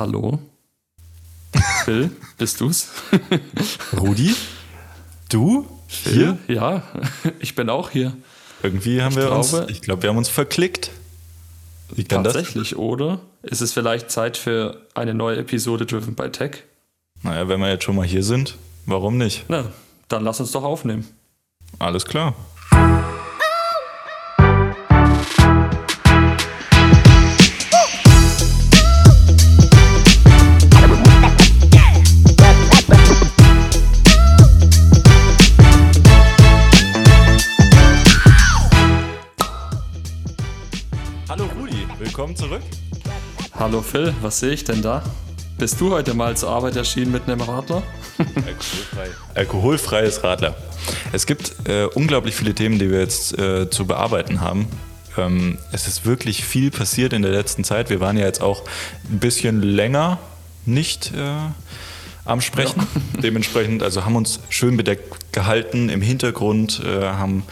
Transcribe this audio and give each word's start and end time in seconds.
Hallo? 0.00 0.38
Phil, 1.84 2.10
bist 2.38 2.58
du's? 2.62 2.88
Rudi? 4.00 4.34
Du? 5.28 5.66
Phil? 5.88 6.38
Hier? 6.46 6.56
Ja, 6.56 6.82
ich 7.38 7.54
bin 7.54 7.68
auch 7.68 7.90
hier. 7.90 8.16
Irgendwie 8.62 9.02
haben 9.02 9.10
ich 9.10 9.18
wir 9.18 9.26
glaube, 9.26 9.60
uns, 9.60 9.70
ich 9.70 9.82
glaube, 9.82 10.02
wir 10.02 10.08
haben 10.08 10.16
uns 10.16 10.30
verklickt. 10.30 10.90
Wie 11.90 12.04
kann 12.04 12.24
tatsächlich, 12.24 12.70
das? 12.70 12.78
oder? 12.78 13.20
Ist 13.42 13.60
es 13.60 13.74
vielleicht 13.74 14.10
Zeit 14.10 14.38
für 14.38 14.86
eine 14.94 15.12
neue 15.12 15.36
Episode 15.36 15.84
Driven 15.84 16.14
by 16.14 16.30
Tech? 16.30 16.62
Naja, 17.22 17.46
wenn 17.50 17.60
wir 17.60 17.68
jetzt 17.68 17.84
schon 17.84 17.96
mal 17.96 18.06
hier 18.06 18.22
sind, 18.22 18.56
warum 18.86 19.18
nicht? 19.18 19.44
Na, 19.48 19.66
dann 20.08 20.24
lass 20.24 20.40
uns 20.40 20.50
doch 20.52 20.64
aufnehmen. 20.64 21.06
Alles 21.78 22.06
klar. 22.06 22.34
Hallo 43.60 43.82
Phil, 43.82 44.14
was 44.22 44.40
sehe 44.40 44.52
ich 44.52 44.64
denn 44.64 44.80
da? 44.80 45.02
Bist 45.58 45.78
du 45.82 45.90
heute 45.90 46.14
mal 46.14 46.34
zur 46.34 46.48
Arbeit 46.48 46.76
erschienen 46.76 47.12
mit 47.12 47.24
einem 47.28 47.42
Radler? 47.42 47.82
Alkoholfrei. 48.16 49.10
Alkoholfreies 49.34 50.24
Radler. 50.24 50.56
Es 51.12 51.26
gibt 51.26 51.56
äh, 51.68 51.84
unglaublich 51.84 52.34
viele 52.34 52.54
Themen, 52.54 52.78
die 52.78 52.90
wir 52.90 53.00
jetzt 53.00 53.38
äh, 53.38 53.68
zu 53.68 53.84
bearbeiten 53.84 54.40
haben. 54.40 54.66
Ähm, 55.18 55.58
es 55.72 55.86
ist 55.86 56.06
wirklich 56.06 56.42
viel 56.42 56.70
passiert 56.70 57.12
in 57.12 57.20
der 57.20 57.32
letzten 57.32 57.62
Zeit. 57.62 57.90
Wir 57.90 58.00
waren 58.00 58.16
ja 58.16 58.24
jetzt 58.24 58.40
auch 58.40 58.62
ein 59.10 59.18
bisschen 59.18 59.60
länger 59.60 60.18
nicht 60.64 61.12
äh, 61.14 61.34
am 62.24 62.40
Sprechen. 62.40 62.80
Ja. 62.80 63.20
Dementsprechend, 63.20 63.82
also 63.82 64.06
haben 64.06 64.16
uns 64.16 64.40
schön 64.48 64.78
bedeckt 64.78 65.34
gehalten 65.34 65.90
im 65.90 66.00
Hintergrund, 66.00 66.80
äh, 66.82 67.02
haben 67.02 67.42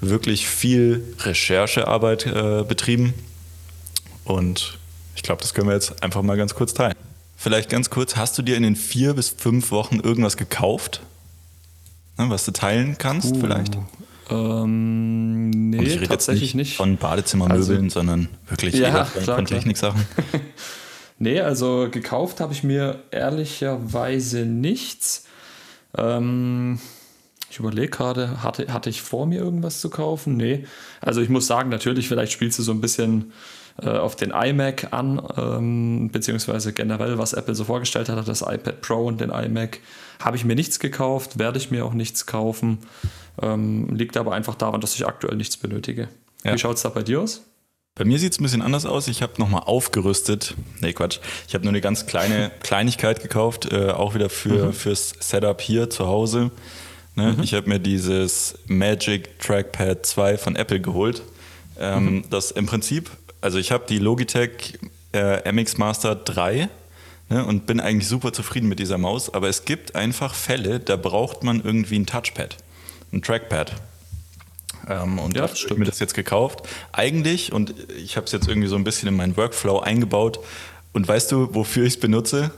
wirklich 0.00 0.48
viel 0.48 1.04
Recherchearbeit 1.20 2.24
äh, 2.24 2.64
betrieben 2.66 3.12
und 4.24 4.77
ich 5.18 5.24
glaube, 5.24 5.42
das 5.42 5.52
können 5.52 5.66
wir 5.66 5.74
jetzt 5.74 6.00
einfach 6.00 6.22
mal 6.22 6.36
ganz 6.36 6.54
kurz 6.54 6.74
teilen. 6.74 6.94
Vielleicht 7.36 7.68
ganz 7.70 7.90
kurz, 7.90 8.14
hast 8.14 8.38
du 8.38 8.42
dir 8.42 8.56
in 8.56 8.62
den 8.62 8.76
vier 8.76 9.14
bis 9.14 9.28
fünf 9.30 9.72
Wochen 9.72 9.98
irgendwas 9.98 10.36
gekauft, 10.36 11.00
ne, 12.16 12.30
was 12.30 12.44
du 12.44 12.52
teilen 12.52 12.96
kannst 12.98 13.34
uh, 13.34 13.40
vielleicht? 13.40 13.76
Ähm, 14.30 15.50
nee, 15.50 15.82
ich 15.82 15.96
rede 15.96 16.06
tatsächlich 16.06 16.54
nicht, 16.54 16.68
nicht. 16.68 16.76
Von 16.76 16.98
Badezimmermöbeln, 16.98 17.84
also, 17.84 17.88
sondern 17.88 18.28
wirklich 18.48 18.74
ja, 18.74 19.04
von 19.06 19.44
Techniksachen. 19.44 20.06
nee, 21.18 21.40
also 21.40 21.88
gekauft 21.90 22.38
habe 22.38 22.52
ich 22.52 22.62
mir 22.62 23.02
ehrlicherweise 23.10 24.46
nichts. 24.46 25.24
Ähm, 25.96 26.78
ich 27.50 27.58
überlege 27.58 27.88
gerade, 27.88 28.44
hatte, 28.44 28.72
hatte 28.72 28.88
ich 28.88 29.02
vor 29.02 29.26
mir 29.26 29.40
irgendwas 29.40 29.80
zu 29.80 29.90
kaufen? 29.90 30.36
Nee. 30.36 30.64
Also 31.00 31.20
ich 31.22 31.28
muss 31.28 31.48
sagen, 31.48 31.70
natürlich, 31.70 32.06
vielleicht 32.06 32.30
spielst 32.30 32.60
du 32.60 32.62
so 32.62 32.70
ein 32.70 32.80
bisschen 32.80 33.32
äh, 33.80 33.90
auf 33.90 34.16
den 34.16 34.30
iMac 34.30 34.92
an, 34.92 35.22
ähm, 35.36 36.10
beziehungsweise 36.10 36.72
generell, 36.72 37.18
was 37.18 37.32
Apple 37.32 37.54
so 37.54 37.64
vorgestellt 37.64 38.08
hat, 38.08 38.26
das 38.26 38.42
iPad 38.42 38.80
Pro 38.80 39.06
und 39.06 39.20
den 39.20 39.30
iMac. 39.30 39.78
Habe 40.20 40.36
ich 40.36 40.44
mir 40.44 40.56
nichts 40.56 40.80
gekauft, 40.80 41.38
werde 41.38 41.58
ich 41.58 41.70
mir 41.70 41.84
auch 41.84 41.94
nichts 41.94 42.26
kaufen. 42.26 42.78
Ähm, 43.40 43.94
liegt 43.94 44.16
aber 44.16 44.32
einfach 44.32 44.56
daran, 44.56 44.80
dass 44.80 44.94
ich 44.96 45.06
aktuell 45.06 45.36
nichts 45.36 45.56
benötige. 45.56 46.08
Ja. 46.44 46.54
Wie 46.54 46.58
schaut 46.58 46.76
es 46.76 46.82
da 46.82 46.88
bei 46.88 47.02
dir 47.02 47.20
aus? 47.20 47.42
Bei 47.94 48.04
mir 48.04 48.18
sieht 48.18 48.32
es 48.32 48.40
ein 48.40 48.44
bisschen 48.44 48.62
anders 48.62 48.86
aus. 48.86 49.08
Ich 49.08 49.22
habe 49.22 49.32
nochmal 49.38 49.62
aufgerüstet. 49.64 50.54
Nee, 50.80 50.92
Quatsch. 50.92 51.18
Ich 51.48 51.54
habe 51.54 51.64
nur 51.64 51.72
eine 51.72 51.80
ganz 51.80 52.06
kleine 52.06 52.50
Kleinigkeit 52.62 53.22
gekauft, 53.22 53.72
äh, 53.72 53.90
auch 53.90 54.14
wieder 54.14 54.30
für, 54.30 54.66
mhm. 54.66 54.72
fürs 54.72 55.14
Setup 55.18 55.60
hier 55.60 55.90
zu 55.90 56.06
Hause. 56.06 56.52
Ne? 57.16 57.34
Mhm. 57.36 57.42
Ich 57.42 57.54
habe 57.54 57.68
mir 57.68 57.80
dieses 57.80 58.56
Magic 58.66 59.40
Trackpad 59.40 60.06
2 60.06 60.38
von 60.38 60.54
Apple 60.54 60.80
geholt. 60.80 61.22
Ähm, 61.80 62.04
mhm. 62.04 62.24
Das 62.30 62.52
im 62.52 62.66
Prinzip 62.66 63.10
also 63.40 63.58
ich 63.58 63.72
habe 63.72 63.84
die 63.88 63.98
Logitech 63.98 64.78
äh, 65.12 65.50
MX 65.50 65.78
Master 65.78 66.14
3 66.14 66.68
ne, 67.28 67.44
und 67.44 67.66
bin 67.66 67.80
eigentlich 67.80 68.08
super 68.08 68.32
zufrieden 68.32 68.68
mit 68.68 68.78
dieser 68.78 68.98
Maus, 68.98 69.32
aber 69.32 69.48
es 69.48 69.64
gibt 69.64 69.94
einfach 69.94 70.34
Fälle, 70.34 70.80
da 70.80 70.96
braucht 70.96 71.42
man 71.44 71.60
irgendwie 71.62 71.98
ein 71.98 72.06
Touchpad, 72.06 72.56
ein 73.12 73.22
Trackpad. 73.22 73.74
Ähm, 74.88 75.18
und 75.18 75.36
ja, 75.36 75.48
ich 75.52 75.64
habe 75.64 75.76
mir 75.76 75.84
das 75.84 75.98
jetzt 75.98 76.14
gekauft. 76.14 76.66
Eigentlich, 76.92 77.52
und 77.52 77.74
ich 77.96 78.16
habe 78.16 78.26
es 78.26 78.32
jetzt 78.32 78.48
irgendwie 78.48 78.68
so 78.68 78.76
ein 78.76 78.84
bisschen 78.84 79.08
in 79.08 79.16
meinen 79.16 79.36
Workflow 79.36 79.80
eingebaut. 79.80 80.38
Und 80.92 81.06
weißt 81.06 81.30
du, 81.32 81.54
wofür 81.54 81.84
ich 81.84 81.94
es 81.94 82.00
benutze? 82.00 82.50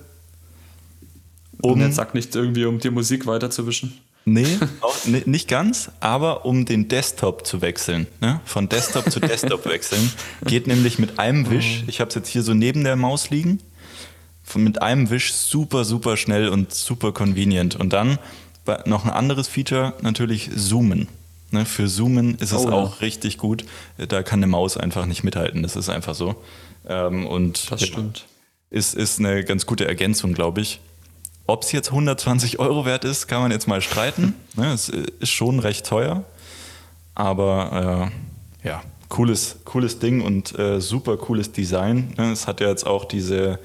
Um, 1.62 1.72
und 1.72 1.80
jetzt 1.80 1.96
sag 1.96 2.14
nicht 2.14 2.34
irgendwie, 2.34 2.64
um 2.64 2.78
die 2.78 2.90
Musik 2.90 3.26
weiterzuwischen. 3.26 3.98
Nee, 4.24 4.58
auch, 4.80 4.96
nee, 5.06 5.22
nicht 5.26 5.48
ganz, 5.48 5.90
aber 6.00 6.44
um 6.44 6.66
den 6.66 6.88
Desktop 6.88 7.46
zu 7.46 7.62
wechseln, 7.62 8.06
ne? 8.20 8.40
von 8.44 8.68
Desktop 8.68 9.10
zu 9.10 9.18
Desktop 9.18 9.64
wechseln, 9.64 10.12
geht 10.44 10.66
nämlich 10.66 10.98
mit 10.98 11.18
einem 11.18 11.50
Wisch, 11.50 11.84
ich 11.86 12.00
habe 12.00 12.08
es 12.10 12.14
jetzt 12.14 12.28
hier 12.28 12.42
so 12.42 12.52
neben 12.52 12.84
der 12.84 12.96
Maus 12.96 13.30
liegen, 13.30 13.60
mit 14.54 14.82
einem 14.82 15.10
Wisch 15.10 15.32
super, 15.32 15.84
super 15.84 16.16
schnell 16.16 16.48
und 16.48 16.72
super 16.72 17.12
convenient. 17.12 17.76
Und 17.76 17.92
dann 17.92 18.18
noch 18.86 19.04
ein 19.04 19.10
anderes 19.10 19.48
Feature, 19.48 19.94
natürlich 20.02 20.50
Zoomen. 20.54 21.08
Ne? 21.50 21.64
Für 21.64 21.86
Zoomen 21.86 22.36
ist 22.36 22.52
es 22.52 22.66
oh, 22.66 22.70
auch 22.70 22.94
ja. 22.94 22.98
richtig 23.00 23.38
gut. 23.38 23.64
Da 23.96 24.22
kann 24.22 24.40
eine 24.40 24.46
Maus 24.46 24.76
einfach 24.76 25.06
nicht 25.06 25.24
mithalten, 25.24 25.62
das 25.62 25.76
ist 25.76 25.88
einfach 25.88 26.14
so. 26.14 26.36
Ähm, 26.88 27.26
und 27.26 27.70
das 27.70 27.82
stimmt. 27.82 28.26
Ist, 28.70 28.94
ist 28.94 29.18
eine 29.18 29.44
ganz 29.44 29.66
gute 29.66 29.86
Ergänzung, 29.86 30.32
glaube 30.32 30.60
ich. 30.60 30.80
Ob 31.50 31.64
es 31.64 31.72
jetzt 31.72 31.88
120 31.88 32.60
Euro 32.60 32.84
wert 32.84 33.04
ist, 33.04 33.26
kann 33.26 33.42
man 33.42 33.50
jetzt 33.50 33.66
mal 33.66 33.80
streiten. 33.80 34.34
ne, 34.54 34.72
es 34.72 34.88
ist 34.88 35.30
schon 35.30 35.58
recht 35.58 35.84
teuer. 35.84 36.22
Aber 37.16 38.12
äh, 38.62 38.68
ja, 38.68 38.82
cooles, 39.08 39.56
cooles 39.64 39.98
Ding 39.98 40.20
und 40.20 40.56
äh, 40.56 40.80
super 40.80 41.16
cooles 41.16 41.50
Design. 41.50 42.14
Ne, 42.16 42.30
es 42.30 42.46
hat 42.46 42.60
ja 42.60 42.68
jetzt 42.68 42.86
auch 42.86 43.04
diese, 43.04 43.58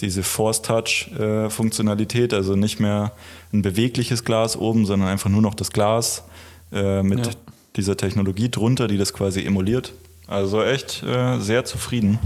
diese 0.00 0.22
Force-Touch-Funktionalität, 0.22 2.32
also 2.32 2.54
nicht 2.54 2.78
mehr 2.78 3.10
ein 3.52 3.62
bewegliches 3.62 4.24
Glas 4.24 4.56
oben, 4.56 4.86
sondern 4.86 5.08
einfach 5.08 5.28
nur 5.28 5.42
noch 5.42 5.54
das 5.54 5.72
Glas 5.72 6.22
äh, 6.72 7.02
mit 7.02 7.26
ja. 7.26 7.32
dieser 7.74 7.96
Technologie 7.96 8.52
drunter, 8.52 8.86
die 8.86 8.98
das 8.98 9.12
quasi 9.12 9.44
emuliert. 9.44 9.94
Also 10.28 10.62
echt 10.62 11.02
äh, 11.02 11.40
sehr 11.40 11.64
zufrieden 11.64 12.20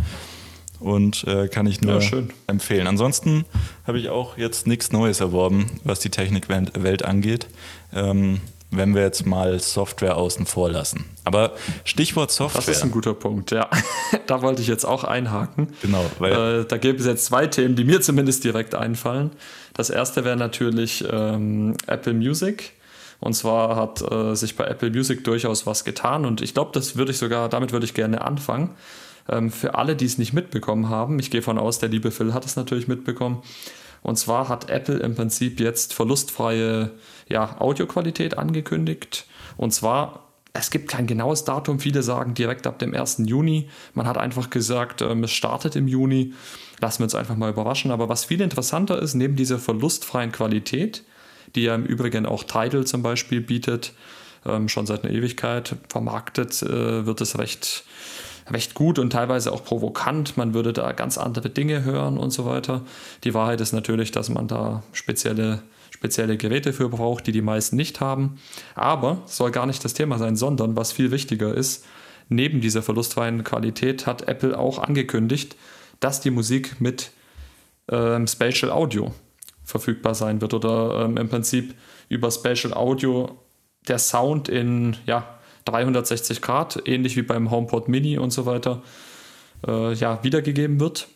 und 0.80 1.24
äh, 1.24 1.48
kann 1.48 1.66
ich 1.66 1.80
nur 1.80 2.00
ja, 2.00 2.22
empfehlen. 2.46 2.86
Ansonsten 2.86 3.44
habe 3.86 3.98
ich 3.98 4.08
auch 4.08 4.36
jetzt 4.36 4.66
nichts 4.66 4.92
Neues 4.92 5.20
erworben, 5.20 5.66
was 5.84 6.00
die 6.00 6.10
Technikwelt 6.10 7.04
angeht. 7.04 7.46
Ähm, 7.94 8.40
wenn 8.72 8.94
wir 8.94 9.02
jetzt 9.02 9.26
mal 9.26 9.58
Software 9.58 10.16
außen 10.16 10.46
vor 10.46 10.70
lassen. 10.70 11.04
Aber 11.24 11.54
Stichwort 11.84 12.30
Software. 12.30 12.62
Das 12.64 12.68
ist 12.68 12.84
ein 12.84 12.92
guter 12.92 13.14
Punkt, 13.14 13.50
ja. 13.50 13.68
da 14.26 14.42
wollte 14.42 14.62
ich 14.62 14.68
jetzt 14.68 14.84
auch 14.84 15.04
einhaken. 15.04 15.68
Genau. 15.82 16.04
Weil 16.18 16.60
äh, 16.60 16.64
da 16.64 16.76
gibt 16.76 17.00
es 17.00 17.06
jetzt 17.06 17.26
zwei 17.26 17.46
Themen, 17.46 17.74
die 17.74 17.84
mir 17.84 18.00
zumindest 18.00 18.44
direkt 18.44 18.74
einfallen. 18.74 19.32
Das 19.74 19.90
erste 19.90 20.24
wäre 20.24 20.36
natürlich 20.36 21.04
ähm, 21.10 21.74
Apple 21.86 22.14
Music. 22.14 22.72
Und 23.18 23.34
zwar 23.34 23.76
hat 23.76 24.00
äh, 24.00 24.34
sich 24.34 24.56
bei 24.56 24.64
Apple 24.64 24.90
Music 24.90 25.24
durchaus 25.24 25.66
was 25.66 25.84
getan 25.84 26.24
und 26.24 26.40
ich 26.40 26.54
glaube, 26.54 26.70
das 26.72 26.96
würde 26.96 27.10
ich 27.10 27.18
sogar, 27.18 27.50
damit 27.50 27.70
würde 27.70 27.84
ich 27.84 27.92
gerne 27.92 28.22
anfangen. 28.22 28.70
Ähm, 29.28 29.50
für 29.50 29.74
alle, 29.74 29.96
die 29.96 30.06
es 30.06 30.18
nicht 30.18 30.32
mitbekommen 30.32 30.88
haben, 30.88 31.18
ich 31.18 31.30
gehe 31.30 31.42
von 31.42 31.58
aus, 31.58 31.78
der 31.78 31.88
liebe 31.88 32.10
Phil 32.10 32.34
hat 32.34 32.44
es 32.44 32.56
natürlich 32.56 32.88
mitbekommen. 32.88 33.42
Und 34.02 34.16
zwar 34.16 34.48
hat 34.48 34.70
Apple 34.70 34.98
im 34.98 35.14
Prinzip 35.14 35.60
jetzt 35.60 35.92
verlustfreie 35.92 36.90
ja, 37.28 37.60
Audioqualität 37.60 38.38
angekündigt. 38.38 39.26
Und 39.56 39.72
zwar, 39.72 40.24
es 40.52 40.70
gibt 40.70 40.88
kein 40.88 41.06
genaues 41.06 41.44
Datum. 41.44 41.80
Viele 41.80 42.02
sagen 42.02 42.34
direkt 42.34 42.66
ab 42.66 42.78
dem 42.78 42.94
1. 42.94 43.22
Juni. 43.26 43.68
Man 43.94 44.06
hat 44.06 44.16
einfach 44.16 44.50
gesagt, 44.50 45.02
ähm, 45.02 45.24
es 45.24 45.32
startet 45.32 45.76
im 45.76 45.86
Juni. 45.86 46.32
Lassen 46.80 47.00
wir 47.00 47.04
uns 47.04 47.14
einfach 47.14 47.36
mal 47.36 47.50
überraschen. 47.50 47.90
Aber 47.90 48.08
was 48.08 48.24
viel 48.24 48.40
interessanter 48.40 49.00
ist, 49.00 49.14
neben 49.14 49.36
dieser 49.36 49.58
verlustfreien 49.58 50.32
Qualität, 50.32 51.04
die 51.54 51.64
ja 51.64 51.74
im 51.74 51.84
Übrigen 51.84 52.26
auch 52.26 52.44
Tidal 52.44 52.86
zum 52.86 53.02
Beispiel 53.02 53.40
bietet, 53.42 53.92
ähm, 54.46 54.68
schon 54.68 54.86
seit 54.86 55.04
einer 55.04 55.12
Ewigkeit 55.12 55.76
vermarktet, 55.88 56.62
äh, 56.62 57.04
wird 57.04 57.20
es 57.20 57.38
recht 57.38 57.84
recht 58.50 58.74
gut 58.74 58.98
und 58.98 59.10
teilweise 59.10 59.52
auch 59.52 59.64
provokant. 59.64 60.36
Man 60.36 60.54
würde 60.54 60.72
da 60.72 60.92
ganz 60.92 61.18
andere 61.18 61.50
Dinge 61.50 61.84
hören 61.84 62.18
und 62.18 62.30
so 62.30 62.44
weiter. 62.44 62.82
Die 63.24 63.34
Wahrheit 63.34 63.60
ist 63.60 63.72
natürlich, 63.72 64.12
dass 64.12 64.28
man 64.28 64.48
da 64.48 64.82
spezielle, 64.92 65.62
spezielle 65.90 66.36
Geräte 66.36 66.72
für 66.72 66.88
braucht, 66.88 67.26
die 67.26 67.32
die 67.32 67.42
meisten 67.42 67.76
nicht 67.76 68.00
haben. 68.00 68.38
Aber 68.74 69.22
soll 69.26 69.50
gar 69.50 69.66
nicht 69.66 69.84
das 69.84 69.94
Thema 69.94 70.18
sein, 70.18 70.36
sondern 70.36 70.76
was 70.76 70.92
viel 70.92 71.10
wichtiger 71.10 71.54
ist, 71.54 71.84
neben 72.28 72.60
dieser 72.60 72.82
verlustfreien 72.82 73.44
Qualität 73.44 74.06
hat 74.06 74.28
Apple 74.28 74.58
auch 74.58 74.78
angekündigt, 74.78 75.56
dass 76.00 76.20
die 76.20 76.30
Musik 76.30 76.80
mit 76.80 77.10
ähm, 77.90 78.26
Spatial 78.26 78.70
Audio 78.70 79.12
verfügbar 79.64 80.14
sein 80.14 80.40
wird 80.40 80.54
oder 80.54 81.04
ähm, 81.04 81.16
im 81.16 81.28
Prinzip 81.28 81.74
über 82.08 82.30
Spatial 82.30 82.74
Audio 82.74 83.38
der 83.88 83.98
Sound 83.98 84.48
in 84.48 84.96
ja, 85.06 85.39
360 85.70 86.42
Grad, 86.42 86.82
ähnlich 86.86 87.16
wie 87.16 87.22
beim 87.22 87.50
HomePod 87.50 87.88
Mini 87.88 88.18
und 88.18 88.32
so 88.32 88.46
weiter, 88.46 88.82
äh, 89.66 89.92
ja, 89.94 90.22
wiedergegeben 90.22 90.80
wird. 90.80 91.08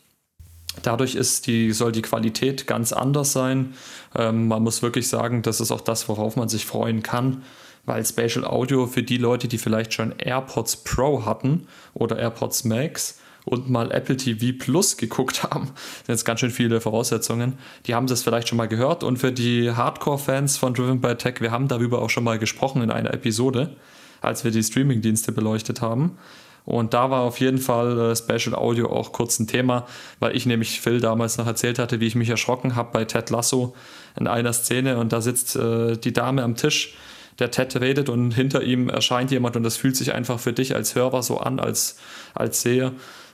Dadurch 0.82 1.14
ist 1.14 1.46
die, 1.46 1.72
soll 1.72 1.92
die 1.92 2.02
Qualität 2.02 2.66
ganz 2.66 2.92
anders 2.92 3.32
sein. 3.32 3.74
Ähm, 4.16 4.48
man 4.48 4.62
muss 4.62 4.82
wirklich 4.82 5.08
sagen, 5.08 5.42
das 5.42 5.60
ist 5.60 5.70
auch 5.70 5.80
das, 5.80 6.08
worauf 6.08 6.36
man 6.36 6.48
sich 6.48 6.66
freuen 6.66 7.02
kann, 7.02 7.42
weil 7.84 8.04
Spatial 8.04 8.44
Audio 8.44 8.86
für 8.86 9.02
die 9.02 9.18
Leute, 9.18 9.48
die 9.48 9.58
vielleicht 9.58 9.94
schon 9.94 10.14
AirPods 10.18 10.78
Pro 10.78 11.24
hatten 11.24 11.68
oder 11.92 12.18
AirPods 12.18 12.64
Max 12.64 13.20
und 13.44 13.68
mal 13.68 13.92
Apple 13.92 14.16
TV 14.16 14.56
Plus 14.58 14.96
geguckt 14.96 15.44
haben, 15.44 15.66
sind 15.66 16.08
jetzt 16.08 16.24
ganz 16.24 16.40
schön 16.40 16.50
viele 16.50 16.80
Voraussetzungen, 16.80 17.58
die 17.86 17.94
haben 17.94 18.06
das 18.06 18.22
vielleicht 18.22 18.48
schon 18.48 18.58
mal 18.58 18.68
gehört. 18.68 19.04
Und 19.04 19.18
für 19.18 19.32
die 19.32 19.70
Hardcore-Fans 19.70 20.56
von 20.56 20.74
Driven 20.74 21.00
by 21.00 21.14
Tech, 21.14 21.40
wir 21.40 21.50
haben 21.50 21.68
darüber 21.68 22.02
auch 22.02 22.10
schon 22.10 22.24
mal 22.24 22.38
gesprochen 22.38 22.82
in 22.82 22.90
einer 22.90 23.12
Episode, 23.12 23.76
als 24.24 24.44
wir 24.44 24.50
die 24.50 24.62
Streaming-Dienste 24.62 25.32
beleuchtet 25.32 25.80
haben. 25.80 26.18
Und 26.64 26.94
da 26.94 27.10
war 27.10 27.20
auf 27.20 27.40
jeden 27.40 27.58
Fall 27.58 28.12
äh, 28.12 28.16
Special 28.16 28.54
Audio 28.54 28.90
auch 28.90 29.12
kurz 29.12 29.38
ein 29.38 29.46
Thema, 29.46 29.86
weil 30.18 30.34
ich 30.34 30.46
nämlich 30.46 30.80
Phil 30.80 31.00
damals 31.00 31.36
noch 31.36 31.46
erzählt 31.46 31.78
hatte, 31.78 32.00
wie 32.00 32.06
ich 32.06 32.14
mich 32.14 32.30
erschrocken 32.30 32.74
habe 32.74 32.90
bei 32.92 33.04
Ted 33.04 33.28
Lasso 33.30 33.74
in 34.18 34.26
einer 34.26 34.52
Szene 34.52 34.96
und 34.98 35.12
da 35.12 35.20
sitzt 35.20 35.56
äh, 35.56 35.98
die 35.98 36.12
Dame 36.12 36.42
am 36.42 36.56
Tisch, 36.56 36.96
der 37.38 37.50
Ted 37.50 37.78
redet 37.80 38.08
und 38.08 38.32
hinter 38.32 38.62
ihm 38.62 38.88
erscheint 38.88 39.30
jemand 39.30 39.56
und 39.56 39.62
das 39.62 39.76
fühlt 39.76 39.96
sich 39.96 40.14
einfach 40.14 40.40
für 40.40 40.52
dich 40.52 40.74
als 40.74 40.94
Hörer 40.94 41.22
so 41.22 41.38
an, 41.38 41.60
als, 41.60 41.98
als 42.34 42.62
Seher, 42.62 42.92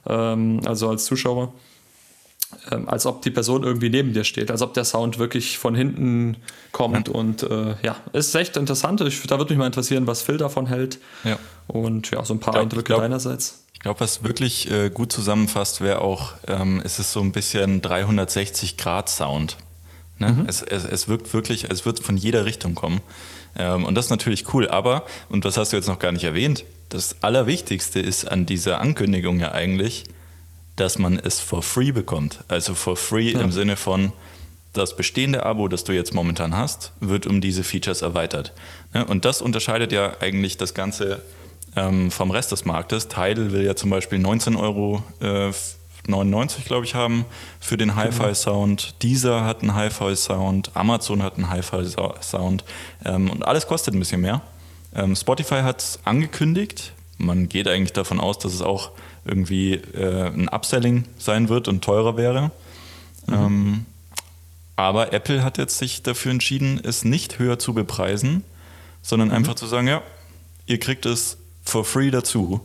ähm, 0.09 0.61
also 0.65 0.89
als 0.89 1.05
Zuschauer 1.05 1.53
ähm, 2.71 2.89
als 2.89 3.07
ob 3.07 3.23
die 3.23 3.31
Person 3.31 3.63
irgendwie 3.63 3.91
neben 3.91 4.13
dir 4.13 4.25
steht, 4.25 4.51
als 4.51 4.63
ob 4.63 4.75
der 4.75 4.85
Sound 4.85 5.19
wirklich 5.19 5.59
von 5.59 5.75
hinten 5.75 6.37
kommt. 6.73 7.09
Ja. 7.09 7.15
Und 7.15 7.43
äh, 7.43 7.75
ja, 7.83 7.97
ist 8.13 8.35
echt 8.35 8.57
interessant. 8.57 9.01
Ich, 9.03 9.23
da 9.27 9.39
würde 9.39 9.53
mich 9.53 9.59
mal 9.59 9.67
interessieren, 9.67 10.07
was 10.07 10.23
Phil 10.23 10.37
davon 10.37 10.67
hält. 10.67 10.99
Ja. 11.25 11.39
Und 11.67 12.11
ja, 12.11 12.25
so 12.25 12.35
ein 12.35 12.41
paar 12.41 12.55
glaub, 12.55 12.65
Eindrücke 12.65 12.85
glaub, 12.85 13.01
deinerseits. 13.01 13.65
Ich 13.73 13.81
glaube, 13.81 14.01
was 14.01 14.25
wirklich 14.25 14.71
äh, 14.71 14.91
gut 14.91 15.13
zusammenfasst, 15.13 15.81
wäre 15.81 16.03
auch, 16.03 16.35
ähm, 16.49 16.83
es 16.85 16.99
ist 16.99 17.13
so 17.13 17.21
ein 17.21 17.33
bisschen 17.33 17.81
360-Grad-Sound. 17.83 19.57
Ne? 20.19 20.33
Mhm. 20.33 20.45
Es, 20.47 20.63
es, 20.63 20.85
es 20.85 21.09
wirkt 21.09 21.33
wirklich, 21.33 21.71
es 21.71 21.87
wird 21.87 22.01
von 22.01 22.17
jeder 22.17 22.45
Richtung 22.45 22.75
kommen. 22.75 23.01
Ähm, 23.57 23.85
und 23.85 23.95
das 23.95 24.07
ist 24.07 24.11
natürlich 24.11 24.53
cool. 24.53 24.69
Aber, 24.69 25.05
und 25.29 25.45
das 25.45 25.57
hast 25.57 25.73
du 25.73 25.77
jetzt 25.77 25.89
noch 25.89 25.99
gar 25.99 26.13
nicht 26.13 26.25
erwähnt, 26.25 26.65
das 26.91 27.23
Allerwichtigste 27.23 28.01
ist 28.01 28.31
an 28.31 28.47
dieser 28.47 28.81
Ankündigung 28.81 29.41
ja 29.41 29.53
eigentlich, 29.53 30.05
dass 30.81 30.99
man 30.99 31.19
es 31.19 31.41
for 31.41 31.63
free 31.63 31.93
bekommt. 31.93 32.41
Also 32.49 32.75
for 32.75 32.97
free 32.97 33.33
ja. 33.33 33.41
im 33.41 33.53
Sinne 33.53 33.77
von, 33.77 34.13
das 34.73 34.97
bestehende 34.97 35.45
Abo, 35.45 35.69
das 35.69 35.85
du 35.85 35.93
jetzt 35.93 36.15
momentan 36.15 36.57
hast, 36.57 36.93
wird 37.01 37.27
um 37.27 37.41
diese 37.41 37.65
Features 37.65 38.03
erweitert. 38.03 38.53
Und 39.09 39.25
das 39.25 39.43
unterscheidet 39.43 39.93
ja 39.93 40.13
eigentlich 40.21 40.57
das 40.59 40.75
Ganze 40.75 41.23
ähm, 41.77 42.11
vom 42.11 42.31
Rest 42.31 42.53
des 42.53 42.65
Marktes. 42.65 43.09
Tidal 43.09 43.53
will 43.53 43.65
ja 43.65 43.75
zum 43.75 43.91
Beispiel 43.91 44.19
19 44.19 44.57
Euro. 44.57 45.03
Äh, 45.21 45.51
99, 46.07 46.65
glaube 46.65 46.87
ich, 46.87 46.95
haben 46.95 47.27
für 47.61 47.77
den 47.77 47.95
Hi-Fi-Sound. 47.95 49.03
Deezer 49.03 49.45
hat 49.45 49.63
einen 49.63 49.75
Hi-Fi-Sound, 49.75 50.71
Amazon 50.75 51.23
hat 51.23 51.37
einen 51.37 51.51
Hi-Fi-Sound 51.51 52.65
ähm, 53.05 53.31
und 53.31 53.45
alles 53.45 53.67
kostet 53.67 53.95
ein 53.95 53.99
bisschen 53.99 54.23
mehr. 54.23 54.41
Ähm, 54.95 55.15
Spotify 55.15 55.61
hat 55.61 55.81
es 55.81 55.99
angekündigt. 56.05 56.93
Man 57.19 57.49
geht 57.49 57.69
eigentlich 57.69 57.93
davon 57.93 58.19
aus, 58.19 58.39
dass 58.39 58.55
es 58.55 58.63
auch 58.63 58.93
irgendwie 59.25 59.75
äh, 59.75 60.27
ein 60.29 60.49
Upselling 60.49 61.05
sein 61.19 61.49
wird 61.49 61.69
und 61.69 61.83
teurer 61.83 62.17
wäre. 62.17 62.51
Mhm. 63.27 63.35
Ähm, 63.35 63.87
aber 64.77 65.13
Apple 65.13 65.45
hat 65.45 65.59
jetzt 65.59 65.79
sich 65.79 66.03
dafür 66.03 66.33
entschieden, 66.33 66.81
es 66.83 67.05
nicht 67.05 67.39
höher 67.39 67.59
zu 67.59 67.75
bepreisen, 67.75 68.45
sondern 69.03 69.29
mhm. 69.29 69.35
einfach 69.35 69.55
zu 69.55 69.67
sagen, 69.67 69.89
ja, 69.89 70.03
ihr 70.67 70.79
kriegt 70.79 71.07
es 71.07 71.37
for 71.63 71.85
free 71.85 72.11
dazu. 72.11 72.61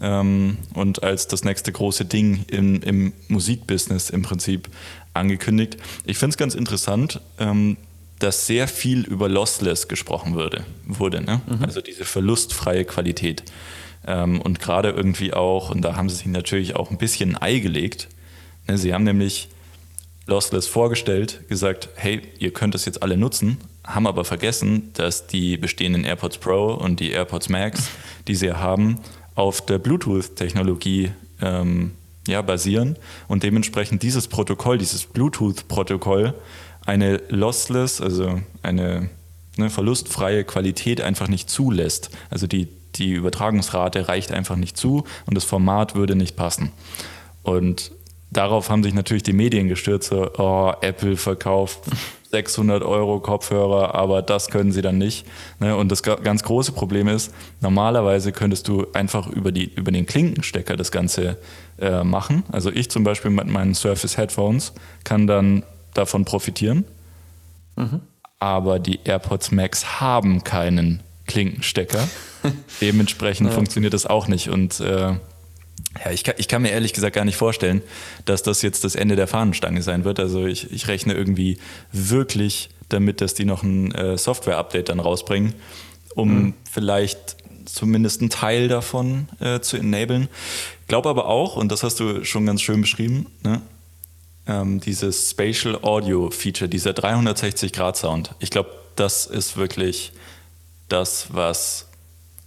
Ähm, 0.00 0.58
und 0.74 1.02
als 1.02 1.26
das 1.26 1.44
nächste 1.44 1.72
große 1.72 2.04
Ding 2.04 2.44
im, 2.48 2.80
im 2.82 3.12
Musikbusiness 3.28 4.10
im 4.10 4.22
Prinzip 4.22 4.68
angekündigt. 5.12 5.76
Ich 6.04 6.18
finde 6.18 6.34
es 6.34 6.36
ganz 6.36 6.54
interessant, 6.54 7.20
ähm, 7.38 7.76
dass 8.18 8.46
sehr 8.46 8.68
viel 8.68 9.02
über 9.02 9.28
Lossless 9.28 9.88
gesprochen 9.88 10.34
würde, 10.34 10.64
wurde. 10.86 11.22
Ne? 11.22 11.40
Mhm. 11.46 11.64
Also 11.64 11.80
diese 11.80 12.04
verlustfreie 12.04 12.84
Qualität. 12.84 13.42
Ähm, 14.06 14.40
und 14.40 14.60
gerade 14.60 14.90
irgendwie 14.90 15.32
auch, 15.32 15.70
und 15.70 15.82
da 15.82 15.96
haben 15.96 16.08
sie 16.08 16.16
sich 16.16 16.26
natürlich 16.26 16.76
auch 16.76 16.90
ein 16.90 16.98
bisschen 16.98 17.36
ein 17.36 17.42
Ei 17.42 17.58
gelegt. 17.58 18.08
Ne, 18.66 18.78
sie 18.78 18.94
haben 18.94 19.04
nämlich 19.04 19.48
Lossless 20.26 20.66
vorgestellt, 20.66 21.48
gesagt, 21.48 21.88
hey, 21.96 22.22
ihr 22.38 22.52
könnt 22.52 22.74
es 22.74 22.84
jetzt 22.84 23.02
alle 23.02 23.16
nutzen, 23.16 23.58
haben 23.84 24.06
aber 24.06 24.24
vergessen, 24.24 24.92
dass 24.94 25.26
die 25.26 25.56
bestehenden 25.56 26.04
AirPods 26.04 26.38
Pro 26.38 26.74
und 26.74 27.00
die 27.00 27.10
AirPods 27.10 27.48
Max, 27.48 27.88
die 28.28 28.34
sie 28.34 28.52
haben, 28.52 29.00
auf 29.34 29.64
der 29.64 29.78
Bluetooth-Technologie 29.78 31.10
ähm, 31.40 31.92
ja, 32.28 32.42
basieren 32.42 32.96
und 33.28 33.42
dementsprechend 33.42 34.02
dieses 34.02 34.28
Protokoll, 34.28 34.78
dieses 34.78 35.04
Bluetooth-Protokoll, 35.06 36.34
eine 36.86 37.22
lossless, 37.28 38.00
also 38.00 38.40
eine 38.62 39.10
ne, 39.56 39.70
verlustfreie 39.70 40.44
Qualität 40.44 41.00
einfach 41.00 41.28
nicht 41.28 41.50
zulässt. 41.50 42.10
Also 42.30 42.46
die 42.46 42.68
die 42.96 43.12
Übertragungsrate 43.12 44.08
reicht 44.08 44.32
einfach 44.32 44.56
nicht 44.56 44.76
zu 44.76 45.04
und 45.26 45.34
das 45.36 45.44
Format 45.44 45.94
würde 45.94 46.16
nicht 46.16 46.36
passen. 46.36 46.72
Und 47.42 47.92
darauf 48.30 48.70
haben 48.70 48.82
sich 48.82 48.94
natürlich 48.94 49.22
die 49.22 49.32
Medien 49.32 49.68
gestürzt, 49.68 50.10
so, 50.10 50.30
oh, 50.38 50.72
Apple 50.80 51.16
verkauft 51.16 51.80
600 52.30 52.82
Euro 52.84 53.18
Kopfhörer, 53.18 53.94
aber 53.94 54.22
das 54.22 54.48
können 54.48 54.70
sie 54.70 54.82
dann 54.82 54.98
nicht. 54.98 55.26
Ne? 55.58 55.76
Und 55.76 55.90
das 55.90 56.02
ganz 56.02 56.44
große 56.44 56.72
Problem 56.72 57.08
ist, 57.08 57.34
normalerweise 57.60 58.30
könntest 58.30 58.68
du 58.68 58.86
einfach 58.92 59.26
über, 59.26 59.50
die, 59.50 59.64
über 59.74 59.90
den 59.90 60.06
Klinkenstecker 60.06 60.76
das 60.76 60.92
Ganze 60.92 61.38
äh, 61.80 62.04
machen. 62.04 62.44
Also 62.52 62.70
ich 62.70 62.88
zum 62.88 63.02
Beispiel 63.02 63.32
mit 63.32 63.48
meinen 63.48 63.74
Surface 63.74 64.16
Headphones 64.16 64.72
kann 65.02 65.26
dann 65.26 65.64
davon 65.92 66.24
profitieren. 66.24 66.84
Mhm. 67.74 68.00
Aber 68.38 68.78
die 68.78 69.00
AirPods 69.04 69.50
Max 69.50 70.00
haben 70.00 70.44
keinen 70.44 71.02
Klinkenstecker. 71.26 72.08
Dementsprechend 72.80 73.48
ja. 73.48 73.54
funktioniert 73.54 73.94
das 73.94 74.06
auch 74.06 74.28
nicht. 74.28 74.48
Und 74.48 74.80
äh, 74.80 75.14
ja, 76.04 76.10
ich 76.12 76.24
kann, 76.24 76.34
ich 76.38 76.48
kann 76.48 76.62
mir 76.62 76.70
ehrlich 76.70 76.92
gesagt 76.92 77.16
gar 77.16 77.24
nicht 77.24 77.36
vorstellen, 77.36 77.82
dass 78.24 78.42
das 78.42 78.62
jetzt 78.62 78.84
das 78.84 78.94
Ende 78.94 79.16
der 79.16 79.26
Fahnenstange 79.26 79.82
sein 79.82 80.04
wird. 80.04 80.20
Also 80.20 80.46
ich, 80.46 80.70
ich 80.72 80.88
rechne 80.88 81.14
irgendwie 81.14 81.58
wirklich 81.92 82.70
damit, 82.88 83.20
dass 83.20 83.34
die 83.34 83.44
noch 83.44 83.62
ein 83.62 83.92
äh, 83.94 84.16
Software-Update 84.18 84.88
dann 84.88 85.00
rausbringen, 85.00 85.54
um 86.14 86.28
mhm. 86.28 86.54
vielleicht 86.70 87.36
zumindest 87.64 88.20
einen 88.20 88.30
Teil 88.30 88.68
davon 88.68 89.28
äh, 89.38 89.60
zu 89.60 89.76
enablen. 89.76 90.28
Glaube 90.88 91.08
aber 91.08 91.26
auch, 91.26 91.56
und 91.56 91.70
das 91.70 91.82
hast 91.82 92.00
du 92.00 92.24
schon 92.24 92.46
ganz 92.46 92.62
schön 92.62 92.80
beschrieben, 92.80 93.26
ne? 93.42 93.62
ähm, 94.46 94.80
dieses 94.80 95.30
Spatial 95.30 95.78
Audio 95.82 96.30
Feature, 96.30 96.68
dieser 96.68 96.90
360-Grad-Sound. 96.90 98.34
Ich 98.40 98.50
glaube, 98.50 98.70
das 98.96 99.26
ist 99.26 99.56
wirklich 99.56 100.12
das, 100.88 101.28
was 101.30 101.89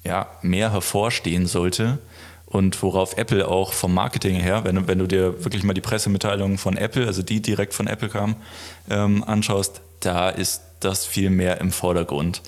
ja, 0.03 0.27
mehr 0.41 0.72
hervorstehen 0.72 1.45
sollte 1.48 2.00
und 2.45 2.81
worauf 2.83 3.17
Apple 3.17 3.48
auch 3.48 3.74
vom 3.74 3.93
Marketing 3.93 4.36
her, 4.36 4.63
wenn, 4.63 4.88
wenn 4.88 5.00
du 5.00 5.07
dir 5.07 5.43
wirklich 5.43 5.63
mal 5.63 5.74
die 5.74 5.81
Pressemitteilungen 5.81 6.57
von 6.57 6.77
Apple, 6.77 7.07
also 7.07 7.24
die 7.24 7.41
direkt 7.41 7.74
von 7.74 7.88
Apple 7.88 8.10
kamen, 8.10 8.36
ähm, 8.89 9.24
anschaust, 9.24 9.81
da 10.01 10.29
ist 10.29 10.62
das 10.79 11.05
viel 11.05 11.29
mehr 11.29 11.62
im 11.62 11.72
Vordergrund. 11.72 12.41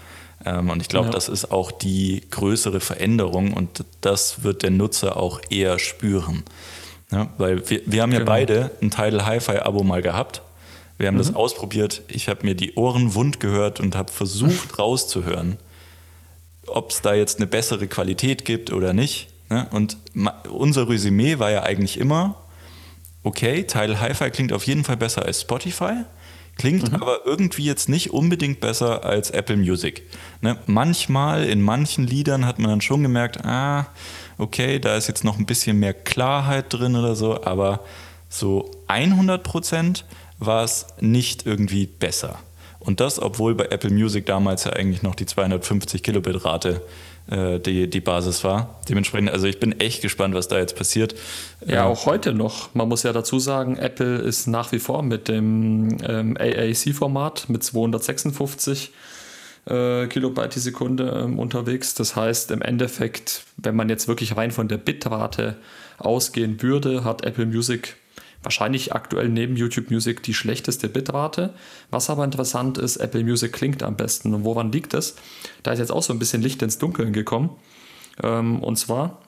Ähm, 0.45 0.69
und 0.69 0.81
ich 0.81 0.89
glaube, 0.89 1.07
ja. 1.07 1.11
das 1.11 1.27
ist 1.27 1.51
auch 1.51 1.71
die 1.71 2.21
größere 2.29 2.79
Veränderung 2.79 3.53
und 3.53 3.83
das 4.01 4.43
wird 4.43 4.63
der 4.63 4.71
Nutzer 4.71 5.17
auch 5.17 5.41
eher 5.49 5.79
spüren. 5.79 6.43
Ja, 7.11 7.29
weil 7.37 7.67
wir, 7.69 7.81
wir 7.85 8.01
haben 8.01 8.11
ja 8.11 8.19
genau. 8.19 8.31
beide 8.31 8.71
ein 8.81 8.91
Tidal 8.91 9.25
Hi-Fi-Abo 9.25 9.83
mal 9.83 10.01
gehabt. 10.01 10.41
Wir 10.97 11.07
haben 11.07 11.15
mhm. 11.15 11.19
das 11.19 11.35
ausprobiert. 11.35 12.01
Ich 12.07 12.29
habe 12.29 12.45
mir 12.45 12.55
die 12.55 12.75
Ohren 12.75 13.15
wund 13.15 13.39
gehört 13.39 13.79
und 13.79 13.95
habe 13.95 14.11
versucht 14.11 14.77
rauszuhören, 14.79 15.57
ob 16.67 16.91
es 16.91 17.01
da 17.01 17.13
jetzt 17.13 17.37
eine 17.37 17.47
bessere 17.47 17.87
Qualität 17.87 18.45
gibt 18.45 18.71
oder 18.71 18.93
nicht. 18.93 19.27
Ne? 19.49 19.67
Und 19.71 19.97
unser 20.49 20.89
Resümee 20.89 21.39
war 21.39 21.51
ja 21.51 21.63
eigentlich 21.63 21.99
immer, 21.99 22.35
okay, 23.23 23.63
Tidal 23.63 23.99
Hi-Fi 23.99 24.29
klingt 24.31 24.53
auf 24.53 24.65
jeden 24.65 24.83
Fall 24.83 24.97
besser 24.97 25.25
als 25.25 25.41
Spotify, 25.41 26.03
klingt 26.57 26.89
mhm. 26.89 26.95
aber 26.95 27.25
irgendwie 27.25 27.65
jetzt 27.65 27.89
nicht 27.89 28.11
unbedingt 28.11 28.59
besser 28.59 29.03
als 29.03 29.31
Apple 29.31 29.57
Music. 29.57 30.03
Ne? 30.41 30.57
Manchmal, 30.65 31.43
in 31.45 31.61
manchen 31.61 32.07
Liedern 32.07 32.45
hat 32.45 32.59
man 32.59 32.69
dann 32.69 32.81
schon 32.81 33.03
gemerkt, 33.03 33.45
ah, 33.45 33.87
okay, 34.37 34.79
da 34.79 34.95
ist 34.95 35.07
jetzt 35.07 35.23
noch 35.23 35.37
ein 35.37 35.45
bisschen 35.45 35.79
mehr 35.79 35.93
Klarheit 35.93 36.73
drin 36.73 36.95
oder 36.95 37.15
so, 37.15 37.43
aber 37.43 37.81
so 38.29 38.71
100 38.87 39.43
Prozent 39.43 40.05
war 40.39 40.63
es 40.63 40.87
nicht 40.99 41.45
irgendwie 41.45 41.85
besser. 41.85 42.39
Und 42.85 42.99
das, 42.99 43.21
obwohl 43.21 43.55
bei 43.55 43.65
Apple 43.65 43.89
Music 43.89 44.25
damals 44.25 44.63
ja 44.65 44.73
eigentlich 44.73 45.01
noch 45.01 45.15
die 45.15 45.25
250 45.25 46.03
Kilobit 46.03 46.45
Rate 46.45 46.81
äh, 47.29 47.59
die, 47.59 47.89
die 47.89 47.99
Basis 47.99 48.43
war. 48.43 48.79
Dementsprechend, 48.87 49.31
also 49.31 49.47
ich 49.47 49.59
bin 49.59 49.79
echt 49.79 50.01
gespannt, 50.01 50.35
was 50.35 50.47
da 50.47 50.59
jetzt 50.59 50.75
passiert. 50.75 51.15
Ja, 51.65 51.85
äh, 51.85 51.87
auch 51.87 52.05
heute 52.05 52.33
noch. 52.33 52.73
Man 52.75 52.87
muss 52.87 53.03
ja 53.03 53.11
dazu 53.13 53.39
sagen, 53.39 53.77
Apple 53.77 54.17
ist 54.17 54.47
nach 54.47 54.71
wie 54.71 54.79
vor 54.79 55.01
mit 55.01 55.27
dem 55.27 55.97
ähm, 56.07 56.37
AAC-Format 56.39 57.49
mit 57.49 57.63
256 57.63 58.91
äh, 59.65 60.05
Kilobyte 60.07 60.55
die 60.55 60.59
Sekunde 60.59 61.23
ähm, 61.23 61.39
unterwegs. 61.39 61.95
Das 61.95 62.15
heißt, 62.15 62.51
im 62.51 62.61
Endeffekt, 62.61 63.43
wenn 63.57 63.75
man 63.75 63.89
jetzt 63.89 64.07
wirklich 64.07 64.37
rein 64.37 64.51
von 64.51 64.67
der 64.67 64.77
Bitrate 64.77 65.55
ausgehen 65.97 66.61
würde, 66.61 67.03
hat 67.03 67.25
Apple 67.25 67.47
Music 67.47 67.95
wahrscheinlich 68.45 68.93
aktuell 68.93 69.27
neben 69.27 69.57
YouTube 69.57 69.91
Music 69.91 70.23
die 70.23 70.33
schlechteste 70.33 70.87
Bitrate. 70.87 71.53
Was 71.89 72.09
aber 72.09 72.23
interessant 72.23 72.77
ist, 72.77 72.97
Apple 72.97 73.23
Music 73.23 73.51
klingt 73.51 73.83
am 73.83 73.97
besten. 73.97 74.33
Und 74.33 74.45
woran 74.45 74.71
liegt 74.71 74.93
das? 74.93 75.15
Da 75.63 75.73
ist 75.73 75.79
jetzt 75.79 75.91
auch 75.91 76.03
so 76.03 76.13
ein 76.13 76.19
bisschen 76.19 76.41
Licht 76.41 76.61
ins 76.61 76.77
Dunkeln 76.77 77.11
gekommen. 77.11 77.49
Ähm, 78.23 78.63
und 78.63 78.77
zwar 78.77 79.21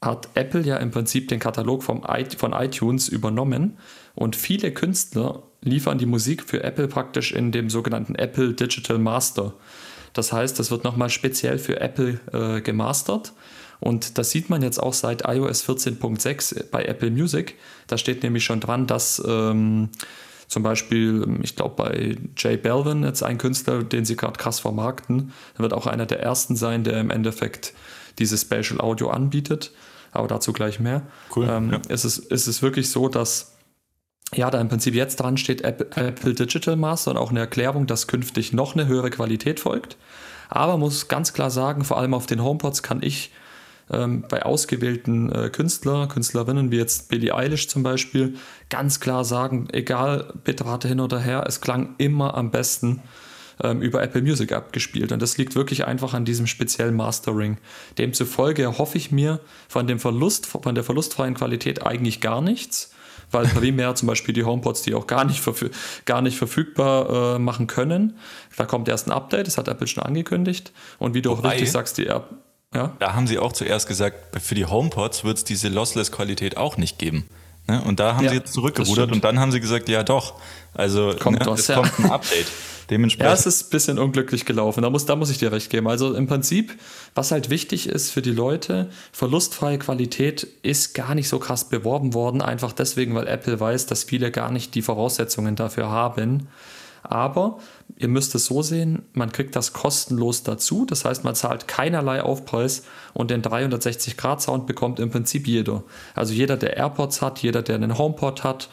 hat 0.00 0.28
Apple 0.34 0.62
ja 0.62 0.76
im 0.76 0.90
Prinzip 0.90 1.28
den 1.28 1.38
Katalog 1.38 1.82
vom, 1.82 2.02
von 2.36 2.52
iTunes 2.52 3.08
übernommen 3.08 3.78
und 4.14 4.36
viele 4.36 4.72
Künstler 4.72 5.42
liefern 5.62 5.98
die 5.98 6.06
Musik 6.06 6.42
für 6.42 6.62
Apple 6.64 6.88
praktisch 6.88 7.32
in 7.32 7.52
dem 7.52 7.70
sogenannten 7.70 8.16
Apple 8.16 8.52
Digital 8.52 8.98
Master. 8.98 9.54
Das 10.12 10.32
heißt, 10.32 10.58
das 10.58 10.70
wird 10.70 10.84
nochmal 10.84 11.08
speziell 11.08 11.58
für 11.58 11.80
Apple 11.80 12.20
äh, 12.32 12.60
gemastert. 12.60 13.32
Und 13.82 14.16
das 14.16 14.30
sieht 14.30 14.48
man 14.48 14.62
jetzt 14.62 14.78
auch 14.80 14.92
seit 14.92 15.26
iOS 15.26 15.68
14.6 15.68 16.70
bei 16.70 16.84
Apple 16.84 17.10
Music. 17.10 17.56
Da 17.88 17.98
steht 17.98 18.22
nämlich 18.22 18.44
schon 18.44 18.60
dran, 18.60 18.86
dass 18.86 19.20
ähm, 19.26 19.88
zum 20.46 20.62
Beispiel, 20.62 21.40
ich 21.42 21.56
glaube, 21.56 21.74
bei 21.76 22.16
Jay 22.36 22.56
Belvin, 22.56 23.02
jetzt 23.02 23.24
ein 23.24 23.38
Künstler, 23.38 23.82
den 23.82 24.04
sie 24.04 24.14
gerade 24.16 24.38
krass 24.38 24.60
vermarkten, 24.60 25.32
wird 25.56 25.72
auch 25.72 25.88
einer 25.88 26.06
der 26.06 26.20
ersten 26.20 26.54
sein, 26.54 26.84
der 26.84 27.00
im 27.00 27.10
Endeffekt 27.10 27.74
dieses 28.20 28.42
Spatial 28.42 28.80
Audio 28.80 29.10
anbietet. 29.10 29.72
Aber 30.12 30.28
dazu 30.28 30.52
gleich 30.52 30.78
mehr. 30.78 31.02
Cool. 31.34 31.48
Ähm, 31.50 31.72
ja. 31.72 31.80
es, 31.88 32.04
ist, 32.04 32.30
es 32.30 32.46
ist 32.46 32.62
wirklich 32.62 32.90
so, 32.90 33.08
dass 33.08 33.56
ja, 34.34 34.48
da 34.50 34.60
im 34.60 34.68
Prinzip 34.68 34.94
jetzt 34.94 35.16
dran 35.16 35.36
steht 35.36 35.62
Apple, 35.62 35.88
Apple 35.96 36.34
Digital 36.34 36.76
Master 36.76 37.10
und 37.10 37.16
auch 37.16 37.30
eine 37.30 37.40
Erklärung, 37.40 37.86
dass 37.88 38.06
künftig 38.06 38.52
noch 38.52 38.74
eine 38.74 38.86
höhere 38.86 39.10
Qualität 39.10 39.58
folgt. 39.58 39.96
Aber 40.48 40.76
muss 40.76 41.08
ganz 41.08 41.32
klar 41.32 41.50
sagen, 41.50 41.82
vor 41.82 41.98
allem 41.98 42.14
auf 42.14 42.26
den 42.26 42.42
HomePods 42.42 42.82
kann 42.82 43.02
ich 43.02 43.32
ähm, 43.90 44.24
bei 44.28 44.44
ausgewählten 44.44 45.30
äh, 45.32 45.50
Künstler, 45.50 46.06
Künstlerinnen 46.08 46.70
wie 46.70 46.78
jetzt 46.78 47.08
Billie 47.08 47.34
Eilish 47.34 47.68
zum 47.68 47.82
Beispiel, 47.82 48.34
ganz 48.70 49.00
klar 49.00 49.24
sagen, 49.24 49.68
egal 49.72 50.32
Bitrate 50.44 50.88
hin 50.88 51.00
oder 51.00 51.18
her, 51.18 51.44
es 51.46 51.60
klang 51.60 51.94
immer 51.98 52.34
am 52.36 52.50
besten 52.50 53.02
ähm, 53.62 53.82
über 53.82 54.02
Apple 54.02 54.22
Music 54.22 54.52
abgespielt. 54.52 55.12
Und 55.12 55.20
das 55.20 55.38
liegt 55.38 55.54
wirklich 55.54 55.86
einfach 55.86 56.14
an 56.14 56.24
diesem 56.24 56.46
speziellen 56.46 56.96
Mastering. 56.96 57.58
Demzufolge 57.98 58.78
hoffe 58.78 58.98
ich 58.98 59.12
mir 59.12 59.40
von 59.68 59.86
dem 59.86 59.98
Verlust, 59.98 60.46
von 60.46 60.74
der 60.74 60.84
verlustfreien 60.84 61.34
Qualität 61.34 61.84
eigentlich 61.84 62.20
gar 62.20 62.40
nichts 62.40 62.92
weil 63.32 63.46
primär 63.54 63.94
zum 63.94 64.08
Beispiel 64.08 64.34
die 64.34 64.44
HomePods 64.44 64.82
die 64.82 64.94
auch 64.94 65.06
gar 65.06 65.24
nicht, 65.24 65.42
gar 66.04 66.22
nicht 66.22 66.36
verfügbar 66.36 67.36
äh, 67.36 67.38
machen 67.38 67.66
können. 67.66 68.18
Da 68.56 68.66
kommt 68.66 68.88
erst 68.88 69.08
ein 69.08 69.12
Update, 69.12 69.46
das 69.46 69.58
hat 69.58 69.68
Apple 69.68 69.86
schon 69.86 70.02
angekündigt. 70.02 70.72
Und 70.98 71.14
wie 71.14 71.22
du 71.22 71.30
Wobei, 71.30 71.48
auch 71.48 71.52
richtig 71.52 71.70
sagst, 71.70 71.98
die 71.98 72.06
App 72.06 72.28
ja? 72.74 72.92
Da 72.98 73.14
haben 73.14 73.26
sie 73.26 73.38
auch 73.38 73.52
zuerst 73.52 73.86
gesagt, 73.86 74.40
für 74.40 74.54
die 74.54 74.66
HomePods 74.66 75.24
wird 75.24 75.38
es 75.38 75.44
diese 75.44 75.68
Lossless-Qualität 75.68 76.56
auch 76.56 76.76
nicht 76.76 76.98
geben. 76.98 77.28
Ne? 77.68 77.82
Und 77.82 78.00
da 78.00 78.16
haben 78.16 78.24
ja, 78.24 78.30
sie 78.30 78.36
jetzt 78.36 78.52
zurückgerudert 78.52 79.12
und 79.12 79.24
dann 79.24 79.38
haben 79.38 79.52
sie 79.52 79.60
gesagt, 79.60 79.88
ja 79.88 80.02
doch. 80.02 80.34
Also 80.74 81.14
kommt 81.18 81.40
ne, 81.40 81.46
was, 81.46 81.60
es 81.60 81.68
ja. 81.68 81.76
kommt 81.76 81.98
ein 81.98 82.10
Update. 82.10 82.46
Dementsprechend. 82.90 83.28
Ja, 83.28 83.34
es 83.34 83.46
ist 83.46 83.66
ein 83.66 83.70
bisschen 83.70 83.98
unglücklich 83.98 84.44
gelaufen. 84.44 84.82
Da 84.82 84.90
muss, 84.90 85.06
da 85.06 85.16
muss 85.16 85.30
ich 85.30 85.38
dir 85.38 85.52
recht 85.52 85.70
geben. 85.70 85.86
Also 85.88 86.14
im 86.14 86.26
Prinzip, 86.26 86.76
was 87.14 87.30
halt 87.30 87.50
wichtig 87.50 87.88
ist 87.88 88.10
für 88.10 88.22
die 88.22 88.32
Leute, 88.32 88.90
verlustfreie 89.12 89.78
Qualität 89.78 90.46
ist 90.62 90.94
gar 90.94 91.14
nicht 91.14 91.28
so 91.28 91.38
krass 91.38 91.68
beworben 91.68 92.14
worden, 92.14 92.42
einfach 92.42 92.72
deswegen, 92.72 93.14
weil 93.14 93.28
Apple 93.28 93.60
weiß, 93.60 93.86
dass 93.86 94.04
viele 94.04 94.30
gar 94.30 94.50
nicht 94.50 94.74
die 94.74 94.82
Voraussetzungen 94.82 95.56
dafür 95.56 95.88
haben. 95.88 96.48
Aber 97.02 97.58
ihr 98.02 98.08
müsst 98.08 98.34
es 98.34 98.46
so 98.46 98.62
sehen, 98.62 99.02
man 99.12 99.32
kriegt 99.32 99.54
das 99.54 99.72
kostenlos 99.72 100.42
dazu. 100.42 100.84
Das 100.84 101.04
heißt, 101.04 101.24
man 101.24 101.34
zahlt 101.34 101.68
keinerlei 101.68 102.22
Aufpreis 102.22 102.84
und 103.12 103.30
den 103.30 103.42
360-Grad-Sound 103.42 104.66
bekommt 104.66 104.98
im 105.00 105.10
Prinzip 105.10 105.46
jeder. 105.46 105.84
Also 106.14 106.34
jeder, 106.34 106.56
der 106.56 106.76
AirPods 106.76 107.22
hat, 107.22 107.38
jeder, 107.40 107.62
der 107.62 107.76
einen 107.76 107.96
HomePod 107.96 108.44
hat, 108.44 108.68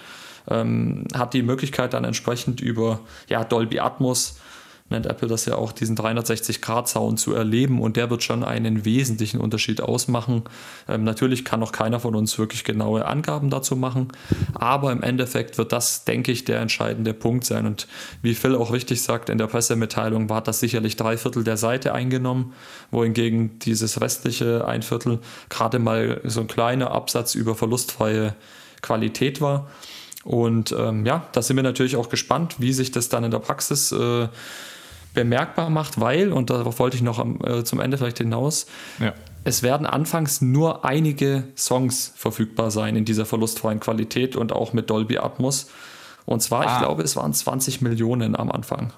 ähm, 0.50 1.06
hat 1.14 1.34
die 1.34 1.44
Möglichkeit 1.44 1.94
dann 1.94 2.04
entsprechend 2.04 2.60
über 2.62 3.02
ja, 3.28 3.44
Dolby 3.44 3.80
Atmos 3.80 4.40
nennt 4.90 5.06
Apple 5.06 5.28
das 5.28 5.46
ja 5.46 5.56
auch, 5.56 5.72
diesen 5.72 5.96
360-Grad-Sound 5.96 7.20
zu 7.20 7.34
erleben 7.34 7.82
und 7.82 7.98
der 7.98 8.10
wird 8.10 8.24
schon 8.24 8.44
einen 8.44 8.86
wesentlichen 8.86 9.40
Unterschied 9.40 9.82
ausmachen. 9.82 10.44
Ähm, 10.88 11.04
natürlich 11.04 11.46
kann 11.46 11.60
noch 11.60 11.72
keiner 11.72 12.00
von 12.00 12.16
uns 12.16 12.38
wirklich 12.38 12.64
genaue 12.64 13.06
Angaben 13.06 13.50
dazu 13.50 13.76
machen, 13.76 14.10
aber 14.54 14.92
im 14.92 15.04
Endeffekt 15.04 15.58
wird 15.58 15.72
das, 15.72 16.06
denke 16.06 16.32
ich, 16.32 16.46
der 16.46 16.60
entscheidende 16.60 17.14
Punkt 17.14 17.46
sein. 17.46 17.66
Und 17.66 17.88
wie 18.22 18.36
Phil 18.36 18.56
auch 18.56 18.72
richtig 18.74 19.02
sagt, 19.02 19.30
in 19.30 19.38
der 19.38 19.48
Pressemitteilung 19.48 20.30
war 20.30 20.42
das 20.42 20.60
sicherlich 20.60 20.96
drei 20.96 21.18
Viertel 21.18 21.44
der 21.44 21.58
Seite 21.58 21.94
eingenommen, 21.94 22.54
wohingegen 22.92 23.60
dieses 23.60 24.02
restliche 24.02 24.66
ein 24.68 24.82
Viertel 24.82 25.20
gerade 25.50 25.80
mal 25.80 26.22
so 26.24 26.42
ein 26.42 26.48
kleiner 26.48 26.92
Absatz 26.92 27.36
über 27.36 27.56
verlustfreie 27.56 28.36
Qualität 28.82 29.42
war. 29.42 29.70
Und 30.24 30.76
ähm, 30.78 31.06
ja, 31.06 31.28
da 31.32 31.42
sind 31.42 31.56
wir 31.56 31.64
natürlich 31.64 31.96
auch 31.96 32.10
gespannt, 32.10 32.56
wie 32.60 32.74
sich 32.74 32.92
das 32.92 33.10
dann 33.10 33.24
in 33.24 33.32
der 33.32 33.40
Praxis 33.40 33.92
äh, 33.92 34.28
bemerkbar 35.14 35.70
macht, 35.70 36.00
weil, 36.00 36.32
und 36.32 36.50
darauf 36.50 36.80
wollte 36.80 36.96
ich 36.96 37.04
noch 37.04 37.20
am, 37.20 37.40
äh, 37.44 37.64
zum 37.64 37.80
Ende 37.80 37.98
vielleicht 37.98 38.20
hinaus, 38.20 38.68
ja. 39.00 39.14
es 39.44 39.64
werden 39.64 39.88
anfangs 39.88 40.42
nur 40.42 40.86
einige 40.86 41.44
Songs 41.56 42.14
verfügbar 42.16 42.72
sein 42.72 42.96
in 42.96 43.06
dieser 43.06 43.26
verlustfreien 43.26 43.80
Qualität 43.80 44.36
und 44.36 44.52
auch 44.52 44.74
mit 44.74 44.90
Dolby 44.90 45.18
Atmos. 45.18 45.70
Und 46.26 46.42
zwar, 46.42 46.68
ah. 46.68 46.74
ich 46.74 46.80
glaube, 46.80 47.04
es 47.04 47.16
waren 47.16 47.34
20 47.34 47.82
Millionen 47.82 48.36
am 48.36 48.52
Anfang. 48.52 48.94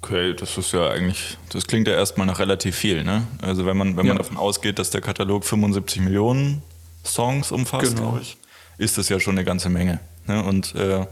Okay, 0.00 0.32
das 0.34 0.56
ist 0.56 0.72
ja 0.72 0.90
eigentlich, 0.90 1.36
das 1.52 1.66
klingt 1.66 1.88
ja 1.88 1.94
erstmal 1.94 2.26
nach 2.26 2.38
relativ 2.38 2.76
viel, 2.76 3.02
ne? 3.02 3.26
Also 3.42 3.66
wenn 3.66 3.76
man, 3.76 3.96
wenn 3.96 4.06
ja. 4.06 4.14
man 4.14 4.18
davon 4.18 4.36
ausgeht, 4.36 4.78
dass 4.78 4.90
der 4.90 5.00
Katalog 5.00 5.44
75 5.44 6.02
Millionen 6.02 6.62
Songs 7.04 7.50
umfasst, 7.50 7.96
genau. 7.96 8.10
glaube 8.10 8.20
ich, 8.22 8.36
ist 8.78 8.96
das 8.96 9.08
ja 9.08 9.18
schon 9.18 9.34
eine 9.34 9.44
ganze 9.44 9.70
Menge. 9.70 9.98
Ne? 10.28 10.42
Und 10.44 10.74
äh, 10.76 11.06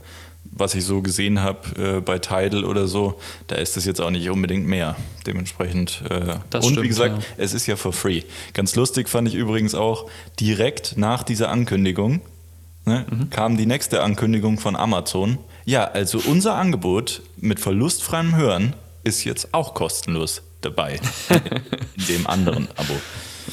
was 0.53 0.75
ich 0.75 0.85
so 0.85 1.03
gesehen 1.03 1.41
habe 1.41 1.97
äh, 1.97 2.00
bei 2.00 2.19
Tidal 2.19 2.65
oder 2.65 2.88
so, 2.88 3.19
da 3.47 3.57
ist 3.57 3.76
das 3.76 3.85
jetzt 3.85 4.00
auch 4.00 4.11
nicht 4.11 4.29
unbedingt 4.31 4.67
mehr. 4.67 4.97
Dementsprechend. 5.26 6.03
Äh, 6.09 6.37
und 6.55 6.65
stimmt, 6.65 6.83
wie 6.83 6.88
gesagt, 6.88 7.19
ja. 7.19 7.25
es 7.37 7.55
ist 7.55 7.67
ja 7.67 7.76
for 7.76 7.93
free. 7.93 8.23
Ganz 8.53 8.76
lustig 8.76 9.09
fand 9.09 9.29
ich 9.29 9.35
übrigens 9.35 9.75
auch, 9.75 10.09
direkt 10.38 10.97
nach 10.97 11.23
dieser 11.23 11.50
Ankündigung 11.50 12.21
ne, 12.87 13.05
mhm. 13.11 13.31
kam 13.31 13.57
die 13.57 13.67
nächste 13.67 14.03
Ankündigung 14.03 14.59
von 14.59 14.76
Amazon. 14.76 15.38
Ja, 15.65 15.85
also 15.85 16.21
unser 16.26 16.55
Angebot 16.55 17.23
mit 17.37 17.61
verlustfreiem 17.61 18.37
Hören 18.37 18.75
ist 19.05 19.25
jetzt 19.25 19.53
auch 19.53 19.75
kostenlos 19.75 20.43
dabei. 20.62 20.99
in 21.97 22.07
dem 22.07 22.26
anderen 22.26 22.69
Abo. 22.76 22.95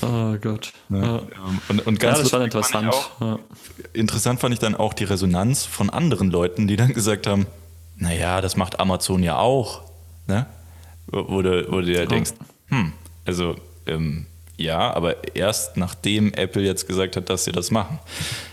Oh 0.01 0.35
Gott. 0.41 0.73
Ja. 0.89 1.01
Ja. 1.01 1.21
Und, 1.69 1.85
und 1.85 1.99
ganz 1.99 2.17
ja, 2.17 2.23
das 2.23 2.33
war 2.33 2.43
interessant. 2.43 2.93
Fand 2.93 3.21
auch, 3.21 3.39
interessant 3.93 4.39
fand 4.39 4.53
ich 4.53 4.59
dann 4.59 4.75
auch 4.75 4.93
die 4.93 5.03
Resonanz 5.03 5.65
von 5.65 5.89
anderen 5.89 6.31
Leuten, 6.31 6.67
die 6.67 6.75
dann 6.75 6.93
gesagt 6.93 7.27
haben, 7.27 7.47
naja, 7.97 8.41
das 8.41 8.57
macht 8.57 8.79
Amazon 8.79 9.23
ja 9.23 9.37
auch. 9.37 9.83
Ne? 10.27 10.45
Wo, 11.07 11.41
du, 11.41 11.71
wo 11.71 11.79
du 11.79 11.85
dir 11.85 12.05
denkst, 12.05 12.31
hm, 12.67 12.93
also 13.25 13.55
ähm, 13.85 14.25
ja, 14.57 14.93
aber 14.93 15.35
erst 15.35 15.77
nachdem 15.77 16.33
Apple 16.33 16.61
jetzt 16.61 16.87
gesagt 16.87 17.15
hat, 17.15 17.29
dass 17.29 17.43
sie 17.43 17.51
das 17.51 17.71
machen. 17.71 17.99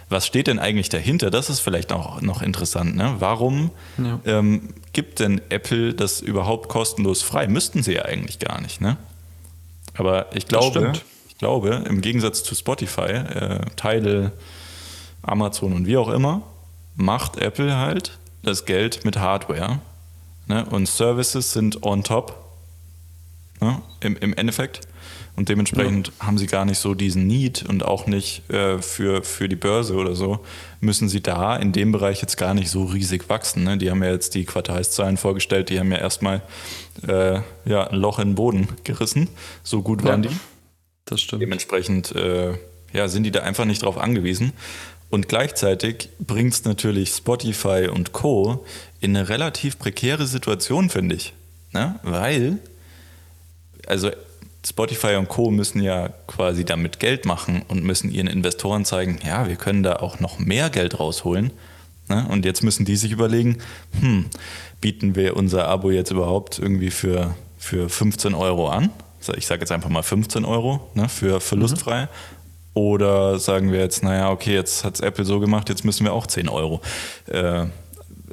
Was 0.09 0.26
steht 0.26 0.47
denn 0.47 0.59
eigentlich 0.59 0.88
dahinter? 0.88 1.30
Das 1.30 1.50
ist 1.50 1.61
vielleicht 1.61 1.92
auch 1.92 2.20
noch 2.20 2.42
interessant. 2.42 2.97
Ne? 2.97 3.16
Warum 3.18 3.70
ja. 3.99 4.18
ähm, 4.25 4.75
gibt 4.92 5.20
denn 5.20 5.40
Apple 5.50 5.94
das 5.94 6.20
überhaupt 6.20 6.68
kostenlos 6.68 7.23
frei? 7.23 7.47
Müssten 7.47 7.82
sie 7.82 7.94
ja 7.94 8.02
eigentlich 8.02 8.38
gar 8.38 8.61
nicht. 8.61 8.80
Ne? 8.80 8.97
Aber 9.94 10.35
ich 10.35 10.49
glaube, 10.49 10.92
glaube, 11.40 11.85
im 11.88 12.02
Gegensatz 12.02 12.42
zu 12.42 12.54
Spotify, 12.54 13.12
äh, 13.12 13.61
Tidal, 13.75 14.30
Amazon 15.23 15.73
und 15.73 15.87
wie 15.87 15.97
auch 15.97 16.11
immer, 16.11 16.42
macht 16.97 17.38
Apple 17.38 17.76
halt 17.76 18.18
das 18.42 18.66
Geld 18.66 19.06
mit 19.06 19.18
Hardware. 19.18 19.78
Ne? 20.47 20.66
Und 20.66 20.87
Services 20.87 21.52
sind 21.52 21.82
on 21.82 22.04
top 22.04 22.35
ne? 23.61 23.80
Im, 24.00 24.16
im 24.16 24.35
Endeffekt. 24.35 24.82
Und 25.35 25.49
dementsprechend 25.49 26.09
ja. 26.09 26.26
haben 26.26 26.37
sie 26.37 26.47
gar 26.47 26.66
nicht 26.66 26.78
so 26.78 26.92
diesen 26.92 27.26
Need 27.26 27.64
und 27.66 27.85
auch 27.85 28.06
nicht 28.06 28.50
äh, 28.50 28.82
für, 28.82 29.23
für 29.23 29.49
die 29.49 29.56
Börse 29.56 29.94
oder 29.94 30.14
so, 30.14 30.40
müssen 30.80 31.09
sie 31.09 31.23
da 31.23 31.56
in 31.56 31.73
dem 31.73 31.92
Bereich 31.92 32.20
jetzt 32.20 32.37
gar 32.37 32.52
nicht 32.52 32.68
so 32.68 32.85
riesig 32.85 33.30
wachsen. 33.30 33.64
Ne? 33.64 33.78
Die 33.78 33.90
haben 33.90 34.02
ja 34.02 34.11
jetzt 34.11 34.35
die 34.35 34.44
Quartalszahlen 34.44 35.16
vorgestellt, 35.16 35.70
die 35.70 35.80
haben 35.80 35.90
ja 35.90 35.99
erstmal 35.99 36.42
äh, 37.09 37.40
ja, 37.64 37.87
ein 37.87 37.97
Loch 37.97 38.18
in 38.18 38.30
den 38.30 38.35
Boden 38.35 38.68
gerissen. 38.85 39.28
So 39.62 39.80
gut 39.80 40.04
waren 40.04 40.25
ja. 40.25 40.28
die. 40.28 40.37
Das 41.11 41.21
stimmt. 41.21 41.43
Dementsprechend 41.43 42.14
äh, 42.14 42.55
ja, 42.93 43.09
sind 43.09 43.25
die 43.25 43.31
da 43.31 43.40
einfach 43.40 43.64
nicht 43.64 43.83
drauf 43.83 43.99
angewiesen. 43.99 44.52
Und 45.11 45.29
gleichzeitig 45.29 46.09
bringt 46.21 46.52
es 46.52 46.64
natürlich 46.64 47.11
Spotify 47.11 47.88
und 47.93 48.12
Co. 48.12 48.64
in 49.00 49.17
eine 49.17 49.29
relativ 49.29 49.79
prekäre 49.79 50.26
Situation, 50.26 50.88
finde 50.88 51.17
ich. 51.17 51.35
Ne? 51.73 51.99
Weil, 52.05 52.59
also 53.87 54.11
Spotify 54.64 55.17
und 55.17 55.29
Co. 55.29 55.50
müssen 55.50 55.83
ja 55.83 56.11
quasi 56.29 56.64
damit 56.64 57.00
Geld 57.00 57.25
machen 57.25 57.62
und 57.67 57.83
müssen 57.83 58.12
ihren 58.12 58.29
Investoren 58.29 58.85
zeigen, 58.85 59.19
ja, 59.25 59.49
wir 59.49 59.57
können 59.57 59.83
da 59.83 59.97
auch 59.97 60.21
noch 60.21 60.38
mehr 60.38 60.71
Geld 60.71 61.00
rausholen. 61.00 61.50
Ne? 62.09 62.26
Und 62.29 62.45
jetzt 62.45 62.62
müssen 62.62 62.85
die 62.85 62.97
sich 62.97 63.11
überlegen, 63.11 63.59
hm, 63.99 64.26
bieten 64.81 65.17
wir 65.17 65.37
unser 65.37 65.67
Abo 65.67 65.90
jetzt 65.90 66.12
überhaupt 66.12 66.61
irgendwie 66.61 66.90
für, 66.90 67.35
für 67.59 67.88
15 67.88 68.35
Euro 68.35 68.69
an? 68.69 68.90
Ich 69.36 69.46
sage 69.46 69.60
jetzt 69.60 69.72
einfach 69.72 69.90
mal 69.90 70.02
15 70.02 70.44
Euro 70.44 70.90
ne, 70.94 71.08
für 71.08 71.40
verlustfrei. 71.40 72.02
Mhm. 72.02 72.08
Oder 72.72 73.38
sagen 73.38 73.72
wir 73.72 73.80
jetzt, 73.80 74.02
naja, 74.02 74.30
okay, 74.30 74.54
jetzt 74.54 74.84
hat 74.84 74.94
es 74.94 75.00
Apple 75.00 75.24
so 75.24 75.40
gemacht, 75.40 75.68
jetzt 75.68 75.84
müssen 75.84 76.04
wir 76.04 76.12
auch 76.12 76.26
10 76.26 76.48
Euro 76.48 76.80
äh, 77.26 77.66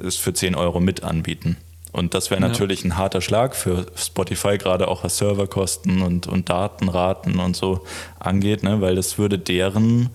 es 0.04 0.16
für 0.16 0.32
10 0.32 0.54
Euro 0.54 0.80
mit 0.80 1.02
anbieten. 1.02 1.56
Und 1.92 2.14
das 2.14 2.30
wäre 2.30 2.40
natürlich 2.40 2.82
ja. 2.82 2.90
ein 2.90 2.96
harter 2.96 3.20
Schlag 3.20 3.56
für 3.56 3.86
Spotify, 3.96 4.58
gerade 4.58 4.88
auch 4.88 5.04
was 5.04 5.18
Serverkosten 5.18 6.02
und, 6.02 6.26
und 6.26 6.48
Datenraten 6.48 7.40
und 7.40 7.56
so 7.56 7.84
angeht, 8.20 8.62
ne? 8.62 8.80
weil 8.80 8.94
das 8.94 9.18
würde 9.18 9.38
deren 9.38 10.10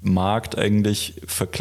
Markt 0.00 0.56
eigentlich, 0.56 1.14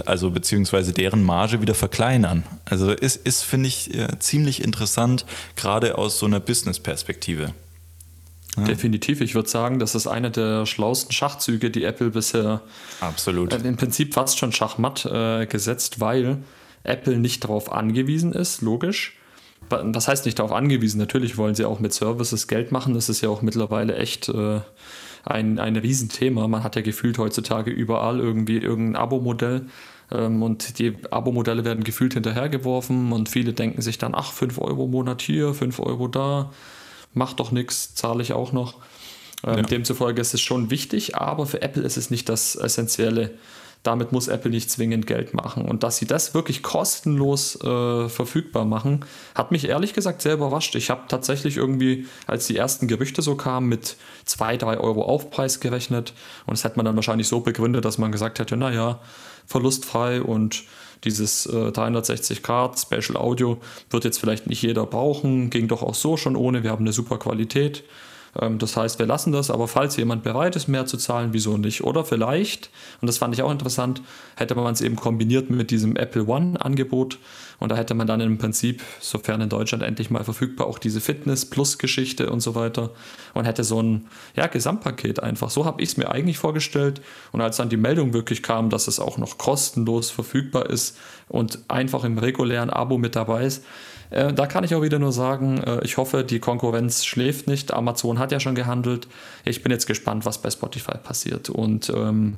also 0.05 0.31
beziehungsweise 0.31 0.93
deren 0.93 1.23
Marge 1.23 1.61
wieder 1.61 1.75
verkleinern. 1.75 2.43
Also 2.63 2.91
ist, 2.91 3.17
ist 3.17 3.43
finde 3.43 3.67
ich, 3.67 3.93
äh, 3.93 4.19
ziemlich 4.19 4.63
interessant, 4.63 5.25
gerade 5.55 5.97
aus 5.97 6.17
so 6.17 6.25
einer 6.25 6.39
Business-Perspektive. 6.39 7.53
Ja. 8.57 8.63
Definitiv, 8.63 9.21
ich 9.21 9.35
würde 9.35 9.49
sagen, 9.49 9.79
das 9.79 9.95
ist 9.95 10.07
einer 10.07 10.29
der 10.29 10.65
schlauesten 10.65 11.11
Schachzüge, 11.11 11.69
die 11.71 11.83
Apple 11.83 12.11
bisher 12.11 12.61
Absolut. 13.01 13.53
Äh, 13.53 13.67
im 13.67 13.75
Prinzip 13.75 14.13
fast 14.13 14.39
schon 14.39 14.51
Schachmatt 14.53 15.05
äh, 15.05 15.45
gesetzt, 15.45 15.99
weil 15.99 16.37
Apple 16.83 17.17
nicht 17.17 17.43
darauf 17.43 17.71
angewiesen 17.71 18.31
ist, 18.31 18.61
logisch. 18.61 19.17
Was 19.69 20.07
heißt 20.07 20.25
nicht 20.25 20.37
darauf 20.37 20.51
angewiesen? 20.51 20.99
Natürlich 20.99 21.37
wollen 21.37 21.55
sie 21.55 21.65
auch 21.65 21.79
mit 21.79 21.91
Services 21.91 22.47
Geld 22.47 22.71
machen. 22.71 22.93
Das 22.93 23.09
ist 23.09 23.21
ja 23.21 23.29
auch 23.29 23.41
mittlerweile 23.41 23.95
echt 23.95 24.29
äh, 24.29 24.59
ein, 25.23 25.57
ein 25.57 25.75
Riesenthema. 25.75 26.47
Man 26.47 26.63
hat 26.63 26.75
ja 26.75 26.83
gefühlt 26.83 27.17
heutzutage 27.17 27.71
überall 27.71 28.19
irgendwie 28.19 28.57
irgendein 28.57 28.95
Abo-Modell. 28.95 29.65
Ähm, 30.11 30.43
und 30.43 30.79
die 30.79 30.95
Abo-Modelle 31.09 31.65
werden 31.65 31.83
gefühlt 31.83 32.13
hinterhergeworfen 32.13 33.11
und 33.11 33.27
viele 33.27 33.53
denken 33.53 33.81
sich 33.81 33.97
dann, 33.97 34.13
ach, 34.13 34.31
5 34.31 34.59
Euro 34.59 34.85
im 34.85 34.91
Monat 34.91 35.21
hier, 35.21 35.53
5 35.53 35.79
Euro 35.79 36.07
da, 36.07 36.51
macht 37.15 37.39
doch 37.39 37.51
nichts, 37.51 37.95
zahle 37.95 38.21
ich 38.21 38.33
auch 38.33 38.51
noch. 38.51 38.75
Ähm, 39.43 39.57
ja. 39.57 39.61
Demzufolge 39.63 40.21
ist 40.21 40.33
es 40.33 40.41
schon 40.41 40.69
wichtig, 40.69 41.15
aber 41.15 41.45
für 41.45 41.61
Apple 41.61 41.83
ist 41.83 41.97
es 41.97 42.09
nicht 42.09 42.29
das 42.29 42.55
Essentielle 42.55 43.31
damit 43.85 44.11
muss 44.11 44.27
Apple 44.27 44.51
nicht 44.51 44.69
zwingend 44.69 45.07
Geld 45.07 45.33
machen. 45.33 45.63
Und 45.65 45.83
dass 45.83 45.97
sie 45.97 46.05
das 46.05 46.33
wirklich 46.33 46.63
kostenlos 46.63 47.55
äh, 47.61 48.09
verfügbar 48.09 48.65
machen, 48.65 49.05
hat 49.35 49.51
mich 49.51 49.67
ehrlich 49.67 49.93
gesagt 49.93 50.21
sehr 50.21 50.33
überrascht. 50.33 50.75
Ich 50.75 50.89
habe 50.89 51.03
tatsächlich 51.07 51.57
irgendwie, 51.57 52.07
als 52.27 52.47
die 52.47 52.57
ersten 52.57 52.87
Gerüchte 52.87 53.21
so 53.21 53.35
kamen, 53.35 53.67
mit 53.67 53.95
2, 54.25 54.57
3 54.57 54.77
Euro 54.79 55.03
Aufpreis 55.03 55.59
gerechnet. 55.59 56.13
Und 56.45 56.53
das 56.57 56.63
hätte 56.63 56.77
man 56.77 56.85
dann 56.85 56.95
wahrscheinlich 56.95 57.27
so 57.27 57.41
begründet, 57.41 57.85
dass 57.85 57.97
man 57.97 58.11
gesagt 58.11 58.39
hätte, 58.39 58.57
naja, 58.57 58.99
verlustfrei 59.45 60.21
und 60.21 60.63
dieses 61.03 61.45
äh, 61.45 61.71
360 61.71 62.43
Grad 62.43 62.79
Special 62.79 63.17
Audio 63.17 63.57
wird 63.89 64.05
jetzt 64.05 64.19
vielleicht 64.19 64.47
nicht 64.47 64.61
jeder 64.61 64.85
brauchen, 64.85 65.49
ging 65.49 65.67
doch 65.67 65.83
auch 65.83 65.95
so 65.95 66.17
schon 66.17 66.35
ohne, 66.35 66.63
wir 66.63 66.71
haben 66.71 66.83
eine 66.83 66.93
super 66.93 67.17
Qualität. 67.17 67.83
Ähm, 68.39 68.57
das 68.59 68.75
heißt, 68.75 68.99
wir 68.99 69.05
lassen 69.05 69.31
das, 69.31 69.49
aber 69.51 69.67
falls 69.67 69.95
jemand 69.97 70.23
bereit 70.23 70.55
ist, 70.55 70.67
mehr 70.67 70.85
zu 70.85 70.97
zahlen, 70.97 71.29
wieso 71.31 71.57
nicht? 71.57 71.83
Oder 71.83 72.05
vielleicht, 72.05 72.69
und 73.01 73.07
das 73.07 73.17
fand 73.17 73.33
ich 73.33 73.41
auch 73.41 73.51
interessant, 73.51 74.01
hätte 74.35 74.55
man 74.55 74.73
es 74.73 74.81
eben 74.81 74.95
kombiniert 74.95 75.49
mit 75.49 75.71
diesem 75.71 75.95
Apple 75.95 76.25
One-Angebot 76.25 77.19
und 77.59 77.71
da 77.71 77.75
hätte 77.75 77.93
man 77.93 78.07
dann 78.07 78.19
im 78.19 78.37
Prinzip, 78.37 78.81
sofern 78.99 79.41
in 79.41 79.49
Deutschland 79.49 79.83
endlich 79.83 80.09
mal 80.09 80.23
verfügbar, 80.23 80.67
auch 80.67 80.79
diese 80.79 80.99
Fitness-Plus-Geschichte 80.99 82.29
und 82.29 82.41
so 82.41 82.55
weiter 82.55 82.91
und 83.33 83.45
hätte 83.45 83.63
so 83.63 83.81
ein 83.81 84.07
ja, 84.35 84.47
Gesamtpaket 84.47 85.21
einfach. 85.21 85.49
So 85.49 85.65
habe 85.65 85.81
ich 85.81 85.89
es 85.89 85.97
mir 85.97 86.09
eigentlich 86.09 86.37
vorgestellt 86.37 87.01
und 87.31 87.41
als 87.41 87.57
dann 87.57 87.69
die 87.69 87.77
Meldung 87.77 88.13
wirklich 88.13 88.43
kam, 88.43 88.69
dass 88.69 88.87
es 88.87 88.99
auch 88.99 89.17
noch 89.17 89.37
kostenlos 89.37 90.11
verfügbar 90.11 90.69
ist 90.69 90.97
und 91.29 91.59
einfach 91.69 92.03
im 92.03 92.17
regulären 92.17 92.69
Abo 92.69 92.97
mit 92.97 93.15
dabei 93.15 93.45
ist, 93.45 93.63
äh, 94.09 94.33
da 94.33 94.47
kann 94.47 94.63
ich 94.63 94.75
auch 94.75 94.81
wieder 94.81 94.99
nur 94.99 95.11
sagen, 95.11 95.61
äh, 95.63 95.83
ich 95.83 95.97
hoffe, 95.97 96.23
die 96.23 96.39
Konkurrenz 96.39 97.05
schläft 97.05 97.47
nicht. 97.47 97.73
Amazon 97.73 98.19
hat 98.19 98.31
ja 98.31 98.39
schon 98.39 98.55
gehandelt. 98.55 99.07
Ich 99.43 99.63
bin 99.63 99.71
jetzt 99.71 99.87
gespannt, 99.87 100.25
was 100.25 100.41
bei 100.41 100.49
Spotify 100.49 100.97
passiert. 100.97 101.49
Und 101.49 101.89
ähm, 101.89 102.37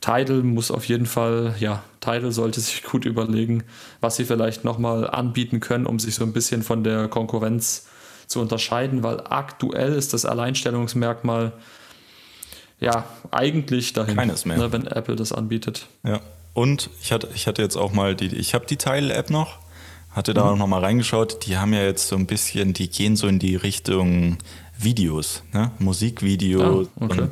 Tidal 0.00 0.42
muss 0.42 0.70
auf 0.70 0.84
jeden 0.84 1.06
Fall, 1.06 1.54
ja, 1.58 1.82
Tidal 2.00 2.32
sollte 2.32 2.60
sich 2.60 2.82
gut 2.82 3.04
überlegen, 3.04 3.64
was 4.00 4.16
sie 4.16 4.24
vielleicht 4.24 4.64
nochmal 4.64 5.08
anbieten 5.08 5.60
können, 5.60 5.86
um 5.86 5.98
sich 5.98 6.14
so 6.14 6.24
ein 6.24 6.32
bisschen 6.32 6.62
von 6.62 6.84
der 6.84 7.08
Konkurrenz 7.08 7.88
zu 8.26 8.40
unterscheiden, 8.40 9.02
weil 9.02 9.22
aktuell 9.28 9.94
ist 9.94 10.12
das 10.12 10.24
Alleinstellungsmerkmal 10.24 11.52
ja 12.78 13.04
eigentlich 13.30 13.92
dahin, 13.92 14.16
Keines 14.16 14.44
mehr. 14.44 14.58
Ne, 14.58 14.72
wenn 14.72 14.86
Apple 14.86 15.16
das 15.16 15.32
anbietet. 15.32 15.86
Ja. 16.04 16.20
Und 16.54 16.90
ich 17.00 17.12
hatte, 17.12 17.28
ich 17.34 17.46
hatte 17.46 17.62
jetzt 17.62 17.76
auch 17.76 17.92
mal 17.92 18.14
die, 18.14 18.34
ich 18.34 18.54
habe 18.54 18.66
die 18.66 18.76
Tidal-App 18.76 19.30
noch 19.30 19.58
hatte 20.18 20.34
da 20.34 20.52
mhm. 20.52 20.58
noch 20.58 20.66
mal 20.66 20.80
reingeschaut. 20.80 21.46
Die 21.46 21.56
haben 21.56 21.72
ja 21.72 21.84
jetzt 21.84 22.08
so 22.08 22.16
ein 22.16 22.26
bisschen, 22.26 22.74
die 22.74 22.90
gehen 22.90 23.14
so 23.14 23.28
in 23.28 23.38
die 23.38 23.54
Richtung 23.54 24.36
Videos, 24.76 25.44
ne? 25.52 25.70
Musikvideos. 25.78 26.88
Ah, 27.00 27.04
okay. 27.04 27.28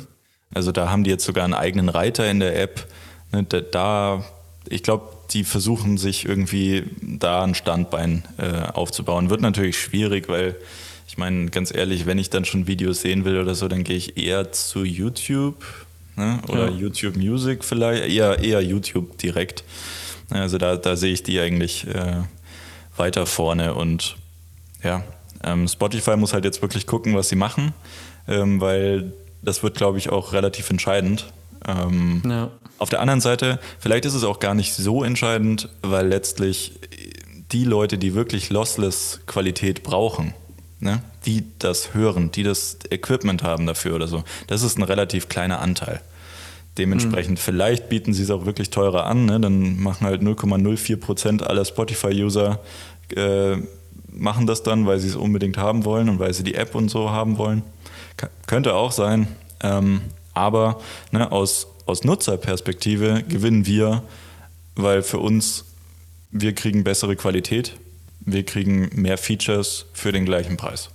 also 0.53 0.71
da 0.71 0.89
haben 0.89 1.03
die 1.03 1.09
jetzt 1.09 1.25
sogar 1.25 1.43
einen 1.43 1.53
eigenen 1.53 1.89
Reiter 1.89 2.29
in 2.31 2.39
der 2.39 2.59
App. 2.59 2.87
Ne? 3.33 3.43
Da, 3.43 3.59
da, 3.59 4.25
ich 4.69 4.83
glaube, 4.83 5.09
die 5.31 5.43
versuchen 5.43 5.97
sich 5.97 6.25
irgendwie 6.25 6.85
da 7.01 7.43
ein 7.43 7.55
Standbein 7.55 8.23
äh, 8.37 8.71
aufzubauen. 8.71 9.29
Wird 9.29 9.41
natürlich 9.41 9.77
schwierig, 9.77 10.29
weil 10.29 10.55
ich 11.09 11.17
meine, 11.17 11.49
ganz 11.49 11.73
ehrlich, 11.73 12.05
wenn 12.05 12.17
ich 12.17 12.29
dann 12.29 12.45
schon 12.45 12.67
Videos 12.67 13.01
sehen 13.01 13.25
will 13.25 13.37
oder 13.37 13.53
so, 13.53 13.67
dann 13.67 13.83
gehe 13.83 13.97
ich 13.97 14.17
eher 14.17 14.53
zu 14.53 14.85
YouTube 14.85 15.61
ne? 16.15 16.39
oder 16.47 16.69
ja. 16.69 16.73
YouTube 16.73 17.17
Music 17.17 17.65
vielleicht, 17.65 18.09
eher, 18.09 18.39
eher 18.39 18.61
YouTube 18.61 19.17
direkt. 19.17 19.65
Also 20.29 20.57
da, 20.57 20.77
da 20.77 20.95
sehe 20.95 21.11
ich 21.11 21.23
die 21.23 21.39
eigentlich 21.39 21.85
äh, 21.87 22.23
weiter 22.97 23.25
vorne 23.25 23.73
und 23.73 24.15
ja, 24.83 25.03
ähm, 25.43 25.67
Spotify 25.67 26.15
muss 26.17 26.33
halt 26.33 26.45
jetzt 26.45 26.61
wirklich 26.61 26.87
gucken, 26.87 27.15
was 27.15 27.29
sie 27.29 27.35
machen, 27.35 27.73
ähm, 28.27 28.59
weil 28.61 29.13
das 29.41 29.63
wird, 29.63 29.75
glaube 29.75 29.97
ich, 29.97 30.09
auch 30.09 30.33
relativ 30.33 30.69
entscheidend. 30.69 31.31
Ähm, 31.67 32.21
ja. 32.27 32.49
Auf 32.79 32.89
der 32.89 33.01
anderen 33.01 33.21
Seite, 33.21 33.59
vielleicht 33.79 34.05
ist 34.05 34.13
es 34.13 34.23
auch 34.23 34.39
gar 34.39 34.53
nicht 34.53 34.73
so 34.73 35.03
entscheidend, 35.03 35.69
weil 35.81 36.07
letztlich 36.07 36.73
die 37.51 37.63
Leute, 37.63 37.97
die 37.97 38.13
wirklich 38.13 38.49
lossless 38.49 39.21
Qualität 39.25 39.83
brauchen, 39.83 40.33
ne, 40.79 41.01
die 41.25 41.43
das 41.59 41.93
hören, 41.93 42.31
die 42.31 42.43
das 42.43 42.77
Equipment 42.89 43.43
haben 43.43 43.65
dafür 43.65 43.95
oder 43.95 44.07
so, 44.07 44.23
das 44.47 44.63
ist 44.63 44.77
ein 44.77 44.83
relativ 44.83 45.29
kleiner 45.29 45.59
Anteil. 45.59 46.01
Dementsprechend, 46.77 47.39
mhm. 47.39 47.41
vielleicht 47.41 47.89
bieten 47.89 48.13
sie 48.13 48.23
es 48.23 48.31
auch 48.31 48.45
wirklich 48.45 48.69
teurer 48.69 49.05
an, 49.05 49.25
ne? 49.25 49.39
dann 49.39 49.79
machen 49.79 50.05
halt 50.05 50.21
0,04 50.21 50.97
Prozent 50.97 51.43
aller 51.43 51.65
Spotify-User 51.65 52.59
äh, 53.15 53.57
machen 54.11 54.47
das 54.47 54.63
dann, 54.63 54.85
weil 54.85 54.99
sie 54.99 55.07
es 55.07 55.15
unbedingt 55.15 55.57
haben 55.57 55.85
wollen 55.85 56.09
und 56.09 56.19
weil 56.19 56.33
sie 56.33 56.43
die 56.43 56.55
App 56.55 56.75
und 56.75 56.89
so 56.89 57.09
haben 57.09 57.37
wollen. 57.37 57.63
K 58.17 58.29
könnte 58.47 58.73
auch 58.73 58.91
sein. 58.91 59.27
Ähm, 59.61 60.01
aber 60.33 60.81
ne, 61.11 61.31
aus, 61.31 61.67
aus 61.85 62.03
Nutzerperspektive 62.03 63.23
gewinnen 63.27 63.65
wir, 63.65 64.03
weil 64.75 65.01
für 65.01 65.19
uns, 65.19 65.65
wir 66.31 66.53
kriegen 66.53 66.83
bessere 66.83 67.15
Qualität, 67.15 67.73
wir 68.21 68.43
kriegen 68.43 68.89
mehr 68.93 69.17
Features 69.17 69.85
für 69.93 70.11
den 70.11 70.25
gleichen 70.25 70.57
Preis. 70.57 70.89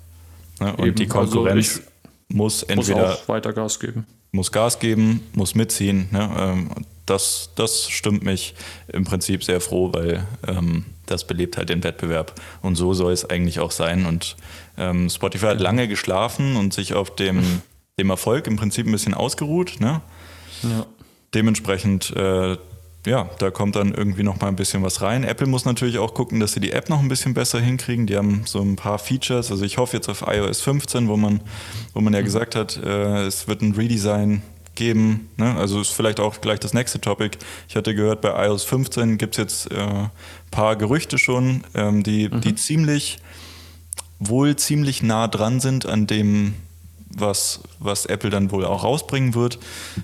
Ne? 0.61 0.77
Und 0.77 0.87
Eben, 0.87 0.97
die 0.97 1.11
also 1.11 1.19
Konkurrenz 1.19 1.79
also 1.79 1.89
muss 2.29 2.63
entweder 2.63 3.09
muss 3.11 3.29
weiter 3.29 3.53
Gas 3.53 3.81
geben. 3.81 4.07
Muss 4.33 4.51
Gas 4.51 4.79
geben, 4.79 5.21
muss 5.35 5.55
mitziehen. 5.55 6.09
Ne? 6.11 6.31
Ähm, 6.39 6.71
das, 7.07 7.51
das 7.55 7.91
stimmt 7.91 8.23
mich 8.23 8.55
im 8.89 9.05
Prinzip 9.05 9.45
sehr 9.45 9.61
froh, 9.61 9.93
weil 9.93 10.27
ähm, 10.47 10.87
das 11.07 11.27
belebt 11.27 11.57
halt 11.57 11.69
den 11.69 11.85
Wettbewerb. 11.85 12.41
Und 12.63 12.77
so 12.77 12.95
soll 12.95 13.13
es 13.13 13.29
eigentlich 13.29 13.61
auch 13.61 13.71
sein. 13.71 14.07
Und 14.07 14.37
ähm, 14.79 15.11
Spotify 15.11 15.47
hat 15.47 15.61
lange 15.61 15.89
geschlafen 15.89 16.57
und 16.57 16.73
sich 16.73 16.95
auf 16.95 17.15
dem, 17.15 17.63
dem 17.99 18.11
Erfolg 18.11 18.47
im 18.47 18.57
Prinzip 18.57 18.87
ein 18.87 18.93
bisschen 18.93 19.15
ausgeruht. 19.15 19.81
Ne? 19.81 20.01
Ja. 20.63 20.87
Dementsprechend, 21.35 22.15
äh, 22.17 22.57
ja, 23.05 23.29
da 23.39 23.51
kommt 23.51 23.75
dann 23.75 23.93
irgendwie 23.93 24.23
noch 24.23 24.41
mal 24.41 24.49
ein 24.49 24.57
bisschen 24.57 24.83
was 24.83 25.03
rein. 25.03 25.25
Apple 25.25 25.49
muss 25.49 25.65
natürlich 25.65 25.99
auch 25.99 26.15
gucken, 26.15 26.39
dass 26.39 26.53
sie 26.53 26.61
die 26.61 26.71
App 26.71 26.89
noch 26.89 27.01
ein 27.01 27.09
bisschen 27.09 27.35
besser 27.35 27.61
hinkriegen. 27.61 28.07
Die 28.07 28.17
haben 28.17 28.43
so 28.45 28.61
ein 28.61 28.77
paar 28.77 28.99
Features. 28.99 29.51
Also 29.51 29.65
ich 29.65 29.79
hoffe 29.79 29.97
jetzt 29.97 30.09
auf 30.09 30.25
iOS 30.27 30.61
15, 30.61 31.09
wo 31.09 31.17
man, 31.17 31.41
wo 31.95 32.01
man 32.01 32.13
ja 32.13 32.21
mhm. 32.21 32.25
gesagt 32.25 32.55
hat, 32.55 32.77
äh, 32.77 33.27
es 33.27 33.49
wird 33.49 33.63
ein 33.63 33.73
Redesign 33.73 34.43
geben. 34.77 35.29
Ne? 35.37 35.55
Also 35.57 35.81
ist 35.81 35.91
vielleicht 35.91 36.21
auch 36.21 36.41
gleich 36.41 36.61
das 36.61 36.75
nächste 36.75 37.01
Topic. 37.01 37.39
Ich 37.69 37.75
hatte 37.75 37.95
gehört, 37.95 38.21
bei 38.21 38.47
iOS 38.47 38.65
15 38.65 39.19
gibt 39.19 39.35
es 39.35 39.39
jetzt 39.39 39.73
ein 39.73 40.05
äh, 40.05 40.09
paar 40.53 40.77
Gerüchte 40.77 41.19
schon, 41.19 41.65
ähm, 41.75 42.05
die, 42.05 42.29
mhm. 42.29 42.41
die 42.41 42.55
ziemlich, 42.55 43.19
wohl 44.21 44.55
ziemlich 44.55 45.03
nah 45.03 45.27
dran 45.27 45.59
sind 45.59 45.87
an 45.87 46.07
dem, 46.07 46.55
was, 47.17 47.61
was 47.79 48.07
Apple 48.07 48.31
dann 48.31 48.51
wohl 48.51 48.65
auch 48.65 48.85
rausbringen 48.85 49.35
wird. 49.35 49.59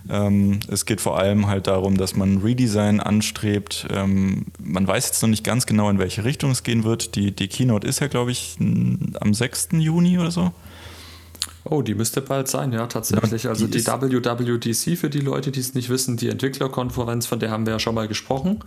Ähm, 0.09 0.61
es 0.68 0.87
geht 0.87 1.01
vor 1.01 1.18
allem 1.18 1.47
halt 1.47 1.66
darum, 1.66 1.97
dass 1.97 2.16
man 2.16 2.38
Redesign 2.38 3.01
anstrebt. 3.01 3.87
Ähm, 3.90 4.47
man 4.62 4.87
weiß 4.87 5.07
jetzt 5.07 5.23
noch 5.23 5.29
nicht 5.29 5.44
ganz 5.44 5.66
genau, 5.66 5.90
in 5.90 5.99
welche 5.99 6.25
Richtung 6.25 6.51
es 6.51 6.62
gehen 6.62 6.85
wird. 6.85 7.14
Die, 7.14 7.33
die 7.33 7.49
Keynote 7.49 7.87
ist 7.87 8.01
ja, 8.01 8.09
glaube 8.09 8.31
ich, 8.31 8.57
am 8.59 9.35
6. 9.35 9.68
Juni 9.73 10.18
oder 10.18 10.31
so. 10.31 10.53
Oh, 11.64 11.83
die 11.83 11.94
müsste 11.94 12.23
bald 12.23 12.49
sein, 12.49 12.73
ja, 12.73 12.87
tatsächlich. 12.87 13.42
Ja, 13.42 13.55
die 13.55 13.64
also 13.64 13.66
die 13.66 13.85
WWDC 13.85 14.99
für 14.99 15.11
die 15.11 15.21
Leute, 15.21 15.51
die 15.51 15.61
es 15.61 15.75
nicht 15.75 15.90
wissen, 15.90 16.16
die 16.16 16.29
Entwicklerkonferenz, 16.29 17.27
von 17.27 17.40
der 17.40 17.51
haben 17.51 17.66
wir 17.66 17.75
ja 17.75 17.79
schon 17.79 17.94
mal 17.94 18.09
gesprochen. 18.09 18.61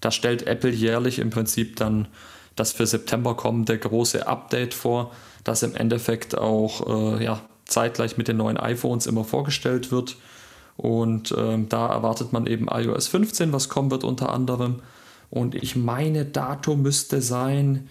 Da 0.00 0.10
stellt 0.10 0.46
Apple 0.46 0.70
jährlich 0.70 1.18
im 1.18 1.30
Prinzip 1.30 1.76
dann 1.76 2.06
das 2.54 2.72
für 2.72 2.86
September 2.86 3.34
kommende 3.34 3.76
große 3.78 4.26
Update 4.26 4.74
vor, 4.74 5.12
das 5.44 5.62
im 5.62 5.74
Endeffekt 5.74 6.36
auch 6.36 7.18
äh, 7.18 7.24
ja, 7.24 7.40
zeitgleich 7.68 8.16
mit 8.16 8.26
den 8.26 8.38
neuen 8.38 8.56
iPhones 8.56 9.06
immer 9.06 9.24
vorgestellt 9.24 9.92
wird. 9.92 10.16
Und 10.76 11.34
ähm, 11.36 11.68
da 11.68 11.88
erwartet 11.88 12.32
man 12.32 12.46
eben 12.46 12.66
iOS 12.68 13.08
15, 13.08 13.52
was 13.52 13.68
kommen 13.68 13.90
wird 13.90 14.04
unter 14.04 14.32
anderem. 14.32 14.76
Und 15.30 15.54
ich 15.54 15.76
meine, 15.76 16.24
Datum 16.24 16.82
müsste 16.82 17.20
sein, 17.20 17.88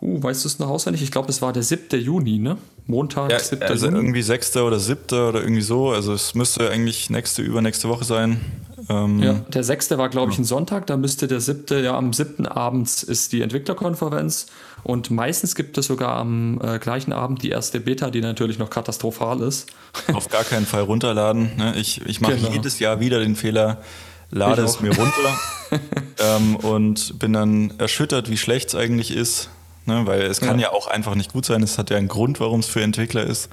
uh, 0.00 0.22
weißt 0.22 0.44
du 0.44 0.48
es 0.48 0.58
noch 0.58 0.68
auswendig? 0.68 1.02
Ich 1.02 1.10
glaube, 1.10 1.28
es 1.30 1.42
war 1.42 1.52
der 1.52 1.62
7. 1.62 1.98
Juni, 2.00 2.38
ne? 2.38 2.58
Montag, 2.86 3.30
ja, 3.30 3.38
7. 3.38 3.62
Also 3.62 3.86
Juni. 3.86 3.98
irgendwie 3.98 4.22
6. 4.22 4.56
oder 4.58 4.78
7. 4.78 5.28
oder 5.28 5.40
irgendwie 5.40 5.62
so. 5.62 5.90
Also 5.90 6.12
es 6.12 6.34
müsste 6.34 6.70
eigentlich 6.70 7.10
nächste, 7.10 7.42
übernächste 7.42 7.88
Woche 7.88 8.04
sein. 8.04 8.40
Ähm, 8.88 9.22
ja, 9.22 9.32
der 9.32 9.64
6. 9.64 9.90
war, 9.92 10.08
glaube 10.08 10.30
ich, 10.30 10.38
ein 10.38 10.44
Sonntag. 10.44 10.86
Da 10.86 10.96
müsste 10.96 11.26
der 11.26 11.40
7. 11.40 11.82
ja 11.82 11.96
am 11.96 12.12
7. 12.12 12.46
abends 12.46 13.02
ist 13.02 13.32
die 13.32 13.40
Entwicklerkonferenz. 13.40 14.46
Und 14.82 15.10
meistens 15.10 15.54
gibt 15.54 15.76
es 15.78 15.86
sogar 15.86 16.16
am 16.16 16.60
äh, 16.62 16.78
gleichen 16.78 17.12
Abend 17.12 17.42
die 17.42 17.50
erste 17.50 17.80
Beta, 17.80 18.10
die 18.10 18.20
natürlich 18.20 18.58
noch 18.58 18.70
katastrophal 18.70 19.40
ist. 19.42 19.70
Auf 20.12 20.28
gar 20.28 20.44
keinen 20.44 20.66
Fall 20.66 20.82
runterladen. 20.82 21.56
Ne? 21.56 21.74
Ich, 21.76 22.00
ich 22.06 22.20
mache 22.20 22.36
genau. 22.36 22.50
jedes 22.50 22.78
Jahr 22.78 23.00
wieder 23.00 23.20
den 23.20 23.36
Fehler, 23.36 23.82
lade 24.30 24.62
es 24.62 24.80
mir 24.80 24.96
runter 24.96 25.38
ähm, 26.18 26.56
und 26.56 27.18
bin 27.18 27.32
dann 27.32 27.74
erschüttert, 27.78 28.30
wie 28.30 28.36
schlecht 28.36 28.68
es 28.68 28.74
eigentlich 28.74 29.14
ist. 29.14 29.50
Ne? 29.86 30.02
Weil 30.06 30.22
es 30.22 30.40
kann 30.40 30.58
ja. 30.58 30.68
ja 30.68 30.72
auch 30.72 30.86
einfach 30.86 31.14
nicht 31.14 31.32
gut 31.32 31.44
sein. 31.44 31.62
Es 31.62 31.78
hat 31.78 31.90
ja 31.90 31.96
einen 31.96 32.08
Grund, 32.08 32.40
warum 32.40 32.60
es 32.60 32.66
für 32.66 32.82
Entwickler 32.82 33.24
ist. 33.24 33.48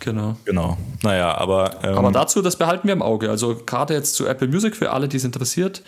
Genau. 0.00 0.36
Genau. 0.44 0.76
Naja, 1.02 1.36
aber. 1.36 1.82
Ähm, 1.82 1.96
aber 1.96 2.12
dazu, 2.12 2.42
das 2.42 2.56
behalten 2.56 2.86
wir 2.86 2.92
im 2.92 3.02
Auge. 3.02 3.30
Also 3.30 3.56
gerade 3.66 3.94
jetzt 3.94 4.14
zu 4.14 4.26
Apple 4.26 4.48
Music 4.48 4.76
für 4.76 4.92
alle, 4.92 5.08
die 5.08 5.16
es 5.16 5.24
interessiert. 5.24 5.82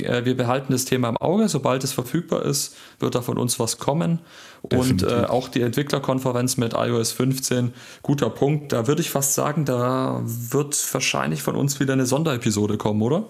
Äh, 0.00 0.24
wir 0.24 0.36
behalten 0.36 0.72
das 0.72 0.84
Thema 0.84 1.08
im 1.08 1.16
Auge. 1.16 1.48
Sobald 1.48 1.84
es 1.84 1.92
verfügbar 1.92 2.44
ist, 2.44 2.76
wird 2.98 3.14
da 3.14 3.22
von 3.22 3.38
uns 3.38 3.58
was 3.58 3.78
kommen. 3.78 4.20
Und 4.62 5.02
äh, 5.02 5.24
auch 5.24 5.48
die 5.48 5.60
Entwicklerkonferenz 5.62 6.56
mit 6.56 6.74
iOS 6.74 7.12
15, 7.12 7.74
guter 8.02 8.30
Punkt. 8.30 8.72
Da 8.72 8.86
würde 8.86 9.00
ich 9.00 9.10
fast 9.10 9.34
sagen, 9.34 9.64
da 9.64 10.22
wird 10.24 10.76
wahrscheinlich 10.94 11.42
von 11.42 11.56
uns 11.56 11.80
wieder 11.80 11.94
eine 11.94 12.06
Sonderepisode 12.06 12.78
kommen, 12.78 13.02
oder? 13.02 13.24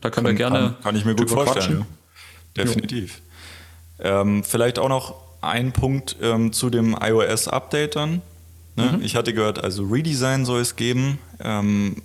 Da 0.00 0.10
können 0.10 0.26
kann, 0.26 0.32
wir 0.32 0.34
gerne. 0.34 0.58
Kann, 0.58 0.82
kann 0.82 0.96
ich 0.96 1.04
mir 1.04 1.16
gut 1.16 1.30
vorstellen. 1.30 1.86
Ja. 2.56 2.64
Definitiv. 2.64 3.20
Ähm, 3.98 4.44
vielleicht 4.44 4.78
auch 4.78 4.88
noch 4.88 5.14
ein 5.40 5.72
Punkt 5.72 6.16
ähm, 6.22 6.52
zu 6.52 6.70
dem 6.70 6.96
iOS-Update 7.00 7.96
dann. 7.96 8.22
Ne? 8.76 8.92
Mhm. 8.96 9.02
Ich 9.02 9.16
hatte 9.16 9.32
gehört, 9.32 9.62
also 9.62 9.84
Redesign 9.84 10.44
soll 10.44 10.60
es 10.60 10.76
geben. 10.76 11.18
Ähm, 11.40 12.02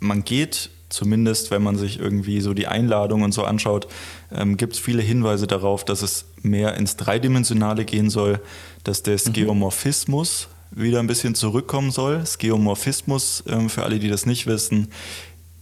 man 0.00 0.24
geht 0.24 0.70
zumindest, 0.92 1.50
wenn 1.50 1.62
man 1.62 1.76
sich 1.76 1.98
irgendwie 1.98 2.40
so 2.40 2.54
die 2.54 2.66
Einladung 2.66 3.22
und 3.22 3.32
so 3.32 3.44
anschaut, 3.44 3.88
ähm, 4.32 4.56
gibt 4.56 4.74
es 4.74 4.78
viele 4.78 5.02
Hinweise 5.02 5.46
darauf, 5.46 5.84
dass 5.84 6.02
es 6.02 6.26
mehr 6.42 6.76
ins 6.76 6.96
Dreidimensionale 6.96 7.84
gehen 7.84 8.10
soll, 8.10 8.40
dass 8.84 9.02
der 9.02 9.18
Skeomorphismus 9.18 10.48
mhm. 10.70 10.82
wieder 10.82 11.00
ein 11.00 11.06
bisschen 11.06 11.34
zurückkommen 11.34 11.90
soll. 11.90 12.24
Skeomorphismus, 12.24 13.44
ähm, 13.48 13.68
für 13.68 13.84
alle, 13.84 13.98
die 13.98 14.08
das 14.08 14.26
nicht 14.26 14.46
wissen, 14.46 14.88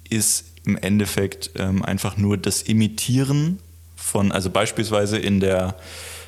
ist 0.08 0.46
im 0.64 0.76
Endeffekt 0.76 1.52
ähm, 1.56 1.84
einfach 1.84 2.16
nur 2.16 2.36
das 2.36 2.62
Imitieren 2.62 3.60
von, 3.96 4.32
also 4.32 4.50
beispielsweise 4.50 5.18
in 5.18 5.40
der, 5.40 5.76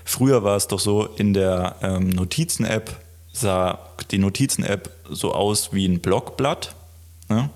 früher 0.04 0.44
war 0.44 0.56
es 0.56 0.68
doch 0.68 0.80
so, 0.80 1.06
in 1.06 1.34
der 1.34 1.76
ähm, 1.82 2.08
Notizen-App 2.10 2.96
sah 3.32 3.78
die 4.10 4.18
Notizen-App 4.18 4.90
so 5.10 5.32
aus 5.32 5.72
wie 5.72 5.86
ein 5.86 6.00
Blockblatt. 6.00 6.74
Ne? 7.28 7.50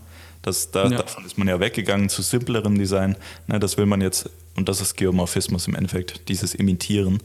Das, 0.46 0.70
da, 0.70 0.84
ja. 0.84 0.98
Davon 0.98 1.26
ist 1.26 1.36
man 1.36 1.48
ja 1.48 1.58
weggegangen 1.58 2.08
zu 2.08 2.22
simplerem 2.22 2.78
Design. 2.78 3.16
Ne? 3.48 3.58
Das 3.58 3.76
will 3.78 3.86
man 3.86 4.00
jetzt, 4.00 4.30
und 4.56 4.68
das 4.68 4.80
ist 4.80 4.96
Geomorphismus 4.96 5.66
im 5.66 5.74
Endeffekt, 5.74 6.28
dieses 6.28 6.54
Imitieren. 6.54 7.18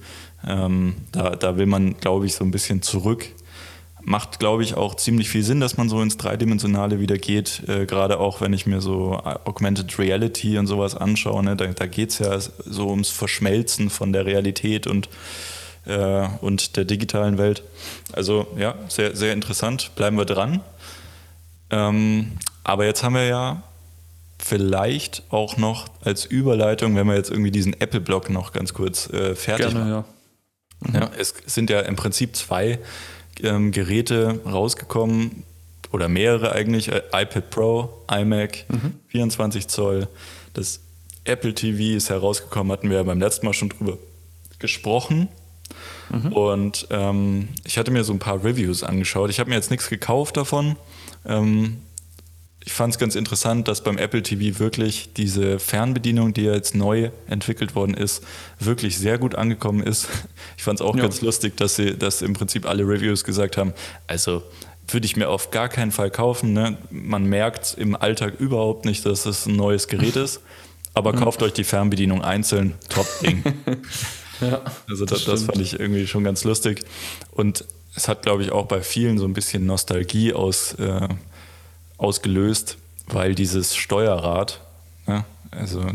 Ähm, 0.43 0.95
da, 1.11 1.35
da 1.35 1.55
will 1.55 1.67
man, 1.67 1.97
glaube 1.99 2.25
ich, 2.25 2.33
so 2.33 2.43
ein 2.43 2.49
bisschen 2.49 2.81
zurück. 2.81 3.27
Macht, 4.01 4.39
glaube 4.39 4.63
ich, 4.63 4.73
auch 4.73 4.95
ziemlich 4.95 5.29
viel 5.29 5.43
Sinn, 5.43 5.59
dass 5.59 5.77
man 5.77 5.87
so 5.87 6.01
ins 6.01 6.17
Dreidimensionale 6.17 6.99
wieder 6.99 7.19
geht. 7.19 7.61
Äh, 7.69 7.85
Gerade 7.85 8.19
auch, 8.19 8.41
wenn 8.41 8.53
ich 8.53 8.65
mir 8.65 8.81
so 8.81 9.21
Augmented 9.23 9.99
Reality 9.99 10.57
und 10.57 10.65
sowas 10.65 10.95
anschaue. 10.95 11.43
Ne? 11.43 11.55
Da, 11.55 11.67
da 11.67 11.85
geht 11.85 12.09
es 12.09 12.17
ja 12.17 12.39
so 12.39 12.89
ums 12.89 13.09
Verschmelzen 13.09 13.91
von 13.91 14.13
der 14.13 14.25
Realität 14.25 14.87
und 14.87 15.09
äh, 15.85 16.27
und 16.41 16.75
der 16.75 16.85
digitalen 16.85 17.37
Welt. 17.37 17.63
Also 18.13 18.47
ja, 18.57 18.73
sehr, 18.87 19.15
sehr 19.15 19.33
interessant. 19.33 19.91
Bleiben 19.95 20.17
wir 20.17 20.25
dran. 20.25 20.61
Ähm, 21.69 22.31
aber 22.63 22.85
jetzt 22.85 23.03
haben 23.03 23.15
wir 23.15 23.25
ja 23.25 23.63
vielleicht 24.39 25.23
auch 25.29 25.57
noch 25.57 25.87
als 26.03 26.25
Überleitung, 26.25 26.95
wenn 26.95 27.07
wir 27.07 27.15
jetzt 27.15 27.29
irgendwie 27.29 27.51
diesen 27.51 27.79
Apple-Block 27.79 28.29
noch 28.29 28.53
ganz 28.53 28.73
kurz 28.73 29.09
äh, 29.09 29.35
fertig 29.35 29.67
Gerne, 29.67 29.79
machen. 29.79 29.89
Ja. 29.89 30.05
Mhm. 30.79 30.95
ja. 30.95 31.11
Es 31.17 31.33
sind 31.45 31.69
ja 31.69 31.81
im 31.81 31.95
Prinzip 31.95 32.35
zwei 32.35 32.79
ähm, 33.41 33.71
Geräte 33.71 34.39
rausgekommen 34.45 35.43
oder 35.91 36.07
mehrere 36.07 36.53
eigentlich, 36.53 36.91
äh, 36.91 37.01
iPad 37.13 37.49
Pro, 37.49 37.89
iMac, 38.09 38.65
mhm. 38.69 38.93
24 39.07 39.67
Zoll. 39.67 40.07
Das 40.53 40.81
Apple 41.23 41.53
TV 41.53 41.97
ist 41.97 42.09
herausgekommen, 42.09 42.71
hatten 42.71 42.89
wir 42.89 42.97
ja 42.97 43.03
beim 43.03 43.19
letzten 43.19 43.45
Mal 43.45 43.53
schon 43.53 43.69
drüber 43.69 43.97
gesprochen. 44.59 45.27
Mhm. 46.09 46.33
Und 46.33 46.87
ähm, 46.89 47.49
ich 47.63 47.77
hatte 47.77 47.91
mir 47.91 48.03
so 48.03 48.13
ein 48.13 48.19
paar 48.19 48.43
Reviews 48.43 48.83
angeschaut. 48.83 49.29
Ich 49.29 49.39
habe 49.39 49.49
mir 49.49 49.55
jetzt 49.55 49.71
nichts 49.71 49.89
gekauft 49.89 50.37
davon. 50.37 50.75
Ähm, 51.25 51.77
ich 52.63 52.73
fand 52.73 52.93
es 52.93 52.99
ganz 52.99 53.15
interessant, 53.15 53.67
dass 53.67 53.83
beim 53.83 53.97
Apple 53.97 54.21
TV 54.21 54.59
wirklich 54.59 55.13
diese 55.13 55.57
Fernbedienung, 55.57 56.33
die 56.33 56.43
jetzt 56.43 56.75
neu 56.75 57.09
entwickelt 57.27 57.75
worden 57.75 57.95
ist, 57.95 58.23
wirklich 58.59 58.97
sehr 58.97 59.17
gut 59.17 59.35
angekommen 59.35 59.83
ist. 59.83 60.07
Ich 60.57 60.63
fand 60.63 60.79
es 60.79 60.85
auch 60.85 60.95
ja. 60.95 61.01
ganz 61.01 61.21
lustig, 61.21 61.57
dass 61.57 61.75
sie, 61.75 61.97
dass 61.97 62.21
im 62.21 62.33
Prinzip 62.33 62.67
alle 62.67 62.83
Reviews 62.83 63.23
gesagt 63.23 63.57
haben, 63.57 63.73
also 64.05 64.43
würde 64.87 65.07
ich 65.07 65.15
mir 65.15 65.27
auf 65.27 65.49
gar 65.49 65.69
keinen 65.69 65.91
Fall 65.91 66.11
kaufen. 66.11 66.53
Ne? 66.53 66.77
Man 66.91 67.25
merkt 67.25 67.75
im 67.79 67.95
Alltag 67.95 68.39
überhaupt 68.39 68.85
nicht, 68.85 69.03
dass 69.07 69.25
es 69.25 69.47
ein 69.47 69.55
neues 69.55 69.87
Gerät 69.87 70.15
ist. 70.15 70.41
Aber 70.93 71.13
kauft 71.15 71.41
euch 71.41 71.53
die 71.53 71.63
Fernbedienung 71.63 72.21
einzeln, 72.21 72.75
top 72.89 73.07
Ding. 73.21 73.43
Ja, 74.41 74.59
also 74.89 75.05
das, 75.05 75.25
das, 75.25 75.43
fand 75.43 75.61
ich 75.61 75.79
irgendwie 75.79 76.07
schon 76.07 76.23
ganz 76.23 76.43
lustig. 76.43 76.83
Und 77.29 77.63
es 77.95 78.07
hat, 78.07 78.23
glaube 78.23 78.41
ich, 78.41 78.51
auch 78.51 78.65
bei 78.65 78.81
vielen 78.81 79.19
so 79.19 79.25
ein 79.25 79.33
bisschen 79.33 79.67
Nostalgie 79.67 80.33
aus, 80.33 80.73
äh, 80.79 81.07
ausgelöst, 82.01 82.77
weil 83.07 83.35
dieses 83.35 83.75
Steuerrad, 83.75 84.61
ja, 85.07 85.25
also 85.51 85.85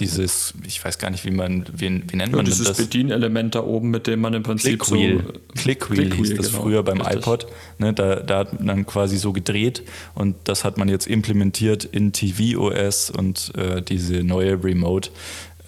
dieses, 0.00 0.52
ich 0.66 0.84
weiß 0.84 0.98
gar 0.98 1.10
nicht, 1.10 1.24
wie 1.24 1.30
man, 1.30 1.64
wie, 1.72 2.02
wie 2.08 2.16
nennt 2.16 2.30
ja, 2.30 2.36
man 2.36 2.44
dieses 2.44 2.66
das? 2.66 2.76
Dieses 2.76 2.90
Bedienelement 2.90 3.54
da 3.54 3.62
oben, 3.62 3.90
mit 3.90 4.06
dem 4.08 4.20
man 4.20 4.34
im 4.34 4.42
Prinzip 4.42 4.80
Clickwheel. 4.80 5.18
so... 5.18 5.32
Clickwheel, 5.54 6.08
Clickwheel 6.08 6.14
hieß 6.14 6.36
das 6.36 6.46
genau, 6.48 6.62
früher 6.62 6.82
beim 6.82 7.00
richtig. 7.00 7.18
iPod. 7.18 7.46
Ne, 7.78 7.92
da, 7.92 8.16
da 8.16 8.38
hat 8.38 8.54
man 8.54 8.66
dann 8.66 8.86
quasi 8.86 9.16
so 9.16 9.32
gedreht 9.32 9.82
und 10.14 10.36
das 10.44 10.64
hat 10.64 10.76
man 10.76 10.88
jetzt 10.88 11.06
implementiert 11.06 11.84
in 11.84 12.12
tvOS 12.12 13.10
und 13.10 13.52
äh, 13.56 13.80
diese 13.80 14.24
neue 14.24 14.62
Remote 14.62 15.10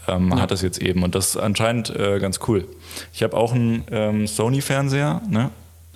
ähm, 0.08 0.30
ja. 0.30 0.40
hat 0.40 0.50
das 0.50 0.62
jetzt 0.62 0.82
eben. 0.82 1.04
Und 1.04 1.14
das 1.14 1.30
ist 1.30 1.36
anscheinend 1.36 1.90
äh, 1.90 2.18
ganz 2.18 2.40
cool. 2.48 2.66
Ich 3.12 3.22
habe 3.22 3.36
auch 3.36 3.52
einen 3.52 3.84
ähm, 3.90 4.26
Sony-Fernseher 4.26 5.22
ne, 5.30 5.50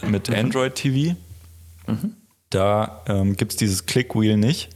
mit 0.07 0.29
mhm. 0.29 0.37
Android 0.37 0.77
TV. 0.77 1.17
Mhm. 1.89 2.15
Da 2.53 3.03
ähm, 3.07 3.37
gibt 3.37 3.53
es 3.53 3.57
dieses 3.57 3.87
Clickwheel 3.87 4.37
nicht. 4.37 4.69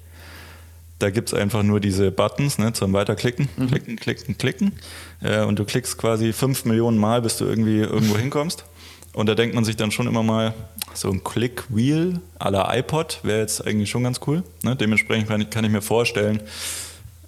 Da 0.98 1.10
gibt 1.10 1.28
es 1.28 1.34
einfach 1.34 1.62
nur 1.62 1.78
diese 1.78 2.10
Buttons 2.10 2.56
ne, 2.56 2.72
zum 2.72 2.94
Weiterklicken. 2.94 3.50
Mhm. 3.56 3.66
Klicken, 3.68 3.96
klicken, 3.96 4.38
klicken. 4.38 4.72
Äh, 5.20 5.42
und 5.44 5.58
du 5.58 5.64
klickst 5.64 5.98
quasi 5.98 6.32
fünf 6.32 6.64
Millionen 6.64 6.96
Mal, 6.96 7.20
bis 7.20 7.36
du 7.36 7.44
irgendwie 7.44 7.80
irgendwo 7.80 8.16
hinkommst. 8.18 8.64
Und 9.12 9.26
da 9.26 9.34
denkt 9.34 9.54
man 9.54 9.64
sich 9.64 9.76
dann 9.76 9.90
schon 9.90 10.06
immer 10.06 10.22
mal, 10.22 10.54
so 10.94 11.10
ein 11.10 11.22
Clickwheel 11.22 12.20
à 12.38 12.50
la 12.50 12.74
iPod 12.74 13.20
wäre 13.22 13.40
jetzt 13.40 13.66
eigentlich 13.66 13.90
schon 13.90 14.04
ganz 14.04 14.20
cool. 14.26 14.42
Ne? 14.62 14.74
Dementsprechend 14.74 15.28
kann 15.28 15.42
ich, 15.42 15.50
kann 15.50 15.64
ich 15.64 15.70
mir 15.70 15.82
vorstellen, 15.82 16.40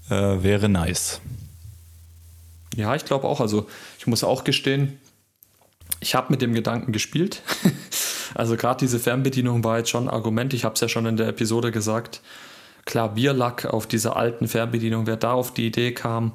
äh, 0.09 0.43
wäre 0.43 0.71
nice. 0.71 1.21
Ja, 2.75 2.95
ich 2.95 3.05
glaube 3.05 3.29
auch. 3.29 3.41
Also 3.41 3.69
ich 3.99 4.07
muss 4.07 4.25
auch 4.25 4.45
gestehen, 4.45 4.99
ich 6.01 6.15
habe 6.15 6.31
mit 6.31 6.41
dem 6.41 6.55
Gedanken 6.55 6.93
gespielt. 6.93 7.43
also 8.35 8.57
gerade 8.57 8.79
diese 8.79 8.99
Fernbedienung 8.99 9.65
war 9.65 9.79
jetzt 9.79 9.91
schon 9.91 10.05
ein 10.05 10.15
Argument. 10.15 10.55
Ich 10.55 10.65
habe 10.65 10.75
es 10.75 10.81
ja 10.81 10.89
schon 10.89 11.07
in 11.07 11.17
der 11.17 11.29
Episode 11.29 11.71
gesagt. 11.71 12.21
Klavierlack 12.85 13.67
auf 13.67 13.87
dieser 13.87 14.17
alten 14.17 14.49
Fernbedienung, 14.49 15.07
wer 15.07 15.17
da 15.17 15.33
auf 15.33 15.53
die 15.53 15.67
Idee 15.67 15.93
kam, 15.93 16.33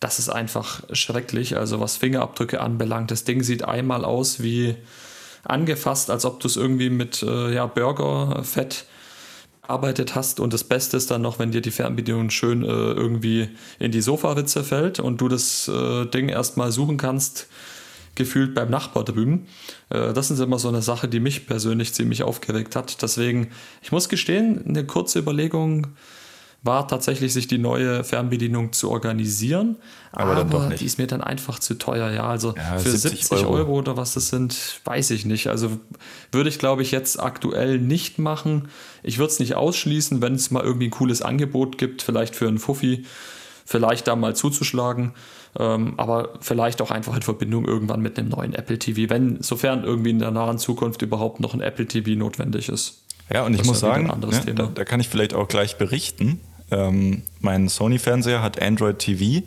das 0.00 0.18
ist 0.18 0.28
einfach 0.28 0.82
schrecklich. 0.92 1.56
Also 1.56 1.80
was 1.80 1.96
Fingerabdrücke 1.96 2.60
anbelangt, 2.60 3.10
das 3.10 3.24
Ding 3.24 3.42
sieht 3.42 3.64
einmal 3.64 4.04
aus 4.04 4.40
wie 4.42 4.76
angefasst, 5.42 6.10
als 6.10 6.24
ob 6.24 6.40
du 6.40 6.46
es 6.46 6.56
irgendwie 6.56 6.90
mit 6.90 7.22
äh, 7.22 7.52
ja, 7.52 7.66
Burgerfett 7.66 8.84
gearbeitet 9.62 10.14
hast 10.14 10.40
und 10.40 10.52
das 10.52 10.64
Beste 10.64 10.96
ist 10.96 11.10
dann 11.10 11.22
noch, 11.22 11.38
wenn 11.38 11.50
dir 11.50 11.60
die 11.60 11.70
Fernbedienung 11.70 12.30
schön 12.30 12.62
äh, 12.62 12.68
irgendwie 12.68 13.50
in 13.78 13.92
die 13.92 14.00
Sofaritze 14.00 14.64
fällt 14.64 14.98
und 14.98 15.20
du 15.20 15.28
das 15.28 15.68
äh, 15.68 16.06
Ding 16.06 16.28
erstmal 16.28 16.72
suchen 16.72 16.96
kannst, 16.96 17.48
gefühlt 18.18 18.54
beim 18.54 18.68
Nachbar 18.68 19.04
drüben. 19.04 19.46
Äh, 19.88 20.12
das 20.12 20.30
ist 20.30 20.40
immer 20.40 20.58
so 20.58 20.68
eine 20.68 20.82
Sache, 20.82 21.08
die 21.08 21.20
mich 21.20 21.46
persönlich 21.46 21.94
ziemlich 21.94 22.22
aufgeregt 22.22 22.76
hat. 22.76 23.00
Deswegen, 23.00 23.48
ich 23.80 23.92
muss 23.92 24.10
gestehen, 24.10 24.62
eine 24.66 24.84
kurze 24.84 25.20
Überlegung 25.20 25.86
war 26.62 26.88
tatsächlich, 26.88 27.32
sich 27.32 27.46
die 27.46 27.56
neue 27.56 28.02
Fernbedienung 28.02 28.72
zu 28.72 28.90
organisieren. 28.90 29.76
Aber, 30.10 30.36
aber 30.36 30.74
die 30.74 30.84
ist 30.84 30.98
mir 30.98 31.06
dann 31.06 31.20
einfach 31.20 31.60
zu 31.60 31.74
teuer. 31.78 32.10
Ja, 32.10 32.28
also 32.28 32.54
ja, 32.56 32.78
für 32.78 32.90
70, 32.90 33.26
70 33.26 33.46
Euro. 33.46 33.54
Euro. 33.54 33.78
oder 33.78 33.96
was 33.96 34.14
das 34.14 34.28
sind, 34.28 34.80
weiß 34.84 35.12
ich 35.12 35.24
nicht. 35.24 35.46
Also 35.46 35.78
würde 36.32 36.48
ich, 36.48 36.58
glaube 36.58 36.82
ich, 36.82 36.90
jetzt 36.90 37.20
aktuell 37.20 37.78
nicht 37.78 38.18
machen. 38.18 38.68
Ich 39.04 39.18
würde 39.18 39.32
es 39.32 39.38
nicht 39.38 39.54
ausschließen, 39.54 40.20
wenn 40.20 40.34
es 40.34 40.50
mal 40.50 40.64
irgendwie 40.64 40.88
ein 40.88 40.90
cooles 40.90 41.22
Angebot 41.22 41.78
gibt, 41.78 42.02
vielleicht 42.02 42.34
für 42.34 42.48
einen 42.48 42.58
Fuffi, 42.58 43.06
vielleicht 43.64 44.08
da 44.08 44.16
mal 44.16 44.34
zuzuschlagen. 44.34 45.14
Ähm, 45.58 45.94
aber 45.96 46.30
vielleicht 46.40 46.82
auch 46.82 46.90
einfach 46.90 47.16
in 47.16 47.22
Verbindung 47.22 47.64
irgendwann 47.66 48.00
mit 48.00 48.18
einem 48.18 48.28
neuen 48.28 48.54
Apple 48.54 48.78
TV, 48.78 49.10
wenn, 49.10 49.42
sofern 49.42 49.84
irgendwie 49.84 50.10
in 50.10 50.18
der 50.18 50.30
nahen 50.30 50.58
Zukunft 50.58 51.02
überhaupt 51.02 51.40
noch 51.40 51.54
ein 51.54 51.60
Apple 51.60 51.86
TV 51.86 52.10
notwendig 52.10 52.68
ist. 52.68 53.02
Ja, 53.32 53.44
und 53.44 53.54
ich 53.54 53.64
muss 53.64 53.80
sagen, 53.80 54.06
ne, 54.06 54.54
da, 54.54 54.66
da, 54.66 54.84
kann 54.84 55.00
ich 55.00 55.08
vielleicht 55.08 55.34
auch 55.34 55.48
gleich 55.48 55.76
berichten. 55.76 56.40
Ähm, 56.70 57.22
mein 57.40 57.68
Sony-Fernseher 57.68 58.42
hat 58.42 58.60
Android 58.60 58.98
TV, 58.98 59.44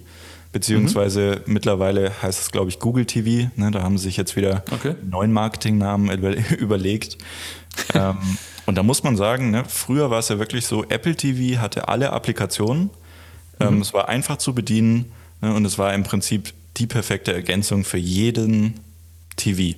beziehungsweise 0.51 1.41
mhm. 1.45 1.53
mittlerweile 1.53 2.11
heißt 2.21 2.41
es, 2.41 2.51
glaube 2.51 2.69
ich, 2.69 2.79
Google 2.79 3.05
TV. 3.05 3.49
Ne, 3.55 3.71
da 3.71 3.81
haben 3.81 3.97
sie 3.97 4.05
sich 4.05 4.17
jetzt 4.17 4.35
wieder 4.35 4.63
okay. 4.71 4.95
neuen 5.09 5.31
Marketingnamen 5.31 6.11
über, 6.17 6.35
überlegt. 6.57 7.17
ähm, 7.93 8.17
und 8.65 8.77
da 8.77 8.83
muss 8.83 9.03
man 9.03 9.17
sagen, 9.17 9.51
ne, 9.51 9.63
früher 9.67 10.09
war 10.09 10.19
es 10.19 10.29
ja 10.29 10.39
wirklich 10.39 10.65
so, 10.65 10.83
Apple 10.83 11.15
TV 11.15 11.59
hatte 11.59 11.87
alle 11.87 12.11
Applikationen. 12.11 12.91
Ähm, 13.59 13.75
mhm. 13.75 13.81
Es 13.81 13.93
war 13.93 14.09
einfach 14.09 14.37
zu 14.37 14.53
bedienen 14.53 14.97
ne, 14.97 15.05
und 15.49 15.65
es 15.65 15.77
war 15.77 15.93
im 15.93 16.03
Prinzip 16.03 16.53
die 16.77 16.87
perfekte 16.87 17.33
Ergänzung 17.33 17.83
für 17.83 17.97
jeden 17.97 18.79
TV. 19.35 19.77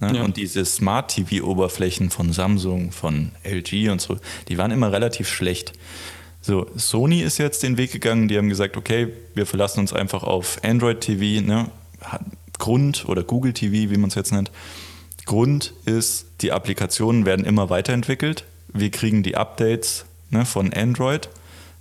Ne? 0.00 0.16
Ja. 0.16 0.22
Und 0.22 0.36
diese 0.36 0.64
Smart 0.64 1.14
TV-Oberflächen 1.14 2.10
von 2.10 2.32
Samsung, 2.32 2.92
von 2.92 3.32
LG 3.44 3.90
und 3.90 4.00
so, 4.00 4.16
die 4.48 4.58
waren 4.58 4.70
immer 4.70 4.92
relativ 4.92 5.28
schlecht. 5.28 5.72
So, 6.40 6.70
Sony 6.76 7.20
ist 7.20 7.38
jetzt 7.38 7.62
den 7.62 7.76
Weg 7.76 7.92
gegangen, 7.92 8.28
die 8.28 8.38
haben 8.38 8.48
gesagt, 8.48 8.76
okay, 8.76 9.08
wir 9.34 9.44
verlassen 9.44 9.80
uns 9.80 9.92
einfach 9.92 10.22
auf 10.22 10.60
Android 10.62 11.00
TV, 11.00 11.44
ne? 11.44 11.70
Grund 12.58 13.08
oder 13.08 13.22
Google 13.22 13.52
TV, 13.52 13.90
wie 13.90 13.96
man 13.96 14.08
es 14.08 14.14
jetzt 14.14 14.32
nennt. 14.32 14.50
Grund 15.28 15.74
ist, 15.84 16.26
die 16.40 16.52
Applikationen 16.52 17.26
werden 17.26 17.44
immer 17.44 17.68
weiterentwickelt. 17.68 18.44
Wir 18.72 18.90
kriegen 18.90 19.22
die 19.22 19.36
Updates 19.36 20.06
ne, 20.30 20.46
von 20.46 20.72
Android. 20.72 21.28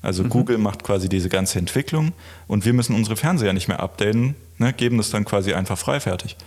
Also 0.07 0.23
mhm. 0.23 0.29
Google 0.29 0.57
macht 0.57 0.85
quasi 0.85 1.09
diese 1.09 1.27
ganze 1.27 1.59
Entwicklung 1.59 2.13
und 2.47 2.63
wir 2.63 2.71
müssen 2.71 2.95
unsere 2.95 3.17
Fernseher 3.17 3.51
nicht 3.51 3.67
mehr 3.67 3.81
updaten, 3.81 4.35
ne, 4.57 4.71
geben 4.71 4.95
das 4.95 5.09
dann 5.09 5.25
quasi 5.25 5.51
einfach 5.51 5.77
frei 5.77 5.99
fertig. 5.99 6.37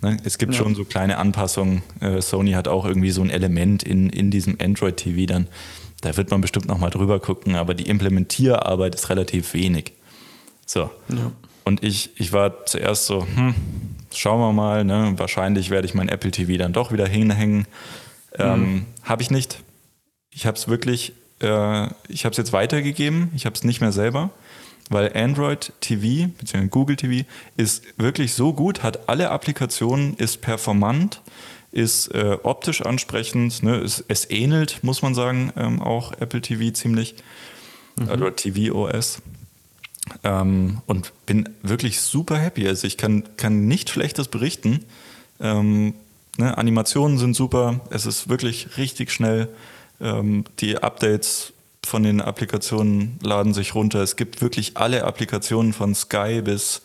Ne? 0.00 0.16
Es 0.24 0.38
gibt 0.38 0.54
ja. 0.54 0.58
schon 0.58 0.74
so 0.74 0.86
kleine 0.86 1.18
Anpassungen. 1.18 1.82
Äh, 2.00 2.22
Sony 2.22 2.52
hat 2.52 2.68
auch 2.68 2.86
irgendwie 2.86 3.10
so 3.10 3.20
ein 3.20 3.28
Element 3.28 3.82
in, 3.82 4.08
in 4.08 4.30
diesem 4.30 4.56
Android 4.62 4.96
TV 4.96 5.26
dann. 5.26 5.46
Da 6.00 6.16
wird 6.16 6.30
man 6.30 6.40
bestimmt 6.40 6.64
nochmal 6.64 6.88
drüber 6.88 7.20
gucken, 7.20 7.54
aber 7.54 7.74
die 7.74 7.86
Implementierarbeit 7.86 8.94
ist 8.94 9.10
relativ 9.10 9.52
wenig. 9.52 9.92
So. 10.64 10.90
Ja. 11.10 11.32
Und 11.64 11.84
ich, 11.84 12.18
ich 12.18 12.32
war 12.32 12.64
zuerst 12.64 13.04
so, 13.04 13.26
hm, 13.26 13.54
schauen 14.10 14.40
wir 14.40 14.54
mal, 14.54 14.84
ne? 14.84 15.12
wahrscheinlich 15.18 15.68
werde 15.68 15.86
ich 15.86 15.92
mein 15.92 16.08
Apple 16.08 16.30
TV 16.30 16.56
dann 16.56 16.72
doch 16.72 16.92
wieder 16.92 17.06
hinhängen. 17.06 17.66
Ähm, 18.38 18.60
mhm. 18.60 18.86
Habe 19.02 19.20
ich 19.20 19.30
nicht. 19.30 19.62
Ich 20.30 20.46
habe 20.46 20.56
es 20.56 20.66
wirklich, 20.66 21.12
äh, 21.42 21.88
ich 22.08 22.24
habe 22.24 22.32
es 22.32 22.36
jetzt 22.36 22.52
weitergegeben, 22.52 23.30
ich 23.34 23.46
habe 23.46 23.54
es 23.54 23.64
nicht 23.64 23.80
mehr 23.80 23.92
selber 23.92 24.30
weil 24.92 25.16
Android 25.16 25.72
TV 25.80 26.28
bzw. 26.38 26.66
Google 26.68 26.96
TV 26.96 27.26
ist 27.56 27.82
wirklich 27.96 28.34
so 28.34 28.52
gut, 28.52 28.82
hat 28.82 29.08
alle 29.08 29.30
Applikationen, 29.30 30.14
ist 30.16 30.40
performant, 30.40 31.22
ist 31.72 32.08
äh, 32.08 32.36
optisch 32.42 32.82
ansprechend, 32.82 33.62
ne? 33.62 33.76
es, 33.76 34.04
es, 34.08 34.30
ähnelt, 34.30 34.84
muss 34.84 35.02
man 35.02 35.14
sagen, 35.14 35.52
ähm, 35.56 35.80
auch 35.80 36.12
Apple 36.20 36.42
TV 36.42 36.72
ziemlich, 36.74 37.14
mhm. 37.96 38.10
oder 38.10 38.36
TV 38.36 38.74
OS. 38.74 39.22
Ähm, 40.24 40.82
und 40.86 41.12
bin 41.26 41.48
wirklich 41.62 42.00
super 42.00 42.36
happy. 42.36 42.66
Also 42.68 42.86
ich 42.86 42.98
kann, 42.98 43.24
kann 43.36 43.66
nicht 43.66 43.88
Schlechtes 43.88 44.28
berichten. 44.28 44.84
Ähm, 45.40 45.94
ne? 46.36 46.58
Animationen 46.58 47.18
sind 47.18 47.34
super, 47.34 47.80
es 47.90 48.04
ist 48.04 48.28
wirklich 48.28 48.76
richtig 48.76 49.10
schnell. 49.10 49.48
Ähm, 50.02 50.44
die 50.60 50.78
Updates 50.78 51.52
von 51.84 52.02
den 52.02 52.20
Applikationen 52.20 53.18
laden 53.22 53.54
sich 53.54 53.74
runter. 53.74 54.02
Es 54.02 54.16
gibt 54.16 54.42
wirklich 54.42 54.76
alle 54.76 55.04
Applikationen 55.04 55.72
von 55.72 55.94
Sky 55.94 56.42
bis 56.42 56.82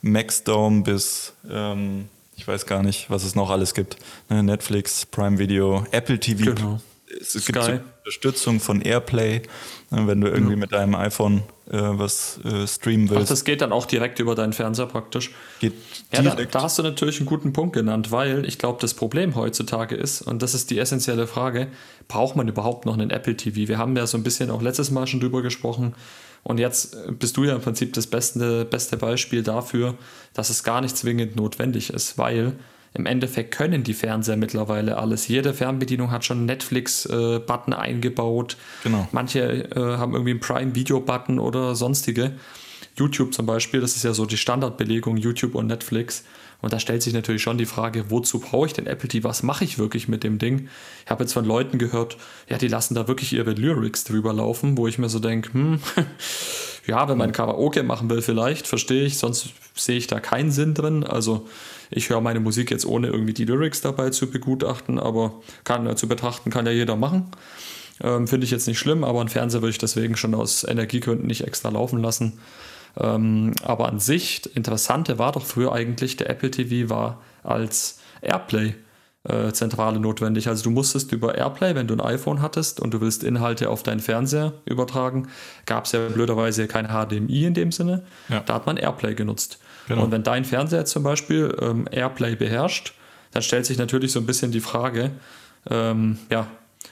Maxdome 0.00 0.82
bis 0.82 1.32
ähm, 1.48 2.08
ich 2.36 2.48
weiß 2.48 2.66
gar 2.66 2.82
nicht, 2.82 3.08
was 3.08 3.22
es 3.22 3.36
noch 3.36 3.50
alles 3.50 3.72
gibt. 3.72 3.96
Ne, 4.28 4.42
Netflix, 4.42 5.06
Prime 5.06 5.38
Video, 5.38 5.86
Apple 5.92 6.18
TV. 6.18 6.54
Genau. 6.54 6.80
Es 7.20 7.32
Sky. 7.32 7.52
gibt 7.52 7.82
Unterstützung 7.98 8.58
von 8.58 8.80
Airplay, 8.80 9.42
ne, 9.90 10.06
wenn 10.08 10.20
du 10.20 10.26
irgendwie 10.26 10.54
ja. 10.54 10.58
mit 10.58 10.72
deinem 10.72 10.96
iPhone 10.96 11.44
äh, 11.72 11.98
was 11.98 12.38
äh, 12.44 12.66
streamen 12.66 13.08
willst. 13.08 13.24
Ach, 13.24 13.28
das 13.28 13.44
geht 13.44 13.62
dann 13.62 13.72
auch 13.72 13.86
direkt 13.86 14.18
über 14.18 14.34
deinen 14.34 14.52
Fernseher 14.52 14.86
praktisch. 14.86 15.30
Geht 15.58 15.72
ja, 16.12 16.22
da, 16.22 16.34
da, 16.34 16.62
hast 16.62 16.78
du 16.78 16.82
natürlich 16.82 17.18
einen 17.18 17.26
guten 17.26 17.52
Punkt 17.54 17.74
genannt, 17.74 18.12
weil 18.12 18.44
ich 18.46 18.58
glaube, 18.58 18.78
das 18.80 18.92
Problem 18.92 19.34
heutzutage 19.34 19.94
ist, 19.94 20.20
und 20.22 20.42
das 20.42 20.54
ist 20.54 20.70
die 20.70 20.78
essentielle 20.78 21.26
Frage, 21.26 21.68
braucht 22.08 22.36
man 22.36 22.46
überhaupt 22.46 22.84
noch 22.84 22.92
einen 22.92 23.10
Apple 23.10 23.36
TV? 23.36 23.68
Wir 23.68 23.78
haben 23.78 23.96
ja 23.96 24.06
so 24.06 24.18
ein 24.18 24.22
bisschen 24.22 24.50
auch 24.50 24.60
letztes 24.60 24.90
Mal 24.90 25.06
schon 25.06 25.20
drüber 25.20 25.40
gesprochen. 25.40 25.94
Und 26.44 26.58
jetzt 26.58 26.96
bist 27.18 27.36
du 27.36 27.44
ja 27.44 27.54
im 27.54 27.62
Prinzip 27.62 27.92
das 27.94 28.06
beste, 28.06 28.64
beste 28.64 28.96
Beispiel 28.96 29.42
dafür, 29.42 29.94
dass 30.34 30.50
es 30.50 30.64
gar 30.64 30.80
nicht 30.80 30.96
zwingend 30.96 31.36
notwendig 31.36 31.90
ist, 31.90 32.18
weil 32.18 32.54
im 32.94 33.06
Endeffekt 33.06 33.54
können 33.54 33.84
die 33.84 33.94
Fernseher 33.94 34.36
mittlerweile 34.36 34.98
alles. 34.98 35.28
Jede 35.28 35.54
Fernbedienung 35.54 36.10
hat 36.10 36.24
schon 36.24 36.38
einen 36.38 36.46
Netflix-Button 36.46 37.72
äh, 37.72 37.76
eingebaut. 37.76 38.56
Genau. 38.82 39.08
Manche 39.12 39.40
äh, 39.40 39.74
haben 39.74 40.12
irgendwie 40.12 40.32
einen 40.32 40.40
Prime-Video-Button 40.40 41.38
oder 41.38 41.74
sonstige. 41.74 42.32
YouTube 42.96 43.32
zum 43.32 43.46
Beispiel, 43.46 43.80
das 43.80 43.96
ist 43.96 44.02
ja 44.02 44.12
so 44.12 44.26
die 44.26 44.36
Standardbelegung, 44.36 45.16
YouTube 45.16 45.54
und 45.54 45.66
Netflix. 45.66 46.24
Und 46.60 46.72
da 46.72 46.78
stellt 46.78 47.02
sich 47.02 47.12
natürlich 47.12 47.42
schon 47.42 47.58
die 47.58 47.66
Frage, 47.66 48.10
wozu 48.10 48.38
brauche 48.38 48.66
ich 48.66 48.72
den 48.72 48.86
Apple 48.86 49.08
TV? 49.08 49.28
Was 49.28 49.42
mache 49.42 49.64
ich 49.64 49.78
wirklich 49.78 50.06
mit 50.06 50.22
dem 50.22 50.38
Ding? 50.38 50.68
Ich 51.04 51.10
habe 51.10 51.24
jetzt 51.24 51.32
von 51.32 51.44
Leuten 51.44 51.78
gehört, 51.78 52.16
ja, 52.48 52.56
die 52.56 52.68
lassen 52.68 52.94
da 52.94 53.08
wirklich 53.08 53.32
ihre 53.32 53.52
Lyrics 53.52 54.04
drüber 54.04 54.32
laufen, 54.32 54.76
wo 54.76 54.86
ich 54.86 54.98
mir 54.98 55.08
so 55.08 55.18
denke, 55.18 55.52
hm, 55.52 55.80
ja, 56.86 57.08
wenn 57.08 57.18
man 57.18 57.32
Karaoke 57.32 57.82
machen 57.82 58.10
will, 58.10 58.22
vielleicht, 58.22 58.66
verstehe 58.66 59.04
ich, 59.04 59.18
sonst 59.18 59.50
sehe 59.74 59.96
ich 59.96 60.06
da 60.06 60.20
keinen 60.20 60.50
Sinn 60.50 60.74
drin. 60.74 61.04
Also 61.04 61.46
ich 61.90 62.10
höre 62.10 62.20
meine 62.20 62.40
Musik 62.40 62.70
jetzt 62.70 62.86
ohne 62.86 63.08
irgendwie 63.08 63.34
die 63.34 63.44
Lyrics 63.44 63.80
dabei 63.80 64.10
zu 64.10 64.30
begutachten, 64.30 64.98
aber 64.98 65.40
kann 65.64 65.86
äh, 65.86 65.96
zu 65.96 66.08
betrachten 66.08 66.50
kann 66.50 66.66
ja 66.66 66.72
jeder 66.72 66.96
machen. 66.96 67.30
Ähm, 68.02 68.26
Finde 68.26 68.44
ich 68.44 68.50
jetzt 68.50 68.66
nicht 68.66 68.78
schlimm, 68.78 69.04
aber 69.04 69.20
ein 69.20 69.28
Fernseher 69.28 69.62
würde 69.62 69.70
ich 69.70 69.78
deswegen 69.78 70.16
schon 70.16 70.34
aus 70.34 70.64
Energiegründen 70.64 71.26
nicht 71.26 71.46
extra 71.46 71.68
laufen 71.68 72.02
lassen. 72.02 72.38
Ähm, 72.98 73.54
aber 73.62 73.88
an 73.88 74.00
sich, 74.00 74.54
interessante 74.56 75.18
war 75.18 75.32
doch 75.32 75.46
früher 75.46 75.72
eigentlich, 75.72 76.16
der 76.16 76.30
Apple 76.30 76.50
TV 76.50 76.90
war 76.90 77.22
als 77.42 78.00
Airplay 78.20 78.74
äh, 79.28 79.52
Zentrale 79.52 80.00
notwendig. 80.00 80.48
Also 80.48 80.64
du 80.64 80.70
musstest 80.70 81.12
über 81.12 81.36
Airplay, 81.36 81.74
wenn 81.74 81.86
du 81.86 81.94
ein 81.94 82.00
iPhone 82.00 82.42
hattest 82.42 82.80
und 82.80 82.92
du 82.92 83.00
willst 83.00 83.22
Inhalte 83.22 83.70
auf 83.70 83.82
deinen 83.82 84.00
Fernseher 84.00 84.52
übertragen, 84.64 85.28
gab 85.66 85.84
es 85.84 85.92
ja 85.92 86.08
blöderweise 86.08 86.66
kein 86.66 86.88
HDMI 86.88 87.44
in 87.44 87.54
dem 87.54 87.72
Sinne. 87.72 88.04
Ja. 88.28 88.40
Da 88.40 88.54
hat 88.54 88.66
man 88.66 88.76
Airplay 88.76 89.14
genutzt. 89.14 89.58
Genau. 89.88 90.04
Und 90.04 90.10
wenn 90.10 90.22
dein 90.22 90.44
Fernseher 90.44 90.84
zum 90.84 91.02
Beispiel 91.02 91.56
ähm, 91.60 91.86
Airplay 91.90 92.36
beherrscht, 92.36 92.94
dann 93.32 93.42
stellt 93.42 93.66
sich 93.66 93.78
natürlich 93.78 94.12
so 94.12 94.20
ein 94.20 94.26
bisschen 94.26 94.52
die 94.52 94.60
Frage, 94.60 95.10
ähm, 95.70 96.18
ja, 96.30 96.46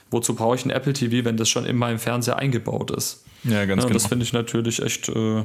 wozu 0.09 0.35
brauche 0.35 0.55
ich 0.55 0.65
ein 0.65 0.71
Apple 0.71 0.93
TV, 0.93 1.25
wenn 1.25 1.37
das 1.37 1.49
schon 1.49 1.65
in 1.65 1.75
meinem 1.75 1.99
Fernseher 1.99 2.37
eingebaut 2.37 2.91
ist? 2.91 3.23
Ja, 3.43 3.65
ganz 3.65 3.83
ja, 3.83 3.87
genau. 3.87 3.93
Das 3.93 4.07
finde 4.07 4.23
ich 4.23 4.33
natürlich 4.33 4.81
echt 4.81 5.09
äh, 5.09 5.43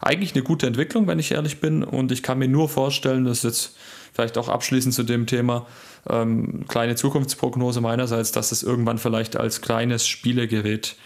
eigentlich 0.00 0.34
eine 0.34 0.42
gute 0.42 0.66
Entwicklung, 0.66 1.06
wenn 1.06 1.18
ich 1.18 1.32
ehrlich 1.32 1.60
bin. 1.60 1.82
Und 1.82 2.12
ich 2.12 2.22
kann 2.22 2.38
mir 2.38 2.48
nur 2.48 2.68
vorstellen, 2.68 3.24
dass 3.24 3.42
jetzt 3.42 3.76
vielleicht 4.12 4.38
auch 4.38 4.48
abschließend 4.48 4.94
zu 4.94 5.02
dem 5.02 5.26
Thema 5.26 5.66
ähm, 6.10 6.64
kleine 6.68 6.96
Zukunftsprognose 6.96 7.80
meinerseits, 7.80 8.32
dass 8.32 8.52
es 8.52 8.62
irgendwann 8.62 8.98
vielleicht 8.98 9.36
als 9.36 9.60
kleines 9.60 10.06
Spielegerät, 10.06 10.96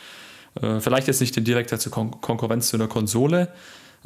äh, 0.60 0.80
vielleicht 0.80 1.06
jetzt 1.06 1.20
nicht 1.20 1.36
in 1.36 1.44
direkter 1.44 1.78
Kon 1.90 2.20
Konkurrenz 2.20 2.68
zu 2.68 2.76
einer 2.76 2.88
Konsole, 2.88 3.48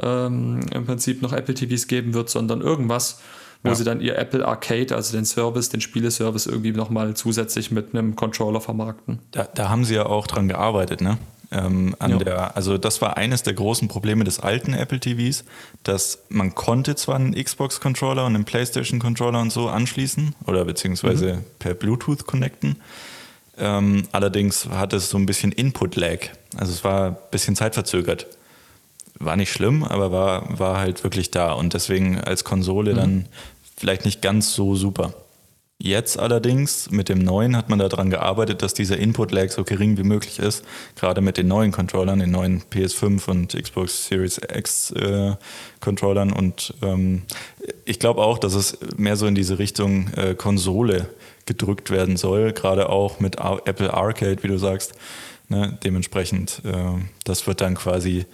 ähm, 0.03 0.61
im 0.73 0.87
Prinzip 0.87 1.23
noch 1.23 1.33
Apple 1.33 1.55
TVs 1.55 1.87
geben 1.87 2.15
wird, 2.15 2.31
sondern 2.31 2.61
irgendwas, 2.61 3.21
wo 3.63 3.71
ja. 3.71 3.75
sie 3.75 3.85
dann 3.85 4.01
ihr 4.01 4.19
Apple 4.19 4.47
Arcade, 4.47 4.95
also 4.95 5.17
den 5.17 5.25
Service, 5.25 5.69
den 5.69 5.81
Spieleservice 5.81 6.47
irgendwie 6.47 6.73
nochmal 6.73 7.15
zusätzlich 7.15 7.71
mit 7.71 7.95
einem 7.95 8.15
Controller 8.15 8.61
vermarkten. 8.61 9.21
Da, 9.31 9.45
da 9.45 9.69
haben 9.69 9.85
sie 9.85 9.95
ja 9.95 10.07
auch 10.07 10.27
dran 10.27 10.49
gearbeitet, 10.49 11.01
ne? 11.01 11.19
Ähm, 11.55 11.95
an 12.01 12.11
ja. 12.11 12.19
der, 12.19 12.57
also 12.57 12.79
das 12.79 13.01
war 13.01 13.17
eines 13.17 13.45
der 13.45 13.55
großen 13.55 13.87
Probleme 13.87 14.25
des 14.25 14.41
alten 14.41 14.75
Apple 14.75 14.99
TVs, 14.99 15.45
dass 15.85 16.19
man 16.29 16.55
konnte 16.57 16.97
zwar 16.97 17.15
einen 17.15 17.33
Xbox-Controller 17.33 18.27
und 18.27 18.35
einen 18.35 18.45
PlayStation-Controller 18.45 19.41
und 19.41 19.53
so 19.53 19.69
anschließen 19.69 20.35
oder 20.47 20.65
beziehungsweise 20.65 21.35
mhm. 21.35 21.45
per 21.61 21.75
Bluetooth 21.75 22.27
connecten. 22.27 22.81
Ähm, 23.57 24.09
allerdings 24.11 24.67
hatte 24.69 24.97
es 24.97 25.11
so 25.11 25.17
ein 25.17 25.27
bisschen 25.27 25.53
Input-Lag. 25.53 26.31
Also 26.57 26.73
es 26.73 26.83
war 26.83 27.11
ein 27.11 27.17
bisschen 27.31 27.55
zeitverzögert. 27.55 28.27
War 29.21 29.37
nicht 29.37 29.53
schlimm, 29.53 29.85
aber 29.85 30.11
war, 30.11 30.59
war 30.59 30.79
halt 30.79 31.05
wirklich 31.05 31.31
da 31.31 31.53
und 31.53 31.73
deswegen 31.73 32.21
als 32.21 32.43
Konsole 32.43 32.95
mhm. 32.95 32.97
dann 32.97 33.25
vielleicht 33.77 34.05
nicht 34.05 34.23
ganz 34.23 34.55
so 34.55 34.75
super. 34.75 35.15
Jetzt 35.79 36.19
allerdings 36.19 36.91
mit 36.93 37.09
dem 37.09 37.19
neuen 37.19 37.57
hat 37.57 37.69
man 37.69 37.81
daran 37.81 38.09
gearbeitet, 38.09 38.63
dass 38.63 38.75
dieser 38.75 38.97
Input-Lag 38.97 39.51
so 39.51 39.65
gering 39.65 39.99
wie 39.99 40.05
möglich 40.05 40.39
ist. 40.39 40.65
Gerade 40.95 41.21
mit 41.21 41.37
den 41.37 41.49
neuen 41.49 41.73
Controllern, 41.73 42.21
den 42.21 42.31
neuen 42.31 42.63
PS5 42.63 43.29
und 43.29 43.61
Xbox 43.61 44.07
Series 44.07 44.39
X 44.39 44.93
äh, 44.93 45.35
Controllern. 45.81 46.33
Und 46.33 46.75
ähm, 46.81 47.23
ich 47.85 47.99
glaube 47.99 48.23
auch, 48.23 48.39
dass 48.39 48.55
es 48.55 48.79
mehr 48.97 49.17
so 49.17 49.27
in 49.27 49.35
diese 49.35 49.59
Richtung 49.59 50.13
äh, 50.15 50.35
Konsole 50.35 51.11
gedrückt 51.45 51.91
werden 51.91 52.17
soll. 52.17 52.53
Gerade 52.53 52.89
auch 52.89 53.19
mit 53.19 53.37
Apple 53.41 53.93
Arcade, 53.93 54.43
wie 54.43 54.49
du 54.49 54.59
sagst. 54.59 54.95
Ne? 55.49 55.77
Dementsprechend, 55.85 56.63
äh, 56.65 57.01
das 57.25 57.47
wird 57.49 57.61
dann 57.61 57.75
quasi 57.75 58.27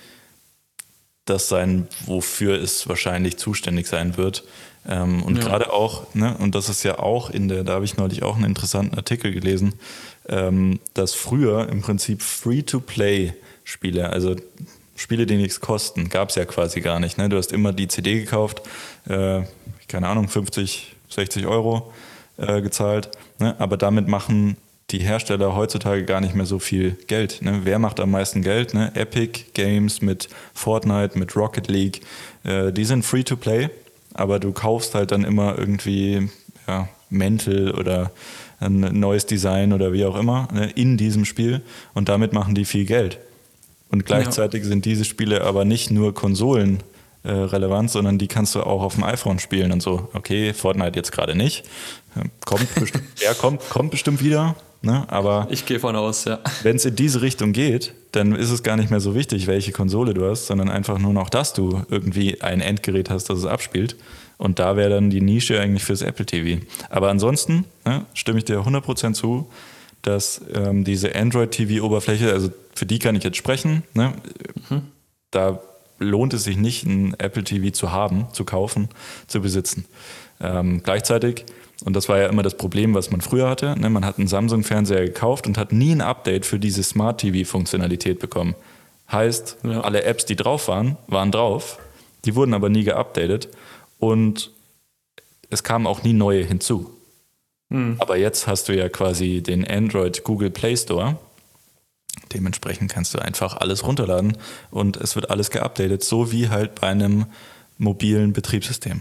das 1.25 1.49
sein, 1.49 1.89
wofür 2.05 2.61
es 2.61 2.89
wahrscheinlich 2.89 3.39
zuständig 3.39 3.87
sein 3.87 4.17
wird. 4.17 4.45
Ähm, 4.89 5.23
und 5.23 5.37
ja. 5.37 5.45
gerade 5.45 5.73
auch, 5.73 6.15
ne, 6.15 6.37
und 6.39 6.55
das 6.55 6.69
ist 6.69 6.83
ja 6.83 6.99
auch 6.99 7.31
in 7.31 7.49
der, 7.49 7.65
da 7.65 7.75
habe 7.75 7.85
ich 7.85 7.97
neulich 7.97 8.23
auch 8.23 8.37
einen 8.37 8.47
interessanten 8.47 8.97
Artikel 8.97 9.33
gelesen, 9.33 9.75
ähm, 10.29 10.81
dass 10.95 11.15
früher 11.15 11.69
im 11.69 11.83
Prinzip 11.83 12.23
Free-to-Play-Spiele, 12.23 14.11
also 14.11 14.37
Spiele, 14.97 15.27
die 15.27 15.37
nichts 15.37 15.61
kosten, 15.61 16.09
gab 16.09 16.31
es 16.31 16.35
ja 16.35 16.45
quasi 16.45 16.81
gar 16.81 17.01
nicht. 17.01 17.19
Ne? 17.19 17.29
Du 17.29 17.37
hast 17.37 17.53
immer 17.53 17.73
die 17.73 17.89
CD 17.89 18.21
gekauft, 18.21 18.63
äh, 19.09 19.43
keine 19.89 20.09
Ahnung, 20.09 20.29
50, 20.29 20.95
60 21.09 21.47
Euro 21.47 21.93
äh, 22.37 22.63
gezahlt, 22.63 23.11
ne? 23.39 23.57
aber 23.59 23.77
damit 23.77 24.09
machen 24.09 24.57
die 24.91 24.99
Hersteller 24.99 25.55
heutzutage 25.55 26.05
gar 26.05 26.21
nicht 26.21 26.35
mehr 26.35 26.47
so 26.47 26.59
viel 26.59 26.97
Geld. 27.07 27.43
Ne? 27.43 27.61
Wer 27.65 27.79
macht 27.79 28.01
am 28.01 28.11
meisten 28.11 28.43
Geld? 28.43 28.75
Ne? 28.75 28.93
Epic 28.95 29.45
Games 29.55 30.03
mit 30.03 30.29
Fortnite, 30.53 31.19
mit 31.19 31.37
Rocket 31.37 31.69
League, 31.69 32.01
äh, 32.45 32.73
die 32.73 32.85
sind 32.85 33.05
free 33.05 33.23
to 33.23 33.37
play 33.37 33.71
aber 34.15 34.39
du 34.39 34.53
kaufst 34.53 34.95
halt 34.95 35.13
dann 35.13 35.25
immer 35.25 35.59
irgendwie 35.59 36.29
ja, 36.67 36.89
Mäntel 37.09 37.73
oder 37.73 38.13
ein 38.61 38.81
neues 38.81 39.27
Design 39.27 39.73
oder 39.73 39.93
wie 39.93 40.05
auch 40.05 40.17
immer 40.17 40.49
ne, 40.53 40.71
in 40.71 40.97
diesem 40.97 41.25
Spiel 41.25 41.63
und 41.95 42.09
damit 42.09 42.33
machen 42.33 42.55
die 42.55 42.65
viel 42.65 42.85
Geld. 42.85 43.19
Und 43.91 44.07
gleichzeitig 44.07 44.63
ja. 44.63 44.69
sind 44.69 44.85
diese 44.85 45.05
Spiele 45.05 45.43
aber 45.43 45.65
nicht 45.65 45.91
nur 45.91 46.15
Konsolen 46.15 46.83
äh, 47.23 47.33
relevant, 47.33 47.91
sondern 47.91 48.19
die 48.19 48.29
kannst 48.29 48.55
du 48.55 48.63
auch 48.63 48.83
auf 48.83 48.95
dem 48.95 49.05
iPhone 49.05 49.39
spielen 49.39 49.73
und 49.73 49.83
so. 49.83 50.09
Okay, 50.13 50.55
Fortnite 50.55 50.97
jetzt 50.97 51.13
gerade 51.13 51.35
nicht. 51.35 51.65
Kommt 52.45 52.73
bestimmt, 52.75 53.05
er 53.21 53.35
kommt, 53.35 53.69
kommt 53.69 53.91
bestimmt 53.91 54.23
wieder. 54.23 54.57
Ne? 54.83 55.05
Aber 55.09 55.47
ich 55.51 55.67
gehe 55.67 55.79
von 55.79 55.95
aus, 55.95 56.25
ja. 56.25 56.39
Wenn 56.63 56.77
es 56.77 56.85
in 56.85 56.97
diese 56.97 57.21
Richtung 57.21 57.53
geht, 57.53 57.93
dann 58.13 58.35
ist 58.35 58.51
es 58.51 58.63
gar 58.63 58.77
nicht 58.77 58.91
mehr 58.91 59.01
so 59.01 59.15
wichtig, 59.15 59.47
welche 59.47 59.73
Konsole 59.73 60.15
du 60.15 60.29
hast, 60.29 60.47
sondern 60.47 60.71
einfach 60.71 60.99
nur 60.99 61.13
noch, 61.13 61.29
dass 61.29 61.53
du 61.53 61.83
irgendwie 61.91 62.41
ein 62.41 62.61
Endgerät 62.61 63.11
hast, 63.11 63.29
das 63.31 63.39
es 63.39 63.47
abspielt. 63.47 63.97
Und 64.39 64.59
da 64.59 64.77
wäre 64.77 64.91
dann 64.91 65.11
die 65.11 65.21
Nische 65.21 65.61
eigentlich 65.61 65.85
fürs 65.85 66.01
Apple 66.01 66.25
TV. 66.25 66.65
Aber 66.89 67.11
ansonsten 67.11 67.67
ne, 67.85 68.07
stimme 68.15 68.39
ich 68.39 68.47
dir 68.47 68.61
100% 68.61 69.13
zu, 69.13 69.51
dass 70.01 70.41
ähm, 70.55 70.85
diese 70.85 71.15
Android-TV-Oberfläche, 71.15 72.33
also 72.33 72.51
für 72.75 72.87
die 72.87 72.99
kann 72.99 73.15
ich 73.17 73.23
jetzt 73.23 73.37
sprechen, 73.37 73.83
ne, 73.93 74.15
mhm. 74.71 74.83
da 75.31 75.61
lohnt 75.99 76.33
es 76.33 76.45
sich 76.45 76.57
nicht, 76.57 76.85
ein 76.85 77.15
Apple 77.19 77.45
TV 77.45 77.71
zu 77.71 77.93
haben, 77.93 78.29
zu 78.33 78.47
kaufen, 78.47 78.89
zu 79.27 79.43
besitzen. 79.43 79.85
Ähm, 80.41 80.83
gleichzeitig 80.83 81.45
und 81.83 81.95
das 81.95 82.09
war 82.09 82.19
ja 82.19 82.27
immer 82.27 82.43
das 82.43 82.57
Problem, 82.57 82.95
was 82.95 83.11
man 83.11 83.21
früher 83.21 83.49
hatte. 83.49 83.79
Ne? 83.79 83.89
Man 83.91 84.05
hat 84.05 84.19
einen 84.19 84.29
Samsung-Fernseher 84.29 85.05
gekauft 85.05 85.47
und 85.47 85.57
hat 85.57 85.73
nie 85.73 85.93
ein 85.93 86.01
Update 86.01 86.47
für 86.47 86.59
diese 86.59 86.83
Smart-TV-Funktionalität 86.83 88.19
bekommen. 88.19 88.55
Heißt, 89.11 89.59
ja. 89.65 89.81
alle 89.81 90.05
Apps, 90.05 90.25
die 90.25 90.37
drauf 90.37 90.69
waren, 90.69 90.97
waren 91.07 91.33
drauf. 91.33 91.79
Die 92.25 92.35
wurden 92.35 92.55
aber 92.55 92.69
nie 92.69 92.85
geupdatet. 92.85 93.49
Und 93.99 94.51
es 95.49 95.63
kamen 95.63 95.87
auch 95.87 96.03
nie 96.03 96.13
neue 96.13 96.45
hinzu. 96.45 96.91
Mhm. 97.71 97.97
Aber 97.99 98.17
jetzt 98.17 98.47
hast 98.47 98.69
du 98.69 98.77
ja 98.77 98.89
quasi 98.89 99.43
den 99.43 99.67
Android 99.67 100.23
Google 100.25 100.51
Play 100.51 100.77
Store. 100.77 101.19
Dementsprechend 102.33 102.93
kannst 102.93 103.15
du 103.15 103.19
einfach 103.19 103.57
alles 103.57 103.85
runterladen 103.85 104.37
und 104.71 104.97
es 104.97 105.15
wird 105.15 105.31
alles 105.31 105.51
geupdatet, 105.51 106.05
so 106.05 106.31
wie 106.31 106.49
halt 106.49 106.77
bei 106.77 106.89
einem 106.89 107.27
mobilen 107.79 108.33
Betriebssystem. 108.33 109.01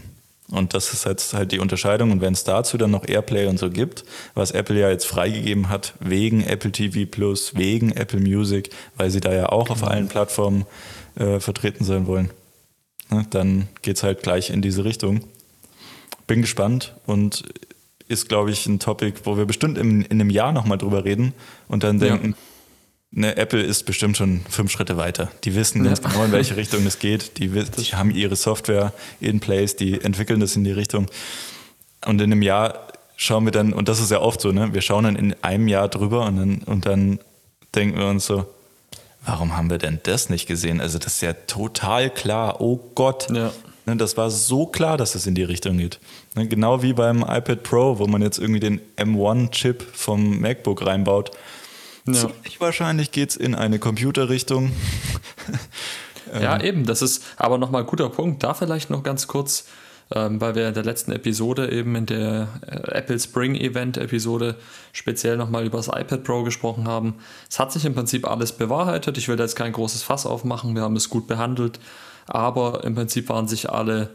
Und 0.50 0.74
das 0.74 0.92
ist 0.92 1.04
jetzt 1.04 1.32
halt 1.32 1.52
die 1.52 1.60
Unterscheidung. 1.60 2.10
Und 2.10 2.20
wenn 2.20 2.32
es 2.32 2.44
dazu 2.44 2.76
dann 2.76 2.90
noch 2.90 3.06
Airplay 3.06 3.46
und 3.46 3.58
so 3.58 3.70
gibt, 3.70 4.04
was 4.34 4.50
Apple 4.50 4.78
ja 4.78 4.90
jetzt 4.90 5.06
freigegeben 5.06 5.68
hat, 5.68 5.94
wegen 6.00 6.42
Apple 6.42 6.72
TV 6.72 7.08
Plus, 7.10 7.54
wegen 7.56 7.92
Apple 7.92 8.20
Music, 8.20 8.70
weil 8.96 9.10
sie 9.10 9.20
da 9.20 9.32
ja 9.32 9.48
auch 9.48 9.70
auf 9.70 9.84
allen 9.84 10.08
Plattformen 10.08 10.66
äh, 11.16 11.38
vertreten 11.38 11.84
sein 11.84 12.06
wollen, 12.06 12.30
ne, 13.10 13.26
dann 13.30 13.68
geht 13.82 13.96
es 13.96 14.02
halt 14.02 14.22
gleich 14.22 14.50
in 14.50 14.62
diese 14.62 14.84
Richtung. 14.84 15.20
Bin 16.26 16.40
gespannt 16.40 16.94
und 17.06 17.44
ist, 18.08 18.28
glaube 18.28 18.50
ich, 18.50 18.66
ein 18.66 18.80
Topic, 18.80 19.20
wo 19.24 19.36
wir 19.36 19.44
bestimmt 19.44 19.78
in, 19.78 20.02
in 20.02 20.20
einem 20.20 20.30
Jahr 20.30 20.52
nochmal 20.52 20.78
drüber 20.78 21.04
reden 21.04 21.32
und 21.68 21.84
dann 21.84 22.00
denken, 22.00 22.30
ja 22.30 22.49
ne, 23.10 23.36
Apple 23.36 23.62
ist 23.62 23.84
bestimmt 23.84 24.16
schon 24.16 24.42
fünf 24.48 24.70
Schritte 24.70 24.96
weiter. 24.96 25.30
Die 25.44 25.54
wissen 25.54 25.84
ganz 25.84 26.02
genau, 26.02 26.24
in 26.24 26.32
welche 26.32 26.56
Richtung 26.58 26.86
es 26.86 26.98
geht. 26.98 27.38
Die, 27.38 27.48
die, 27.48 27.82
haben 27.94 28.10
ihre 28.10 28.36
Software 28.36 28.92
in 29.20 29.40
place, 29.40 29.76
die 29.76 30.00
entwickeln 30.00 30.40
das 30.40 30.56
in 30.56 30.64
die 30.64 30.72
Richtung. 30.72 31.06
Und 32.04 32.20
in 32.20 32.32
einem 32.32 32.42
Jahr 32.42 32.88
schauen 33.16 33.44
wir 33.44 33.52
dann, 33.52 33.72
und 33.72 33.88
das 33.88 34.00
ist 34.00 34.10
ja 34.10 34.20
oft 34.20 34.40
so, 34.40 34.52
ne, 34.52 34.72
wir 34.72 34.80
schauen 34.80 35.04
dann 35.04 35.16
in 35.16 35.34
einem 35.42 35.68
Jahr 35.68 35.88
drüber 35.88 36.26
und 36.26 36.36
dann, 36.36 36.58
und 36.64 36.86
dann 36.86 37.20
denken 37.74 37.98
wir 37.98 38.06
uns 38.06 38.26
so, 38.26 38.46
warum 39.24 39.56
haben 39.56 39.70
wir 39.70 39.78
denn 39.78 40.00
das 40.02 40.30
nicht 40.30 40.46
gesehen? 40.46 40.80
Also 40.80 40.98
das 40.98 41.14
ist 41.14 41.22
ja 41.22 41.34
total 41.34 42.10
klar. 42.10 42.60
Oh 42.60 42.78
Gott. 42.94 43.28
Ja. 43.30 43.52
Ne, 43.86 43.96
das 43.96 44.16
war 44.16 44.30
so 44.30 44.66
klar, 44.66 44.96
dass 44.96 45.14
es 45.14 45.26
in 45.26 45.34
die 45.34 45.42
Richtung 45.42 45.78
geht. 45.78 45.98
Ne, 46.34 46.48
genau 46.48 46.82
wie 46.82 46.92
beim 46.92 47.22
iPad 47.22 47.62
Pro, 47.62 47.98
wo 47.98 48.06
man 48.06 48.22
jetzt 48.22 48.38
irgendwie 48.38 48.60
den 48.60 48.80
M1-Chip 48.96 49.82
vom 49.92 50.40
MacBook 50.40 50.86
reinbaut. 50.86 51.30
Ja. 52.06 52.14
Ziemlich 52.14 52.60
wahrscheinlich 52.60 53.12
geht 53.12 53.30
es 53.30 53.36
in 53.36 53.54
eine 53.54 53.78
Computerrichtung. 53.78 54.72
ja, 56.40 56.56
ähm. 56.56 56.64
eben, 56.64 56.86
das 56.86 57.02
ist 57.02 57.24
aber 57.36 57.58
nochmal 57.58 57.82
ein 57.82 57.86
guter 57.86 58.08
Punkt. 58.08 58.42
Da 58.42 58.54
vielleicht 58.54 58.90
noch 58.90 59.02
ganz 59.02 59.26
kurz, 59.26 59.66
ähm, 60.14 60.40
weil 60.40 60.54
wir 60.54 60.68
in 60.68 60.74
der 60.74 60.84
letzten 60.84 61.12
Episode 61.12 61.70
eben 61.70 61.94
in 61.94 62.06
der 62.06 62.48
äh, 62.66 62.98
Apple 62.98 63.18
Spring 63.18 63.54
Event 63.54 63.96
Episode 63.96 64.56
speziell 64.92 65.36
nochmal 65.36 65.64
über 65.64 65.76
das 65.76 65.88
iPad 65.88 66.24
Pro 66.24 66.42
gesprochen 66.42 66.88
haben. 66.88 67.16
Es 67.48 67.58
hat 67.58 67.72
sich 67.72 67.84
im 67.84 67.94
Prinzip 67.94 68.26
alles 68.26 68.52
bewahrheitet. 68.52 69.18
Ich 69.18 69.28
will 69.28 69.36
da 69.36 69.44
jetzt 69.44 69.56
kein 69.56 69.72
großes 69.72 70.02
Fass 70.02 70.26
aufmachen. 70.26 70.74
Wir 70.74 70.82
haben 70.82 70.96
es 70.96 71.08
gut 71.08 71.26
behandelt. 71.26 71.78
Aber 72.26 72.84
im 72.84 72.94
Prinzip 72.94 73.28
waren 73.28 73.48
sich 73.48 73.70
alle 73.70 74.10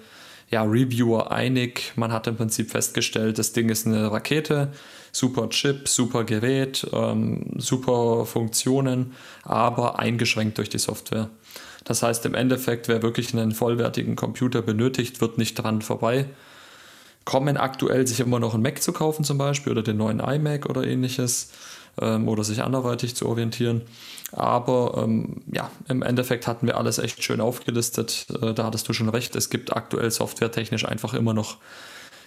ja, 0.50 0.64
Reviewer 0.64 1.32
einig. 1.32 1.94
Man 1.96 2.14
hat 2.14 2.28
im 2.28 2.38
Prinzip 2.38 2.72
festgestellt, 2.72 3.40
das 3.40 3.52
Ding 3.52 3.70
ist 3.70 3.88
eine 3.88 4.12
Rakete 4.12 4.72
super 5.16 5.50
Chip, 5.50 5.88
super 5.88 6.26
Gerät, 6.26 6.86
ähm, 6.92 7.46
super 7.56 8.26
Funktionen, 8.26 9.14
aber 9.44 9.98
eingeschränkt 9.98 10.58
durch 10.58 10.70
die 10.70 10.78
Software. 10.78 11.30
Das 11.86 12.04
heißt, 12.04 12.26
im 12.26 12.34
Endeffekt, 12.34 12.90
wer 12.90 13.02
wirklich 13.02 13.34
einen 13.34 13.54
vollwertigen 13.54 14.18
Computer 14.18 14.62
benötigt, 14.62 15.22
wird 15.22 15.38
nicht 15.38 15.56
dran 15.56 15.82
vorbei. 15.82 16.26
Kommen 17.24 17.56
aktuell 17.56 18.06
sich 18.06 18.20
immer 18.20 18.40
noch 18.40 18.56
ein 18.56 18.62
Mac 18.62 18.82
zu 18.82 18.92
kaufen 18.92 19.24
zum 19.24 19.38
Beispiel 19.38 19.72
oder 19.72 19.84
den 19.84 19.98
neuen 19.98 20.20
iMac 20.20 20.66
oder 20.66 20.84
ähnliches 20.84 21.50
ähm, 22.02 22.28
oder 22.28 22.44
sich 22.44 22.62
anderweitig 22.62 23.16
zu 23.16 23.28
orientieren. 23.30 23.84
Aber 24.34 25.02
ähm, 25.02 25.44
ja, 25.52 25.72
im 25.88 26.02
Endeffekt 26.02 26.46
hatten 26.46 26.68
wir 26.68 26.78
alles 26.78 26.98
echt 26.98 27.24
schön 27.24 27.40
aufgelistet. 27.40 28.28
Äh, 28.42 28.54
da 28.54 28.66
hattest 28.66 28.90
du 28.90 28.94
schon 28.94 29.08
recht. 29.08 29.34
Es 29.36 29.50
gibt 29.50 29.74
aktuell 29.76 30.12
softwaretechnisch 30.12 30.86
einfach 30.86 31.14
immer 31.14 31.34
noch 31.34 31.58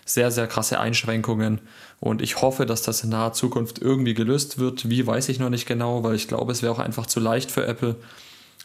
sehr, 0.09 0.31
sehr 0.31 0.47
krasse 0.47 0.81
Einschränkungen. 0.81 1.61
Und 2.01 2.23
ich 2.23 2.41
hoffe, 2.41 2.65
dass 2.65 2.83
das 2.83 3.05
in 3.05 3.11
naher 3.11 3.35
Zukunft 3.35 3.81
irgendwie 3.81 4.15
gelöst 4.15 4.59
wird. 4.59 4.89
Wie 4.89 5.07
weiß 5.07 5.29
ich 5.29 5.39
noch 5.39 5.51
nicht 5.51 5.67
genau, 5.67 6.03
weil 6.03 6.15
ich 6.15 6.29
glaube, 6.29 6.53
es 6.53 6.63
wäre 6.63 6.73
auch 6.73 6.79
einfach 6.79 7.07
zu 7.07 7.21
leicht 7.21 7.51
für 7.51 7.67
Apple, 7.67 7.97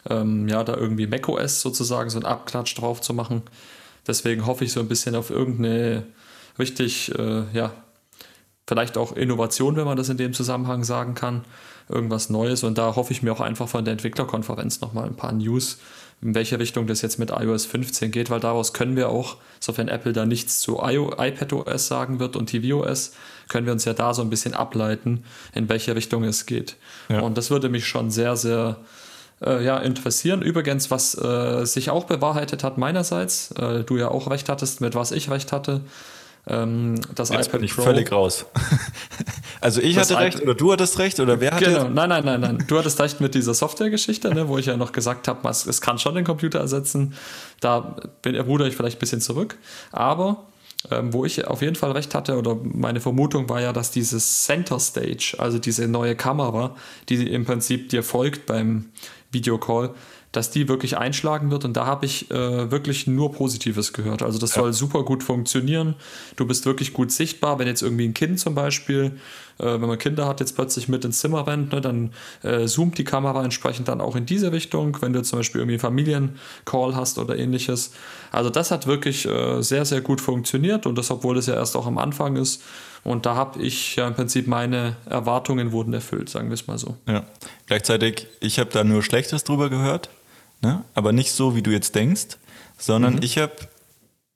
ähm, 0.09 0.47
ja, 0.47 0.63
da 0.63 0.75
irgendwie 0.75 1.05
macOS 1.05 1.61
sozusagen 1.61 2.09
so 2.09 2.17
einen 2.17 2.25
Abklatsch 2.25 2.77
drauf 2.77 3.01
zu 3.01 3.13
machen. 3.13 3.41
Deswegen 4.07 4.45
hoffe 4.45 4.63
ich 4.63 4.71
so 4.71 4.79
ein 4.79 4.87
bisschen 4.87 5.15
auf 5.15 5.29
irgendeine 5.29 6.03
richtig, 6.59 7.13
äh, 7.17 7.43
ja, 7.53 7.73
vielleicht 8.65 8.97
auch 8.97 9.11
Innovation, 9.11 9.75
wenn 9.75 9.85
man 9.85 9.97
das 9.97 10.09
in 10.09 10.17
dem 10.17 10.33
Zusammenhang 10.33 10.83
sagen 10.83 11.13
kann. 11.13 11.43
Irgendwas 11.89 12.29
Neues. 12.29 12.63
Und 12.63 12.77
da 12.77 12.95
hoffe 12.95 13.11
ich 13.11 13.21
mir 13.21 13.33
auch 13.33 13.41
einfach 13.41 13.67
von 13.67 13.83
der 13.83 13.91
Entwicklerkonferenz 13.91 14.79
nochmal 14.79 15.07
ein 15.07 15.17
paar 15.17 15.33
News 15.33 15.79
in 16.23 16.35
welche 16.35 16.57
Richtung 16.57 16.87
das 16.87 17.01
jetzt 17.01 17.19
mit 17.19 17.31
iOS 17.31 17.65
15 17.65 18.11
geht, 18.11 18.29
weil 18.29 18.39
daraus 18.39 18.73
können 18.73 18.95
wir 18.95 19.09
auch, 19.09 19.37
sofern 19.59 19.89
Apple 19.89 20.13
da 20.13 20.25
nichts 20.25 20.59
zu 20.59 20.79
iPadOS 20.81 21.87
sagen 21.87 22.19
wird 22.19 22.35
und 22.35 22.49
tvOS, 22.49 23.13
können 23.49 23.65
wir 23.65 23.73
uns 23.73 23.85
ja 23.85 23.93
da 23.93 24.13
so 24.13 24.21
ein 24.21 24.29
bisschen 24.29 24.53
ableiten, 24.53 25.25
in 25.53 25.67
welche 25.67 25.95
Richtung 25.95 26.23
es 26.23 26.45
geht. 26.45 26.77
Ja. 27.09 27.19
Und 27.19 27.37
das 27.37 27.51
würde 27.51 27.67
mich 27.67 27.85
schon 27.85 28.09
sehr, 28.09 28.37
sehr 28.37 28.77
äh, 29.45 29.63
ja, 29.63 29.77
interessieren. 29.79 30.41
Übrigens, 30.41 30.91
was 30.91 31.15
äh, 31.21 31.65
sich 31.65 31.89
auch 31.89 32.05
bewahrheitet 32.05 32.63
hat 32.63 32.77
meinerseits, 32.77 33.51
äh, 33.51 33.83
du 33.83 33.97
ja 33.97 34.07
auch 34.07 34.29
recht 34.29 34.47
hattest, 34.47 34.79
mit 34.79 34.95
was 34.95 35.11
ich 35.11 35.29
recht 35.29 35.51
hatte, 35.51 35.81
ähm, 36.45 36.99
das 37.15 37.29
Jetzt 37.29 37.47
iPad 37.47 37.59
bin 37.59 37.63
ich 37.63 37.75
Pro. 37.75 37.83
völlig 37.83 38.11
raus. 38.11 38.45
also 39.61 39.81
ich 39.81 39.97
hatte 39.97 40.17
recht 40.17 40.41
oder 40.41 40.55
du 40.55 40.73
hattest 40.73 40.99
recht 40.99 41.19
oder 41.19 41.39
wer 41.39 41.51
hatte 41.51 41.65
Genau, 41.65 41.89
nein, 41.89 42.09
nein, 42.09 42.25
nein, 42.25 42.41
nein. 42.41 42.65
Du 42.67 42.77
hattest 42.77 42.99
recht 42.99 43.21
mit 43.21 43.33
dieser 43.33 43.53
Software-Geschichte, 43.53 44.33
ne, 44.33 44.49
wo 44.49 44.57
ich 44.57 44.65
ja 44.65 44.75
noch 44.75 44.91
gesagt 44.91 45.27
habe, 45.27 45.47
es 45.47 45.79
kann 45.79 45.99
schon 45.99 46.15
den 46.15 46.25
Computer 46.25 46.59
ersetzen. 46.59 47.13
Da 47.61 47.95
bin, 48.21 48.37
ruder 48.39 48.67
ich 48.67 48.75
vielleicht 48.75 48.97
ein 48.97 48.99
bisschen 48.99 49.21
zurück. 49.21 49.57
Aber 49.93 50.43
ähm, 50.91 51.13
wo 51.13 51.23
ich 51.23 51.47
auf 51.47 51.61
jeden 51.61 51.75
Fall 51.75 51.91
recht 51.91 52.13
hatte, 52.13 52.37
oder 52.37 52.57
meine 52.61 52.99
Vermutung 52.99 53.47
war 53.47 53.61
ja, 53.61 53.71
dass 53.71 53.91
dieses 53.91 54.43
Center 54.43 54.79
Stage, 54.81 55.35
also 55.37 55.59
diese 55.59 55.87
neue 55.87 56.15
Kamera, 56.15 56.75
die 57.07 57.31
im 57.31 57.45
Prinzip 57.45 57.87
dir 57.87 58.03
folgt 58.03 58.45
beim 58.47 58.89
Videocall, 59.31 59.91
dass 60.33 60.49
die 60.49 60.67
wirklich 60.67 60.97
einschlagen 60.97 61.51
wird. 61.51 61.63
Und 61.63 61.77
da 61.77 61.85
habe 61.85 62.05
ich 62.05 62.29
äh, 62.31 62.71
wirklich 62.71 63.07
nur 63.07 63.31
Positives 63.31 63.93
gehört. 63.93 64.23
Also 64.23 64.39
das 64.39 64.55
ja. 64.55 64.63
soll 64.63 64.73
super 64.73 65.03
gut 65.03 65.23
funktionieren. 65.23 65.95
Du 66.35 66.45
bist 66.45 66.65
wirklich 66.65 66.91
gut 66.91 67.11
sichtbar. 67.11 67.59
Wenn 67.59 67.67
jetzt 67.67 67.83
irgendwie 67.83 68.05
ein 68.05 68.15
Kind 68.15 68.39
zum 68.39 68.55
Beispiel, 68.55 69.19
äh, 69.59 69.65
wenn 69.65 69.87
man 69.87 69.99
Kinder 69.99 70.27
hat, 70.27 70.39
jetzt 70.39 70.55
plötzlich 70.55 70.89
mit 70.89 71.05
ins 71.05 71.19
Zimmer 71.19 71.45
rennt, 71.45 71.71
ne, 71.71 71.81
dann 71.81 72.13
äh, 72.41 72.65
zoomt 72.65 72.97
die 72.97 73.03
Kamera 73.03 73.43
entsprechend 73.43 73.87
dann 73.87 74.01
auch 74.01 74.15
in 74.15 74.25
diese 74.25 74.51
Richtung. 74.51 74.97
Wenn 75.01 75.13
du 75.13 75.21
zum 75.21 75.39
Beispiel 75.39 75.61
irgendwie 75.61 75.75
einen 75.75 75.79
Familiencall 75.81 76.95
hast 76.95 77.19
oder 77.19 77.37
ähnliches. 77.37 77.91
Also 78.31 78.49
das 78.49 78.71
hat 78.71 78.87
wirklich 78.87 79.27
äh, 79.27 79.61
sehr, 79.61 79.85
sehr 79.85 80.01
gut 80.01 80.19
funktioniert. 80.19 80.87
Und 80.87 80.97
das, 80.97 81.11
obwohl 81.11 81.37
es 81.37 81.45
ja 81.45 81.53
erst 81.53 81.77
auch 81.77 81.85
am 81.85 81.99
Anfang 81.99 82.37
ist. 82.37 82.63
Und 83.03 83.27
da 83.27 83.35
habe 83.35 83.61
ich 83.61 83.97
ja 83.97 84.07
im 84.07 84.15
Prinzip 84.15 84.47
meine 84.47 84.95
Erwartungen 85.07 85.73
wurden 85.73 85.93
erfüllt, 85.93 86.29
sagen 86.29 86.47
wir 86.47 86.53
es 86.55 86.65
mal 86.65 86.79
so. 86.79 86.95
Ja. 87.07 87.25
Gleichzeitig, 87.67 88.27
ich 88.39 88.57
habe 88.57 88.71
da 88.71 88.83
nur 88.83 89.03
Schlechtes 89.03 89.43
drüber 89.43 89.69
gehört. 89.69 90.09
Ne? 90.63 90.83
Aber 90.93 91.11
nicht 91.11 91.33
so, 91.33 91.55
wie 91.55 91.61
du 91.61 91.71
jetzt 91.71 91.93
denkst, 91.93 92.37
sondern 92.77 93.15
mhm. 93.15 93.23
ich 93.23 93.37
habe 93.37 93.53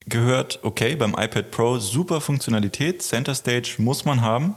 gehört, 0.06 0.60
okay, 0.62 0.96
beim 0.96 1.16
iPad 1.18 1.52
Pro 1.52 1.80
super 1.80 2.22
Funktionalität, 2.22 3.02
Center 3.02 3.34
Stage 3.34 3.76
muss 3.78 4.06
man 4.06 4.22
haben. 4.22 4.56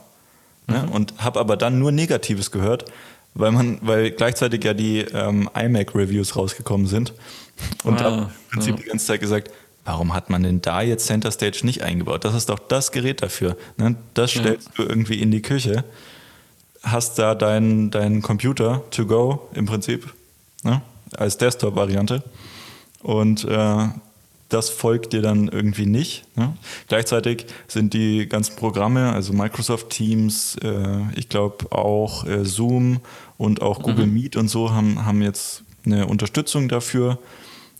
Ne? 0.66 0.82
Mhm. 0.82 0.88
Und 0.92 1.14
habe 1.18 1.38
aber 1.38 1.56
dann 1.56 1.78
nur 1.78 1.92
Negatives 1.92 2.50
gehört, 2.50 2.84
weil 3.34 3.52
man, 3.52 3.78
weil 3.82 4.10
gleichzeitig 4.10 4.64
ja 4.64 4.74
die 4.74 4.98
ähm, 4.98 5.48
iMac-Reviews 5.54 6.36
rausgekommen 6.36 6.86
sind. 6.86 7.14
Und 7.84 8.00
ah, 8.00 8.04
habe 8.04 8.16
im 8.16 8.28
Prinzip 8.50 8.76
ja. 8.76 8.82
die 8.82 8.88
ganze 8.88 9.06
Zeit 9.06 9.20
gesagt, 9.20 9.50
warum 9.84 10.12
hat 10.12 10.28
man 10.28 10.42
denn 10.42 10.60
da 10.60 10.82
jetzt 10.82 11.06
Center 11.06 11.30
Stage 11.30 11.60
nicht 11.62 11.82
eingebaut? 11.82 12.24
Das 12.24 12.34
ist 12.34 12.48
doch 12.48 12.58
das 12.58 12.90
Gerät 12.90 13.22
dafür. 13.22 13.56
Ne? 13.76 13.96
Das 14.14 14.32
stellst 14.32 14.68
ja. 14.68 14.72
du 14.76 14.82
irgendwie 14.88 15.20
in 15.20 15.30
die 15.30 15.42
Küche, 15.42 15.84
hast 16.82 17.18
da 17.18 17.34
deinen 17.34 17.90
dein 17.90 18.22
Computer 18.22 18.82
to 18.90 19.06
go 19.06 19.48
im 19.54 19.66
Prinzip. 19.66 20.12
Ne? 20.64 20.82
Als 21.16 21.38
Desktop-Variante. 21.38 22.22
Und 23.02 23.44
äh, 23.44 23.88
das 24.50 24.68
folgt 24.68 25.12
dir 25.12 25.22
dann 25.22 25.48
irgendwie 25.48 25.86
nicht. 25.86 26.24
Ne? 26.36 26.52
Gleichzeitig 26.88 27.46
sind 27.68 27.94
die 27.94 28.28
ganzen 28.28 28.56
Programme, 28.56 29.12
also 29.12 29.32
Microsoft 29.32 29.90
Teams, 29.90 30.56
äh, 30.62 31.02
ich 31.14 31.28
glaube 31.28 31.72
auch 31.72 32.26
äh, 32.26 32.44
Zoom 32.44 33.00
und 33.38 33.62
auch 33.62 33.80
Google 33.80 34.06
mhm. 34.06 34.14
Meet 34.14 34.36
und 34.36 34.48
so, 34.48 34.72
haben, 34.72 35.06
haben 35.06 35.22
jetzt 35.22 35.62
eine 35.86 36.06
Unterstützung 36.06 36.68
dafür 36.68 37.18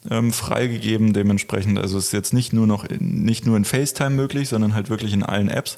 ähm, 0.09 0.33
freigegeben. 0.33 1.13
Dementsprechend, 1.13 1.79
also 1.79 1.99
es 1.99 2.07
ist 2.07 2.13
jetzt 2.13 2.33
nicht 2.33 2.53
nur 2.53 2.67
noch 2.67 2.89
nicht 2.89 3.47
nur 3.47 3.57
in 3.57 3.65
FaceTime 3.65 4.11
möglich, 4.11 4.49
sondern 4.49 4.75
halt 4.75 4.89
wirklich 4.89 5.13
in 5.13 5.23
allen 5.23 5.49
Apps. 5.49 5.77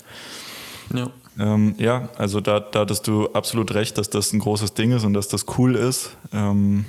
Ja. 0.95 1.11
Ähm, 1.39 1.75
ja, 1.79 2.11
also 2.17 2.41
da, 2.41 2.61
da 2.61 2.81
hattest 2.81 3.07
du 3.07 3.29
absolut 3.33 3.73
recht, 3.75 3.97
dass 3.97 4.11
das 4.11 4.33
ein 4.35 4.39
großes 4.39 4.75
Ding 4.75 4.93
ist 4.93 5.05
und 5.05 5.15
dass 5.15 5.29
das 5.29 5.47
cool 5.57 5.75
ist. 5.75 6.11
Ähm, 6.33 6.85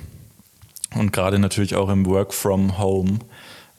und 0.94 1.12
gerade 1.12 1.38
natürlich 1.38 1.74
auch 1.74 1.88
im 1.88 2.06
Work 2.06 2.34
from 2.34 2.78
Home. 2.78 3.18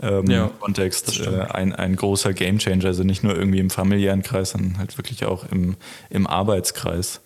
Ähm, 0.02 0.30
ja, 0.30 0.50
Kontext 0.60 1.22
äh, 1.22 1.42
ein, 1.52 1.74
ein 1.74 1.96
großer 1.96 2.34
Gamechanger, 2.34 2.86
also 2.86 3.04
nicht 3.04 3.24
nur 3.24 3.36
irgendwie 3.36 3.60
im 3.60 3.70
familiären 3.70 4.24
Kreis, 4.24 4.52
sondern 4.52 4.78
halt 4.78 4.98
wirklich 4.98 5.26
auch 5.26 5.46
im, 5.50 5.78
im 6.10 6.28
Arbeitskreis. 6.28 7.22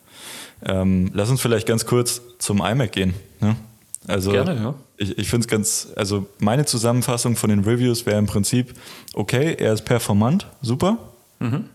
Ähm, 0.63 1.09
lass 1.13 1.29
uns 1.29 1.41
vielleicht 1.41 1.67
ganz 1.67 1.85
kurz 1.85 2.21
zum 2.37 2.61
iMac 2.61 2.91
gehen. 2.91 3.15
Ne? 3.41 3.55
Also 4.07 4.31
Gerne, 4.31 4.55
ja. 4.55 4.75
Ich, 4.97 5.17
ich 5.17 5.29
finde 5.29 5.45
es 5.45 5.47
ganz, 5.47 5.87
also 5.95 6.27
meine 6.39 6.65
Zusammenfassung 6.65 7.35
von 7.35 7.49
den 7.49 7.63
Reviews 7.63 8.05
wäre 8.05 8.17
im 8.17 8.27
Prinzip, 8.27 8.73
okay, 9.13 9.55
er 9.57 9.73
ist 9.73 9.85
performant, 9.85 10.47
super. 10.61 10.97
Mhm. 11.39 11.65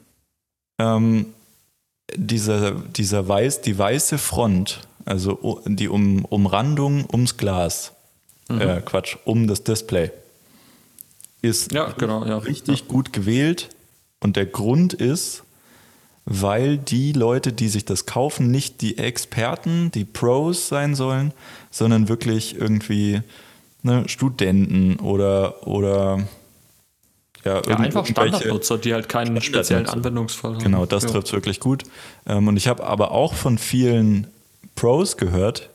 Ähm, 0.79 1.27
dieser, 2.15 2.73
dieser 2.73 3.27
weiß, 3.27 3.63
die 3.63 3.79
weiße 3.79 4.19
Front, 4.19 4.81
also 5.05 5.63
die 5.67 5.89
um, 5.89 6.25
Umrandung 6.25 7.07
ums 7.11 7.37
Glas, 7.37 7.94
mhm. 8.49 8.61
äh, 8.61 8.81
Quatsch, 8.81 9.17
um 9.25 9.47
das 9.47 9.65
Display. 9.65 10.11
Ist 11.43 11.73
ja, 11.73 11.93
genau, 11.99 12.25
ja. 12.25 12.39
richtig 12.39 12.89
gut 12.89 13.13
gewählt. 13.13 13.69
Und 14.21 14.37
der 14.37 14.47
Grund 14.47 14.95
ist, 14.95 15.43
weil 16.25 16.79
die 16.79 17.13
Leute, 17.13 17.53
die 17.53 17.69
sich 17.69 17.85
das 17.85 18.07
kaufen, 18.07 18.51
nicht 18.51 18.81
die 18.81 18.97
Experten, 18.97 19.91
die 19.91 20.07
Pros 20.07 20.69
sein 20.69 20.95
sollen, 20.95 21.33
sondern 21.71 22.09
wirklich 22.09 22.57
irgendwie 22.57 23.21
ne, 23.83 24.09
Studenten 24.09 24.97
oder, 24.97 25.67
oder 25.67 26.27
ja, 27.45 27.61
ja 27.69 27.77
einfach 27.77 28.07
Standardnutzer, 28.07 28.79
die 28.79 28.95
halt 28.95 29.09
keinen 29.09 29.41
speziellen 29.43 29.87
Anwendungsfall 29.87 30.55
haben. 30.55 30.63
Genau, 30.63 30.87
das 30.87 31.03
ja. 31.05 31.11
trifft 31.11 31.27
es 31.27 31.33
wirklich 31.35 31.61
gut. 31.61 31.83
Ähm, 32.27 32.49
und 32.49 32.57
ich 32.57 32.69
habe 32.69 32.85
aber 32.85 33.11
auch 33.11 33.35
von 33.35 33.59
vielen 33.59 34.29
Pros 34.75 35.19
gehört, 35.19 35.69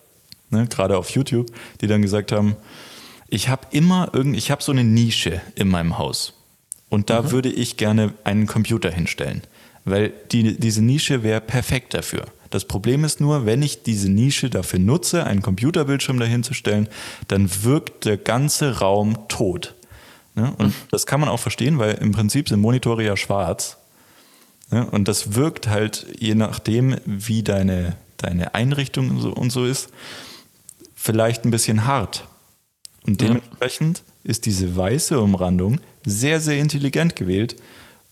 ne, 0.49 0.67
gerade 0.67 0.97
auf 0.97 1.09
YouTube, 1.11 1.47
die 1.81 1.87
dann 1.87 2.01
gesagt 2.01 2.31
haben, 2.31 2.55
ich 3.27 3.49
habe 3.49 3.67
immer 3.71 4.09
irgend, 4.13 4.35
ich 4.35 4.51
habe 4.51 4.63
so 4.63 4.71
eine 4.71 4.83
Nische 4.83 5.41
in 5.55 5.67
meinem 5.67 5.97
Haus 5.97 6.33
und 6.89 7.09
da 7.09 7.21
mhm. 7.21 7.31
würde 7.31 7.49
ich 7.49 7.77
gerne 7.77 8.13
einen 8.23 8.47
Computer 8.47 8.91
hinstellen, 8.91 9.43
weil 9.85 10.11
die, 10.31 10.57
diese 10.57 10.83
Nische 10.83 11.23
wäre 11.23 11.41
perfekt 11.41 11.93
dafür. 11.93 12.25
Das 12.49 12.65
Problem 12.65 13.03
ist 13.03 13.21
nur, 13.21 13.45
wenn 13.45 13.61
ich 13.61 13.83
diese 13.83 14.09
Nische 14.09 14.49
dafür 14.49 14.79
nutze, 14.79 15.23
einen 15.25 15.43
Computerbildschirm 15.43 16.19
dahinzustellen, 16.19 16.89
dann 17.27 17.49
wirkt 17.63 18.05
der 18.05 18.17
ganze 18.17 18.79
Raum 18.79 19.27
tot. 19.27 19.75
Ne? 20.33 20.53
Und 20.57 20.67
mhm. 20.67 20.73
das 20.89 21.05
kann 21.05 21.19
man 21.19 21.29
auch 21.29 21.39
verstehen, 21.39 21.77
weil 21.77 21.95
im 21.95 22.11
Prinzip 22.11 22.49
sind 22.49 22.59
Monitore 22.59 23.03
ja 23.03 23.15
schwarz. 23.15 23.77
Ne? 24.71 24.85
Und 24.89 25.07
das 25.07 25.35
wirkt 25.35 25.67
halt 25.67 26.07
je 26.17 26.33
nachdem, 26.33 26.95
wie 27.05 27.43
deine, 27.43 27.97
deine 28.17 28.55
Einrichtung 28.55 29.11
und 29.11 29.19
so, 29.19 29.29
und 29.31 29.51
so 29.51 29.65
ist, 29.65 29.89
vielleicht 30.99 31.45
ein 31.45 31.51
bisschen 31.51 31.85
hart. 31.85 32.27
Und 33.07 33.21
dementsprechend 33.21 33.99
ja. 33.99 34.31
ist 34.31 34.45
diese 34.45 34.75
weiße 34.75 35.19
Umrandung 35.19 35.79
sehr, 36.05 36.41
sehr 36.41 36.57
intelligent 36.59 37.15
gewählt. 37.15 37.55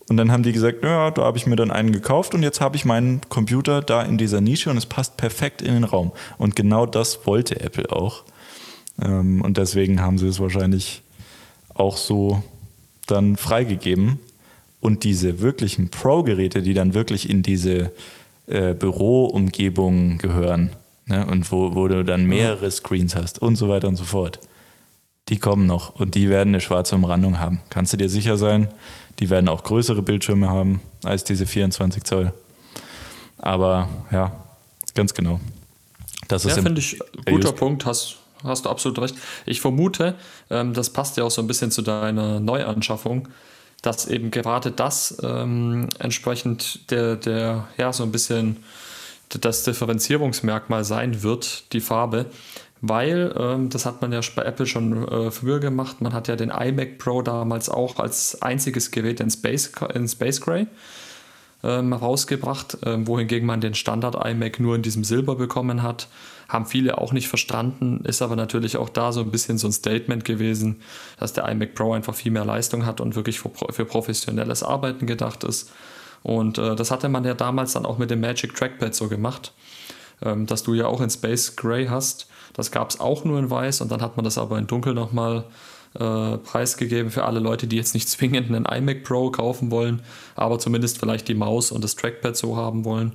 Und 0.09 0.15
dann 0.15 0.31
haben 0.31 0.43
die 0.43 0.53
gesagt, 0.53 0.83
ja, 0.83 1.11
da 1.11 1.23
habe 1.23 1.37
ich 1.37 1.45
mir 1.45 1.57
dann 1.57 1.69
einen 1.69 1.91
gekauft 1.91 2.33
und 2.33 2.41
jetzt 2.43 2.61
habe 2.61 2.77
ich 2.77 2.85
meinen 2.85 3.19
Computer 3.27 3.81
da 3.81 4.01
in 4.03 4.17
dieser 4.17 4.39
Nische 4.39 4.69
und 4.69 4.77
es 4.77 4.85
passt 4.85 5.17
perfekt 5.17 5.61
in 5.61 5.73
den 5.73 5.83
Raum. 5.83 6.13
Und 6.37 6.55
genau 6.55 6.85
das 6.85 7.27
wollte 7.27 7.59
Apple 7.59 7.91
auch. 7.91 8.23
Ähm, 9.01 9.41
und 9.41 9.57
deswegen 9.57 10.01
haben 10.01 10.17
sie 10.17 10.27
es 10.27 10.39
wahrscheinlich 10.39 11.01
auch 11.73 11.97
so 11.97 12.41
dann 13.05 13.35
freigegeben. 13.35 14.19
Und 14.79 15.03
diese 15.03 15.41
wirklichen 15.41 15.89
Pro-Geräte, 15.89 16.61
die 16.61 16.73
dann 16.73 16.93
wirklich 16.93 17.29
in 17.29 17.43
diese 17.43 17.91
äh, 18.47 18.73
Büroumgebung 18.73 20.19
gehören, 20.19 20.69
ne? 21.07 21.25
und 21.25 21.51
wo, 21.51 21.75
wo 21.75 21.87
du 21.87 22.03
dann 22.03 22.25
mehrere 22.25 22.69
Screens 22.69 23.15
hast 23.15 23.39
und 23.41 23.55
so 23.55 23.69
weiter 23.69 23.87
und 23.87 23.95
so 23.95 24.03
fort. 24.03 24.39
Die 25.29 25.37
kommen 25.37 25.65
noch 25.65 25.95
und 25.95 26.15
die 26.15 26.29
werden 26.29 26.49
eine 26.49 26.61
schwarze 26.61 26.95
Umrandung 26.95 27.39
haben. 27.39 27.59
Kannst 27.69 27.91
du 27.91 27.97
dir 27.97 28.07
sicher 28.07 28.37
sein? 28.37 28.69
Die 29.19 29.29
werden 29.29 29.49
auch 29.49 29.63
größere 29.63 30.01
Bildschirme 30.01 30.49
haben 30.49 30.81
als 31.03 31.23
diese 31.23 31.45
24 31.45 32.03
Zoll. 32.03 32.33
Aber 33.37 33.89
ja, 34.11 34.31
ganz 34.93 35.13
genau. 35.13 35.39
Das 36.27 36.45
ist 36.45 36.57
ja, 36.57 36.63
finde 36.63 36.79
ich, 36.79 36.99
guter 37.25 37.51
Punkt, 37.51 37.85
hast, 37.85 38.17
hast 38.43 38.65
du 38.65 38.69
absolut 38.69 38.99
recht. 38.99 39.15
Ich 39.45 39.61
vermute, 39.61 40.15
ähm, 40.49 40.73
das 40.73 40.91
passt 40.91 41.17
ja 41.17 41.23
auch 41.23 41.31
so 41.31 41.41
ein 41.41 41.47
bisschen 41.47 41.71
zu 41.71 41.81
deiner 41.81 42.39
Neuanschaffung, 42.39 43.27
dass 43.81 44.07
eben 44.07 44.31
gerade 44.31 44.71
das 44.71 45.17
ähm, 45.23 45.87
entsprechend 45.99 46.91
der, 46.91 47.15
der, 47.15 47.67
ja, 47.77 47.93
so 47.93 48.03
ein 48.03 48.11
bisschen 48.11 48.57
das 49.29 49.63
Differenzierungsmerkmal 49.63 50.83
sein 50.83 51.23
wird, 51.23 51.73
die 51.73 51.81
Farbe, 51.81 52.27
weil 52.81 53.33
ähm, 53.37 53.69
das 53.69 53.85
hat 53.85 54.01
man 54.01 54.11
ja 54.11 54.21
bei 54.35 54.43
Apple 54.43 54.65
schon 54.65 55.07
äh, 55.07 55.31
früher 55.31 55.59
gemacht. 55.59 56.01
Man 56.01 56.13
hat 56.13 56.27
ja 56.27 56.35
den 56.35 56.49
iMac 56.49 56.97
Pro 56.97 57.21
damals 57.21 57.69
auch 57.69 57.99
als 57.99 58.41
einziges 58.41 58.91
Gerät 58.91 59.19
in 59.19 59.29
Space, 59.29 59.71
in 59.93 60.07
Space 60.07 60.41
Gray 60.41 60.67
ähm, 61.63 61.93
rausgebracht, 61.93 62.77
ähm, 62.85 63.07
wohingegen 63.07 63.47
man 63.47 63.61
den 63.61 63.73
Standard 63.73 64.15
iMac 64.25 64.59
nur 64.59 64.75
in 64.75 64.83
diesem 64.83 65.03
Silber 65.03 65.35
bekommen 65.35 65.81
hat. 65.81 66.07
Haben 66.47 66.65
viele 66.65 66.97
auch 66.97 67.11
nicht 67.11 67.27
verstanden, 67.27 68.05
ist 68.05 68.21
aber 68.21 68.35
natürlich 68.35 68.77
auch 68.77 68.89
da 68.89 69.11
so 69.11 69.21
ein 69.21 69.31
bisschen 69.31 69.57
so 69.57 69.67
ein 69.67 69.73
Statement 69.73 70.23
gewesen, 70.23 70.81
dass 71.19 71.33
der 71.33 71.49
iMac 71.49 71.73
Pro 71.73 71.93
einfach 71.93 72.15
viel 72.15 72.31
mehr 72.31 72.45
Leistung 72.45 72.85
hat 72.85 73.01
und 73.01 73.15
wirklich 73.15 73.39
für, 73.39 73.51
für 73.69 73.85
professionelles 73.85 74.63
Arbeiten 74.63 75.07
gedacht 75.07 75.43
ist. 75.43 75.71
Und 76.27 76.57
äh, 76.57 76.75
das 76.75 76.91
hatte 76.91 77.07
man 77.07 77.23
ja 77.23 77.33
damals 77.33 77.71
dann 77.71 77.85
auch 77.85 77.97
mit 77.97 78.11
dem 78.11 78.19
Magic 78.19 78.53
Trackpad 78.53 78.93
so 78.93 79.07
gemacht, 79.07 79.53
ähm, 80.21 80.45
dass 80.45 80.61
du 80.61 80.73
ja 80.73 80.85
auch 80.85 80.99
in 80.99 81.09
Space 81.09 81.55
Gray 81.55 81.87
hast. 81.87 82.27
Das 82.51 82.69
gab 82.69 82.89
es 82.89 82.99
auch 82.99 83.23
nur 83.23 83.39
in 83.39 83.49
Weiß 83.49 83.79
und 83.79 83.89
dann 83.93 84.01
hat 84.01 84.17
man 84.17 84.25
das 84.25 84.37
aber 84.37 84.57
in 84.57 84.67
Dunkel 84.67 84.93
nochmal 84.93 85.45
äh, 85.97 86.37
preisgegeben 86.37 87.11
für 87.11 87.23
alle 87.23 87.39
Leute, 87.39 87.65
die 87.65 87.77
jetzt 87.77 87.93
nicht 87.93 88.09
zwingend 88.09 88.53
einen 88.53 88.65
iMac 88.65 89.05
Pro 89.05 89.31
kaufen 89.31 89.71
wollen, 89.71 90.01
aber 90.35 90.59
zumindest 90.59 90.97
vielleicht 90.97 91.29
die 91.29 91.33
Maus 91.33 91.71
und 91.71 91.81
das 91.81 91.95
Trackpad 91.95 92.35
so 92.35 92.57
haben 92.57 92.83
wollen. 92.83 93.13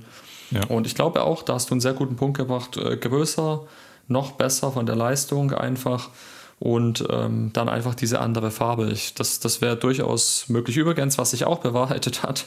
Ja. 0.49 0.65
Und 0.65 0.87
ich 0.87 0.95
glaube 0.95 1.21
auch, 1.21 1.43
da 1.43 1.53
hast 1.53 1.69
du 1.69 1.75
einen 1.75 1.81
sehr 1.81 1.93
guten 1.93 2.15
Punkt 2.15 2.37
gebracht, 2.37 2.77
äh, 2.77 2.97
größer, 2.97 3.61
noch 4.07 4.31
besser 4.31 4.71
von 4.71 4.87
der 4.87 4.95
Leistung 4.95 5.51
einfach 5.51 6.09
und 6.57 7.05
ähm, 7.11 7.51
dann 7.53 7.69
einfach 7.69 7.93
diese 7.93 8.21
andere 8.21 8.49
Farbe. 8.49 8.89
Ich, 8.89 9.13
das 9.13 9.39
das 9.39 9.61
wäre 9.61 9.77
durchaus 9.77 10.45
möglich. 10.49 10.77
Übrigens, 10.77 11.19
was 11.19 11.29
sich 11.29 11.45
auch 11.45 11.59
bewahrheitet 11.61 12.23
hat, 12.23 12.45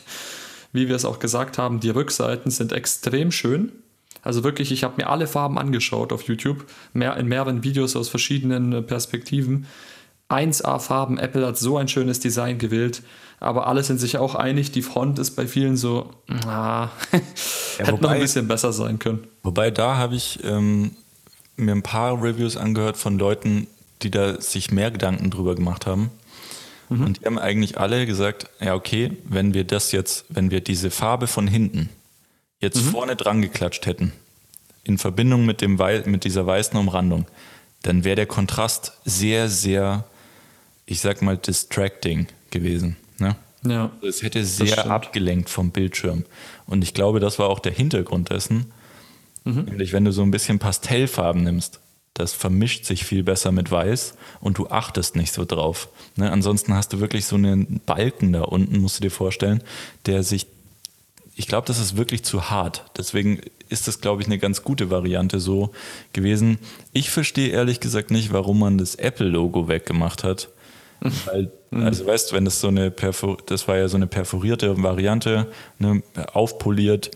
wie 0.77 0.89
wir 0.89 0.95
es 0.95 1.05
auch 1.05 1.18
gesagt 1.18 1.59
haben, 1.59 1.81
die 1.81 1.91
Rückseiten 1.91 2.51
sind 2.51 2.72
extrem 2.72 3.33
schön. 3.33 3.72
Also 4.22 4.45
wirklich, 4.45 4.72
ich 4.72 4.85
habe 4.85 4.95
mir 4.97 5.09
alle 5.09 5.27
Farben 5.27 5.59
angeschaut 5.59 6.12
auf 6.12 6.22
YouTube, 6.22 6.64
mehr, 6.93 7.16
in 7.16 7.27
mehreren 7.27 7.62
Videos 7.64 7.97
aus 7.97 8.09
verschiedenen 8.09 8.72
äh, 8.72 8.83
Perspektiven. 8.83 9.66
1A 10.29 10.81
Farben, 10.81 11.18
Apple 11.18 11.47
hat 11.47 11.57
so 11.57 11.77
ein 11.77 11.87
schönes 11.87 12.18
Design 12.18 12.59
gewählt, 12.59 13.03
aber 13.39 13.68
alle 13.68 13.85
sind 13.85 13.99
sich 14.01 14.18
auch 14.18 14.35
einig, 14.35 14.72
die 14.72 14.83
Front 14.83 15.20
ist 15.20 15.37
bei 15.37 15.47
vielen 15.47 15.77
so, 15.77 16.11
ah, 16.47 16.89
ja, 17.12 17.20
hätte 17.79 17.93
wobei, 17.93 18.03
noch 18.03 18.11
ein 18.11 18.20
bisschen 18.20 18.49
besser 18.49 18.72
sein 18.72 18.99
können. 18.99 19.24
Wobei 19.45 19.70
da 19.70 19.97
habe 19.97 20.16
ich 20.16 20.41
ähm, 20.43 20.97
mir 21.57 21.72
ein 21.72 21.83
paar 21.83 22.20
Reviews 22.20 22.57
angehört 22.57 22.97
von 22.97 23.18
Leuten, 23.18 23.68
die 24.03 24.11
da 24.11 24.41
sich 24.41 24.72
mehr 24.72 24.91
Gedanken 24.91 25.31
drüber 25.31 25.55
gemacht 25.55 25.87
haben. 25.87 26.11
Mhm. 26.89 27.05
Und 27.05 27.20
die 27.20 27.26
haben 27.26 27.39
eigentlich 27.39 27.78
alle 27.78 28.07
gesagt, 28.07 28.49
ja 28.61 28.74
okay, 28.74 29.12
wenn 29.24 29.55
wir 29.55 29.64
das 29.64 29.93
jetzt, 29.93 30.26
wenn 30.28 30.51
wir 30.51 30.61
diese 30.61 30.91
Farbe 30.91 31.26
von 31.26 31.47
hinten 31.47 31.89
jetzt 32.61 32.84
mhm. 32.84 32.91
vorne 32.91 33.16
dran 33.16 33.43
geklatscht 33.43 33.87
hätten, 33.87 34.12
in 34.84 34.99
Verbindung 34.99 35.45
mit, 35.47 35.61
dem 35.61 35.78
mit 36.07 36.24
dieser 36.24 36.47
weißen 36.47 36.78
Umrandung, 36.78 37.26
dann 37.82 38.05
wäre 38.05 38.16
der 38.16 38.26
Kontrast 38.26 38.93
sehr, 39.05 39.49
sehr, 39.49 40.05
ich 40.87 41.01
sag 41.01 41.22
mal, 41.22 41.37
distracting 41.37 42.26
gewesen. 42.51 42.97
Ne? 43.18 43.37
Ja. 43.66 43.91
Also 43.97 44.07
es 44.07 44.22
hätte 44.22 44.45
sehr 44.45 44.89
abgelenkt 44.91 45.51
vom 45.51 45.70
Bildschirm. 45.70 46.24
Und 46.66 46.82
ich 46.82 46.95
glaube, 46.95 47.20
das 47.20 47.39
war 47.39 47.49
auch 47.49 47.59
der 47.59 47.72
Hintergrund 47.72 48.30
dessen. 48.30 48.72
Mhm. 49.45 49.64
Nämlich, 49.64 49.93
wenn 49.93 50.05
du 50.05 50.12
so 50.12 50.22
ein 50.22 50.30
bisschen 50.30 50.59
Pastellfarben 50.59 51.43
nimmst, 51.43 51.80
das 52.17 52.33
vermischt 52.33 52.87
sich 52.87 53.05
viel 53.05 53.23
besser 53.23 53.53
mit 53.53 53.71
Weiß 53.71 54.14
und 54.41 54.57
du 54.57 54.69
achtest 54.69 55.17
nicht 55.17 55.33
so 55.33 55.45
drauf. 55.45 55.89
Ne? 56.17 56.33
Ansonsten 56.33 56.73
hast 56.75 56.93
du 56.93 57.01
wirklich 57.01 57.27
so 57.27 57.37
einen 57.37 57.81
Balken 57.85 58.33
da 58.33 58.43
unten, 58.43 58.79
musst 58.79 58.99
du 58.99 59.03
dir 59.03 59.11
vorstellen, 59.11 59.62
der 60.07 60.23
sich 60.23 60.47
ich 61.39 61.47
glaube, 61.47 61.67
das 61.67 61.79
ist 61.79 61.99
wirklich 61.99 62.25
zu 62.25 62.49
hart. 62.49 62.87
Deswegen 62.97 63.43
ist 63.69 63.87
das, 63.87 64.01
glaube 64.01 64.23
ich, 64.23 64.27
eine 64.27 64.39
ganz 64.39 64.64
gute 64.64 64.91
Variante 64.91 65.39
so 65.39 65.71
gewesen. 66.14 66.59
Ich 66.95 67.11
verstehe 67.11 67.51
ehrlich 67.51 67.81
gesagt 67.81 68.11
nicht, 68.11 68.33
warum 68.33 68.59
man 68.61 68.79
das 68.79 68.95
Apple-Logo 68.95 69.69
weggemacht 69.69 70.25
hat. 70.25 70.49
Weil, 71.27 71.53
also 71.71 72.07
weißt 72.07 72.31
du, 72.31 72.37
wenn 72.37 72.47
das 72.47 72.62
so 72.62 72.69
eine 72.69 72.91
Perfor 72.91 73.37
das 73.45 73.69
war 73.69 73.77
ja 73.77 73.87
so 73.89 73.99
eine 73.99 74.07
perforierte 74.07 74.83
Variante, 74.83 75.53
ne, 75.79 76.03
aufpoliert, 76.33 77.11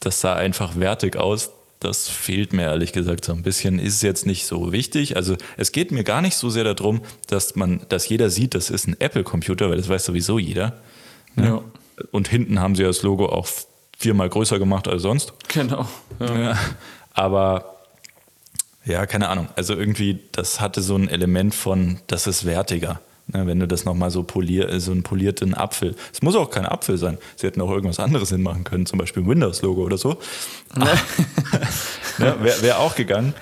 das 0.00 0.20
sah 0.20 0.34
einfach 0.34 0.76
wertig 0.76 1.16
aus. 1.16 1.50
Das 1.80 2.08
fehlt 2.08 2.52
mir 2.52 2.62
ehrlich 2.62 2.92
gesagt 2.92 3.24
so 3.24 3.32
ein 3.32 3.42
bisschen. 3.42 3.78
Ist 3.78 4.02
jetzt 4.02 4.26
nicht 4.26 4.46
so 4.46 4.72
wichtig. 4.72 5.16
Also 5.16 5.36
es 5.56 5.72
geht 5.72 5.92
mir 5.92 6.04
gar 6.04 6.22
nicht 6.22 6.36
so 6.36 6.48
sehr 6.48 6.64
darum, 6.64 7.02
dass 7.26 7.54
man, 7.56 7.82
dass 7.88 8.08
jeder 8.08 8.30
sieht, 8.30 8.54
das 8.54 8.70
ist 8.70 8.88
ein 8.88 8.96
Apple-Computer, 8.98 9.68
weil 9.68 9.76
das 9.76 9.88
weiß 9.88 10.04
sowieso 10.04 10.38
jeder. 10.38 10.78
Ne? 11.34 11.46
Ja. 11.46 11.62
Und 12.10 12.28
hinten 12.28 12.60
haben 12.60 12.74
sie 12.74 12.82
das 12.82 13.02
Logo 13.02 13.26
auch 13.26 13.46
viermal 13.98 14.28
größer 14.28 14.58
gemacht 14.58 14.88
als 14.88 15.02
sonst. 15.02 15.32
Genau. 15.48 15.86
Ja. 16.20 16.38
Ja, 16.38 16.58
aber 17.12 17.76
ja, 18.84 19.04
keine 19.06 19.28
Ahnung. 19.28 19.48
Also 19.56 19.74
irgendwie, 19.74 20.20
das 20.32 20.60
hatte 20.60 20.80
so 20.80 20.96
ein 20.96 21.08
Element 21.08 21.54
von, 21.54 21.98
das 22.06 22.26
ist 22.26 22.46
wertiger. 22.46 23.00
Ne, 23.28 23.44
wenn 23.46 23.58
du 23.58 23.66
das 23.66 23.84
nochmal 23.84 24.10
so 24.10 24.22
polier, 24.22 24.78
so 24.78 24.92
einen 24.92 25.02
polierten 25.02 25.54
Apfel. 25.54 25.96
Es 26.12 26.22
muss 26.22 26.36
auch 26.36 26.48
kein 26.48 26.64
Apfel 26.64 26.96
sein. 26.96 27.18
Sie 27.34 27.46
hätten 27.46 27.60
auch 27.60 27.70
irgendwas 27.70 27.98
anderes 27.98 28.28
hinmachen 28.28 28.62
können, 28.62 28.86
zum 28.86 29.00
Beispiel 29.00 29.24
ein 29.24 29.28
Windows-Logo 29.28 29.82
oder 29.82 29.98
so. 29.98 30.18
Ne? 30.76 30.84
ne, 32.18 32.36
Wäre 32.40 32.62
wär 32.62 32.80
auch 32.80 32.94
gegangen. 32.96 33.34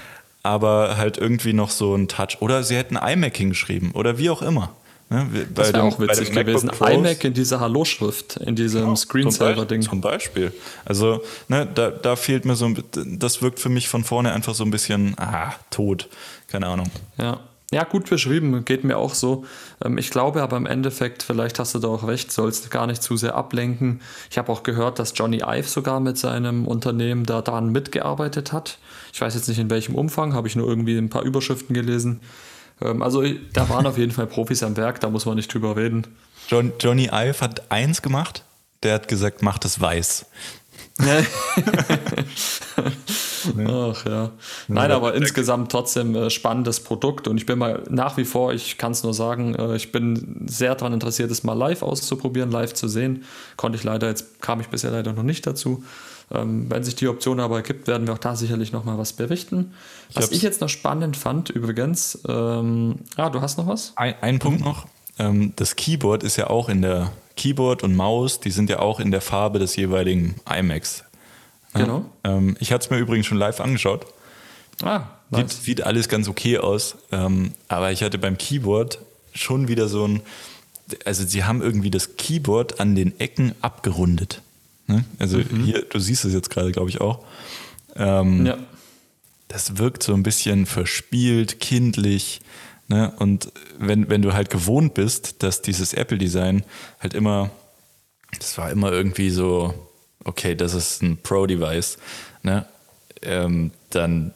Aber 0.42 0.96
halt 0.96 1.16
irgendwie 1.16 1.52
noch 1.52 1.70
so 1.70 1.94
ein 1.94 2.06
Touch. 2.06 2.38
Oder 2.40 2.62
sie 2.62 2.76
hätten 2.76 2.96
iMac 2.96 3.36
hingeschrieben 3.36 3.92
oder 3.92 4.18
wie 4.18 4.30
auch 4.30 4.42
immer. 4.42 4.74
Ne, 5.10 5.46
das 5.54 5.72
wäre 5.72 5.82
auch 5.82 5.98
witzig 5.98 6.32
gewesen. 6.32 6.68
Pros, 6.68 6.90
iMac 6.90 7.24
in 7.24 7.34
dieser 7.34 7.60
Hallo-Schrift, 7.60 8.38
in 8.38 8.56
diesem 8.56 8.82
genau, 8.82 8.96
Screensaver-Ding. 8.96 9.82
Zum 9.82 10.00
Beispiel. 10.00 10.52
Also, 10.84 11.22
ne, 11.48 11.68
da, 11.74 11.90
da 11.90 12.16
fehlt 12.16 12.44
mir 12.44 12.56
so 12.56 12.66
ein 12.66 12.82
das 12.92 13.42
wirkt 13.42 13.60
für 13.60 13.68
mich 13.68 13.88
von 13.88 14.04
vorne 14.04 14.32
einfach 14.32 14.54
so 14.54 14.64
ein 14.64 14.70
bisschen, 14.70 15.14
ah, 15.18 15.54
tot. 15.70 16.08
Keine 16.48 16.66
Ahnung. 16.66 16.90
Ja. 17.18 17.40
Ja, 17.74 17.82
gut 17.82 18.08
beschrieben, 18.08 18.64
geht 18.64 18.84
mir 18.84 18.96
auch 18.96 19.14
so. 19.14 19.44
Ähm, 19.84 19.98
ich 19.98 20.10
glaube 20.10 20.42
aber 20.42 20.56
im 20.56 20.66
Endeffekt, 20.66 21.24
vielleicht 21.24 21.58
hast 21.58 21.74
du 21.74 21.80
da 21.80 21.88
auch 21.88 22.06
recht, 22.06 22.30
sollst 22.30 22.70
gar 22.70 22.86
nicht 22.86 23.02
zu 23.02 23.16
sehr 23.16 23.34
ablenken. 23.34 24.00
Ich 24.30 24.38
habe 24.38 24.52
auch 24.52 24.62
gehört, 24.62 25.00
dass 25.00 25.12
Johnny 25.16 25.42
Ive 25.44 25.66
sogar 25.66 25.98
mit 25.98 26.16
seinem 26.16 26.68
Unternehmen 26.68 27.26
da 27.26 27.42
daran 27.42 27.72
mitgearbeitet 27.72 28.52
hat. 28.52 28.78
Ich 29.12 29.20
weiß 29.20 29.34
jetzt 29.34 29.48
nicht 29.48 29.58
in 29.58 29.70
welchem 29.70 29.96
Umfang, 29.96 30.34
habe 30.34 30.46
ich 30.46 30.54
nur 30.54 30.68
irgendwie 30.68 30.96
ein 30.96 31.10
paar 31.10 31.22
Überschriften 31.22 31.74
gelesen. 31.74 32.20
Ähm, 32.80 33.02
also 33.02 33.24
da 33.52 33.68
waren 33.68 33.88
auf 33.88 33.98
jeden 33.98 34.12
Fall 34.12 34.28
Profis 34.28 34.62
am 34.62 34.76
Werk, 34.76 35.00
da 35.00 35.10
muss 35.10 35.26
man 35.26 35.34
nicht 35.34 35.52
drüber 35.52 35.76
reden. 35.76 36.06
John, 36.46 36.74
Johnny 36.78 37.10
Ive 37.12 37.40
hat 37.40 37.72
eins 37.72 38.02
gemacht, 38.02 38.44
der 38.84 38.94
hat 38.94 39.08
gesagt, 39.08 39.42
macht 39.42 39.64
es 39.64 39.80
weiß. 39.80 40.26
Ach 43.68 44.06
ja. 44.06 44.30
Nein, 44.68 44.90
aber 44.92 45.14
insgesamt 45.14 45.72
trotzdem 45.72 46.14
äh, 46.14 46.30
spannendes 46.30 46.80
Produkt 46.80 47.26
und 47.26 47.36
ich 47.36 47.46
bin 47.46 47.58
mal 47.58 47.82
nach 47.90 48.16
wie 48.16 48.24
vor, 48.24 48.52
ich 48.52 48.78
kann 48.78 48.92
es 48.92 49.02
nur 49.02 49.12
sagen, 49.12 49.56
äh, 49.56 49.74
ich 49.74 49.90
bin 49.90 50.46
sehr 50.46 50.74
daran 50.76 50.92
interessiert, 50.92 51.30
es 51.30 51.42
mal 51.42 51.54
live 51.54 51.82
auszuprobieren, 51.82 52.50
live 52.50 52.74
zu 52.74 52.86
sehen. 52.88 53.24
Konnte 53.56 53.76
ich 53.76 53.84
leider, 53.84 54.08
jetzt 54.08 54.40
kam 54.40 54.60
ich 54.60 54.68
bisher 54.68 54.92
leider 54.92 55.12
noch 55.12 55.24
nicht 55.24 55.46
dazu. 55.46 55.82
Ähm, 56.30 56.66
wenn 56.70 56.84
sich 56.84 56.94
die 56.94 57.08
Option 57.08 57.40
aber 57.40 57.56
ergibt, 57.56 57.86
werden 57.86 58.06
wir 58.06 58.14
auch 58.14 58.18
da 58.18 58.36
sicherlich 58.36 58.72
nochmal 58.72 58.96
was 58.96 59.12
berichten. 59.12 59.74
Was 60.14 60.26
ich, 60.30 60.38
ich, 60.38 60.42
jetzt 60.42 60.60
noch 60.60 60.68
spannend 60.68 61.16
fand, 61.16 61.50
übrigens, 61.50 62.20
ähm, 62.28 62.96
ah, 63.16 63.30
du 63.30 63.40
hast 63.40 63.58
noch 63.58 63.66
was? 63.66 63.92
Ein, 63.96 64.14
ein 64.20 64.38
Punkt 64.38 64.60
mhm. 64.60 64.66
noch. 64.66 64.86
Ähm, 65.18 65.52
das 65.56 65.76
Keyboard 65.76 66.22
ist 66.22 66.36
ja 66.36 66.48
auch 66.48 66.68
in 66.68 66.82
der 66.82 67.12
Keyboard 67.36 67.82
und 67.82 67.94
Maus, 67.94 68.40
die 68.40 68.50
sind 68.50 68.70
ja 68.70 68.78
auch 68.78 69.00
in 69.00 69.10
der 69.10 69.20
Farbe 69.20 69.58
des 69.58 69.76
jeweiligen 69.76 70.36
iMacs. 70.48 71.04
Genau. 71.74 72.04
Ähm, 72.22 72.56
ich 72.60 72.72
hatte 72.72 72.84
es 72.84 72.90
mir 72.90 72.98
übrigens 72.98 73.26
schon 73.26 73.38
live 73.38 73.60
angeschaut. 73.60 74.06
Ah, 74.82 75.08
nice. 75.30 75.52
sieht, 75.52 75.62
sieht 75.64 75.82
alles 75.82 76.08
ganz 76.08 76.28
okay 76.28 76.58
aus. 76.58 76.96
Ähm, 77.12 77.52
aber 77.68 77.92
ich 77.92 78.02
hatte 78.02 78.18
beim 78.18 78.38
Keyboard 78.38 78.98
schon 79.34 79.68
wieder 79.68 79.88
so 79.88 80.06
ein, 80.06 80.20
also 81.04 81.24
sie 81.24 81.44
haben 81.44 81.62
irgendwie 81.62 81.90
das 81.90 82.16
Keyboard 82.16 82.80
an 82.80 82.94
den 82.94 83.18
Ecken 83.18 83.54
abgerundet. 83.60 84.40
Ne? 84.86 85.04
Also 85.18 85.38
mhm. 85.38 85.64
hier, 85.64 85.82
du 85.82 85.98
siehst 85.98 86.24
es 86.24 86.32
jetzt 86.32 86.50
gerade, 86.50 86.72
glaube 86.72 86.90
ich, 86.90 87.00
auch. 87.00 87.24
Ähm, 87.96 88.46
ja. 88.46 88.58
Das 89.48 89.78
wirkt 89.78 90.02
so 90.02 90.14
ein 90.14 90.22
bisschen 90.22 90.66
verspielt, 90.66 91.60
kindlich. 91.60 92.40
Ne? 92.88 93.12
Und 93.18 93.52
wenn, 93.78 94.08
wenn 94.10 94.22
du 94.22 94.32
halt 94.32 94.50
gewohnt 94.50 94.94
bist, 94.94 95.42
dass 95.42 95.62
dieses 95.62 95.94
Apple-Design 95.94 96.64
halt 97.00 97.14
immer, 97.14 97.50
das 98.38 98.58
war 98.58 98.70
immer 98.70 98.92
irgendwie 98.92 99.30
so, 99.30 99.74
okay, 100.24 100.54
das 100.54 100.74
ist 100.74 101.02
ein 101.02 101.18
Pro-Device, 101.22 101.98
ne? 102.42 102.66
Ähm, 103.22 103.70
dann 103.90 104.34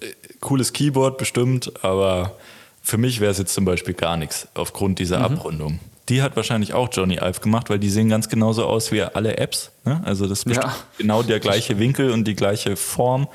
äh, 0.00 0.06
cooles 0.40 0.72
Keyboard 0.72 1.18
bestimmt, 1.18 1.84
aber 1.84 2.38
für 2.80 2.96
mich 2.96 3.20
wäre 3.20 3.30
es 3.30 3.38
jetzt 3.38 3.52
zum 3.52 3.66
Beispiel 3.66 3.92
gar 3.92 4.16
nichts 4.16 4.48
aufgrund 4.54 4.98
dieser 4.98 5.18
mhm. 5.18 5.24
Abrundung 5.24 5.80
die 6.10 6.22
hat 6.22 6.36
wahrscheinlich 6.36 6.74
auch 6.74 6.88
Johnny 6.92 7.18
Ive 7.22 7.40
gemacht, 7.40 7.70
weil 7.70 7.78
die 7.78 7.88
sehen 7.88 8.08
ganz 8.08 8.28
genauso 8.28 8.66
aus 8.66 8.90
wie 8.90 9.00
alle 9.00 9.38
Apps. 9.38 9.70
Ne? 9.84 10.02
Also 10.04 10.26
das 10.26 10.42
ist 10.42 10.56
ja. 10.56 10.74
genau 10.98 11.22
der 11.22 11.38
gleiche 11.38 11.78
Winkel 11.78 12.10
und 12.10 12.24
die 12.24 12.34
gleiche 12.34 12.76
Form, 12.76 13.28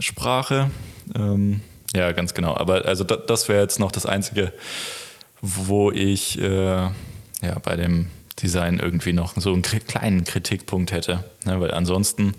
Sprache. 0.00 0.70
Ähm, 1.14 1.60
ja, 1.94 2.12
ganz 2.12 2.34
genau. 2.34 2.56
Aber 2.56 2.84
also 2.84 3.04
das, 3.04 3.18
das 3.26 3.48
wäre 3.48 3.62
jetzt 3.62 3.78
noch 3.78 3.92
das 3.92 4.06
Einzige, 4.06 4.52
wo 5.40 5.90
ich 5.90 6.40
äh, 6.40 6.88
ja, 7.42 7.58
bei 7.62 7.76
dem 7.76 8.08
Design 8.42 8.78
irgendwie 8.78 9.12
noch 9.12 9.34
so 9.36 9.52
einen 9.52 9.62
kleinen 9.62 10.24
Kritikpunkt 10.24 10.92
hätte. 10.92 11.24
Ne? 11.44 11.60
Weil 11.60 11.72
ansonsten 11.72 12.34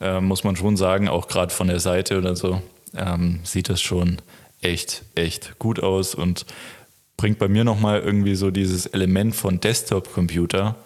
äh, 0.00 0.20
muss 0.20 0.44
man 0.44 0.56
schon 0.56 0.76
sagen, 0.76 1.08
auch 1.08 1.28
gerade 1.28 1.52
von 1.52 1.68
der 1.68 1.80
Seite 1.80 2.18
oder 2.18 2.36
so, 2.36 2.60
ähm, 2.96 3.40
sieht 3.44 3.68
das 3.68 3.80
schon 3.80 4.18
echt, 4.60 5.02
echt 5.14 5.58
gut 5.58 5.80
aus 5.80 6.14
und 6.14 6.46
bringt 7.16 7.38
bei 7.38 7.48
mir 7.48 7.64
nochmal 7.64 8.00
irgendwie 8.00 8.34
so 8.34 8.50
dieses 8.50 8.86
Element 8.86 9.34
von 9.34 9.60
Desktop-Computer 9.60 10.76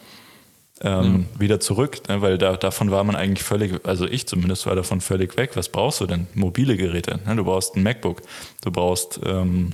ähm, 0.83 1.13
mhm. 1.13 1.27
wieder 1.39 1.61
zurück, 1.61 2.09
ne? 2.09 2.23
weil 2.23 2.39
da, 2.39 2.57
davon 2.57 2.91
war 2.91 3.05
man 3.05 3.17
eigentlich 3.17 3.43
völlig, 3.43 3.85
also 3.87 4.07
ich 4.07 4.27
zumindest 4.27 4.67
war 4.67 4.75
davon 4.75 5.01
völlig 5.01 5.37
weg. 5.37 5.51
Was 5.55 5.69
brauchst 5.69 6.01
du 6.01 6.07
denn? 6.07 6.27
Mobile 6.35 6.77
Geräte. 6.77 7.21
Ne? 7.27 7.37
Du 7.37 7.45
brauchst 7.45 7.77
ein 7.77 7.83
MacBook, 7.83 8.23
du 8.63 8.71
brauchst, 8.71 9.21
ähm, 9.25 9.73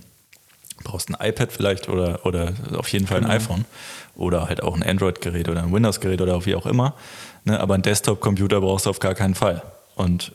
brauchst 0.83 1.11
ein 1.11 1.17
iPad 1.21 1.53
vielleicht 1.53 1.89
oder, 1.89 2.27
oder 2.27 2.53
auf 2.77 2.89
jeden 2.89 3.07
Fall 3.07 3.19
ein 3.19 3.25
mhm. 3.25 3.31
iPhone 3.31 3.65
oder 4.17 4.49
halt 4.49 4.63
auch 4.63 4.75
ein 4.75 4.83
Android-Gerät 4.83 5.49
oder 5.49 5.63
ein 5.63 5.73
Windows-Gerät 5.73 6.21
oder 6.21 6.45
wie 6.45 6.57
auch 6.57 6.67
immer. 6.67 6.95
Ne? 7.45 7.61
Aber 7.61 7.75
ein 7.75 7.83
Desktop-Computer 7.83 8.61
brauchst 8.61 8.87
du 8.87 8.91
auf 8.91 8.99
gar 8.99 9.15
keinen 9.15 9.35
Fall. 9.35 9.63
Und 9.95 10.33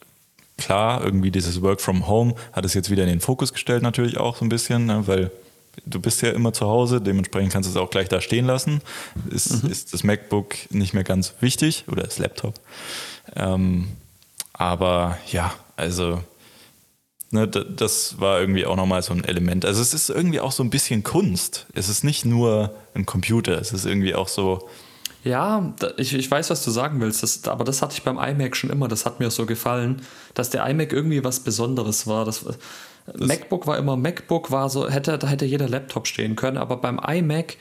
klar, 0.57 1.03
irgendwie 1.03 1.31
dieses 1.31 1.61
Work 1.61 1.81
from 1.81 2.07
Home 2.07 2.35
hat 2.53 2.63
es 2.63 2.73
jetzt 2.73 2.89
wieder 2.89 3.03
in 3.03 3.09
den 3.09 3.19
Fokus 3.19 3.51
gestellt, 3.51 3.83
natürlich 3.83 4.17
auch 4.17 4.37
so 4.37 4.45
ein 4.45 4.49
bisschen, 4.49 4.85
ne? 4.85 5.05
weil 5.07 5.31
du 5.85 5.99
bist 5.99 6.21
ja 6.21 6.31
immer 6.31 6.53
zu 6.53 6.67
Hause, 6.67 7.01
dementsprechend 7.01 7.53
kannst 7.53 7.67
du 7.69 7.71
es 7.71 7.77
auch 7.77 7.89
gleich 7.89 8.09
da 8.09 8.21
stehen 8.21 8.45
lassen. 8.45 8.81
Ist, 9.29 9.63
mhm. 9.63 9.71
ist 9.71 9.93
das 9.93 10.03
MacBook 10.03 10.55
nicht 10.69 10.93
mehr 10.93 11.03
ganz 11.03 11.33
wichtig 11.39 11.85
oder 11.87 12.03
das 12.03 12.17
Laptop. 12.19 12.55
Ähm, 13.35 13.87
aber 14.53 15.17
ja, 15.31 15.53
also 15.75 16.21
ne, 17.31 17.47
das 17.47 18.19
war 18.19 18.39
irgendwie 18.39 18.65
auch 18.65 18.75
nochmal 18.75 19.01
so 19.01 19.13
ein 19.13 19.23
Element. 19.23 19.65
Also 19.65 19.81
es 19.81 19.93
ist 19.93 20.09
irgendwie 20.09 20.39
auch 20.39 20.51
so 20.51 20.63
ein 20.63 20.69
bisschen 20.69 21.03
Kunst. 21.03 21.65
Es 21.73 21.89
ist 21.89 22.03
nicht 22.03 22.25
nur 22.25 22.75
ein 22.93 23.05
Computer, 23.05 23.59
es 23.59 23.71
ist 23.71 23.85
irgendwie 23.85 24.15
auch 24.15 24.27
so. 24.27 24.69
Ja, 25.23 25.73
ich, 25.97 26.13
ich 26.15 26.29
weiß, 26.31 26.49
was 26.49 26.65
du 26.65 26.71
sagen 26.71 26.99
willst, 26.99 27.21
das, 27.21 27.47
aber 27.47 27.63
das 27.63 27.81
hatte 27.83 27.93
ich 27.93 28.03
beim 28.03 28.17
iMac 28.17 28.55
schon 28.55 28.71
immer, 28.71 28.87
das 28.87 29.05
hat 29.05 29.19
mir 29.19 29.29
so 29.29 29.45
gefallen, 29.45 30.01
dass 30.33 30.49
der 30.49 30.65
iMac 30.67 30.91
irgendwie 30.91 31.23
was 31.23 31.41
Besonderes 31.41 32.07
war. 32.07 32.25
Das, 32.25 32.43
das 33.05 33.27
MacBook 33.27 33.67
war 33.67 33.77
immer 33.77 33.97
MacBook, 33.97 34.51
war 34.51 34.69
so, 34.69 34.89
hätte, 34.89 35.17
da 35.17 35.27
hätte 35.27 35.45
jeder 35.45 35.67
Laptop 35.67 36.07
stehen 36.07 36.35
können, 36.35 36.57
aber 36.57 36.77
beim 36.77 36.99
iMac, 36.99 37.57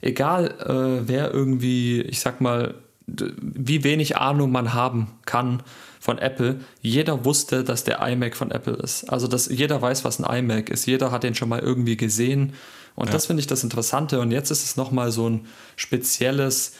egal 0.00 0.54
äh, 0.60 1.08
wer 1.08 1.32
irgendwie, 1.32 2.02
ich 2.02 2.20
sag 2.20 2.40
mal, 2.40 2.74
wie 3.06 3.84
wenig 3.84 4.16
Ahnung 4.16 4.52
man 4.52 4.74
haben 4.74 5.12
kann 5.24 5.62
von 6.00 6.18
Apple, 6.18 6.60
jeder 6.80 7.24
wusste, 7.24 7.64
dass 7.64 7.84
der 7.84 8.00
iMac 8.06 8.36
von 8.36 8.50
Apple 8.50 8.74
ist. 8.74 9.04
Also 9.04 9.28
dass 9.28 9.48
jeder 9.48 9.80
weiß, 9.80 10.04
was 10.04 10.20
ein 10.20 10.38
iMac 10.38 10.70
ist. 10.70 10.86
Jeder 10.86 11.10
hat 11.10 11.22
den 11.22 11.34
schon 11.34 11.48
mal 11.48 11.60
irgendwie 11.60 11.96
gesehen. 11.96 12.54
Und 12.94 13.06
ja. 13.06 13.12
das 13.12 13.26
finde 13.26 13.40
ich 13.40 13.46
das 13.46 13.62
Interessante. 13.62 14.20
Und 14.20 14.32
jetzt 14.32 14.50
ist 14.50 14.64
es 14.64 14.76
nochmal 14.76 15.12
so 15.12 15.28
ein 15.28 15.46
spezielles, 15.76 16.74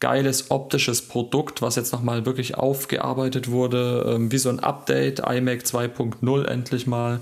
geiles 0.00 0.50
optisches 0.50 1.02
Produkt, 1.02 1.62
was 1.62 1.76
jetzt 1.76 1.92
nochmal 1.92 2.24
wirklich 2.24 2.56
aufgearbeitet 2.56 3.50
wurde, 3.50 4.14
ähm, 4.14 4.32
wie 4.32 4.38
so 4.38 4.48
ein 4.48 4.60
Update, 4.60 5.20
iMac 5.20 5.60
2.0 5.60 6.44
endlich 6.46 6.86
mal, 6.86 7.20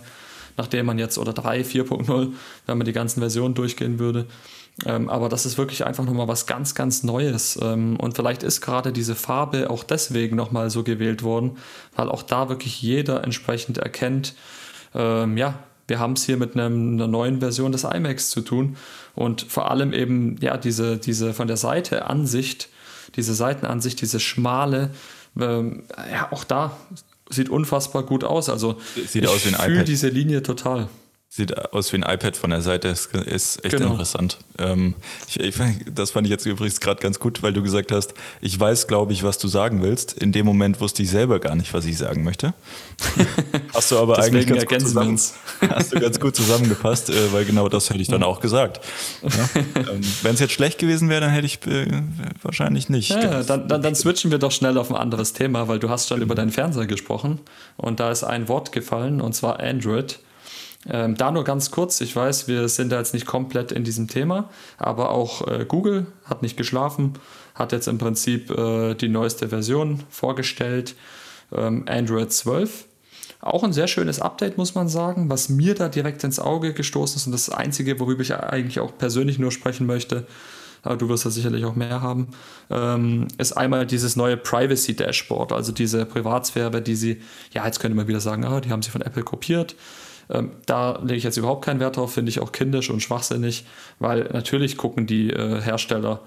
nachdem 0.61 0.85
man 0.85 0.99
jetzt, 0.99 1.17
oder 1.17 1.33
3, 1.33 1.63
4.0, 1.63 2.33
wenn 2.67 2.79
man 2.79 2.85
die 2.85 2.93
ganzen 2.93 3.21
Versionen 3.21 3.55
durchgehen 3.55 3.99
würde. 3.99 4.27
Ähm, 4.85 5.09
aber 5.09 5.31
das 5.31 5.47
ist 5.47 5.57
wirklich 5.57 5.87
einfach 5.87 6.05
nochmal 6.05 6.29
was 6.29 6.47
ganz, 6.47 6.75
ganz 6.75 7.03
Neues. 7.03 7.59
Ähm, 7.63 7.97
und 7.97 8.15
vielleicht 8.15 8.43
ist 8.43 8.61
gerade 8.61 8.93
diese 8.93 9.15
Farbe 9.15 9.71
auch 9.71 9.85
deswegen 9.85 10.37
nochmal 10.37 10.69
so 10.69 10.83
gewählt 10.83 11.23
worden, 11.23 11.57
weil 11.97 12.11
auch 12.11 12.23
da 12.23 12.51
wirklich 12.51 12.83
jeder 12.83 13.25
entsprechend 13.25 13.79
erkennt, 13.79 14.35
ähm, 14.95 15.39
ja, 15.39 15.55
wir 15.89 15.99
haben 15.99 16.13
es 16.13 16.25
hier 16.25 16.37
mit 16.37 16.55
einem, 16.55 16.95
einer 16.95 17.09
neuen 17.09 17.41
Version 17.41 17.73
des 17.73 17.85
iMacs 17.85 18.29
zu 18.29 18.43
tun. 18.43 18.77
Und 19.15 19.43
vor 19.43 19.71
allem 19.71 19.95
eben, 19.95 20.37
ja, 20.41 20.59
diese, 20.59 20.99
diese 20.99 21.33
von 21.33 21.49
der 21.49 21.57
Seite 21.57 22.07
Ansicht, 22.07 22.69
diese 23.17 23.35
Seitenansicht, 23.35 24.01
diese 24.03 24.21
schmale, 24.21 24.91
ähm, 25.41 25.85
ja, 26.13 26.31
auch 26.31 26.45
da 26.45 26.77
sieht 27.31 27.49
unfassbar 27.49 28.03
gut 28.03 28.25
aus. 28.25 28.49
Also 28.49 28.77
sieht 29.07 29.27
aus 29.27 29.45
wie 29.45 29.55
ein 29.55 29.55
iPad. 29.55 29.79
Ich 29.79 29.85
diese 29.85 30.09
Linie 30.09 30.43
total. 30.43 30.89
Sieht 31.33 31.73
aus 31.73 31.93
wie 31.93 31.97
ein 31.97 32.03
iPad 32.03 32.37
von 32.37 32.51
der 32.51 32.61
Seite, 32.61 32.89
ist, 32.89 33.15
ist 33.15 33.65
echt 33.65 33.77
genau. 33.77 33.93
interessant. 33.93 34.39
Ähm, 34.59 34.97
ich, 35.29 35.39
ich, 35.39 35.55
das 35.95 36.11
fand 36.11 36.27
ich 36.27 36.31
jetzt 36.33 36.45
übrigens 36.45 36.81
gerade 36.81 37.01
ganz 37.01 37.21
gut, 37.21 37.41
weil 37.45 37.53
du 37.53 37.63
gesagt 37.63 37.93
hast, 37.93 38.15
ich 38.41 38.59
weiß, 38.59 38.89
glaube 38.89 39.13
ich, 39.13 39.23
was 39.23 39.39
du 39.39 39.47
sagen 39.47 39.81
willst. 39.81 40.13
In 40.13 40.33
dem 40.33 40.45
Moment 40.45 40.81
wusste 40.81 41.05
ich 41.05 41.11
selber 41.11 41.39
gar 41.39 41.55
nicht, 41.55 41.73
was 41.73 41.85
ich 41.85 41.97
sagen 41.99 42.25
möchte. 42.25 42.53
hast 43.73 43.93
du 43.93 43.99
aber 44.01 44.19
eigentlich 44.19 44.49
ganz 44.49 44.67
gut, 44.67 44.81
zusammen, 44.81 45.21
hast 45.71 45.93
du 45.93 46.01
ganz 46.01 46.19
gut 46.19 46.35
zusammengepasst, 46.35 47.11
äh, 47.11 47.33
weil 47.33 47.45
genau 47.45 47.69
das 47.69 47.91
hätte 47.91 48.01
ich 48.01 48.09
dann 48.09 48.25
auch 48.25 48.41
gesagt. 48.41 48.81
Ja? 49.23 49.31
Ähm, 49.77 50.01
Wenn 50.23 50.35
es 50.35 50.41
jetzt 50.41 50.53
schlecht 50.53 50.79
gewesen 50.79 51.09
wäre, 51.09 51.21
dann 51.21 51.31
hätte 51.31 51.47
ich 51.47 51.65
äh, 51.67 51.87
wahrscheinlich 52.43 52.89
nicht. 52.89 53.11
Ja, 53.11 53.43
dann, 53.43 53.69
dann, 53.69 53.83
dann, 53.83 53.95
switchen 53.95 54.31
wir 54.31 54.39
doch 54.39 54.51
schnell 54.51 54.77
auf 54.79 54.91
ein 54.91 54.97
anderes 54.97 55.33
Thema, 55.33 55.69
weil 55.69 55.79
du 55.79 55.89
hast 55.89 56.09
schon 56.09 56.23
über 56.23 56.35
deinen 56.35 56.51
Fernseher 56.51 56.87
gesprochen 56.87 57.39
und 57.77 58.01
da 58.01 58.11
ist 58.11 58.25
ein 58.25 58.49
Wort 58.49 58.73
gefallen 58.73 59.21
und 59.21 59.35
zwar 59.35 59.61
Android. 59.61 60.19
Ähm, 60.89 61.15
da 61.15 61.31
nur 61.31 61.45
ganz 61.45 61.71
kurz, 61.71 62.01
ich 62.01 62.17
weiß, 62.17 62.49
wir 62.49 62.69
sind 62.69 62.91
da 62.91 62.99
jetzt 62.99 63.13
nicht 63.13 63.27
komplett 63.27 63.71
in 63.71 63.85
diesem 63.85 64.09
Thema, 64.09 64.49
aber 64.79 65.11
auch 65.11 65.47
äh, 65.47 65.67
Google 65.67 66.07
hat 66.25 66.43
nicht 66.43 66.57
geschlafen, 66.57 67.15
hat 67.55 67.73
jetzt 67.73 67.87
im 67.87 67.99
Prinzip 67.99 68.51
äh, 68.51 68.95
die 68.95 69.09
neueste 69.09 69.51
Version 69.51 70.03
vorgestellt, 70.09 70.95
ähm, 71.55 71.85
Android 71.87 72.33
12. 72.33 72.87
Auch 73.43 73.63
ein 73.63 73.73
sehr 73.73 73.89
schönes 73.89 74.21
Update, 74.21 74.57
muss 74.57 74.75
man 74.75 74.89
sagen, 74.89 75.29
was 75.29 75.51
mir 75.51 75.75
da 75.75 75.89
direkt 75.89 76.25
ins 76.25 76.39
Auge 76.39 76.73
gestoßen 76.73 77.17
ist 77.17 77.27
und 77.27 77.33
das 77.33 77.51
Einzige, 77.51 78.01
worüber 78.01 78.23
ich 78.23 78.35
eigentlich 78.35 78.81
auch 78.81 78.97
persönlich 78.97 79.39
nur 79.39 79.53
sprechen 79.53 79.87
möchte, 79.87 80.27
aber 80.83 80.97
du 80.97 81.11
wirst 81.11 81.27
da 81.27 81.31
sicherlich 81.31 81.67
auch 81.67 81.75
mehr 81.75 82.01
haben, 82.01 82.29
ähm, 82.71 83.29
ist 83.37 83.53
einmal 83.53 83.87
dieses 83.87 84.17
neue 84.17 84.39
Privacy 84.39 84.97
Dashboard, 84.97 85.53
also 85.53 85.73
diese 85.73 86.07
Privatsphäre, 86.07 86.81
die 86.81 86.97
sie, 86.97 87.21
ja, 87.53 87.67
jetzt 87.67 87.81
könnte 87.81 87.97
man 87.97 88.09
wieder 88.09 88.21
sagen, 88.21 88.45
ah, 88.45 88.61
die 88.61 88.71
haben 88.71 88.83
sie 88.83 88.91
von 88.91 89.03
Apple 89.03 89.23
kopiert. 89.23 89.75
Ähm, 90.31 90.53
da 90.67 90.99
lege 91.03 91.17
ich 91.17 91.25
jetzt 91.25 91.37
überhaupt 91.37 91.65
keinen 91.65 91.81
Wert 91.81 91.97
drauf, 91.97 92.15
finde 92.15 92.31
ich 92.31 92.41
auch 92.41 92.53
kindisch 92.53 92.91
und 92.91 93.01
schwachsinnig, 93.01 93.65
weil 93.99 94.29
natürlich 94.33 94.77
gucken 94.77 95.07
die 95.07 95.31
äh, 95.31 95.61
Hersteller 95.61 96.21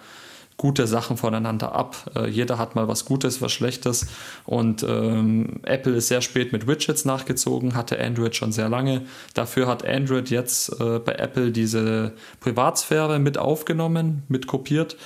gute 0.58 0.88
Sachen 0.88 1.18
voneinander 1.18 1.74
ab. 1.74 2.12
Äh, 2.16 2.28
jeder 2.28 2.58
hat 2.58 2.76
mal 2.76 2.88
was 2.88 3.06
Gutes, 3.06 3.42
was 3.42 3.52
Schlechtes 3.52 4.08
und 4.46 4.84
ähm, 4.84 5.62
Apple 5.64 5.96
ist 5.96 6.08
sehr 6.08 6.22
spät 6.22 6.52
mit 6.52 6.68
Widgets 6.68 7.06
nachgezogen, 7.06 7.76
hatte 7.76 8.00
Android 8.00 8.36
schon 8.36 8.52
sehr 8.52 8.70
lange. 8.70 9.02
Dafür 9.34 9.68
hat 9.68 9.86
Android 9.86 10.30
jetzt 10.30 10.80
äh, 10.80 11.00
bei 11.00 11.14
Apple 11.14 11.52
diese 11.52 12.14
Privatsphäre 12.40 13.20
mit 13.20 13.38
aufgenommen, 13.38 14.24
mit 14.28 14.48
kopiert 14.48 14.98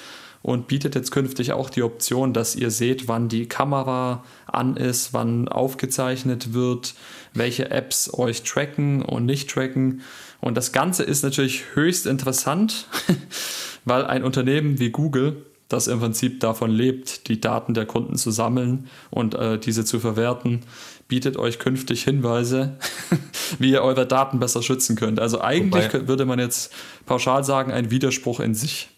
und 0.42 0.68
bietet 0.68 0.96
jetzt 0.96 1.12
künftig 1.12 1.52
auch 1.54 1.70
die 1.70 1.84
Option, 1.84 2.34
dass 2.34 2.56
ihr 2.56 2.72
seht, 2.72 3.08
wann 3.08 3.28
die 3.28 3.48
Kamera 3.48 4.24
an 4.46 4.78
ist, 4.78 5.14
wann 5.14 5.48
aufgezeichnet 5.48 6.54
wird, 6.54 6.94
welche 7.38 7.72
Apps 7.72 8.14
euch 8.14 8.44
tracken 8.44 9.02
und 9.02 9.26
nicht 9.26 9.50
tracken. 9.50 10.02
Und 10.40 10.56
das 10.56 10.72
Ganze 10.72 11.04
ist 11.04 11.24
natürlich 11.24 11.64
höchst 11.74 12.06
interessant, 12.06 12.88
weil 13.86 14.06
ein 14.06 14.24
Unternehmen 14.24 14.80
wie 14.80 14.92
Google, 14.92 15.46
das 15.68 15.88
im 15.88 16.00
Prinzip 16.00 16.40
davon 16.40 16.72
lebt, 16.72 17.28
die 17.28 17.42
Daten 17.42 17.74
der 17.74 17.86
Kunden 17.86 18.16
zu 18.16 18.32
sammeln 18.32 18.88
und 19.10 19.36
äh, 19.36 19.58
diese 19.60 19.84
zu 19.84 20.00
verwerten, 20.00 20.62
bietet 21.08 21.38
euch 21.38 21.60
künftig 21.60 22.04
Hinweise, 22.04 22.78
wie 23.60 23.72
ihr 23.72 23.82
eure 23.82 24.06
Daten 24.06 24.40
besser 24.40 24.62
schützen 24.62 24.96
könnt. 24.96 25.20
Also 25.20 25.42
eigentlich 25.42 25.94
Wobei, 25.94 26.08
würde 26.08 26.26
man 26.26 26.40
jetzt 26.40 26.74
pauschal 27.06 27.44
sagen, 27.44 27.72
ein 27.72 27.92
Widerspruch 27.92 28.40
in 28.40 28.54
sich. 28.54 28.90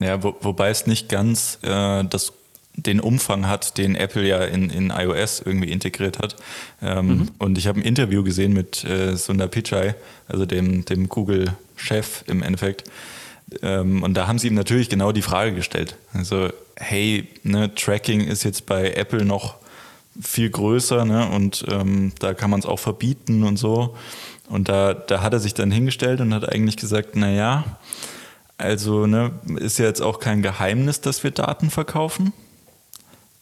Ja, 0.00 0.22
wo, 0.22 0.36
wobei 0.40 0.70
es 0.70 0.86
nicht 0.86 1.08
ganz 1.08 1.58
äh, 1.62 2.04
das, 2.04 2.32
den 2.76 3.00
Umfang 3.00 3.46
hat, 3.46 3.78
den 3.78 3.94
Apple 3.94 4.26
ja 4.26 4.42
in, 4.42 4.68
in 4.70 4.90
iOS 4.90 5.40
irgendwie 5.44 5.70
integriert 5.70 6.18
hat. 6.18 6.36
Ähm, 6.82 7.06
mhm. 7.06 7.30
Und 7.38 7.58
ich 7.58 7.66
habe 7.66 7.80
ein 7.80 7.84
Interview 7.84 8.24
gesehen 8.24 8.52
mit 8.52 8.84
äh, 8.84 9.16
Sundar 9.16 9.48
Pichai, 9.48 9.94
also 10.28 10.44
dem, 10.44 10.84
dem 10.84 11.08
Google-Chef 11.08 12.24
im 12.26 12.42
Endeffekt. 12.42 12.84
Ähm, 13.62 14.02
und 14.02 14.14
da 14.14 14.26
haben 14.26 14.38
sie 14.38 14.48
ihm 14.48 14.54
natürlich 14.54 14.88
genau 14.88 15.12
die 15.12 15.22
Frage 15.22 15.54
gestellt. 15.54 15.96
Also, 16.12 16.48
hey, 16.76 17.28
ne, 17.42 17.74
Tracking 17.74 18.20
ist 18.20 18.42
jetzt 18.42 18.66
bei 18.66 18.92
Apple 18.92 19.24
noch 19.24 19.56
viel 20.20 20.50
größer 20.50 21.04
ne, 21.04 21.28
und 21.28 21.64
ähm, 21.68 22.12
da 22.20 22.34
kann 22.34 22.50
man 22.50 22.60
es 22.60 22.66
auch 22.66 22.78
verbieten 22.78 23.44
und 23.44 23.56
so. 23.56 23.96
Und 24.48 24.68
da, 24.68 24.94
da 24.94 25.22
hat 25.22 25.32
er 25.32 25.40
sich 25.40 25.54
dann 25.54 25.70
hingestellt 25.70 26.20
und 26.20 26.34
hat 26.34 26.48
eigentlich 26.48 26.76
gesagt, 26.76 27.16
naja, 27.16 27.78
also 28.58 29.06
ne, 29.06 29.32
ist 29.56 29.78
ja 29.78 29.86
jetzt 29.86 30.02
auch 30.02 30.20
kein 30.20 30.42
Geheimnis, 30.42 31.00
dass 31.00 31.24
wir 31.24 31.30
Daten 31.30 31.70
verkaufen. 31.70 32.32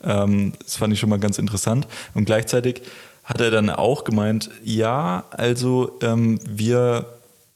Ähm, 0.05 0.53
das 0.63 0.77
fand 0.77 0.93
ich 0.93 1.01
schon 1.01 1.11
mal 1.11 1.19
ganz 1.19 1.39
interessant. 1.39 1.87
Und 2.15 2.25
gleichzeitig 2.25 2.83
hat 3.25 3.41
er 3.41 3.51
dann 3.51 3.71
auch 3.71 4.05
gemeint, 4.05 4.51
ja, 4.65 5.25
also 5.31 5.99
ähm, 6.03 6.41
wir 6.47 7.07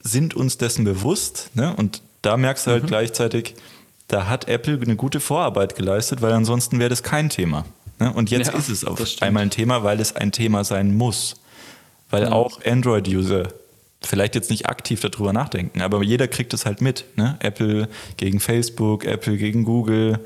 sind 0.01 0.35
uns 0.35 0.59
dessen 0.59 0.85
bewusst. 0.85 1.51
Ne? 1.55 1.75
Und 1.77 2.03
da 2.23 2.37
merkst 2.37 2.67
du 2.67 2.71
halt 2.73 2.85
mhm. 2.85 2.89
gleichzeitig, 2.89 3.55
da 4.09 4.29
hat 4.29 4.49
Apple 4.49 4.81
eine 4.81 4.97
gute 4.97 5.21
Vorarbeit 5.21 5.75
geleistet, 5.75 6.23
weil 6.23 6.33
ansonsten 6.33 6.79
wäre 6.79 6.91
das 6.91 7.03
kein 7.03 7.29
Thema. 7.29 7.65
Ne? 7.99 8.13
Und 8.13 8.31
jetzt 8.31 8.53
ja, 8.53 8.59
ist 8.59 8.69
es 8.69 8.85
auf 8.85 9.01
einmal 9.21 9.43
ein 9.43 9.51
Thema, 9.51 9.83
weil 9.83 10.01
es 10.01 10.15
ein 10.15 10.33
Thema 10.33 10.65
sein 10.65 10.95
muss. 10.97 11.35
Weil 12.11 12.25
ja. 12.25 12.33
auch 12.33 12.65
Android-User 12.65 13.49
vielleicht 14.07 14.35
jetzt 14.35 14.51
nicht 14.51 14.67
aktiv 14.67 15.01
darüber 15.01 15.33
nachdenken, 15.33 15.83
aber 15.83 16.03
jeder 16.03 16.29
kriegt 16.29 16.55
es 16.55 16.67
halt 16.67 16.81
mit. 16.81 17.05
Ne? 17.17 17.37
Apple 17.41 17.89
gegen 18.17 18.41
Facebook, 18.41 19.05
Apple 19.05 19.37
gegen 19.37 19.65
Google, 19.65 20.21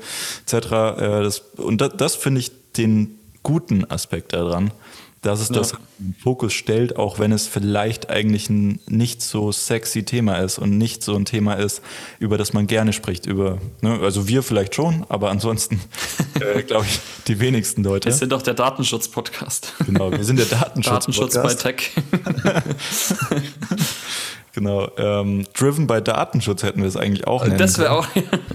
etc. 0.45 0.53
Äh, 0.53 1.23
das, 1.23 1.39
und 1.57 1.81
das, 1.81 1.93
das 1.97 2.15
finde 2.15 2.39
ich 2.41 2.51
den 2.77 3.17
guten 3.43 3.89
Aspekt 3.89 4.33
daran, 4.33 4.71
dass 5.21 5.39
es 5.39 5.49
ja. 5.49 5.55
das 5.55 5.73
im 5.99 6.15
Fokus 6.15 6.53
stellt, 6.53 6.95
auch 6.95 7.19
wenn 7.19 7.31
es 7.31 7.45
vielleicht 7.45 8.09
eigentlich 8.09 8.49
ein 8.49 8.79
nicht 8.87 9.21
so 9.21 9.51
sexy 9.51 10.03
Thema 10.03 10.37
ist 10.37 10.57
und 10.57 10.77
nicht 10.77 11.03
so 11.03 11.15
ein 11.15 11.25
Thema 11.25 11.53
ist, 11.53 11.81
über 12.19 12.37
das 12.37 12.53
man 12.53 12.65
gerne 12.65 12.91
spricht. 12.91 13.27
Über, 13.27 13.59
ne? 13.81 13.99
Also 14.01 14.27
wir 14.27 14.41
vielleicht 14.41 14.73
schon, 14.73 15.05
aber 15.09 15.29
ansonsten 15.29 15.79
äh, 16.39 16.63
glaube 16.63 16.85
ich 16.87 16.99
die 17.27 17.39
wenigsten 17.39 17.83
Leute. 17.83 18.09
Wir 18.09 18.13
sind 18.13 18.31
doch 18.31 18.41
der 18.41 18.55
Datenschutz-Podcast. 18.55 19.73
Genau, 19.85 20.11
wir 20.11 20.23
sind 20.23 20.39
der 20.39 20.47
Datenschutz-Podcast. 20.47 21.35
Datenschutz 21.35 21.63
bei 21.63 21.71
Tech. 21.71 21.91
Genau. 24.53 24.89
Ähm, 24.97 25.45
Driven 25.53 25.87
by 25.87 26.01
Datenschutz 26.01 26.63
hätten 26.63 26.81
wir 26.81 26.87
es 26.87 26.97
eigentlich 26.97 27.27
auch 27.27 27.45
nennen 27.45 27.57
Das 27.57 27.77
wäre 27.77 27.91
auch, 27.91 28.07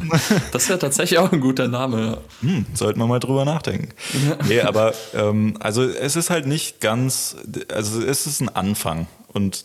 das 0.53 0.69
wäre 0.69 0.79
tatsächlich 0.79 1.19
auch 1.19 1.33
ein 1.33 1.41
guter 1.41 1.69
Name. 1.69 2.19
Hm, 2.41 2.67
sollten 2.75 3.01
wir 3.01 3.07
mal 3.07 3.21
drüber 3.21 3.45
nachdenken. 3.45 3.89
Ja. 4.29 4.39
Nee, 4.47 4.61
aber 4.61 4.93
ähm, 5.15 5.57
also 5.61 5.83
es 5.85 6.17
ist 6.17 6.31
halt 6.31 6.47
nicht 6.47 6.81
ganz, 6.81 7.37
also 7.73 8.03
es 8.03 8.27
ist 8.27 8.41
ein 8.41 8.49
Anfang 8.49 9.07
und 9.29 9.65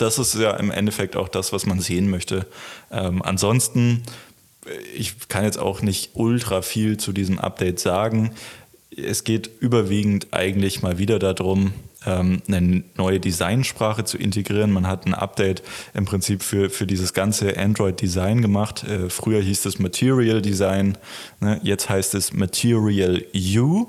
das 0.00 0.18
ist 0.18 0.34
ja 0.34 0.52
im 0.52 0.70
Endeffekt 0.70 1.16
auch 1.16 1.28
das, 1.28 1.52
was 1.52 1.66
man 1.66 1.80
sehen 1.80 2.10
möchte. 2.10 2.46
Ähm, 2.90 3.22
ansonsten, 3.22 4.02
ich 4.94 5.28
kann 5.28 5.44
jetzt 5.44 5.58
auch 5.58 5.82
nicht 5.82 6.12
ultra 6.14 6.62
viel 6.62 6.96
zu 6.96 7.12
diesem 7.12 7.38
Update 7.38 7.80
sagen. 7.80 8.32
Es 8.96 9.24
geht 9.24 9.50
überwiegend 9.60 10.28
eigentlich 10.32 10.82
mal 10.82 10.98
wieder 10.98 11.18
darum, 11.18 11.72
ähm, 12.06 12.42
eine 12.48 12.84
neue 12.96 13.20
Designsprache 13.20 14.04
zu 14.04 14.18
integrieren. 14.18 14.70
Man 14.70 14.86
hat 14.86 15.06
ein 15.06 15.14
Update 15.14 15.62
im 15.94 16.04
Prinzip 16.04 16.42
für, 16.42 16.70
für 16.70 16.86
dieses 16.86 17.12
ganze 17.12 17.56
Android-Design 17.56 18.42
gemacht. 18.42 18.84
Äh, 18.84 19.10
früher 19.10 19.40
hieß 19.42 19.66
es 19.66 19.78
Material 19.78 20.42
Design, 20.42 20.96
ne? 21.40 21.60
jetzt 21.62 21.88
heißt 21.88 22.14
es 22.14 22.32
Material 22.32 23.22
U. 23.34 23.86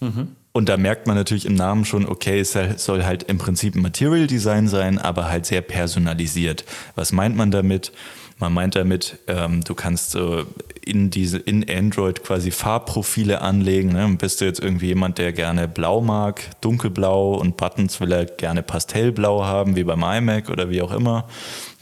Mhm. 0.00 0.36
Und 0.52 0.68
da 0.68 0.76
merkt 0.76 1.08
man 1.08 1.16
natürlich 1.16 1.46
im 1.46 1.54
Namen 1.54 1.84
schon, 1.84 2.06
okay, 2.06 2.38
es 2.38 2.56
soll 2.76 3.04
halt 3.04 3.24
im 3.24 3.38
Prinzip 3.38 3.74
ein 3.74 3.82
Material 3.82 4.28
Design 4.28 4.68
sein, 4.68 4.98
aber 4.98 5.28
halt 5.28 5.46
sehr 5.46 5.62
personalisiert. 5.62 6.64
Was 6.94 7.10
meint 7.10 7.34
man 7.34 7.50
damit? 7.50 7.90
Man 8.38 8.52
meint 8.52 8.76
damit, 8.76 9.18
ähm, 9.26 9.62
du 9.64 9.74
kannst 9.74 10.14
äh, 10.14 10.44
in 10.84 11.10
diese 11.10 11.38
in 11.38 11.68
Android 11.68 12.22
quasi 12.22 12.50
Farbprofile 12.50 13.40
anlegen. 13.40 13.92
Ne? 13.92 14.16
Bist 14.18 14.40
du 14.40 14.44
jetzt 14.44 14.60
irgendwie 14.60 14.88
jemand, 14.88 15.18
der 15.18 15.32
gerne 15.32 15.66
blau 15.68 16.00
mag, 16.00 16.42
dunkelblau 16.60 17.34
und 17.34 17.56
Buttons 17.56 18.00
will 18.00 18.12
er 18.12 18.26
gerne 18.26 18.62
pastellblau 18.62 19.44
haben, 19.44 19.76
wie 19.76 19.84
beim 19.84 20.02
iMac 20.02 20.50
oder 20.50 20.70
wie 20.70 20.82
auch 20.82 20.92
immer. 20.92 21.26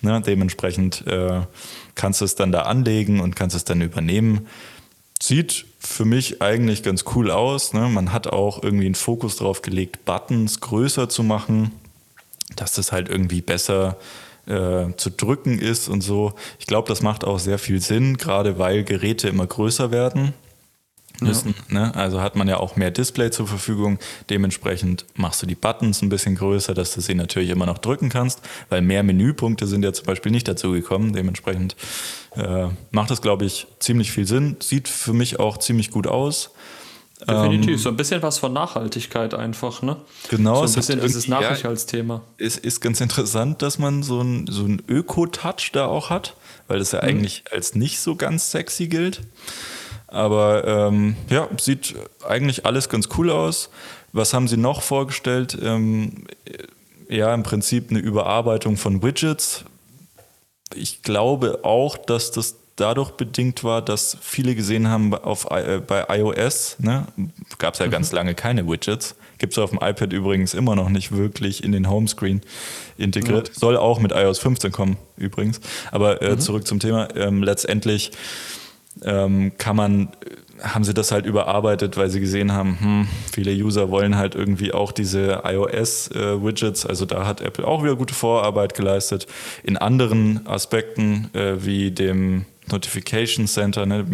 Ne? 0.00 0.20
Dementsprechend 0.24 1.06
äh, 1.06 1.40
kannst 1.94 2.20
du 2.20 2.24
es 2.24 2.34
dann 2.34 2.52
da 2.52 2.62
anlegen 2.62 3.20
und 3.20 3.36
kannst 3.36 3.56
es 3.56 3.64
dann 3.64 3.80
übernehmen. 3.80 4.46
Sieht 5.20 5.66
für 5.78 6.04
mich 6.04 6.40
eigentlich 6.42 6.82
ganz 6.82 7.04
cool 7.14 7.30
aus. 7.30 7.74
Ne? 7.74 7.88
Man 7.88 8.12
hat 8.12 8.28
auch 8.28 8.62
irgendwie 8.62 8.86
einen 8.86 8.94
Fokus 8.94 9.36
drauf 9.36 9.62
gelegt, 9.62 10.04
Buttons 10.04 10.60
größer 10.60 11.08
zu 11.08 11.22
machen, 11.22 11.72
dass 12.56 12.74
das 12.74 12.92
halt 12.92 13.08
irgendwie 13.08 13.40
besser 13.40 13.96
äh, 13.98 14.04
zu 14.44 15.10
drücken 15.10 15.58
ist 15.60 15.88
und 15.88 16.00
so. 16.00 16.32
Ich 16.58 16.66
glaube, 16.66 16.88
das 16.88 17.00
macht 17.00 17.24
auch 17.24 17.38
sehr 17.38 17.58
viel 17.58 17.80
Sinn, 17.80 18.16
gerade 18.16 18.58
weil 18.58 18.82
Geräte 18.82 19.28
immer 19.28 19.46
größer 19.46 19.92
werden 19.92 20.34
müssen. 21.20 21.54
Ja. 21.68 21.74
Ne? 21.74 21.94
Also 21.94 22.20
hat 22.20 22.36
man 22.36 22.48
ja 22.48 22.58
auch 22.58 22.76
mehr 22.76 22.90
Display 22.90 23.30
zur 23.30 23.46
Verfügung. 23.46 23.98
Dementsprechend 24.30 25.06
machst 25.14 25.42
du 25.42 25.46
die 25.46 25.54
Buttons 25.54 26.02
ein 26.02 26.08
bisschen 26.08 26.34
größer, 26.34 26.74
dass 26.74 26.94
du 26.94 27.00
sie 27.00 27.14
natürlich 27.14 27.50
immer 27.50 27.66
noch 27.66 27.78
drücken 27.78 28.08
kannst, 28.08 28.40
weil 28.68 28.82
mehr 28.82 29.02
Menüpunkte 29.02 29.66
sind 29.66 29.84
ja 29.84 29.92
zum 29.92 30.06
Beispiel 30.06 30.32
nicht 30.32 30.48
dazu 30.48 30.72
gekommen. 30.72 31.12
Dementsprechend 31.12 31.76
äh, 32.36 32.68
macht 32.90 33.10
das, 33.10 33.22
glaube 33.22 33.44
ich, 33.44 33.66
ziemlich 33.78 34.12
viel 34.12 34.26
Sinn. 34.26 34.56
Sieht 34.60 34.88
für 34.88 35.12
mich 35.12 35.38
auch 35.38 35.58
ziemlich 35.58 35.90
gut 35.90 36.06
aus. 36.06 36.50
Definitiv, 37.26 37.72
ähm, 37.72 37.78
so 37.78 37.88
ein 37.88 37.96
bisschen 37.96 38.22
was 38.22 38.38
von 38.38 38.52
Nachhaltigkeit 38.52 39.34
einfach, 39.34 39.82
ne? 39.82 39.96
Genau, 40.28 40.66
so 40.66 40.72
ein 40.72 40.74
bisschen 40.74 41.00
dieses 41.00 41.28
Nachhaltigkeitsthema. 41.28 42.22
Ja, 42.38 42.46
es 42.46 42.56
ist 42.58 42.80
ganz 42.80 43.00
interessant, 43.00 43.62
dass 43.62 43.78
man 43.78 44.02
so 44.02 44.20
ein, 44.20 44.46
so 44.48 44.64
ein 44.64 44.82
Öko-Touch 44.88 45.70
da 45.72 45.86
auch 45.86 46.10
hat, 46.10 46.34
weil 46.66 46.78
das 46.80 46.92
ja 46.92 47.02
mhm. 47.02 47.08
eigentlich 47.08 47.44
als 47.52 47.74
nicht 47.74 48.00
so 48.00 48.16
ganz 48.16 48.50
sexy 48.50 48.88
gilt. 48.88 49.20
Aber 50.08 50.66
ähm, 50.66 51.16
ja, 51.30 51.48
sieht 51.58 51.94
eigentlich 52.26 52.66
alles 52.66 52.88
ganz 52.88 53.08
cool 53.16 53.30
aus. 53.30 53.70
Was 54.12 54.34
haben 54.34 54.46
Sie 54.46 54.58
noch 54.58 54.82
vorgestellt? 54.82 55.56
Ähm, 55.62 56.26
ja, 57.08 57.32
im 57.32 57.42
Prinzip 57.42 57.90
eine 57.90 57.98
Überarbeitung 57.98 58.76
von 58.76 59.02
Widgets. 59.02 59.64
Ich 60.74 61.02
glaube 61.02 61.60
auch, 61.62 61.96
dass 61.96 62.30
das 62.30 62.56
dadurch 62.76 63.12
bedingt 63.12 63.64
war, 63.64 63.82
dass 63.82 64.16
viele 64.20 64.54
gesehen 64.54 64.88
haben, 64.88 65.14
auf, 65.14 65.50
äh, 65.50 65.80
bei 65.86 66.06
iOS 66.08 66.76
ne, 66.78 67.06
gab 67.58 67.74
es 67.74 67.80
ja 67.80 67.86
mhm. 67.86 67.90
ganz 67.90 68.12
lange 68.12 68.34
keine 68.34 68.66
Widgets. 68.68 69.14
Gibt 69.38 69.52
es 69.52 69.58
auf 69.58 69.70
dem 69.70 69.80
iPad 69.82 70.12
übrigens 70.12 70.54
immer 70.54 70.76
noch 70.76 70.88
nicht 70.88 71.12
wirklich 71.12 71.64
in 71.64 71.72
den 71.72 71.90
Homescreen 71.90 72.42
integriert. 72.96 73.48
Ja. 73.48 73.54
Soll 73.54 73.76
auch 73.76 73.98
mit 73.98 74.12
iOS 74.12 74.38
15 74.38 74.70
kommen 74.72 74.96
übrigens. 75.16 75.60
Aber 75.90 76.22
äh, 76.22 76.32
mhm. 76.32 76.40
zurück 76.40 76.66
zum 76.66 76.80
Thema. 76.80 77.08
Ähm, 77.16 77.42
letztendlich 77.42 78.12
ähm, 79.02 79.52
kann 79.58 79.76
man 79.76 80.08
haben 80.62 80.84
sie 80.84 80.94
das 80.94 81.10
halt 81.10 81.26
überarbeitet, 81.26 81.96
weil 81.96 82.08
sie 82.08 82.20
gesehen 82.20 82.52
haben, 82.52 82.78
hm, 82.80 83.08
viele 83.32 83.52
User 83.52 83.90
wollen 83.90 84.16
halt 84.16 84.36
irgendwie 84.36 84.72
auch 84.72 84.92
diese 84.92 85.42
iOS-Widgets. 85.44 86.84
Äh, 86.84 86.88
also 86.88 87.04
da 87.04 87.26
hat 87.26 87.40
Apple 87.40 87.66
auch 87.66 87.82
wieder 87.82 87.96
gute 87.96 88.14
Vorarbeit 88.14 88.74
geleistet. 88.74 89.26
In 89.64 89.76
anderen 89.76 90.46
Aspekten 90.46 91.30
äh, 91.34 91.64
wie 91.64 91.90
dem 91.90 92.44
Notification 92.72 93.46
Center, 93.46 93.86
ne, 93.86 94.06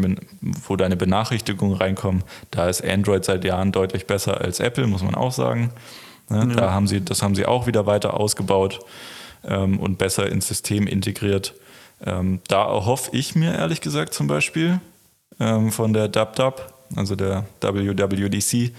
wo 0.67 0.77
deine 0.77 0.97
Benachrichtigungen 0.97 1.77
reinkommen, 1.77 2.25
da 2.51 2.69
ist 2.69 2.85
Android 2.85 3.25
seit 3.25 3.45
Jahren 3.45 3.73
deutlich 3.73 4.07
besser 4.07 4.41
als 4.41 4.61
Apple, 4.61 4.87
muss 4.87 5.03
man 5.03 5.15
auch 5.15 5.33
sagen. 5.33 5.73
Ne, 6.29 6.41
ja. 6.41 6.47
Da 6.47 6.73
haben 6.73 6.87
sie, 6.87 7.01
das 7.01 7.23
haben 7.23 7.35
sie 7.35 7.47
auch 7.47 7.67
wieder 7.67 7.87
weiter 7.87 8.15
ausgebaut 8.15 8.81
ähm, 9.45 9.79
und 9.79 9.99
besser 9.99 10.31
ins 10.31 10.49
System 10.49 10.87
integriert. 10.87 11.55
Ähm, 12.05 12.41
da 12.49 12.65
erhoffe 12.67 13.11
ich 13.13 13.35
mir 13.35 13.55
ehrlich 13.55 13.81
gesagt 13.81 14.15
zum 14.15 14.27
Beispiel 14.27 14.81
ähm, 15.41 15.73
von 15.73 15.93
der 15.93 16.09
DubDub, 16.09 16.73
also 16.95 17.17
der 17.17 17.45
WWDC, 17.61 18.73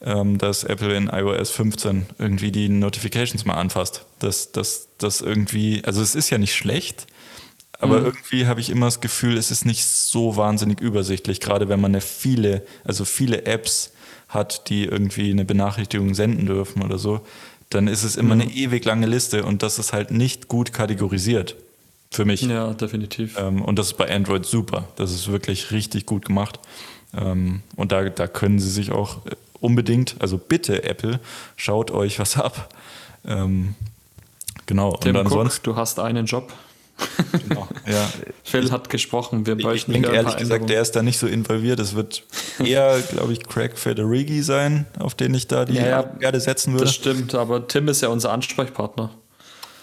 ähm, 0.00 0.38
dass 0.38 0.64
Apple 0.64 0.94
in 0.94 1.08
iOS 1.08 1.50
15 1.50 2.06
irgendwie 2.18 2.52
die 2.52 2.68
Notifications 2.68 3.44
mal 3.44 3.54
anfasst. 3.54 4.04
Dass 4.18 4.52
das 4.52 5.20
irgendwie, 5.20 5.82
also 5.84 6.02
es 6.02 6.14
ist 6.14 6.30
ja 6.30 6.38
nicht 6.38 6.54
schlecht, 6.54 7.06
aber 7.78 8.00
mhm. 8.00 8.06
irgendwie 8.06 8.46
habe 8.46 8.60
ich 8.60 8.70
immer 8.70 8.86
das 8.86 9.00
Gefühl, 9.00 9.36
es 9.36 9.50
ist 9.50 9.64
nicht 9.64 9.84
so 9.84 10.36
wahnsinnig 10.36 10.80
übersichtlich, 10.80 11.40
gerade 11.40 11.68
wenn 11.68 11.80
man 11.80 11.92
eine 11.92 12.00
viele, 12.00 12.62
also 12.84 13.04
viele 13.04 13.46
Apps 13.46 13.92
hat, 14.28 14.68
die 14.68 14.84
irgendwie 14.84 15.30
eine 15.30 15.44
Benachrichtigung 15.44 16.14
senden 16.14 16.46
dürfen 16.46 16.82
oder 16.82 16.98
so, 16.98 17.20
dann 17.70 17.86
ist 17.86 18.02
es 18.02 18.16
immer 18.16 18.34
mhm. 18.34 18.42
eine 18.42 18.50
ewig 18.52 18.84
lange 18.84 19.06
Liste 19.06 19.44
und 19.44 19.62
das 19.62 19.78
ist 19.78 19.92
halt 19.92 20.10
nicht 20.10 20.48
gut 20.48 20.72
kategorisiert. 20.72 21.56
Für 22.10 22.24
mich. 22.24 22.40
Ja, 22.40 22.72
definitiv. 22.72 23.36
Ähm, 23.38 23.60
und 23.60 23.78
das 23.78 23.88
ist 23.88 23.98
bei 23.98 24.10
Android 24.10 24.46
super. 24.46 24.88
Das 24.96 25.12
ist 25.12 25.28
wirklich 25.28 25.72
richtig 25.72 26.06
gut 26.06 26.24
gemacht. 26.24 26.58
Ähm, 27.14 27.62
und 27.76 27.92
da, 27.92 28.08
da 28.08 28.26
können 28.26 28.58
sie 28.58 28.70
sich 28.70 28.92
auch 28.92 29.18
unbedingt, 29.60 30.16
also 30.18 30.38
bitte 30.38 30.84
Apple, 30.84 31.20
schaut 31.56 31.90
euch 31.90 32.18
was 32.18 32.38
ab. 32.38 32.72
Ähm, 33.26 33.74
genau. 34.64 34.96
Tim 34.96 35.16
und 35.16 35.26
ansonsten, 35.26 35.68
Cook, 35.68 35.74
du 35.74 35.80
hast 35.80 36.00
einen 36.00 36.24
Job. 36.24 36.52
Genau, 37.46 37.68
ja. 37.86 38.08
Phil 38.44 38.70
hat 38.70 38.90
gesprochen, 38.90 39.46
wir 39.46 39.56
bräuchten 39.56 39.92
Ich 39.92 40.02
denke 40.02 40.16
ehrlich 40.16 40.36
gesagt, 40.36 40.68
der 40.68 40.80
ist 40.82 40.92
da 40.92 41.02
nicht 41.02 41.18
so 41.18 41.26
involviert. 41.26 41.78
Es 41.80 41.94
wird 41.94 42.24
eher, 42.64 43.00
glaube 43.00 43.32
ich, 43.32 43.46
Craig 43.46 43.78
Federighi 43.78 44.42
sein, 44.42 44.86
auf 44.98 45.14
den 45.14 45.34
ich 45.34 45.46
da 45.46 45.64
die 45.64 45.74
ja, 45.74 46.10
Erde 46.20 46.40
setzen 46.40 46.72
würde. 46.72 46.86
Das 46.86 46.94
stimmt, 46.94 47.34
aber 47.34 47.66
Tim 47.68 47.88
ist 47.88 48.00
ja 48.00 48.08
unser 48.08 48.32
Ansprechpartner. 48.32 49.10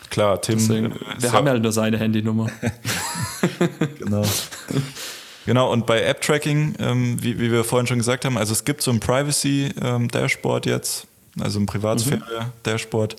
Klar, 0.09 0.41
Tim. 0.41 0.59
Deswegen, 0.59 0.95
wir 1.19 1.31
haben 1.31 1.47
ja 1.47 1.57
nur 1.57 1.71
seine 1.71 1.97
Handynummer. 1.97 2.49
genau. 3.99 4.23
Genau, 5.45 5.71
und 5.71 5.85
bei 5.85 6.01
App-Tracking, 6.01 6.75
ähm, 6.79 7.21
wie, 7.21 7.39
wie, 7.39 7.51
wir 7.51 7.63
vorhin 7.63 7.85
schon 7.85 7.99
gesagt 7.99 8.25
haben, 8.25 8.37
also 8.37 8.51
es 8.51 8.65
gibt 8.65 8.81
so 8.81 8.91
ein 8.91 8.99
Privacy-Dashboard 8.99 10.65
ähm, 10.65 10.73
jetzt, 10.73 11.07
also 11.39 11.59
ein 11.59 11.67
Privatsphäre-Dashboard. 11.67 13.15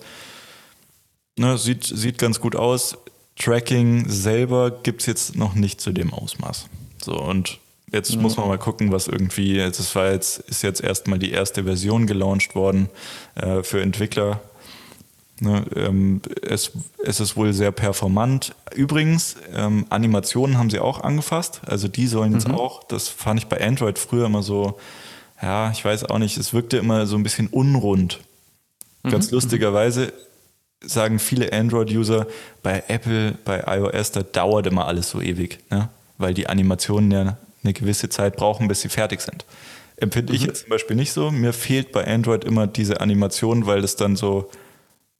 Ne, 1.37 1.57
sieht, 1.57 1.85
sieht 1.85 2.17
ganz 2.17 2.41
gut 2.41 2.55
aus. 2.55 2.97
Tracking 3.37 4.09
selber 4.09 4.71
gibt 4.71 5.01
es 5.01 5.07
jetzt 5.07 5.35
noch 5.35 5.53
nicht 5.53 5.79
zu 5.79 5.91
dem 5.91 6.13
Ausmaß. 6.13 6.67
So, 7.03 7.19
und 7.19 7.59
jetzt 7.91 8.11
ja. 8.11 8.19
muss 8.19 8.37
man 8.37 8.47
mal 8.47 8.57
gucken, 8.57 8.91
was 8.91 9.07
irgendwie, 9.07 9.57
das 9.57 9.95
war 9.95 10.11
jetzt, 10.11 10.39
ist 10.39 10.63
jetzt 10.63 10.81
erstmal 10.81 11.19
die 11.19 11.31
erste 11.31 11.63
Version 11.63 12.07
gelauncht 12.07 12.55
worden 12.55 12.89
äh, 13.35 13.63
für 13.63 13.81
Entwickler. 13.81 14.41
Ne, 15.39 15.65
ähm, 15.75 16.21
es, 16.41 16.71
es 17.03 17.19
ist 17.19 17.37
wohl 17.37 17.53
sehr 17.53 17.71
performant. 17.71 18.55
Übrigens, 18.73 19.35
ähm, 19.53 19.85
Animationen 19.89 20.57
haben 20.57 20.71
sie 20.71 20.79
auch 20.79 21.01
angefasst. 21.01 21.61
Also 21.67 21.87
die 21.87 22.07
sollen 22.07 22.33
jetzt 22.33 22.47
mhm. 22.47 22.55
auch, 22.55 22.83
das 22.83 23.07
fand 23.07 23.39
ich 23.39 23.45
bei 23.45 23.61
Android 23.61 23.99
früher 23.99 24.25
immer 24.25 24.41
so, 24.41 24.79
ja, 25.39 25.69
ich 25.69 25.85
weiß 25.85 26.05
auch 26.05 26.17
nicht, 26.17 26.37
es 26.37 26.53
wirkte 26.53 26.77
immer 26.77 27.05
so 27.05 27.15
ein 27.15 27.23
bisschen 27.23 27.47
unrund. 27.47 28.19
Mhm. 29.03 29.11
Ganz 29.11 29.29
lustigerweise 29.29 30.11
sagen 30.81 31.19
viele 31.19 31.51
Android-User, 31.51 32.27
bei 32.63 32.83
Apple, 32.87 33.35
bei 33.43 33.63
iOS, 33.77 34.11
da 34.11 34.23
dauert 34.23 34.67
immer 34.67 34.87
alles 34.87 35.09
so 35.09 35.21
ewig, 35.21 35.59
ne? 35.69 35.89
weil 36.17 36.33
die 36.33 36.47
Animationen 36.47 37.11
ja 37.11 37.37
eine 37.63 37.73
gewisse 37.73 38.09
Zeit 38.09 38.35
brauchen, 38.35 38.67
bis 38.67 38.81
sie 38.81 38.89
fertig 38.89 39.21
sind. 39.21 39.45
Empfinde 39.97 40.31
mhm. 40.31 40.37
ich 40.37 40.45
jetzt 40.45 40.61
zum 40.61 40.69
Beispiel 40.69 40.95
nicht 40.95 41.11
so. 41.11 41.31
Mir 41.31 41.53
fehlt 41.53 41.91
bei 41.91 42.05
Android 42.05 42.43
immer 42.43 42.67
diese 42.67 43.01
Animation, 43.01 43.65
weil 43.65 43.81
das 43.81 43.95
dann 43.95 44.15
so, 44.15 44.49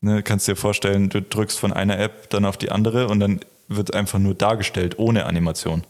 ne, 0.01 0.21
kannst 0.21 0.47
dir 0.47 0.55
vorstellen, 0.55 1.09
du 1.09 1.21
drückst 1.21 1.57
von 1.57 1.73
einer 1.73 1.99
App 1.99 2.29
dann 2.29 2.45
auf 2.45 2.57
die 2.57 2.69
andere 2.69 3.07
und 3.07 3.19
dann 3.19 3.39
wird 3.67 3.93
einfach 3.95 4.19
nur 4.19 4.35
dargestellt, 4.35 4.97
ohne 4.97 5.25
Animation. 5.25 5.83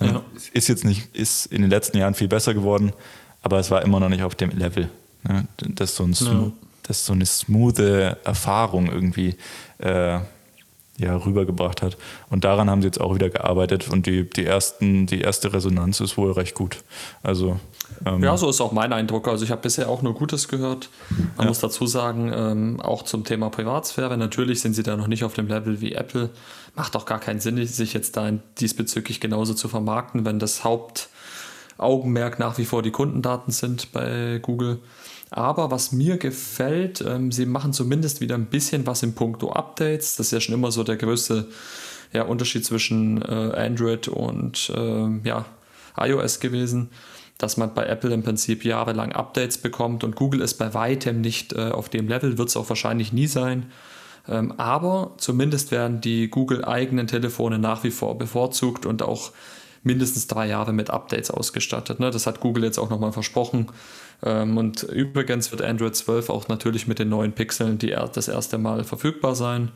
Ja. 0.00 0.22
Ist 0.52 0.68
jetzt 0.68 0.84
nicht, 0.84 1.14
ist 1.14 1.46
in 1.46 1.62
den 1.62 1.70
letzten 1.70 1.98
Jahren 1.98 2.14
viel 2.14 2.28
besser 2.28 2.54
geworden, 2.54 2.92
aber 3.42 3.58
es 3.58 3.70
war 3.70 3.82
immer 3.82 4.00
noch 4.00 4.08
nicht 4.08 4.22
auf 4.22 4.34
dem 4.34 4.50
Level. 4.50 4.88
Ne? 5.22 5.46
Das 5.58 5.90
ist 5.90 5.96
so 5.96 6.04
ein 6.04 6.12
ja 6.12 6.52
das 6.82 7.06
so 7.06 7.12
eine 7.12 7.26
smoothe 7.26 8.18
Erfahrung 8.24 8.90
irgendwie 8.90 9.36
äh, 9.78 10.18
ja, 11.00 11.16
rübergebracht 11.16 11.82
hat. 11.82 11.96
Und 12.28 12.44
daran 12.44 12.68
haben 12.68 12.82
sie 12.82 12.88
jetzt 12.88 13.00
auch 13.00 13.14
wieder 13.14 13.30
gearbeitet 13.30 13.88
und 13.88 14.06
die, 14.06 14.28
die, 14.28 14.44
ersten, 14.44 15.06
die 15.06 15.22
erste 15.22 15.52
Resonanz 15.52 16.00
ist 16.00 16.16
wohl 16.16 16.32
recht 16.32 16.54
gut. 16.54 16.84
Also, 17.22 17.58
ähm, 18.04 18.22
ja, 18.22 18.36
so 18.36 18.50
ist 18.50 18.60
auch 18.60 18.72
mein 18.72 18.92
Eindruck. 18.92 19.26
Also 19.26 19.44
ich 19.44 19.50
habe 19.50 19.62
bisher 19.62 19.88
auch 19.88 20.02
nur 20.02 20.14
Gutes 20.14 20.48
gehört. 20.48 20.90
Man 21.36 21.44
ja. 21.44 21.44
muss 21.46 21.58
dazu 21.58 21.86
sagen, 21.86 22.30
ähm, 22.34 22.80
auch 22.80 23.02
zum 23.02 23.24
Thema 23.24 23.50
Privatsphäre, 23.50 24.16
natürlich 24.16 24.60
sind 24.60 24.74
sie 24.74 24.82
da 24.82 24.96
noch 24.96 25.06
nicht 25.06 25.24
auf 25.24 25.34
dem 25.34 25.48
Level 25.48 25.80
wie 25.80 25.94
Apple. 25.94 26.30
Macht 26.74 26.94
auch 26.96 27.06
gar 27.06 27.18
keinen 27.18 27.40
Sinn, 27.40 27.64
sich 27.66 27.94
jetzt 27.94 28.16
da 28.16 28.30
diesbezüglich 28.60 29.20
genauso 29.20 29.54
zu 29.54 29.68
vermarkten, 29.68 30.24
wenn 30.24 30.38
das 30.38 30.64
Hauptaugenmerk 30.64 32.38
nach 32.38 32.58
wie 32.58 32.64
vor 32.64 32.82
die 32.82 32.92
Kundendaten 32.92 33.52
sind 33.52 33.92
bei 33.92 34.38
Google. 34.42 34.80
Aber 35.30 35.70
was 35.70 35.92
mir 35.92 36.16
gefällt, 36.16 37.04
ähm, 37.06 37.30
sie 37.30 37.46
machen 37.46 37.72
zumindest 37.72 38.20
wieder 38.20 38.34
ein 38.34 38.46
bisschen 38.46 38.86
was 38.86 39.02
im 39.02 39.14
Punkto 39.14 39.52
Updates. 39.52 40.16
Das 40.16 40.26
ist 40.26 40.32
ja 40.32 40.40
schon 40.40 40.54
immer 40.54 40.72
so 40.72 40.82
der 40.82 40.96
größte 40.96 41.46
ja, 42.12 42.22
Unterschied 42.22 42.64
zwischen 42.64 43.22
äh, 43.22 43.54
Android 43.56 44.08
und 44.08 44.72
äh, 44.74 45.28
ja, 45.28 45.44
iOS 45.96 46.40
gewesen, 46.40 46.90
dass 47.38 47.56
man 47.56 47.74
bei 47.74 47.86
Apple 47.86 48.12
im 48.12 48.22
Prinzip 48.22 48.64
jahrelang 48.64 49.12
Updates 49.12 49.58
bekommt 49.58 50.02
und 50.02 50.16
Google 50.16 50.40
ist 50.40 50.54
bei 50.54 50.74
weitem 50.74 51.20
nicht 51.20 51.52
äh, 51.52 51.70
auf 51.70 51.88
dem 51.88 52.08
Level, 52.08 52.36
wird 52.36 52.48
es 52.48 52.56
auch 52.56 52.68
wahrscheinlich 52.68 53.12
nie 53.12 53.28
sein. 53.28 53.66
Ähm, 54.28 54.52
aber 54.58 55.14
zumindest 55.16 55.70
werden 55.70 56.00
die 56.00 56.28
Google-eigenen 56.28 57.06
Telefone 57.06 57.58
nach 57.58 57.84
wie 57.84 57.90
vor 57.90 58.18
bevorzugt 58.18 58.84
und 58.84 59.02
auch 59.02 59.32
mindestens 59.82 60.26
drei 60.26 60.46
Jahre 60.46 60.72
mit 60.72 60.90
Updates 60.90 61.30
ausgestattet. 61.30 62.00
Ne? 62.00 62.10
Das 62.10 62.26
hat 62.26 62.40
Google 62.40 62.64
jetzt 62.64 62.78
auch 62.78 62.90
nochmal 62.90 63.12
versprochen. 63.12 63.68
Ähm, 64.22 64.56
und 64.58 64.82
übrigens 64.82 65.50
wird 65.50 65.62
Android 65.62 65.96
12 65.96 66.30
auch 66.30 66.48
natürlich 66.48 66.86
mit 66.86 66.98
den 66.98 67.08
neuen 67.08 67.32
Pixeln 67.32 67.78
die, 67.78 67.96
das 68.12 68.28
erste 68.28 68.58
Mal 68.58 68.84
verfügbar 68.84 69.34
sein. 69.34 69.70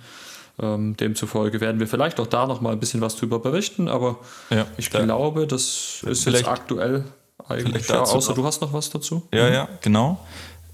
Ähm, 0.61 0.97
demzufolge 0.97 1.61
werden 1.61 1.81
wir 1.81 1.89
vielleicht 1.89 2.21
auch 2.21 2.29
da 2.29 2.47
nochmal 2.47 2.75
ein 2.75 2.81
bisschen 2.81 3.01
was 3.01 3.17
drüber 3.17 3.41
berichten, 3.41 3.89
aber 3.89 4.19
ja, 4.51 4.67
ich 4.77 4.89
glaube, 4.89 5.49
das 5.49 6.05
ist 6.07 6.27
jetzt 6.27 6.47
aktuell 6.47 7.05
eigentlich. 7.49 7.89
Ja, 7.89 8.03
außer 8.03 8.31
noch. 8.31 8.37
du 8.37 8.45
hast 8.45 8.61
noch 8.61 8.73
was 8.73 8.89
dazu? 8.91 9.27
Ja, 9.33 9.49
mhm. 9.49 9.53
ja, 9.53 9.69
genau. 9.81 10.21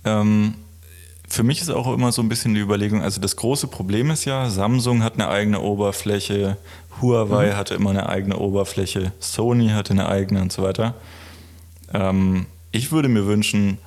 Ähm, 0.05 0.55
für 1.29 1.45
mich 1.45 1.63
ist 1.63 1.71
auch 1.71 1.91
immer 1.95 2.13
so 2.13 2.21
ein 2.21 2.29
bisschen 2.29 2.53
die 2.55 2.61
Überlegung, 2.61 3.03
also 3.03 3.21
das 3.21 3.37
große 3.37 3.69
Problem 3.69 4.11
ist 4.11 4.27
ja, 4.27 4.51
Samsung 4.51 5.03
hat 5.03 5.15
eine 5.15 5.29
eigene 5.29 5.61
Oberfläche, 5.61 6.59
Huawei 7.01 7.53
mhm. 7.53 7.57
hatte 7.57 7.75
immer 7.75 7.91
eine 7.91 8.09
eigene 8.09 8.37
Oberfläche, 8.37 9.13
Sony 9.19 9.69
hatte 9.69 9.93
eine 9.93 10.09
eigene 10.09 10.43
und 10.43 10.53
so 10.53 10.63
weiter. 10.63 10.95
Ähm, 11.95 12.47
ich 12.73 12.93
würde 12.93 13.09
mir 13.09 13.27
wünschen, 13.27 13.79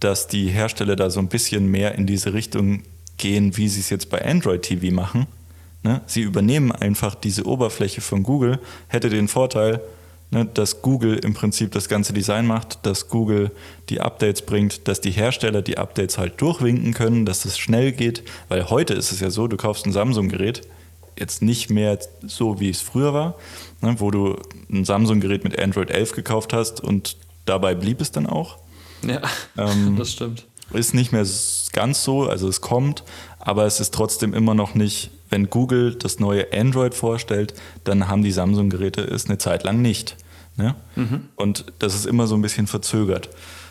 dass 0.00 0.28
die 0.28 0.48
Hersteller 0.48 0.96
da 0.96 1.10
so 1.10 1.20
ein 1.20 1.28
bisschen 1.28 1.70
mehr 1.70 1.94
in 1.94 2.06
diese 2.06 2.32
Richtung 2.32 2.82
gehen, 3.16 3.56
wie 3.56 3.68
sie 3.68 3.80
es 3.80 3.90
jetzt 3.90 4.10
bei 4.10 4.24
Android 4.24 4.62
TV 4.62 4.94
machen. 4.94 5.26
Ne? 5.82 6.02
Sie 6.06 6.22
übernehmen 6.22 6.72
einfach 6.72 7.14
diese 7.14 7.46
Oberfläche 7.46 8.00
von 8.00 8.22
Google, 8.22 8.58
hätte 8.88 9.08
den 9.08 9.28
Vorteil, 9.28 9.80
ne, 10.30 10.44
dass 10.44 10.82
Google 10.82 11.16
im 11.18 11.34
Prinzip 11.34 11.72
das 11.72 11.88
ganze 11.88 12.12
Design 12.12 12.46
macht, 12.46 12.84
dass 12.84 13.08
Google 13.08 13.50
die 13.88 14.00
Updates 14.00 14.42
bringt, 14.42 14.88
dass 14.88 15.00
die 15.00 15.12
Hersteller 15.12 15.62
die 15.62 15.78
Updates 15.78 16.18
halt 16.18 16.40
durchwinken 16.40 16.92
können, 16.92 17.24
dass 17.24 17.44
es 17.44 17.58
schnell 17.58 17.92
geht, 17.92 18.22
weil 18.48 18.68
heute 18.68 18.94
ist 18.94 19.12
es 19.12 19.20
ja 19.20 19.30
so, 19.30 19.48
du 19.48 19.56
kaufst 19.56 19.86
ein 19.86 19.92
Samsung-Gerät, 19.92 20.62
jetzt 21.18 21.40
nicht 21.40 21.70
mehr 21.70 21.98
so, 22.26 22.60
wie 22.60 22.68
es 22.68 22.80
früher 22.80 23.14
war, 23.14 23.36
ne, 23.80 23.96
wo 23.98 24.10
du 24.10 24.36
ein 24.70 24.84
Samsung-Gerät 24.84 25.44
mit 25.44 25.58
Android 25.58 25.90
11 25.90 26.12
gekauft 26.12 26.52
hast 26.52 26.80
und 26.80 27.16
dabei 27.46 27.74
blieb 27.74 28.00
es 28.00 28.10
dann 28.10 28.26
auch. 28.26 28.58
Ja, 29.02 29.22
ähm, 29.56 29.96
das 29.98 30.12
stimmt. 30.12 30.46
Ist 30.72 30.94
nicht 30.94 31.12
mehr 31.12 31.24
ganz 31.72 32.02
so, 32.02 32.28
also 32.28 32.48
es 32.48 32.60
kommt, 32.60 33.04
aber 33.38 33.66
es 33.66 33.80
ist 33.80 33.94
trotzdem 33.94 34.34
immer 34.34 34.54
noch 34.54 34.74
nicht, 34.74 35.10
wenn 35.30 35.48
Google 35.48 35.94
das 35.94 36.18
neue 36.18 36.52
Android 36.52 36.94
vorstellt, 36.94 37.54
dann 37.84 38.08
haben 38.08 38.22
die 38.22 38.32
Samsung-Geräte 38.32 39.02
es 39.02 39.26
eine 39.26 39.38
Zeit 39.38 39.62
lang 39.64 39.80
nicht. 39.80 40.16
Ne? 40.56 40.74
Mhm. 40.96 41.28
Und 41.36 41.66
das 41.78 41.94
ist 41.94 42.06
immer 42.06 42.26
so 42.26 42.34
ein 42.34 42.42
bisschen 42.42 42.66
verzögert. 42.66 43.28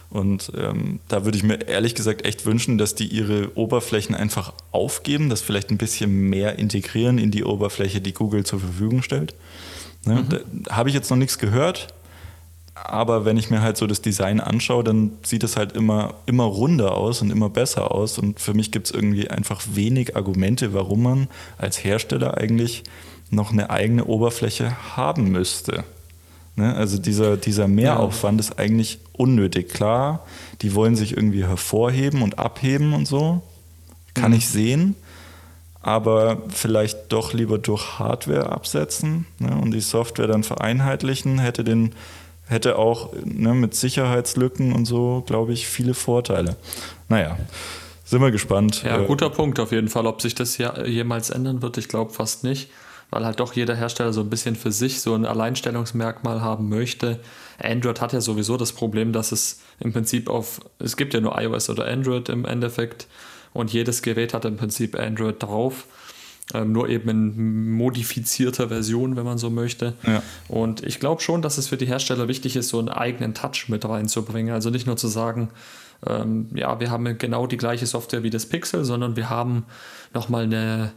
Und 0.10 0.52
ähm, 0.56 1.00
da 1.08 1.26
würde 1.26 1.38
ich 1.38 1.44
mir 1.44 1.68
ehrlich 1.68 1.96
gesagt 1.96 2.26
echt 2.26 2.46
wünschen, 2.46 2.78
dass 2.78 2.96
die 2.96 3.08
ihre 3.08 3.58
Oberflächen 3.58 4.16
einfach 4.16 4.54
aufgeben, 4.72 5.30
das 5.30 5.42
vielleicht 5.42 5.72
ein 5.72 5.78
bisschen 5.78 6.30
mehr 6.30 6.58
integrieren 6.60 7.18
in 7.18 7.32
die 7.32 7.44
Oberfläche, 7.44 8.00
die 8.00 8.14
Google 8.14 8.46
zur 8.46 8.60
Verfügung 8.60 9.02
stellt. 9.02 9.36
Ne? 10.06 10.22
Mhm. 10.22 10.64
Da 10.64 10.76
habe 10.76 10.90
ich 10.90 10.96
jetzt 10.96 11.10
noch 11.10 11.18
nichts 11.18 11.38
gehört, 11.40 11.88
aber 12.76 13.24
wenn 13.24 13.38
ich 13.38 13.50
mir 13.50 13.62
halt 13.62 13.78
so 13.78 13.88
das 13.88 14.02
Design 14.02 14.42
anschaue, 14.42 14.84
dann 14.84 15.14
sieht 15.24 15.44
es 15.44 15.56
halt 15.56 15.72
immer, 15.72 16.16
immer 16.26 16.44
runder 16.44 16.96
aus 16.96 17.22
und 17.22 17.32
immer 17.32 17.50
besser 17.50 17.92
aus. 17.92 18.20
Und 18.20 18.42
für 18.42 18.54
mich 18.54 18.72
gibt 18.72 18.88
es 18.88 18.92
irgendwie 18.92 19.30
einfach 19.30 19.62
wenig 19.72 20.16
Argumente, 20.18 20.74
warum 20.74 21.04
man 21.04 21.28
als 21.58 21.84
Hersteller 21.84 22.38
eigentlich 22.38 22.84
noch 23.32 23.52
eine 23.52 23.70
eigene 23.70 24.06
Oberfläche 24.06 24.76
haben 24.96 25.32
müsste. 25.32 25.86
Ne? 26.58 26.76
Also 26.76 26.98
dieser, 26.98 27.38
dieser 27.38 27.70
Mehraufwand 27.70 28.40
ist 28.42 28.60
eigentlich 28.60 29.00
unnötig. 29.14 29.70
Klar, 29.70 30.26
die 30.62 30.76
wollen 30.76 30.98
sich 30.98 31.16
irgendwie 31.16 31.46
hervorheben 31.46 32.22
und 32.22 32.40
abheben 32.40 32.94
und 32.94 33.08
so. 33.08 33.42
Kann 34.14 34.32
mhm. 34.32 34.38
ich 34.38 34.50
sehen. 34.50 34.96
Aber 35.82 36.42
vielleicht 36.50 37.12
doch 37.12 37.34
lieber 37.34 37.58
durch 37.58 38.00
Hardware 38.00 38.52
absetzen 38.52 39.28
ne? 39.40 39.56
und 39.56 39.72
die 39.72 39.82
Software 39.82 40.28
dann 40.28 40.44
vereinheitlichen, 40.44 41.40
hätte 41.40 41.64
den 41.64 41.94
hätte 42.48 42.78
auch 42.78 43.12
ne, 43.24 43.54
mit 43.54 43.76
Sicherheitslücken 43.76 44.74
und 44.74 44.86
so, 44.86 45.24
glaube 45.26 45.54
ich, 45.54 45.68
viele 45.68 45.94
Vorteile. 45.94 46.56
Naja, 47.10 47.38
sind 48.04 48.22
wir 48.22 48.32
gespannt. 48.32 48.84
Ja, 48.84 49.02
äh, 49.02 49.06
guter 49.06 49.30
Punkt 49.30 49.60
auf 49.60 49.72
jeden 49.72 49.90
Fall. 49.90 50.06
Ob 50.06 50.22
sich 50.22 50.36
das 50.36 50.58
ja 50.58 50.84
jemals 50.86 51.32
ändern 51.32 51.62
wird, 51.62 51.78
ich 51.78 51.88
glaube 51.88 52.14
fast 52.14 52.44
nicht, 52.44 52.70
weil 53.10 53.26
halt 53.26 53.40
doch 53.40 53.54
jeder 53.54 53.76
Hersteller 53.76 54.14
so 54.14 54.22
ein 54.22 54.30
bisschen 54.30 54.56
für 54.56 54.72
sich 54.72 55.02
so 55.02 55.16
ein 55.16 55.26
Alleinstellungsmerkmal 55.26 56.42
haben 56.42 56.70
möchte. 56.70 57.20
Android 57.62 58.02
hat 58.02 58.14
ja 58.14 58.22
sowieso 58.22 58.58
das 58.58 58.74
Problem, 58.74 59.12
dass 59.12 59.32
es 59.32 59.62
im 59.80 59.92
Prinzip 59.92 60.30
auf, 60.30 60.62
es 60.80 60.98
gibt 60.98 61.14
ja 61.14 61.22
nur 61.22 61.40
iOS 61.42 61.70
oder 61.70 61.88
Android 61.88 62.30
im 62.30 62.46
Endeffekt 62.46 63.08
und 63.54 63.74
jedes 63.74 64.02
Gerät 64.02 64.34
hat 64.34 64.46
im 64.46 64.58
Prinzip 64.58 65.00
Android 65.00 65.42
drauf. 65.42 65.86
Ähm, 66.54 66.72
nur 66.72 66.90
eben 66.90 67.10
in 67.10 67.72
modifizierter 67.72 68.68
Version, 68.68 69.16
wenn 69.16 69.26
man 69.26 69.40
so 69.40 69.50
möchte. 69.50 69.94
Ja. 70.06 70.22
Und 70.48 70.84
ich 70.84 71.00
glaube 71.00 71.22
schon, 71.22 71.42
dass 71.42 71.58
es 71.58 71.68
für 71.68 71.78
die 71.78 71.88
Hersteller 71.88 72.28
wichtig 72.28 72.56
ist, 72.56 72.70
so 72.70 72.78
einen 72.78 72.90
eigenen 72.90 73.34
Touch 73.34 73.66
mit 73.68 73.84
reinzubringen. 73.84 74.54
Also 74.54 74.70
nicht 74.70 74.86
nur 74.86 74.96
zu 74.96 75.08
sagen, 75.08 75.50
ähm, 76.06 76.50
ja, 76.54 76.80
wir 76.80 76.92
haben 76.92 77.18
genau 77.18 77.48
die 77.48 77.58
gleiche 77.58 77.88
Software 77.88 78.22
wie 78.22 78.30
das 78.30 78.46
Pixel, 78.46 78.86
sondern 78.86 79.16
wir 79.16 79.30
haben 79.32 79.66
nochmal 80.14 80.44
eine 80.44 80.92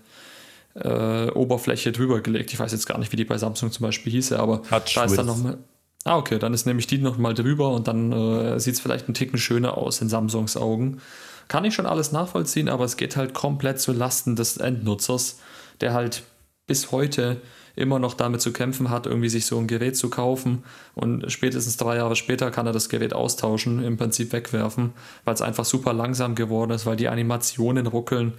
äh, 0.74 1.30
Oberfläche 1.30 1.92
drüber 1.92 2.20
gelegt. 2.20 2.52
Ich 2.52 2.58
weiß 2.58 2.72
jetzt 2.72 2.86
gar 2.86 2.98
nicht, 2.98 3.12
wie 3.12 3.16
die 3.16 3.24
bei 3.24 3.38
Samsung 3.38 3.72
zum 3.72 3.84
Beispiel 3.84 4.12
hieße, 4.12 4.38
aber 4.38 4.62
Touch 4.62 4.94
da 4.94 5.04
ist 5.04 5.16
dann 5.16 5.26
nochmal. 5.26 5.58
Ah, 6.04 6.16
okay, 6.16 6.38
dann 6.38 6.54
ist 6.54 6.66
nämlich 6.66 6.86
die 6.86 6.98
nochmal 6.98 7.34
drüber 7.34 7.70
und 7.70 7.88
dann 7.88 8.12
äh, 8.12 8.60
sieht 8.60 8.74
es 8.74 8.80
vielleicht 8.80 9.06
einen 9.06 9.14
Ticken 9.14 9.38
schöner 9.38 9.76
aus 9.76 10.00
in 10.00 10.08
Samsungs 10.08 10.56
Augen. 10.56 11.00
Kann 11.48 11.64
ich 11.64 11.74
schon 11.74 11.86
alles 11.86 12.12
nachvollziehen, 12.12 12.68
aber 12.68 12.84
es 12.84 12.96
geht 12.96 13.16
halt 13.16 13.34
komplett 13.34 13.80
zu 13.80 13.92
Lasten 13.92 14.36
des 14.36 14.58
Endnutzers, 14.58 15.38
der 15.80 15.94
halt 15.94 16.22
bis 16.66 16.92
heute 16.92 17.40
immer 17.78 17.98
noch 17.98 18.14
damit 18.14 18.40
zu 18.40 18.52
kämpfen 18.52 18.90
hat, 18.90 19.06
irgendwie 19.06 19.28
sich 19.28 19.46
so 19.46 19.56
ein 19.58 19.68
Gerät 19.68 19.96
zu 19.96 20.10
kaufen 20.10 20.64
und 20.94 21.30
spätestens 21.30 21.76
drei 21.76 21.96
Jahre 21.96 22.16
später 22.16 22.50
kann 22.50 22.66
er 22.66 22.72
das 22.72 22.88
Gerät 22.88 23.14
austauschen, 23.14 23.82
im 23.84 23.96
Prinzip 23.96 24.32
wegwerfen, 24.32 24.92
weil 25.24 25.34
es 25.34 25.42
einfach 25.42 25.64
super 25.64 25.92
langsam 25.92 26.34
geworden 26.34 26.72
ist, 26.72 26.86
weil 26.86 26.96
die 26.96 27.08
Animationen 27.08 27.86
ruckeln. 27.86 28.34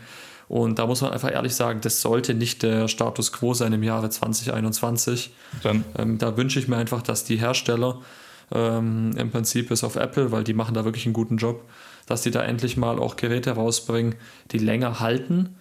Und 0.50 0.80
da 0.80 0.88
muss 0.88 1.02
man 1.02 1.12
einfach 1.12 1.32
ehrlich 1.32 1.56
sagen, 1.56 1.80
das 1.82 2.02
sollte 2.02 2.34
nicht 2.34 2.64
der 2.64 2.88
Status 2.88 3.32
quo 3.32 3.54
sein 3.54 3.72
im 3.72 3.84
Jahre 3.84 4.10
2021. 4.10 5.32
Dann. 5.62 5.86
Ähm, 5.98 6.18
da 6.18 6.36
wünsche 6.38 6.60
ich 6.60 6.68
mir 6.68 6.76
einfach, 6.76 7.04
dass 7.04 7.24
die 7.24 7.38
Hersteller 7.38 8.02
ähm, 8.52 9.12
im 9.16 9.30
Prinzip 9.30 9.70
bis 9.70 9.84
auf 9.84 9.96
Apple, 9.96 10.32
weil 10.32 10.44
die 10.44 10.54
machen 10.54 10.74
da 10.74 10.86
wirklich 10.86 11.06
einen 11.06 11.14
guten 11.14 11.38
Job, 11.38 11.64
dass 12.10 12.24
die 12.24 12.32
da 12.32 12.42
endlich 12.44 12.76
mal 12.76 13.00
auch 13.00 13.16
Geräte 13.16 13.52
rausbringen, 13.52 14.16
die 14.52 14.58
länger 14.58 15.00
halten, 15.00 15.56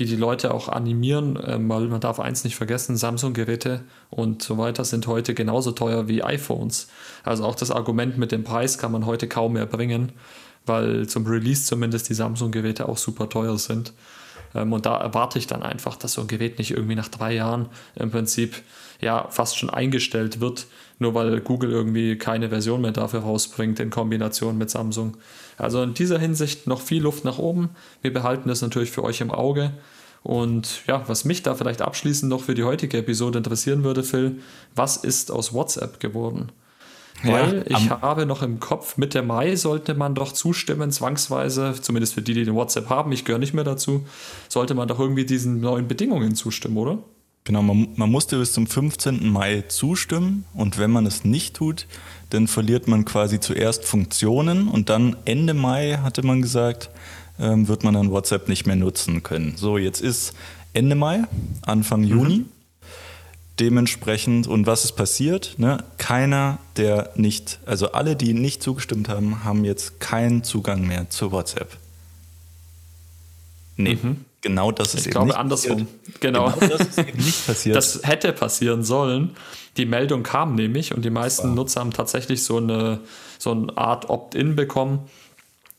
die 0.00 0.04
die 0.04 0.16
Leute 0.16 0.52
auch 0.52 0.68
animieren, 0.68 1.38
ähm, 1.46 1.68
weil 1.68 1.86
man 1.86 2.00
darf 2.00 2.18
eins 2.18 2.42
nicht 2.42 2.56
vergessen, 2.56 2.96
Samsung-Geräte 2.96 3.82
und 4.10 4.42
so 4.42 4.58
weiter 4.58 4.84
sind 4.84 5.06
heute 5.06 5.32
genauso 5.32 5.70
teuer 5.70 6.08
wie 6.08 6.24
iPhones. 6.24 6.88
Also 7.22 7.44
auch 7.44 7.54
das 7.54 7.70
Argument 7.70 8.18
mit 8.18 8.32
dem 8.32 8.42
Preis 8.42 8.78
kann 8.78 8.90
man 8.92 9.06
heute 9.06 9.28
kaum 9.28 9.52
mehr 9.54 9.64
bringen, 9.64 10.12
weil 10.66 11.06
zum 11.06 11.24
Release 11.24 11.64
zumindest 11.64 12.08
die 12.08 12.14
Samsung-Geräte 12.14 12.88
auch 12.88 12.98
super 12.98 13.28
teuer 13.28 13.56
sind. 13.56 13.92
Ähm, 14.56 14.72
und 14.72 14.86
da 14.86 14.96
erwarte 14.96 15.38
ich 15.38 15.46
dann 15.46 15.62
einfach, 15.62 15.94
dass 15.94 16.14
so 16.14 16.20
ein 16.20 16.26
Gerät 16.26 16.58
nicht 16.58 16.72
irgendwie 16.72 16.96
nach 16.96 17.08
drei 17.08 17.32
Jahren 17.32 17.68
im 17.94 18.10
Prinzip 18.10 18.56
ja 19.00 19.28
fast 19.30 19.56
schon 19.56 19.70
eingestellt 19.70 20.40
wird, 20.40 20.66
nur 20.98 21.14
weil 21.14 21.40
Google 21.40 21.70
irgendwie 21.70 22.18
keine 22.18 22.48
Version 22.48 22.80
mehr 22.80 22.92
dafür 22.92 23.20
rausbringt 23.20 23.78
in 23.78 23.90
Kombination 23.90 24.58
mit 24.58 24.68
Samsung. 24.68 25.16
Also 25.56 25.82
in 25.82 25.94
dieser 25.94 26.18
Hinsicht 26.18 26.66
noch 26.66 26.80
viel 26.80 27.02
Luft 27.02 27.24
nach 27.24 27.38
oben. 27.38 27.70
Wir 28.02 28.12
behalten 28.12 28.48
das 28.48 28.62
natürlich 28.62 28.90
für 28.90 29.04
euch 29.04 29.20
im 29.20 29.30
Auge. 29.30 29.72
Und 30.22 30.82
ja, 30.86 31.08
was 31.08 31.24
mich 31.24 31.42
da 31.42 31.54
vielleicht 31.54 31.82
abschließend 31.82 32.28
noch 32.28 32.42
für 32.42 32.54
die 32.54 32.64
heutige 32.64 32.98
Episode 32.98 33.38
interessieren 33.38 33.84
würde, 33.84 34.02
Phil, 34.02 34.40
was 34.74 34.96
ist 34.96 35.30
aus 35.30 35.52
WhatsApp 35.52 36.00
geworden? 36.00 36.50
Weil 37.22 37.64
ja, 37.68 37.78
ich 37.78 37.90
habe 37.90 38.26
noch 38.26 38.42
im 38.42 38.60
Kopf, 38.60 38.96
Mitte 38.96 39.22
Mai 39.22 39.56
sollte 39.56 39.94
man 39.94 40.14
doch 40.14 40.32
zustimmen, 40.32 40.90
zwangsweise, 40.90 41.74
zumindest 41.80 42.14
für 42.14 42.22
die, 42.22 42.34
die 42.34 42.44
den 42.44 42.54
WhatsApp 42.54 42.90
haben, 42.90 43.12
ich 43.12 43.24
gehöre 43.24 43.38
nicht 43.38 43.54
mehr 43.54 43.64
dazu, 43.64 44.04
sollte 44.48 44.74
man 44.74 44.88
doch 44.88 44.98
irgendwie 44.98 45.24
diesen 45.24 45.60
neuen 45.60 45.88
Bedingungen 45.88 46.34
zustimmen, 46.34 46.76
oder? 46.76 46.98
Genau, 47.44 47.62
man, 47.62 47.88
man 47.94 48.10
musste 48.10 48.38
bis 48.38 48.52
zum 48.52 48.66
15. 48.66 49.30
Mai 49.30 49.62
zustimmen 49.68 50.44
und 50.54 50.78
wenn 50.78 50.90
man 50.90 51.06
es 51.06 51.24
nicht 51.24 51.54
tut, 51.54 51.86
dann 52.30 52.48
verliert 52.48 52.88
man 52.88 53.04
quasi 53.04 53.40
zuerst 53.40 53.84
Funktionen 53.84 54.68
und 54.68 54.88
dann 54.88 55.16
Ende 55.24 55.54
Mai, 55.54 55.98
hatte 56.02 56.24
man 56.24 56.42
gesagt, 56.42 56.90
ähm, 57.38 57.68
wird 57.68 57.84
man 57.84 57.94
dann 57.94 58.10
WhatsApp 58.10 58.48
nicht 58.48 58.66
mehr 58.66 58.76
nutzen 58.76 59.22
können. 59.22 59.54
So, 59.56 59.78
jetzt 59.78 60.00
ist 60.00 60.34
Ende 60.72 60.96
Mai, 60.96 61.24
Anfang 61.62 62.00
mhm. 62.00 62.06
Juni. 62.06 62.44
dementsprechend, 63.60 64.46
und 64.46 64.66
was 64.66 64.84
ist 64.84 64.92
passiert? 64.92 65.54
Ne? 65.58 65.82
Keiner, 65.98 66.58
der 66.76 67.12
nicht, 67.14 67.58
also 67.64 67.92
alle, 67.92 68.16
die 68.16 68.34
nicht 68.34 68.62
zugestimmt 68.62 69.08
haben, 69.08 69.44
haben 69.44 69.64
jetzt 69.64 70.00
keinen 70.00 70.44
Zugang 70.44 70.86
mehr 70.86 71.08
zu 71.08 71.32
WhatsApp. 71.32 71.76
Nee, 73.76 73.98
mhm. 74.02 74.24
genau 74.40 74.72
das 74.72 74.94
ist 74.94 75.00
ich 75.00 75.06
eben 75.06 75.12
glaube 75.12 75.26
nicht 75.28 75.36
andersrum. 75.36 75.86
Passiert. 75.86 76.20
Genau. 76.20 76.50
genau 76.50 76.66
das 76.68 76.88
ist 76.88 76.98
eben 76.98 77.18
nicht 77.18 77.46
passiert. 77.46 77.76
Das 77.76 78.00
hätte 78.02 78.32
passieren 78.32 78.82
sollen. 78.82 79.36
Die 79.76 79.86
Meldung 79.86 80.22
kam 80.22 80.54
nämlich 80.54 80.94
und 80.94 81.04
die 81.04 81.10
meisten. 81.10 81.54
Nutzer 81.54 81.80
haben 81.80 81.92
tatsächlich 81.92 82.42
so 82.44 82.58
eine, 82.58 83.00
so 83.38 83.50
eine 83.50 83.76
Art 83.76 84.08
Opt-in 84.08 84.56
bekommen. 84.56 85.00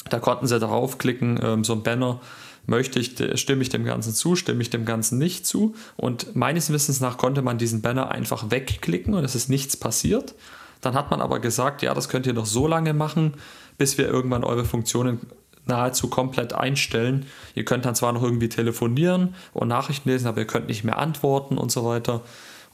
Da 0.10 0.20
konnten 0.20 0.48
sie 0.48 0.60
draufklicken, 0.60 1.40
ähm, 1.44 1.64
so 1.64 1.74
ein 1.74 1.84
Banner 1.84 2.22
möchte 2.68 3.00
ich, 3.00 3.16
stimme 3.40 3.62
ich 3.62 3.70
dem 3.70 3.86
Ganzen 3.86 4.14
zu, 4.14 4.36
stimme 4.36 4.62
ich 4.62 4.70
dem 4.70 4.86
Ganzen 4.86 5.18
nicht 5.18 5.48
zu. 5.48 5.74
Und 5.96 6.36
meines 6.36 6.72
Wissens 6.72 7.00
nach 7.00 7.18
konnte 7.18 7.42
man 7.42 7.58
diesen 7.58 7.82
Banner 7.82 8.12
einfach 8.12 8.52
wegklicken 8.52 9.14
und 9.14 9.24
es 9.24 9.36
ist 9.36 9.50
nichts 9.50 9.78
passiert. 9.78 10.36
Dann 10.82 10.94
hat 10.94 11.10
man 11.10 11.22
aber 11.22 11.40
gesagt, 11.40 11.82
ja, 11.82 11.94
das 11.94 12.10
könnt 12.10 12.28
ihr 12.28 12.34
noch 12.34 12.46
so 12.46 12.68
lange 12.68 12.94
machen, 12.94 13.34
bis 13.78 13.98
wir 13.98 14.08
irgendwann 14.08 14.44
eure 14.44 14.66
Funktionen 14.66 15.22
nahezu 15.66 16.10
komplett 16.10 16.54
einstellen. 16.54 17.26
Ihr 17.56 17.66
könnt 17.66 17.86
dann 17.86 17.96
zwar 17.96 18.14
noch 18.14 18.24
irgendwie 18.24 18.50
telefonieren 18.50 19.36
und 19.54 19.70
Nachrichten 19.70 20.10
lesen, 20.10 20.28
aber 20.28 20.40
ihr 20.40 20.48
könnt 20.48 20.68
nicht 20.68 20.84
mehr 20.84 20.98
antworten 20.98 21.58
und 21.58 21.72
so 21.72 21.86
weiter. 21.86 22.22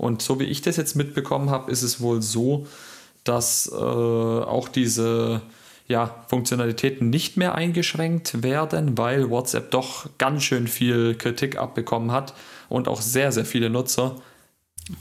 Und 0.03 0.21
so 0.21 0.39
wie 0.39 0.43
ich 0.43 0.61
das 0.61 0.75
jetzt 0.75 0.95
mitbekommen 0.95 1.49
habe, 1.49 1.71
ist 1.71 1.81
es 1.81 2.01
wohl 2.01 2.21
so, 2.21 2.67
dass 3.23 3.71
äh, 3.71 3.75
auch 3.75 4.67
diese 4.67 5.41
ja, 5.87 6.25
Funktionalitäten 6.27 7.09
nicht 7.09 7.37
mehr 7.37 7.55
eingeschränkt 7.55 8.43
werden, 8.43 8.97
weil 8.97 9.29
WhatsApp 9.29 9.71
doch 9.71 10.07
ganz 10.17 10.43
schön 10.43 10.67
viel 10.67 11.15
Kritik 11.15 11.57
abbekommen 11.57 12.11
hat 12.11 12.33
und 12.67 12.89
auch 12.89 13.01
sehr, 13.01 13.31
sehr 13.31 13.45
viele 13.45 13.69
Nutzer 13.69 14.15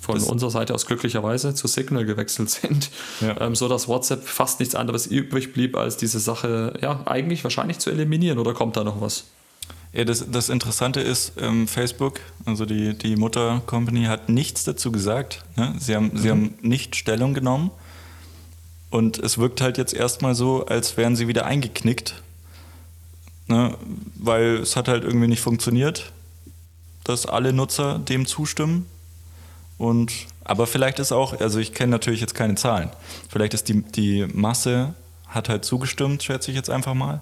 von 0.00 0.14
das 0.14 0.28
unserer 0.28 0.50
Seite 0.50 0.72
aus 0.72 0.86
glücklicherweise 0.86 1.53
zu 1.53 1.66
Signal 1.66 2.05
gewechselt 2.05 2.50
sind, 2.50 2.90
ja. 3.20 3.40
ähm, 3.40 3.57
so 3.57 3.66
dass 3.66 3.88
WhatsApp 3.88 4.22
fast 4.22 4.61
nichts 4.61 4.76
anderes 4.76 5.07
übrig 5.07 5.53
blieb, 5.53 5.76
als 5.76 5.96
diese 5.96 6.20
Sache 6.20 6.78
ja 6.80 7.03
eigentlich 7.07 7.42
wahrscheinlich 7.42 7.80
zu 7.80 7.90
eliminieren. 7.90 8.38
Oder 8.38 8.55
kommt 8.55 8.76
da 8.76 8.84
noch 8.84 9.00
was? 9.00 9.24
Ja, 9.93 10.05
das, 10.05 10.24
das 10.30 10.49
Interessante 10.49 11.01
ist, 11.01 11.32
ähm, 11.38 11.68
Facebook, 11.68 12.20
also 12.47 12.64
die, 12.64 12.97
die 12.97 13.16
Mutter-Company, 13.16 14.05
hat 14.05 14.28
nichts 14.30 14.64
dazu 14.64 14.90
gesagt. 14.90 15.45
Ne? 15.57 15.74
Sie, 15.78 15.95
haben, 15.95 16.11
mhm. 16.12 16.18
sie 16.18 16.30
haben 16.30 16.55
nicht 16.62 16.97
Stellung 16.97 17.34
genommen. 17.34 17.70
Und 18.90 19.18
es 19.18 19.38
wirkt 19.38 19.61
halt 19.61 19.78
jetzt 19.78 19.95
erstmal 19.95 20.34
so, 20.34 20.66
als 20.66 20.97
wären 20.97 21.14
sie 21.14 21.28
wieder 21.28 21.45
eingeknickt. 21.45 22.22
Ne? 23.49 23.76
Weil 24.16 24.57
es 24.57 24.76
hat 24.76 24.88
halt 24.88 25.05
irgendwie 25.05 25.28
nicht 25.28 25.40
funktioniert, 25.40 26.12
dass 27.05 27.26
alle 27.26 27.53
Nutzer 27.53 27.99
dem 27.99 28.26
zustimmen. 28.26 28.86
Und, 29.76 30.12
aber 30.45 30.66
vielleicht 30.66 31.01
ist 31.01 31.12
auch, 31.12 31.38
also 31.38 31.59
ich 31.59 31.74
kenne 31.74 31.90
natürlich 31.90 32.20
jetzt 32.20 32.34
keine 32.34 32.55
Zahlen, 32.55 32.90
vielleicht 33.28 33.53
ist 33.53 33.68
die, 33.68 33.82
die 33.82 34.26
Masse 34.32 34.95
hat 35.26 35.49
halt 35.49 35.64
zugestimmt, 35.64 36.22
schätze 36.22 36.51
ich 36.51 36.57
jetzt 36.57 36.70
einfach 36.70 36.95
mal. 36.95 37.20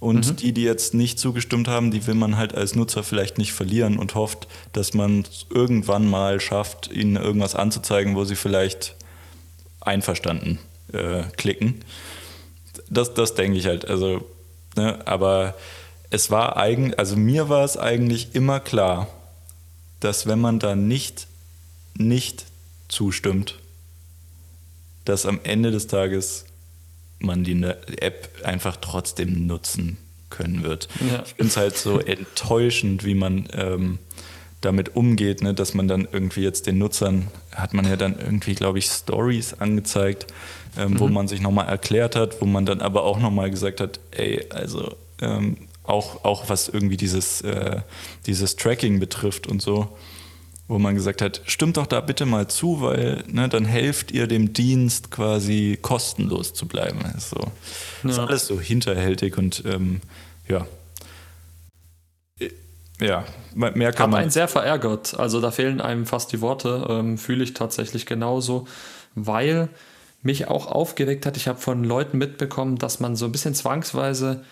Und 0.00 0.28
mhm. 0.28 0.36
die, 0.36 0.52
die 0.52 0.62
jetzt 0.62 0.94
nicht 0.94 1.18
zugestimmt 1.18 1.66
haben, 1.66 1.90
die 1.90 2.06
will 2.06 2.14
man 2.14 2.36
halt 2.36 2.54
als 2.54 2.76
Nutzer 2.76 3.02
vielleicht 3.02 3.38
nicht 3.38 3.52
verlieren 3.52 3.98
und 3.98 4.14
hofft, 4.14 4.46
dass 4.72 4.94
man 4.94 5.24
irgendwann 5.50 6.08
mal 6.08 6.40
schafft, 6.40 6.90
ihnen 6.92 7.16
irgendwas 7.16 7.56
anzuzeigen, 7.56 8.14
wo 8.14 8.24
sie 8.24 8.36
vielleicht 8.36 8.94
einverstanden 9.80 10.60
äh, 10.92 11.22
klicken. 11.36 11.82
Das, 12.88 13.14
das 13.14 13.34
denke 13.34 13.58
ich 13.58 13.66
halt. 13.66 13.88
Also, 13.88 14.24
ne, 14.76 15.04
aber 15.06 15.54
es 16.10 16.30
war 16.30 16.56
eigentlich, 16.56 16.98
also 16.98 17.16
mir 17.16 17.48
war 17.48 17.64
es 17.64 17.76
eigentlich 17.76 18.34
immer 18.34 18.60
klar, 18.60 19.08
dass 20.00 20.26
wenn 20.26 20.40
man 20.40 20.60
da 20.60 20.76
nicht, 20.76 21.26
nicht 21.94 22.46
zustimmt, 22.88 23.58
dass 25.04 25.26
am 25.26 25.40
Ende 25.42 25.70
des 25.70 25.86
Tages 25.88 26.44
man 27.18 27.44
die 27.44 27.54
ne-, 27.54 27.76
App 28.00 28.28
einfach 28.44 28.76
trotzdem 28.76 29.46
nutzen 29.46 29.98
können 30.30 30.62
wird. 30.62 30.88
Ja. 31.00 31.22
Ich 31.24 31.34
finde 31.34 31.50
es 31.50 31.56
halt 31.56 31.76
so 31.76 31.98
enttäuschend, 32.00 33.04
wie 33.04 33.14
man 33.14 33.48
ähm, 33.52 33.98
damit 34.60 34.96
umgeht, 34.96 35.42
ne, 35.42 35.54
dass 35.54 35.74
man 35.74 35.88
dann 35.88 36.08
irgendwie 36.10 36.42
jetzt 36.42 36.66
den 36.66 36.78
Nutzern, 36.78 37.28
hat 37.54 37.74
man 37.74 37.86
ja 37.86 37.96
dann 37.96 38.18
irgendwie, 38.18 38.54
glaube 38.54 38.78
ich, 38.78 38.86
Stories 38.86 39.54
angezeigt, 39.54 40.26
ähm, 40.76 40.92
mhm. 40.92 41.00
wo 41.00 41.08
man 41.08 41.28
sich 41.28 41.40
nochmal 41.40 41.68
erklärt 41.68 42.16
hat, 42.16 42.40
wo 42.40 42.46
man 42.46 42.66
dann 42.66 42.80
aber 42.80 43.04
auch 43.04 43.18
nochmal 43.18 43.50
gesagt 43.50 43.80
hat, 43.80 44.00
ey, 44.10 44.46
also 44.50 44.96
ähm, 45.20 45.68
auch, 45.84 46.24
auch 46.24 46.48
was 46.48 46.68
irgendwie 46.68 46.96
dieses, 46.96 47.40
äh, 47.42 47.80
dieses 48.26 48.56
Tracking 48.56 49.00
betrifft 49.00 49.46
und 49.46 49.62
so, 49.62 49.96
wo 50.68 50.78
man 50.78 50.94
gesagt 50.94 51.22
hat, 51.22 51.40
stimmt 51.46 51.78
doch 51.78 51.86
da 51.86 52.00
bitte 52.00 52.26
mal 52.26 52.46
zu, 52.46 52.82
weil 52.82 53.24
ne, 53.26 53.48
dann 53.48 53.64
helft 53.64 54.12
ihr 54.12 54.26
dem 54.26 54.52
Dienst 54.52 55.10
quasi 55.10 55.78
kostenlos 55.80 56.52
zu 56.52 56.68
bleiben. 56.68 57.00
Also, 57.14 57.50
ja. 58.04 58.10
ist 58.10 58.18
alles 58.18 58.46
so 58.46 58.60
hinterhältig 58.60 59.38
und 59.38 59.64
ähm, 59.66 60.02
ja. 60.46 60.66
Ja, 63.00 63.24
mehr 63.54 63.92
kann 63.92 64.04
Hat 64.04 64.10
man. 64.10 64.20
einen 64.22 64.30
sehr 64.30 64.48
verärgert. 64.48 65.18
Also 65.18 65.40
da 65.40 65.52
fehlen 65.52 65.80
einem 65.80 66.04
fast 66.04 66.32
die 66.32 66.40
Worte. 66.40 66.84
Ähm, 66.88 67.16
Fühle 67.16 67.44
ich 67.44 67.54
tatsächlich 67.54 68.06
genauso, 68.06 68.66
weil 69.14 69.68
mich 70.22 70.48
auch 70.48 70.66
aufgeregt 70.66 71.24
hat. 71.24 71.36
Ich 71.36 71.46
habe 71.46 71.60
von 71.60 71.84
Leuten 71.84 72.18
mitbekommen, 72.18 72.76
dass 72.76 72.98
man 72.98 73.14
so 73.14 73.24
ein 73.24 73.32
bisschen 73.32 73.54
zwangsweise 73.54 74.44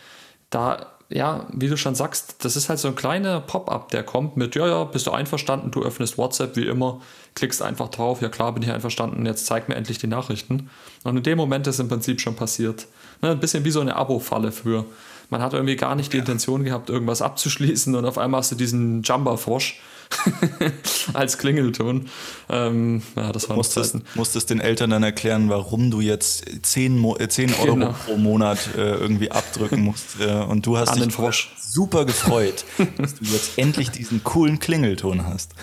da, 0.48 0.95
ja, 1.09 1.46
wie 1.52 1.68
du 1.68 1.76
schon 1.76 1.94
sagst, 1.94 2.44
das 2.44 2.57
ist 2.57 2.68
halt 2.68 2.80
so 2.80 2.88
ein 2.88 2.96
kleiner 2.96 3.40
Pop-up, 3.40 3.90
der 3.90 4.02
kommt 4.02 4.36
mit, 4.36 4.57
ja, 4.57 4.66
ja, 4.66 4.84
bist 4.84 5.07
du 5.07 5.12
einverstanden, 5.12 5.70
du 5.70 5.82
öffnest 5.82 6.18
WhatsApp 6.18 6.57
wie 6.57 6.66
immer, 6.66 7.00
klickst 7.34 7.62
einfach 7.62 7.88
drauf, 7.88 8.22
ja 8.22 8.28
klar, 8.28 8.52
bin 8.52 8.62
ich 8.62 8.70
einverstanden, 8.72 9.24
jetzt 9.24 9.46
zeig 9.46 9.68
mir 9.68 9.76
endlich 9.76 9.98
die 9.98 10.09
Nachrichten. 10.09 10.68
Und 11.04 11.16
in 11.16 11.22
dem 11.22 11.38
Moment 11.38 11.66
ist 11.68 11.78
im 11.78 11.88
Prinzip 11.88 12.20
schon 12.20 12.34
passiert. 12.34 12.86
Ne, 13.22 13.30
ein 13.30 13.40
bisschen 13.40 13.64
wie 13.64 13.70
so 13.70 13.80
eine 13.80 13.94
Abo-Falle 13.94 14.50
früher. 14.50 14.84
Man 15.30 15.42
hat 15.42 15.54
irgendwie 15.54 15.76
gar 15.76 15.94
nicht 15.94 16.12
die 16.12 16.18
Intention 16.18 16.64
gehabt, 16.64 16.90
irgendwas 16.90 17.22
abzuschließen 17.22 17.94
und 17.94 18.04
auf 18.04 18.18
einmal 18.18 18.40
hast 18.40 18.52
du 18.52 18.57
diesen 18.57 19.02
Jumper-Frosch 19.02 19.80
als 21.12 21.38
Klingelton. 21.38 22.09
Ähm, 22.48 23.02
ja, 23.16 23.32
das 23.32 23.48
war 23.48 23.57
musstest, 23.57 23.96
musstest 24.14 24.50
den 24.50 24.61
Eltern 24.61 24.90
dann 24.90 25.02
erklären, 25.02 25.48
warum 25.48 25.90
du 25.90 26.00
jetzt 26.00 26.44
10, 26.62 26.98
Mo 26.98 27.16
10 27.16 27.48
äh, 27.48 27.52
Euro 27.54 27.74
genau. 27.74 27.94
pro 28.04 28.16
Monat 28.16 28.59
äh, 28.76 28.94
irgendwie 28.94 29.30
abdrücken 29.30 29.82
musst. 29.82 30.20
Äh, 30.20 30.32
und 30.32 30.66
du 30.66 30.76
hast 30.78 30.90
An 30.90 31.00
dich 31.00 31.48
super 31.59 32.04
gefreut, 32.04 32.64
dass 32.98 33.14
du 33.14 33.24
jetzt 33.24 33.59
endlich 33.59 33.90
diesen 33.90 34.24
coolen 34.24 34.59
Klingelton 34.59 35.26
hast. 35.26 35.54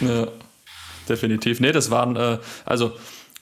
Ja, 0.00 0.28
definitiv. 1.08 1.60
Nee, 1.60 1.72
das 1.72 1.90
waren, 1.90 2.16
äh, 2.16 2.38
also 2.64 2.92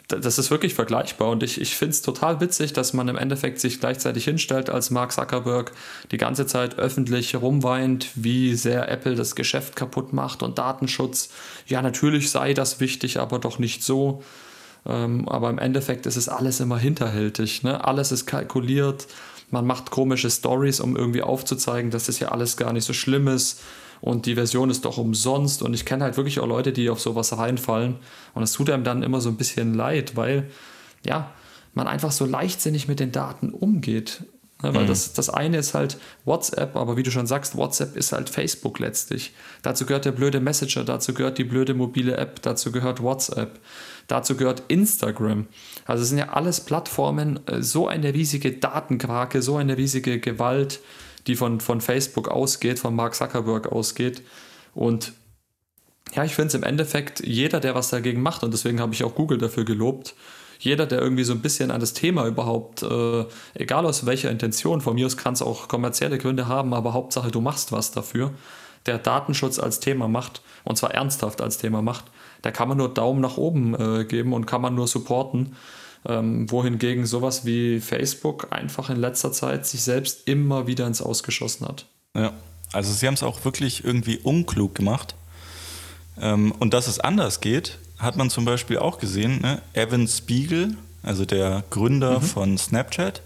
das 0.09 0.39
ist 0.39 0.51
wirklich 0.51 0.75
vergleichbar 0.75 1.31
und 1.31 1.43
ich, 1.43 1.61
ich 1.61 1.77
finde 1.77 1.93
es 1.93 2.03
total 2.03 2.41
witzig, 2.41 2.73
dass 2.73 2.93
man 2.93 3.09
im 3.09 3.17
Endeffekt 3.17 3.61
sich 3.61 3.81
gleichzeitig 3.81 4.25
hinstellt 4.25 4.69
als 4.69 4.91
Mark 4.91 5.13
Zuckerberg, 5.13 5.73
die 6.11 6.19
ganze 6.19 6.47
Zeit 6.47 6.79
öffentlich 6.79 7.35
rumweint, 7.37 8.09
wie 8.15 8.55
sehr 8.55 8.91
Apple 8.91 9.15
das 9.15 9.35
Geschäft 9.35 9.77
kaputt 9.77 10.13
macht 10.13 10.43
und 10.43 10.59
Datenschutz. 10.59 11.31
Ja, 11.67 11.83
natürlich 11.83 12.31
sei 12.31 12.55
das 12.55 12.81
wichtig, 12.81 13.19
aber 13.21 13.39
doch 13.39 13.59
nicht 13.59 13.83
so. 13.85 14.23
Ähm, 14.85 15.29
aber 15.29 15.49
im 15.51 15.59
Endeffekt 15.59 16.07
ist 16.07 16.17
es 16.17 16.29
alles 16.29 16.61
immer 16.61 16.79
hinterhältig. 16.79 17.63
Ne? 17.63 17.85
Alles 17.85 18.13
ist 18.13 18.27
kalkuliert. 18.27 19.07
Man 19.51 19.67
macht 19.67 19.91
komische 19.91 20.31
Stories, 20.31 20.81
um 20.81 20.97
irgendwie 20.97 21.23
aufzuzeigen, 21.23 21.91
dass 21.91 22.07
das 22.07 22.19
ja 22.19 22.29
alles 22.29 22.57
gar 22.57 22.73
nicht 22.73 22.85
so 22.85 22.93
schlimm 22.93 23.29
ist 23.29 23.61
und 24.03 24.27
die 24.27 24.35
Version 24.35 24.69
ist 24.69 24.85
doch 24.85 24.99
umsonst. 24.99 25.63
Und 25.63 25.75
ich 25.75 25.85
kenne 25.85 26.03
halt 26.03 26.17
wirklich 26.17 26.41
auch 26.41 26.47
Leute, 26.47 26.73
die 26.73 26.91
auf 26.91 27.01
sowas 27.01 27.39
reinfallen. 27.39 27.97
Und 28.35 28.43
es 28.43 28.53
tut 28.53 28.69
einem 28.69 28.83
dann 28.83 29.05
immer 29.05 29.21
so 29.21 29.29
ein 29.29 29.37
bisschen 29.37 29.75
leid, 29.75 30.17
weil 30.17 30.51
ja, 31.07 31.31
man 31.73 31.87
einfach 31.87 32.11
so 32.11 32.27
leichtsinnig 32.27 32.89
mit 32.89 32.99
den 32.99 33.13
Daten 33.13 33.51
umgeht. 33.51 34.25
Ja, 34.61 34.75
weil 34.75 34.85
mhm. 34.85 34.89
das, 34.89 35.13
das 35.13 35.31
eine 35.31 35.57
ist 35.57 35.75
halt 35.75 35.99
WhatsApp, 36.25 36.75
aber 36.75 36.97
wie 36.97 37.05
du 37.05 37.13
schon 37.13 37.29
sagst, 37.29 37.57
WhatsApp 37.57 37.97
ist 37.97 38.11
halt 38.11 38.29
Facebook 38.29 38.81
letztlich. 38.81 39.35
Dazu 39.63 39.87
gehört 39.87 40.05
der 40.05 40.13
blöde 40.13 40.41
Messenger, 40.41 40.85
dazu 40.85 41.15
gehört 41.15 41.39
die 41.39 41.45
blöde 41.45 41.75
mobile 41.75 42.17
App, 42.17 42.43
dazu 42.43 42.73
gehört 42.73 43.03
WhatsApp, 43.03 43.61
dazu 44.09 44.37
gehört 44.37 44.65
Instagram. 44.67 45.47
Also 45.85 46.03
es 46.03 46.09
sind 46.09 46.19
ja 46.19 46.31
alles 46.31 46.61
Plattformen, 46.61 47.41
äh, 47.47 47.63
so 47.63 47.87
eine 47.87 48.15
riesige 48.15 48.53
Datenkrake, 48.53 49.43
so 49.43 49.57
eine 49.57 49.77
riesige 49.77 50.19
Gewalt 50.19 50.81
die 51.27 51.37
von, 51.37 51.61
von 51.61 51.81
Facebook 51.81 52.29
ausgeht, 52.29 52.79
von 52.79 52.95
Mark 52.95 53.15
Zuckerberg 53.15 53.71
ausgeht. 53.71 54.23
Und 54.75 55.13
ja, 56.15 56.25
ich 56.25 56.35
finde 56.35 56.49
es 56.49 56.55
im 56.55 56.63
Endeffekt, 56.63 57.21
jeder, 57.25 57.61
der 57.61 57.75
was 57.75 57.91
dagegen 57.91 58.23
macht, 58.23 58.43
und 58.43 58.53
deswegen 58.53 58.81
habe 58.81 58.93
ich 58.93 59.05
auch 59.05 59.15
Google 59.15 59.39
dafür 59.39 59.65
gelobt, 59.65 60.15
jeder, 60.59 60.87
der 60.87 61.01
irgendwie 61.01 61.25
so 61.25 61.33
ein 61.33 61.43
bisschen 61.43 61.71
an 61.71 61.81
das 61.81 61.93
Thema 61.93 62.27
überhaupt, 62.27 62.83
äh, 62.83 63.25
egal 63.55 63.85
aus 63.85 64.07
welcher 64.07 64.31
Intention, 64.31 64.81
von 64.81 64.95
mir 64.95 65.07
aus 65.07 65.17
kann 65.17 65.35
es 65.35 65.43
auch 65.43 65.67
kommerzielle 65.67 66.19
Gründe 66.19 66.47
haben, 66.47 66.73
aber 66.73 66.93
Hauptsache 66.93 67.31
du 67.31 67.41
machst 67.41 67.73
was 67.73 67.91
dafür, 67.91 68.33
der 68.87 68.99
Datenschutz 68.99 69.59
als 69.59 69.81
Thema 69.81 70.07
macht, 70.07 70.43
und 70.65 70.77
zwar 70.77 70.93
ernsthaft 70.93 71.41
als 71.41 71.59
Thema 71.59 71.83
macht, 71.83 72.05
da 72.43 72.51
kann 72.51 72.69
man 72.69 72.79
nur 72.79 72.93
Daumen 72.93 73.21
nach 73.21 73.39
oben 73.39 73.75
äh, 73.75 74.05
geben 74.05 74.33
und 74.33 74.47
kann 74.47 74.61
man 74.61 74.75
nur 74.75 74.87
supporten. 74.87 75.57
Ähm, 76.05 76.51
wohingegen 76.51 77.07
sowas 77.07 77.45
wie 77.47 77.81
Facebook 77.81 78.49
einfach 78.51 78.91
in 78.91 78.97
letzter 78.97 79.31
Zeit 79.31 79.67
sich 79.67 79.83
selbst 79.83 80.27
immer 80.27 80.67
wieder 80.67 80.87
ins 80.87 81.01
Ausgeschossen 81.01 81.69
hat. 81.69 81.87
Ja, 82.17 82.33
also 82.73 82.93
sie 82.93 83.07
haben 83.07 83.15
es 83.15 83.23
auch 83.23 83.45
wirklich 83.45 83.85
irgendwie 83.85 84.19
unklug 84.19 84.75
gemacht. 84.75 85.15
Ähm, 86.21 86.53
und 86.59 86.75
dass 86.75 86.89
es 86.89 86.99
anders 86.99 87.41
geht, 87.41 87.79
hat 87.99 88.17
man 88.17 88.31
zum 88.31 88.45
Beispiel 88.45 88.79
auch 88.79 88.99
gesehen, 88.99 89.41
ne? 89.43 89.63
Evan 89.75 90.09
Spiegel, 90.09 90.77
also 91.05 91.25
der 91.25 91.63
Gründer 91.71 92.19
mhm. 92.19 92.25
von 92.25 92.59
Snapchat, 92.59 93.23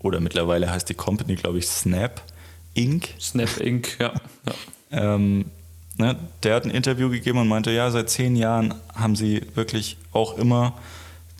oder 0.00 0.20
mittlerweile 0.20 0.70
heißt 0.70 0.88
die 0.88 0.94
Company, 0.94 1.34
glaube 1.36 1.58
ich, 1.58 1.66
Snap 1.68 2.22
Inc. 2.74 3.08
Snap 3.20 3.58
Inc., 3.58 3.98
ja. 3.98 4.12
ja. 4.46 5.14
Ähm, 5.14 5.46
ne, 5.96 6.16
der 6.42 6.54
hat 6.54 6.64
ein 6.64 6.70
Interview 6.70 7.10
gegeben 7.10 7.38
und 7.38 7.48
meinte, 7.48 7.70
ja, 7.70 7.90
seit 7.90 8.10
zehn 8.10 8.36
Jahren 8.36 8.74
haben 8.94 9.16
sie 9.16 9.42
wirklich 9.54 9.96
auch 10.12 10.38
immer 10.38 10.74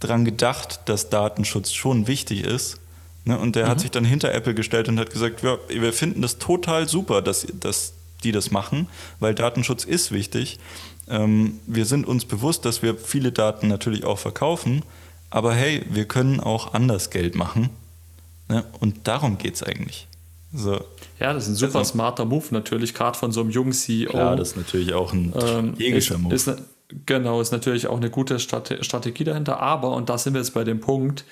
daran 0.00 0.24
gedacht, 0.24 0.80
dass 0.86 1.10
Datenschutz 1.10 1.72
schon 1.72 2.06
wichtig 2.06 2.44
ist. 2.44 2.80
Ne, 3.24 3.38
und 3.38 3.56
der 3.56 3.66
mhm. 3.66 3.70
hat 3.70 3.80
sich 3.80 3.90
dann 3.90 4.04
hinter 4.04 4.32
Apple 4.32 4.54
gestellt 4.54 4.88
und 4.88 4.98
hat 4.98 5.10
gesagt, 5.10 5.42
ja, 5.42 5.58
wir 5.68 5.92
finden 5.92 6.22
das 6.22 6.38
total 6.38 6.88
super, 6.88 7.20
dass, 7.20 7.46
dass 7.60 7.92
die 8.24 8.32
das 8.32 8.50
machen, 8.50 8.88
weil 9.20 9.34
Datenschutz 9.34 9.84
ist 9.84 10.12
wichtig. 10.12 10.58
Ähm, 11.08 11.60
wir 11.66 11.84
sind 11.84 12.06
uns 12.06 12.24
bewusst, 12.24 12.64
dass 12.64 12.82
wir 12.82 12.96
viele 12.96 13.32
Daten 13.32 13.68
natürlich 13.68 14.04
auch 14.04 14.18
verkaufen, 14.18 14.82
aber 15.30 15.54
hey, 15.54 15.84
wir 15.90 16.06
können 16.06 16.40
auch 16.40 16.74
anders 16.74 17.10
Geld 17.10 17.34
machen. 17.34 17.70
Ne? 18.48 18.64
Und 18.80 19.06
darum 19.06 19.38
geht 19.38 19.56
es 19.56 19.62
eigentlich. 19.62 20.08
So. 20.52 20.80
Ja, 21.20 21.34
das 21.34 21.44
ist 21.44 21.50
ein 21.50 21.54
super 21.56 21.80
also, 21.80 21.92
smarter 21.92 22.24
Move 22.24 22.46
natürlich, 22.50 22.94
gerade 22.94 23.18
von 23.18 23.32
so 23.32 23.40
einem 23.40 23.50
jungen 23.50 23.72
CEO. 23.72 24.10
Klar, 24.10 24.36
das 24.36 24.50
ist 24.50 24.56
natürlich 24.56 24.94
auch 24.94 25.12
ein 25.12 25.34
ähm, 25.38 25.74
Move. 26.22 26.34
Ist, 26.34 26.50
genau, 27.06 27.40
ist 27.40 27.52
natürlich 27.52 27.86
auch 27.86 27.96
eine 27.96 28.10
gute 28.10 28.38
Strate 28.38 28.82
Strategie 28.82 29.24
dahinter, 29.24 29.60
aber, 29.60 29.92
und 29.92 30.08
da 30.08 30.18
sind 30.18 30.34
wir 30.34 30.40
jetzt 30.40 30.54
bei 30.54 30.64
dem 30.64 30.80
Punkt, 30.80 31.24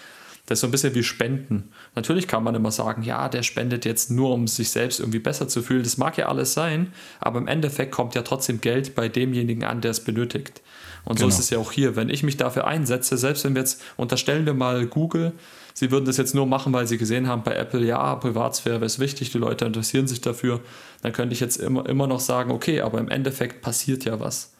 das 0.46 0.59
ist 0.59 0.61
so 0.61 0.68
ein 0.68 0.70
bisschen 0.70 0.94
wie 0.94 1.02
Spenden. 1.02 1.70
Natürlich 1.96 2.28
kann 2.28 2.44
man 2.44 2.54
immer 2.54 2.70
sagen, 2.70 3.02
ja, 3.02 3.28
der 3.28 3.42
spendet 3.42 3.84
jetzt 3.84 4.12
nur, 4.12 4.32
um 4.32 4.46
sich 4.46 4.70
selbst 4.70 5.00
irgendwie 5.00 5.18
besser 5.18 5.48
zu 5.48 5.61
fühlen. 5.61 5.82
Das 5.82 5.98
mag 5.98 6.16
ja 6.18 6.28
alles 6.28 6.54
sein, 6.54 6.92
aber 7.18 7.40
im 7.40 7.48
Endeffekt 7.48 7.90
kommt 7.90 8.14
ja 8.14 8.22
trotzdem 8.22 8.61
Geld 8.61 8.94
bei 8.94 9.09
demjenigen 9.09 9.64
an, 9.64 9.80
der 9.80 9.90
es 9.90 10.00
benötigt. 10.00 10.62
Und 11.04 11.16
genau. 11.16 11.28
so 11.30 11.34
ist 11.34 11.40
es 11.40 11.50
ja 11.50 11.59
auch 11.59 11.72
hier. 11.72 11.96
Wenn 11.96 12.09
ich 12.09 12.22
mich 12.22 12.36
dafür 12.36 12.66
einsetze, 12.66 13.16
selbst 13.18 13.44
wenn 13.44 13.54
wir 13.54 13.62
jetzt, 13.62 13.82
unterstellen 13.96 14.46
wir 14.46 14.54
mal 14.54 14.86
Google, 14.86 15.32
sie 15.74 15.90
würden 15.90 16.04
das 16.04 16.16
jetzt 16.16 16.34
nur 16.34 16.46
machen, 16.46 16.72
weil 16.72 16.86
sie 16.86 16.98
gesehen 16.98 17.26
haben 17.26 17.42
bei 17.42 17.54
Apple, 17.54 17.84
ja, 17.84 18.14
Privatsphäre 18.14 18.84
ist 18.84 19.00
wichtig, 19.00 19.32
die 19.32 19.38
Leute 19.38 19.64
interessieren 19.64 20.07
sich 20.07 20.20
dafür, 20.20 20.61
dann 21.02 21.12
könnte 21.12 21.32
ich 21.32 21.40
jetzt 21.40 21.57
immer, 21.57 21.88
immer 21.88 22.07
noch 22.07 22.20
sagen, 22.20 22.52
okay, 22.52 22.82
aber 22.82 22.98
im 22.98 23.09
Endeffekt 23.09 23.62
passiert 23.62 24.04
ja 24.04 24.20
was. 24.20 24.55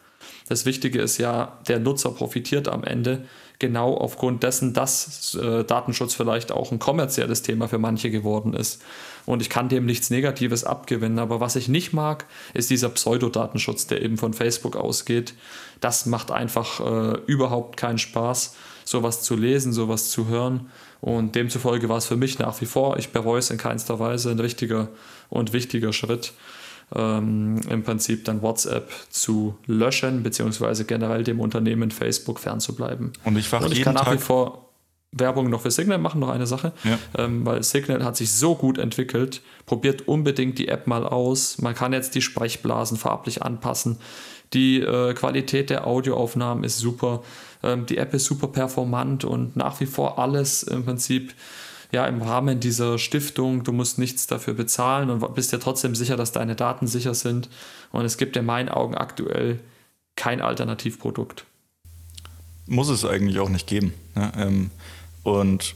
Das 0.47 0.65
Wichtige 0.65 1.01
ist 1.01 1.17
ja, 1.17 1.57
der 1.67 1.79
Nutzer 1.79 2.11
profitiert 2.11 2.67
am 2.67 2.83
Ende 2.83 3.25
genau 3.59 3.95
aufgrund 3.95 4.43
dessen, 4.43 4.73
dass 4.73 5.35
äh, 5.35 5.63
Datenschutz 5.63 6.13
vielleicht 6.13 6.51
auch 6.51 6.71
ein 6.71 6.79
kommerzielles 6.79 7.41
Thema 7.41 7.67
für 7.67 7.79
manche 7.79 8.11
geworden 8.11 8.53
ist. 8.53 8.81
Und 9.25 9.41
ich 9.41 9.49
kann 9.49 9.67
dem 9.67 9.85
nichts 9.85 10.09
Negatives 10.09 10.63
abgewinnen. 10.63 11.19
Aber 11.19 11.39
was 11.39 11.55
ich 11.55 11.67
nicht 11.67 11.91
mag, 11.91 12.25
ist 12.53 12.69
dieser 12.69 12.89
Pseudodatenschutz, 12.89 13.87
der 13.87 14.01
eben 14.01 14.17
von 14.17 14.33
Facebook 14.33 14.75
ausgeht. 14.75 15.33
Das 15.81 16.05
macht 16.05 16.31
einfach 16.31 16.79
äh, 16.79 17.19
überhaupt 17.25 17.77
keinen 17.77 17.97
Spaß, 17.97 18.55
sowas 18.85 19.23
zu 19.23 19.35
lesen, 19.35 19.73
sowas 19.73 20.09
zu 20.11 20.27
hören. 20.27 20.69
Und 21.01 21.35
demzufolge 21.35 21.89
war 21.89 21.97
es 21.97 22.05
für 22.05 22.15
mich 22.15 22.39
nach 22.39 22.59
wie 22.61 22.65
vor, 22.65 22.97
ich 22.97 23.09
bereue 23.09 23.39
es 23.39 23.49
in 23.49 23.57
keinster 23.57 23.99
Weise, 23.99 24.31
ein 24.31 24.39
richtiger 24.39 24.89
und 25.29 25.53
wichtiger 25.53 25.93
Schritt 25.93 26.33
ähm, 26.95 27.59
im 27.69 27.83
Prinzip 27.83 28.25
dann 28.25 28.41
WhatsApp 28.41 28.91
zu 29.09 29.57
löschen, 29.65 30.23
beziehungsweise 30.23 30.85
generell 30.85 31.23
dem 31.23 31.39
Unternehmen 31.39 31.91
Facebook 31.91 32.39
fernzubleiben. 32.39 33.13
Und 33.23 33.37
ich, 33.37 33.51
Und 33.51 33.71
ich 33.71 33.81
kann 33.81 33.95
nach 33.95 34.11
wie 34.11 34.17
vor 34.17 34.67
Werbung 35.11 35.49
noch 35.49 35.61
für 35.61 35.71
Signal 35.71 35.97
machen, 35.97 36.19
noch 36.19 36.29
eine 36.29 36.47
Sache, 36.47 36.73
ja. 36.83 36.97
ähm, 37.17 37.45
weil 37.45 37.63
Signal 37.63 38.03
hat 38.03 38.17
sich 38.17 38.31
so 38.31 38.55
gut 38.55 38.77
entwickelt. 38.77 39.41
Probiert 39.65 40.07
unbedingt 40.07 40.59
die 40.59 40.67
App 40.67 40.87
mal 40.87 41.05
aus. 41.05 41.59
Man 41.59 41.75
kann 41.75 41.93
jetzt 41.93 42.15
die 42.15 42.21
Sprechblasen 42.21 42.97
farblich 42.97 43.41
anpassen. 43.41 43.97
Die 44.53 44.81
äh, 44.81 45.13
Qualität 45.13 45.69
der 45.69 45.87
Audioaufnahmen 45.87 46.63
ist 46.63 46.77
super. 46.77 47.23
Ähm, 47.63 47.85
die 47.85 47.97
App 47.97 48.13
ist 48.13 48.25
super 48.25 48.47
performant 48.47 49.25
und 49.25 49.55
nach 49.55 49.79
wie 49.79 49.85
vor 49.85 50.19
alles 50.19 50.63
im 50.63 50.85
Prinzip 50.85 51.33
ja 51.91 52.05
im 52.05 52.21
Rahmen 52.21 52.59
dieser 52.59 52.97
Stiftung, 52.97 53.63
du 53.63 53.71
musst 53.71 53.97
nichts 53.97 54.27
dafür 54.27 54.53
bezahlen 54.53 55.09
und 55.09 55.35
bist 55.35 55.51
ja 55.51 55.57
trotzdem 55.57 55.95
sicher, 55.95 56.17
dass 56.17 56.31
deine 56.31 56.55
Daten 56.55 56.87
sicher 56.87 57.13
sind. 57.13 57.49
Und 57.91 58.05
es 58.05 58.17
gibt 58.17 58.35
in 58.35 58.45
meinen 58.45 58.69
Augen 58.69 58.95
aktuell 58.95 59.59
kein 60.15 60.41
Alternativprodukt. 60.41 61.45
Muss 62.65 62.89
es 62.89 63.05
eigentlich 63.05 63.39
auch 63.39 63.49
nicht 63.49 63.67
geben. 63.67 63.93
Ne? 64.15 64.31
Ähm, 64.37 64.71
und 65.23 65.75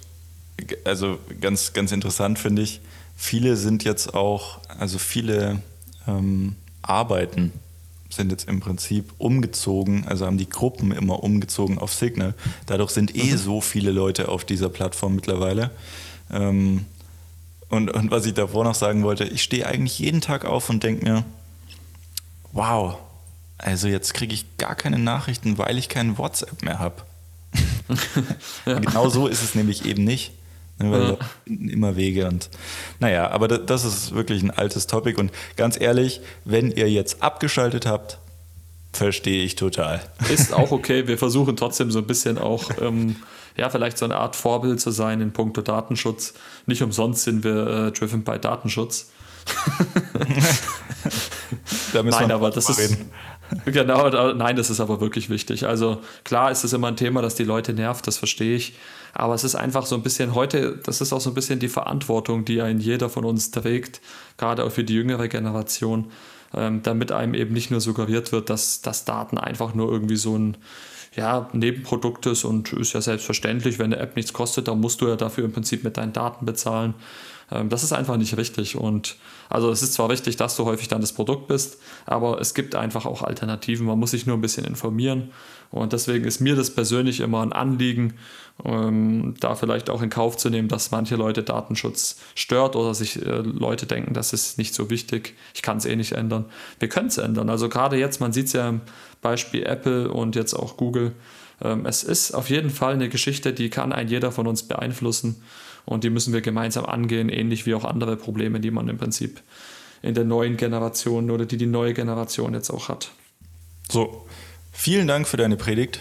also 0.83 1.19
ganz, 1.39 1.73
ganz 1.73 1.91
interessant 1.91 2.37
finde 2.37 2.61
ich, 2.61 2.81
viele 3.15 3.55
sind 3.55 3.83
jetzt 3.83 4.13
auch, 4.13 4.59
also 4.77 4.97
viele 4.97 5.61
ähm, 6.07 6.55
Arbeiten 6.81 7.53
sind 8.09 8.31
jetzt 8.31 8.47
im 8.49 8.59
Prinzip 8.59 9.13
umgezogen, 9.17 10.05
also 10.05 10.25
haben 10.25 10.37
die 10.37 10.49
Gruppen 10.49 10.91
immer 10.91 11.23
umgezogen 11.23 11.77
auf 11.77 11.93
Signal. 11.93 12.33
Dadurch 12.65 12.91
sind 12.91 13.15
eh 13.15 13.31
mhm. 13.31 13.37
so 13.37 13.61
viele 13.61 13.91
Leute 13.91 14.27
auf 14.27 14.43
dieser 14.43 14.69
Plattform 14.69 15.15
mittlerweile. 15.15 15.71
Ähm, 16.31 16.85
und, 17.69 17.89
und 17.89 18.11
was 18.11 18.25
ich 18.25 18.33
davor 18.33 18.63
noch 18.63 18.75
sagen 18.75 19.03
wollte, 19.03 19.23
ich 19.23 19.43
stehe 19.43 19.65
eigentlich 19.65 19.99
jeden 19.99 20.21
Tag 20.21 20.45
auf 20.45 20.69
und 20.69 20.83
denke 20.83 21.05
mir, 21.05 21.23
wow, 22.51 22.97
also 23.57 23.87
jetzt 23.87 24.13
kriege 24.13 24.33
ich 24.33 24.57
gar 24.57 24.75
keine 24.75 24.99
Nachrichten, 24.99 25.57
weil 25.57 25.77
ich 25.77 25.87
kein 25.87 26.17
WhatsApp 26.17 26.63
mehr 26.63 26.79
habe. 26.79 27.03
ja. 28.65 28.79
Genau 28.79 29.09
so 29.09 29.27
ist 29.27 29.43
es 29.43 29.55
nämlich 29.55 29.85
eben 29.85 30.03
nicht. 30.03 30.33
Ne, 30.79 30.91
weil 30.91 31.09
ja. 31.09 31.17
immer 31.73 31.95
Wege 31.95 32.27
und 32.27 32.49
naja, 32.99 33.29
aber 33.29 33.47
das 33.47 33.85
ist 33.85 34.15
wirklich 34.15 34.41
ein 34.41 34.51
altes 34.51 34.87
Topic 34.87 35.19
und 35.19 35.31
ganz 35.55 35.79
ehrlich, 35.79 36.21
wenn 36.43 36.71
ihr 36.71 36.89
jetzt 36.89 37.21
abgeschaltet 37.21 37.85
habt, 37.85 38.17
verstehe 38.93 39.43
ich 39.43 39.55
total. 39.55 40.01
Ist 40.33 40.53
auch 40.53 40.71
okay. 40.71 41.07
Wir 41.07 41.17
versuchen 41.17 41.55
trotzdem 41.55 41.91
so 41.91 41.99
ein 41.99 42.07
bisschen 42.07 42.37
auch, 42.37 42.69
ähm, 42.81 43.17
ja, 43.57 43.69
vielleicht 43.69 43.97
so 43.97 44.05
eine 44.05 44.17
Art 44.17 44.35
Vorbild 44.35 44.79
zu 44.79 44.91
sein 44.91 45.21
in 45.21 45.33
puncto 45.33 45.61
Datenschutz. 45.61 46.33
Nicht 46.65 46.81
umsonst 46.81 47.23
sind 47.23 47.43
wir 47.43 47.67
äh, 47.67 47.91
driven 47.91 48.23
by 48.23 48.39
Datenschutz. 48.39 49.11
nein, 51.93 52.31
aber 52.31 52.51
das 52.51 52.69
ist, 52.69 52.97
genau, 53.65 54.33
nein, 54.33 54.55
das 54.55 54.69
ist 54.69 54.79
aber 54.79 55.01
wirklich 55.01 55.29
wichtig. 55.29 55.65
Also 55.67 56.01
klar 56.23 56.51
ist 56.51 56.63
es 56.63 56.73
immer 56.73 56.87
ein 56.87 56.95
Thema, 56.95 57.21
das 57.21 57.35
die 57.35 57.43
Leute 57.43 57.73
nervt, 57.73 58.07
das 58.07 58.17
verstehe 58.17 58.55
ich. 58.55 58.75
Aber 59.13 59.33
es 59.33 59.43
ist 59.43 59.55
einfach 59.55 59.85
so 59.85 59.95
ein 59.95 60.03
bisschen 60.03 60.35
heute, 60.35 60.79
das 60.83 61.01
ist 61.01 61.11
auch 61.11 61.19
so 61.19 61.31
ein 61.31 61.33
bisschen 61.33 61.59
die 61.59 61.67
Verantwortung, 61.67 62.45
die 62.45 62.61
ein 62.61 62.79
jeder 62.79 63.09
von 63.09 63.25
uns 63.25 63.51
trägt, 63.51 63.99
gerade 64.37 64.63
auch 64.63 64.71
für 64.71 64.85
die 64.85 64.93
jüngere 64.93 65.27
Generation, 65.27 66.11
ähm, 66.53 66.81
damit 66.83 67.11
einem 67.11 67.33
eben 67.33 67.53
nicht 67.53 67.71
nur 67.71 67.81
suggeriert 67.81 68.31
wird, 68.31 68.49
dass, 68.49 68.81
dass 68.81 69.03
Daten 69.03 69.37
einfach 69.37 69.73
nur 69.73 69.91
irgendwie 69.91 70.15
so 70.15 70.37
ein 70.37 70.57
ja, 71.15 71.49
Nebenprodukt 71.53 72.25
ist 72.25 72.45
und 72.45 72.71
ist 72.73 72.93
ja 72.93 73.01
selbstverständlich, 73.01 73.79
wenn 73.79 73.93
eine 73.93 74.01
App 74.01 74.15
nichts 74.15 74.31
kostet, 74.31 74.67
dann 74.67 74.79
musst 74.79 75.01
du 75.01 75.07
ja 75.07 75.15
dafür 75.15 75.43
im 75.43 75.51
Prinzip 75.51 75.83
mit 75.83 75.97
deinen 75.97 76.13
Daten 76.13 76.45
bezahlen. 76.45 76.93
Ähm, 77.51 77.69
das 77.69 77.83
ist 77.83 77.93
einfach 77.93 78.17
nicht 78.17 78.37
richtig. 78.37 78.75
Und 78.75 79.17
also 79.49 79.69
es 79.69 79.81
ist 79.81 79.93
zwar 79.93 80.09
richtig, 80.09 80.37
dass 80.37 80.55
du 80.55 80.65
häufig 80.65 80.87
dann 80.87 81.01
das 81.01 81.13
Produkt 81.13 81.47
bist, 81.47 81.77
aber 82.05 82.39
es 82.39 82.53
gibt 82.53 82.75
einfach 82.75 83.05
auch 83.05 83.21
Alternativen. 83.21 83.85
Man 83.85 83.99
muss 83.99 84.11
sich 84.11 84.25
nur 84.25 84.37
ein 84.37 84.41
bisschen 84.41 84.65
informieren. 84.65 85.31
Und 85.69 85.93
deswegen 85.93 86.25
ist 86.25 86.41
mir 86.41 86.55
das 86.55 86.73
persönlich 86.73 87.21
immer 87.21 87.41
ein 87.41 87.53
Anliegen, 87.53 88.15
ähm, 88.65 89.35
da 89.39 89.55
vielleicht 89.55 89.89
auch 89.89 90.01
in 90.01 90.09
Kauf 90.09 90.35
zu 90.35 90.49
nehmen, 90.49 90.67
dass 90.67 90.91
manche 90.91 91.15
Leute 91.15 91.43
Datenschutz 91.43 92.17
stört 92.35 92.75
oder 92.75 92.93
sich 92.93 93.25
äh, 93.25 93.37
Leute 93.37 93.85
denken, 93.85 94.13
das 94.13 94.33
ist 94.33 94.57
nicht 94.57 94.73
so 94.73 94.89
wichtig, 94.89 95.35
ich 95.55 95.61
kann 95.61 95.77
es 95.77 95.85
eh 95.85 95.95
nicht 95.95 96.11
ändern. 96.11 96.45
Wir 96.79 96.89
können 96.89 97.07
es 97.07 97.17
ändern. 97.17 97.49
Also 97.49 97.69
gerade 97.69 97.97
jetzt, 97.97 98.19
man 98.19 98.33
sieht 98.33 98.47
es 98.47 98.53
ja 98.53 98.67
im 98.67 98.81
Beispiel 99.21 99.63
Apple 99.63 100.11
und 100.11 100.35
jetzt 100.35 100.53
auch 100.53 100.75
Google. 100.75 101.13
Ähm, 101.61 101.85
es 101.85 102.03
ist 102.03 102.33
auf 102.33 102.49
jeden 102.49 102.69
Fall 102.69 102.93
eine 102.93 103.07
Geschichte, 103.07 103.53
die 103.53 103.69
kann 103.69 103.93
ein 103.93 104.09
jeder 104.09 104.31
von 104.31 104.47
uns 104.47 104.63
beeinflussen 104.63 105.41
und 105.85 106.03
die 106.03 106.09
müssen 106.09 106.33
wir 106.33 106.41
gemeinsam 106.41 106.85
angehen, 106.85 107.29
ähnlich 107.29 107.65
wie 107.65 107.73
auch 107.73 107.85
andere 107.85 108.15
Probleme, 108.17 108.59
die 108.59 108.71
man 108.71 108.87
im 108.87 108.97
Prinzip 108.97 109.41
in 110.01 110.13
der 110.13 110.23
neuen 110.23 110.57
Generation 110.57 111.29
oder 111.29 111.45
die 111.45 111.57
die 111.57 111.65
neue 111.65 111.93
Generation 111.93 112.53
jetzt 112.53 112.69
auch 112.69 112.89
hat. 112.89 113.11
So, 113.89 114.25
vielen 114.71 115.07
Dank 115.07 115.27
für 115.27 115.37
deine 115.37 115.57
Predigt. 115.57 115.99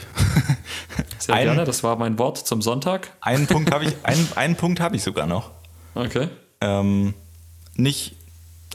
Sehr 1.18 1.34
einen, 1.34 1.44
gerne, 1.46 1.64
das 1.64 1.82
war 1.82 1.96
mein 1.96 2.18
Wort 2.18 2.38
zum 2.38 2.62
Sonntag. 2.62 3.12
Einen 3.20 3.46
Punkt 3.46 3.72
habe 3.72 3.84
ich, 3.84 3.94
einen, 4.02 4.28
einen 4.36 4.56
Punkt 4.56 4.80
habe 4.80 4.96
ich 4.96 5.02
sogar 5.02 5.26
noch. 5.26 5.50
Okay. 5.94 6.28
Ähm, 6.60 7.14
nicht 7.74 8.14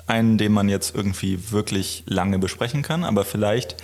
einen, 0.07 0.37
den 0.37 0.51
man 0.51 0.69
jetzt 0.69 0.93
irgendwie 0.93 1.51
wirklich 1.51 2.03
lange 2.05 2.37
besprechen 2.37 2.81
kann, 2.81 3.03
aber 3.03 3.25
vielleicht 3.25 3.77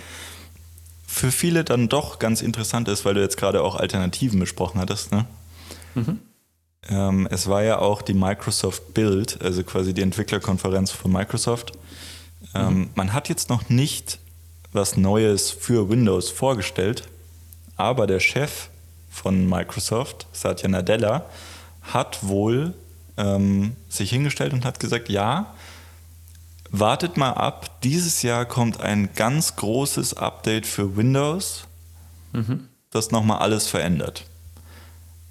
für 1.06 1.32
viele 1.32 1.64
dann 1.64 1.88
doch 1.88 2.18
ganz 2.18 2.42
interessant 2.42 2.88
ist, 2.88 3.04
weil 3.04 3.14
du 3.14 3.20
jetzt 3.20 3.36
gerade 3.36 3.62
auch 3.62 3.76
Alternativen 3.76 4.38
besprochen 4.38 4.80
hattest. 4.80 5.12
Ne? 5.12 5.26
Mhm. 5.94 6.20
Ähm, 6.88 7.28
es 7.30 7.48
war 7.48 7.62
ja 7.62 7.78
auch 7.78 8.02
die 8.02 8.14
Microsoft 8.14 8.94
Build, 8.94 9.40
also 9.42 9.62
quasi 9.62 9.94
die 9.94 10.02
Entwicklerkonferenz 10.02 10.90
von 10.90 11.12
Microsoft. 11.12 11.72
Ähm, 12.54 12.74
mhm. 12.74 12.90
Man 12.94 13.12
hat 13.12 13.28
jetzt 13.28 13.48
noch 13.48 13.68
nicht 13.68 14.18
was 14.72 14.96
Neues 14.96 15.50
für 15.50 15.88
Windows 15.88 16.30
vorgestellt, 16.30 17.04
aber 17.76 18.06
der 18.06 18.20
Chef 18.20 18.68
von 19.10 19.48
Microsoft, 19.48 20.26
Satya 20.32 20.68
Nadella, 20.68 21.26
hat 21.82 22.26
wohl 22.26 22.74
ähm, 23.16 23.76
sich 23.88 24.10
hingestellt 24.10 24.52
und 24.52 24.64
hat 24.64 24.80
gesagt, 24.80 25.08
ja, 25.08 25.54
wartet 26.70 27.16
mal 27.18 27.32
ab, 27.32 27.82
dieses 27.82 28.22
Jahr 28.22 28.46
kommt 28.46 28.80
ein 28.80 29.10
ganz 29.14 29.56
großes 29.56 30.14
Update 30.14 30.66
für 30.66 30.96
Windows 30.96 31.64
mhm. 32.32 32.68
das 32.90 33.10
nochmal 33.10 33.38
alles 33.38 33.68
verändert. 33.68 34.24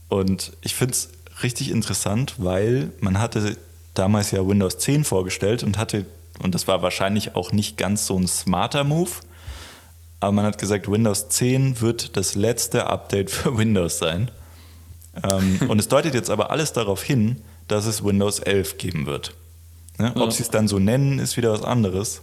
Und 0.08 0.52
ich 0.62 0.76
finde 0.76 0.94
es 0.94 1.10
richtig 1.44 1.72
interessant, 1.72 2.36
weil 2.38 2.92
man 3.00 3.20
hatte 3.20 3.58
damals 3.94 4.32
ja 4.32 4.48
Windows 4.48 4.78
10 4.78 5.04
vorgestellt 5.04 5.64
und 5.64 5.78
hatte, 5.78 6.06
und 6.42 6.56
das 6.56 6.68
war 6.68 6.82
wahrscheinlich 6.82 7.36
auch 7.36 7.52
nicht 7.52 7.78
ganz 7.78 8.08
so 8.08 8.18
ein 8.18 8.28
smarter 8.28 8.84
Move, 8.84 9.12
aber 10.20 10.32
man 10.32 10.46
hat 10.46 10.58
gesagt, 10.58 10.90
Windows 10.90 11.30
10 11.30 11.82
wird 11.82 12.16
das 12.16 12.36
letzte 12.36 12.88
Update 12.88 13.32
für 13.32 13.58
Windows 13.58 13.98
sein. 13.98 14.32
Ähm, 15.30 15.60
und 15.68 15.80
es 15.80 15.88
deutet 15.88 16.14
jetzt 16.14 16.30
aber 16.30 16.52
alles 16.52 16.74
darauf 16.74 17.04
hin, 17.04 17.42
dass 17.68 17.86
es 17.86 18.04
Windows 18.04 18.40
11 18.40 18.78
geben 18.78 19.06
wird. 19.08 19.34
Ne? 19.98 20.12
Ob 20.16 20.26
ja. 20.26 20.32
sie 20.32 20.44
es 20.44 20.50
dann 20.50 20.68
so 20.68 20.80
nennen, 20.80 21.20
ist 21.20 21.38
wieder 21.38 21.52
was 21.52 21.64
anderes. 21.64 22.22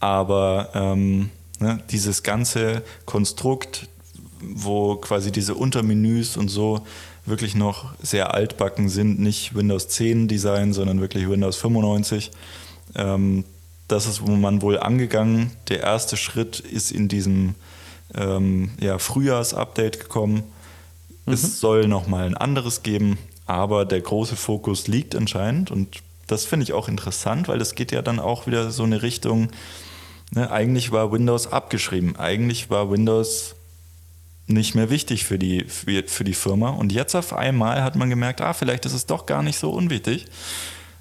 Aber 0.00 0.70
ähm, 0.74 1.30
ne, 1.60 1.80
dieses 1.90 2.22
ganze 2.24 2.82
Konstrukt, 3.06 3.88
wo 4.42 4.96
quasi 4.96 5.32
diese 5.32 5.54
Untermenüs 5.54 6.36
und 6.36 6.48
so 6.48 6.82
wirklich 7.24 7.54
noch 7.54 7.94
sehr 8.02 8.34
altbacken 8.34 8.88
sind, 8.88 9.20
nicht 9.20 9.54
Windows 9.54 9.88
10 9.88 10.28
Design, 10.28 10.72
sondern 10.72 11.00
wirklich 11.00 11.28
Windows 11.28 11.56
95. 11.56 12.30
Ähm, 12.94 13.44
das 13.88 14.06
ist, 14.06 14.26
wo 14.26 14.32
man 14.32 14.62
wohl 14.62 14.78
angegangen. 14.78 15.52
Der 15.68 15.80
erste 15.80 16.16
Schritt 16.16 16.60
ist 16.60 16.90
in 16.90 17.08
diesem 17.08 17.54
ähm, 18.14 18.70
ja, 18.80 18.98
Frühjahrsupdate 18.98 20.00
gekommen. 20.00 20.42
Mhm. 21.26 21.32
Es 21.32 21.60
soll 21.60 21.86
nochmal 21.86 22.26
ein 22.26 22.36
anderes 22.36 22.82
geben, 22.82 23.18
aber 23.46 23.84
der 23.84 24.00
große 24.00 24.36
Fokus 24.36 24.88
liegt 24.88 25.14
anscheinend 25.14 25.70
und 25.70 26.02
das 26.26 26.44
finde 26.44 26.64
ich 26.64 26.72
auch 26.72 26.88
interessant, 26.88 27.48
weil 27.48 27.58
das 27.58 27.74
geht 27.74 27.92
ja 27.92 28.00
dann 28.00 28.18
auch 28.18 28.46
wieder 28.46 28.70
so 28.70 28.84
eine 28.84 29.02
Richtung, 29.02 29.50
ne, 30.30 30.50
eigentlich 30.50 30.90
war 30.90 31.12
Windows 31.12 31.46
abgeschrieben, 31.46 32.16
eigentlich 32.16 32.70
war 32.70 32.90
Windows 32.90 33.54
nicht 34.46 34.74
mehr 34.74 34.90
wichtig 34.90 35.24
für 35.24 35.38
die, 35.38 35.64
für, 35.64 36.04
für 36.06 36.24
die 36.24 36.34
Firma. 36.34 36.70
Und 36.70 36.92
jetzt 36.92 37.14
auf 37.14 37.32
einmal 37.32 37.82
hat 37.82 37.96
man 37.96 38.10
gemerkt, 38.10 38.40
ah, 38.40 38.52
vielleicht 38.52 38.86
ist 38.86 38.92
es 38.92 39.06
doch 39.06 39.26
gar 39.26 39.42
nicht 39.42 39.58
so 39.58 39.70
unwichtig. 39.70 40.26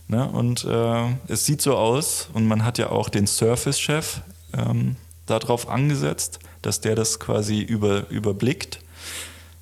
Ne? 0.07 0.27
Und 0.27 0.65
äh, 0.65 1.05
es 1.27 1.45
sieht 1.45 1.61
so 1.61 1.76
aus, 1.76 2.30
und 2.34 2.45
man 2.45 2.65
hat 2.65 2.77
ja 2.77 2.89
auch 2.89 3.09
den 3.09 3.27
Surface-Chef 3.27 4.22
ähm, 4.53 4.95
darauf 5.26 5.69
angesetzt, 5.69 6.39
dass 6.61 6.81
der 6.81 6.95
das 6.95 7.19
quasi 7.19 7.61
über, 7.61 8.09
überblickt, 8.09 8.80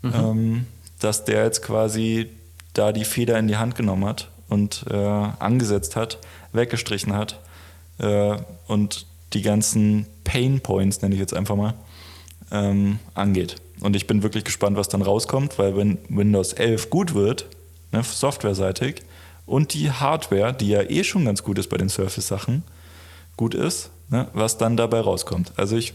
mhm. 0.01 0.13
ähm, 0.13 0.67
dass 0.99 1.25
der 1.25 1.45
jetzt 1.45 1.61
quasi 1.61 2.29
da 2.73 2.91
die 2.91 3.05
Feder 3.05 3.37
in 3.39 3.47
die 3.47 3.57
Hand 3.57 3.75
genommen 3.75 4.05
hat 4.05 4.29
und 4.47 4.85
äh, 4.89 4.95
angesetzt 4.95 5.95
hat, 5.95 6.19
weggestrichen 6.51 7.13
hat 7.13 7.39
äh, 7.99 8.37
und 8.67 9.05
die 9.33 9.41
ganzen 9.41 10.07
Pain 10.23 10.59
Points, 10.61 11.01
nenne 11.01 11.13
ich 11.15 11.21
jetzt 11.21 11.33
einfach 11.33 11.55
mal, 11.55 11.75
ähm, 12.51 12.99
angeht. 13.13 13.57
Und 13.81 13.95
ich 13.95 14.07
bin 14.07 14.23
wirklich 14.23 14.43
gespannt, 14.43 14.77
was 14.77 14.89
dann 14.89 15.01
rauskommt, 15.01 15.57
weil 15.57 15.75
wenn 15.77 15.97
Windows 16.09 16.53
11 16.53 16.89
gut 16.89 17.13
wird, 17.13 17.47
ne, 17.91 18.03
softwareseitig, 18.03 19.03
und 19.45 19.73
die 19.73 19.91
Hardware, 19.91 20.53
die 20.53 20.69
ja 20.69 20.83
eh 20.83 21.03
schon 21.03 21.25
ganz 21.25 21.43
gut 21.43 21.57
ist 21.57 21.69
bei 21.69 21.77
den 21.77 21.89
Surface-Sachen, 21.89 22.63
gut 23.35 23.55
ist, 23.55 23.89
ne, 24.09 24.27
was 24.33 24.57
dann 24.57 24.77
dabei 24.77 24.99
rauskommt. 24.99 25.53
Also 25.55 25.77
ich, 25.77 25.93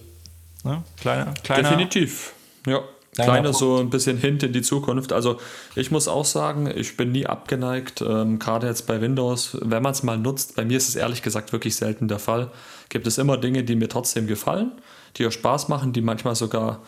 ne, 0.64 0.82
kleiner, 0.98 1.34
kleiner. 1.42 1.68
Definitiv, 1.68 2.32
ja. 2.66 2.80
Kleiner 3.14 3.52
so 3.52 3.78
ein 3.78 3.90
bisschen 3.90 4.18
Hint 4.18 4.42
in 4.42 4.52
die 4.52 4.62
Zukunft. 4.62 5.12
Also 5.12 5.38
ich 5.76 5.92
muss 5.92 6.08
auch 6.08 6.24
sagen, 6.24 6.68
ich 6.74 6.96
bin 6.96 7.12
nie 7.12 7.26
abgeneigt, 7.26 8.02
ähm, 8.02 8.40
gerade 8.40 8.66
jetzt 8.66 8.88
bei 8.88 9.00
Windows, 9.00 9.56
wenn 9.60 9.84
man 9.84 9.92
es 9.92 10.02
mal 10.02 10.18
nutzt, 10.18 10.56
bei 10.56 10.64
mir 10.64 10.76
ist 10.76 10.88
es 10.88 10.96
ehrlich 10.96 11.22
gesagt 11.22 11.52
wirklich 11.52 11.76
selten 11.76 12.08
der 12.08 12.18
Fall, 12.18 12.50
gibt 12.88 13.06
es 13.06 13.18
immer 13.18 13.36
Dinge, 13.36 13.62
die 13.62 13.76
mir 13.76 13.88
trotzdem 13.88 14.26
gefallen, 14.26 14.72
die 15.16 15.28
auch 15.28 15.30
Spaß 15.30 15.68
machen, 15.68 15.92
die 15.92 16.00
manchmal 16.00 16.34
sogar 16.34 16.80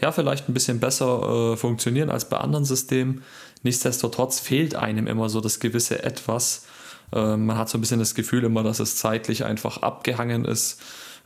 ja, 0.00 0.12
vielleicht 0.12 0.48
ein 0.48 0.54
bisschen 0.54 0.80
besser 0.80 1.52
äh, 1.52 1.56
funktionieren 1.56 2.10
als 2.10 2.28
bei 2.28 2.38
anderen 2.38 2.64
Systemen. 2.64 3.22
Nichtsdestotrotz 3.62 4.40
fehlt 4.40 4.74
einem 4.74 5.06
immer 5.06 5.28
so 5.28 5.40
das 5.40 5.60
gewisse 5.60 6.02
Etwas. 6.02 6.66
Ähm, 7.12 7.46
man 7.46 7.58
hat 7.58 7.68
so 7.68 7.78
ein 7.78 7.80
bisschen 7.80 7.98
das 7.98 8.14
Gefühl 8.14 8.44
immer, 8.44 8.62
dass 8.62 8.80
es 8.80 8.96
zeitlich 8.96 9.44
einfach 9.44 9.78
abgehangen 9.78 10.44
ist. 10.44 10.80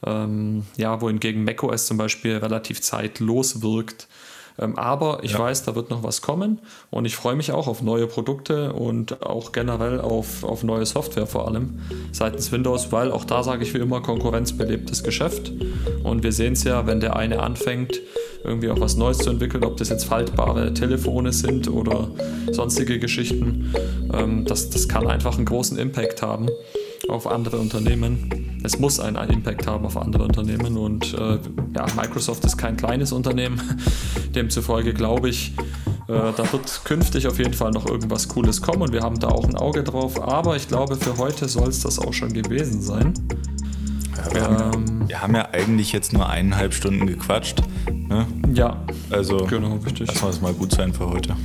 Ähm, 0.04 0.64
ja, 0.76 1.00
wohingegen 1.00 1.44
macOS 1.44 1.86
zum 1.86 1.96
Beispiel 1.96 2.36
relativ 2.36 2.80
zeitlos 2.80 3.62
wirkt. 3.62 4.08
Ähm, 4.58 4.78
aber 4.78 5.20
ich 5.22 5.32
ja. 5.32 5.38
weiß, 5.40 5.64
da 5.64 5.74
wird 5.74 5.90
noch 5.90 6.02
was 6.02 6.22
kommen 6.22 6.60
und 6.90 7.04
ich 7.04 7.16
freue 7.16 7.34
mich 7.34 7.52
auch 7.52 7.66
auf 7.66 7.82
neue 7.82 8.06
Produkte 8.06 8.72
und 8.72 9.22
auch 9.22 9.52
generell 9.52 10.00
auf, 10.00 10.44
auf 10.44 10.62
neue 10.62 10.86
Software 10.86 11.26
vor 11.26 11.48
allem 11.48 11.80
seitens 12.12 12.52
Windows, 12.52 12.92
weil 12.92 13.10
auch 13.10 13.24
da 13.24 13.42
sage 13.42 13.64
ich 13.64 13.74
wie 13.74 13.78
immer, 13.78 14.00
konkurrenzbelebtes 14.00 15.02
Geschäft. 15.02 15.52
Und 16.02 16.22
wir 16.22 16.32
sehen 16.32 16.52
es 16.52 16.64
ja, 16.64 16.86
wenn 16.86 17.00
der 17.00 17.16
eine 17.16 17.40
anfängt, 17.40 18.00
irgendwie 18.44 18.70
auch 18.70 18.80
was 18.80 18.96
Neues 18.96 19.18
zu 19.18 19.30
entwickeln, 19.30 19.64
ob 19.64 19.76
das 19.78 19.88
jetzt 19.88 20.04
faltbare 20.04 20.72
Telefone 20.74 21.32
sind 21.32 21.68
oder 21.68 22.10
sonstige 22.52 22.98
Geschichten, 22.98 23.72
ähm, 24.12 24.44
das, 24.44 24.70
das 24.70 24.88
kann 24.88 25.06
einfach 25.06 25.36
einen 25.36 25.46
großen 25.46 25.78
Impact 25.78 26.22
haben 26.22 26.48
auf 27.08 27.26
andere 27.26 27.58
Unternehmen. 27.58 28.60
Es 28.62 28.78
muss 28.78 28.98
einen 28.98 29.16
Impact 29.30 29.66
haben 29.66 29.84
auf 29.84 29.96
andere 29.96 30.24
Unternehmen 30.24 30.76
und 30.76 31.14
äh, 31.14 31.38
ja, 31.74 31.86
Microsoft 31.96 32.44
ist 32.44 32.56
kein 32.56 32.76
kleines 32.76 33.12
Unternehmen. 33.12 33.60
Demzufolge 34.34 34.94
glaube 34.94 35.28
ich, 35.28 35.52
äh, 36.08 36.32
da 36.36 36.52
wird 36.52 36.82
künftig 36.84 37.26
auf 37.26 37.38
jeden 37.38 37.54
Fall 37.54 37.70
noch 37.70 37.86
irgendwas 37.86 38.28
Cooles 38.28 38.62
kommen 38.62 38.82
und 38.82 38.92
wir 38.92 39.02
haben 39.02 39.18
da 39.18 39.28
auch 39.28 39.44
ein 39.44 39.56
Auge 39.56 39.82
drauf. 39.82 40.22
Aber 40.22 40.56
ich 40.56 40.68
glaube, 40.68 40.96
für 40.96 41.18
heute 41.18 41.48
soll 41.48 41.68
es 41.68 41.80
das 41.80 41.98
auch 41.98 42.12
schon 42.12 42.32
gewesen 42.32 42.80
sein. 42.80 43.14
Ja, 44.16 44.34
wir, 44.34 44.42
ähm, 44.42 44.48
haben, 44.48 45.08
wir, 45.08 45.22
haben, 45.22 45.34
ja 45.34 45.48
eigentlich 45.52 45.92
jetzt 45.92 46.12
nur 46.12 46.28
eineinhalb 46.28 46.74
Stunden 46.74 47.06
gequatscht. 47.06 47.62
Ne? 47.90 48.26
Ja, 48.54 48.82
also 49.10 49.38
genau, 49.38 49.76
richtig. 49.76 50.08
Lassen 50.08 50.22
wir 50.22 50.30
es 50.30 50.40
mal 50.40 50.54
gut 50.54 50.72
sein 50.72 50.92
für 50.92 51.08
heute. 51.08 51.36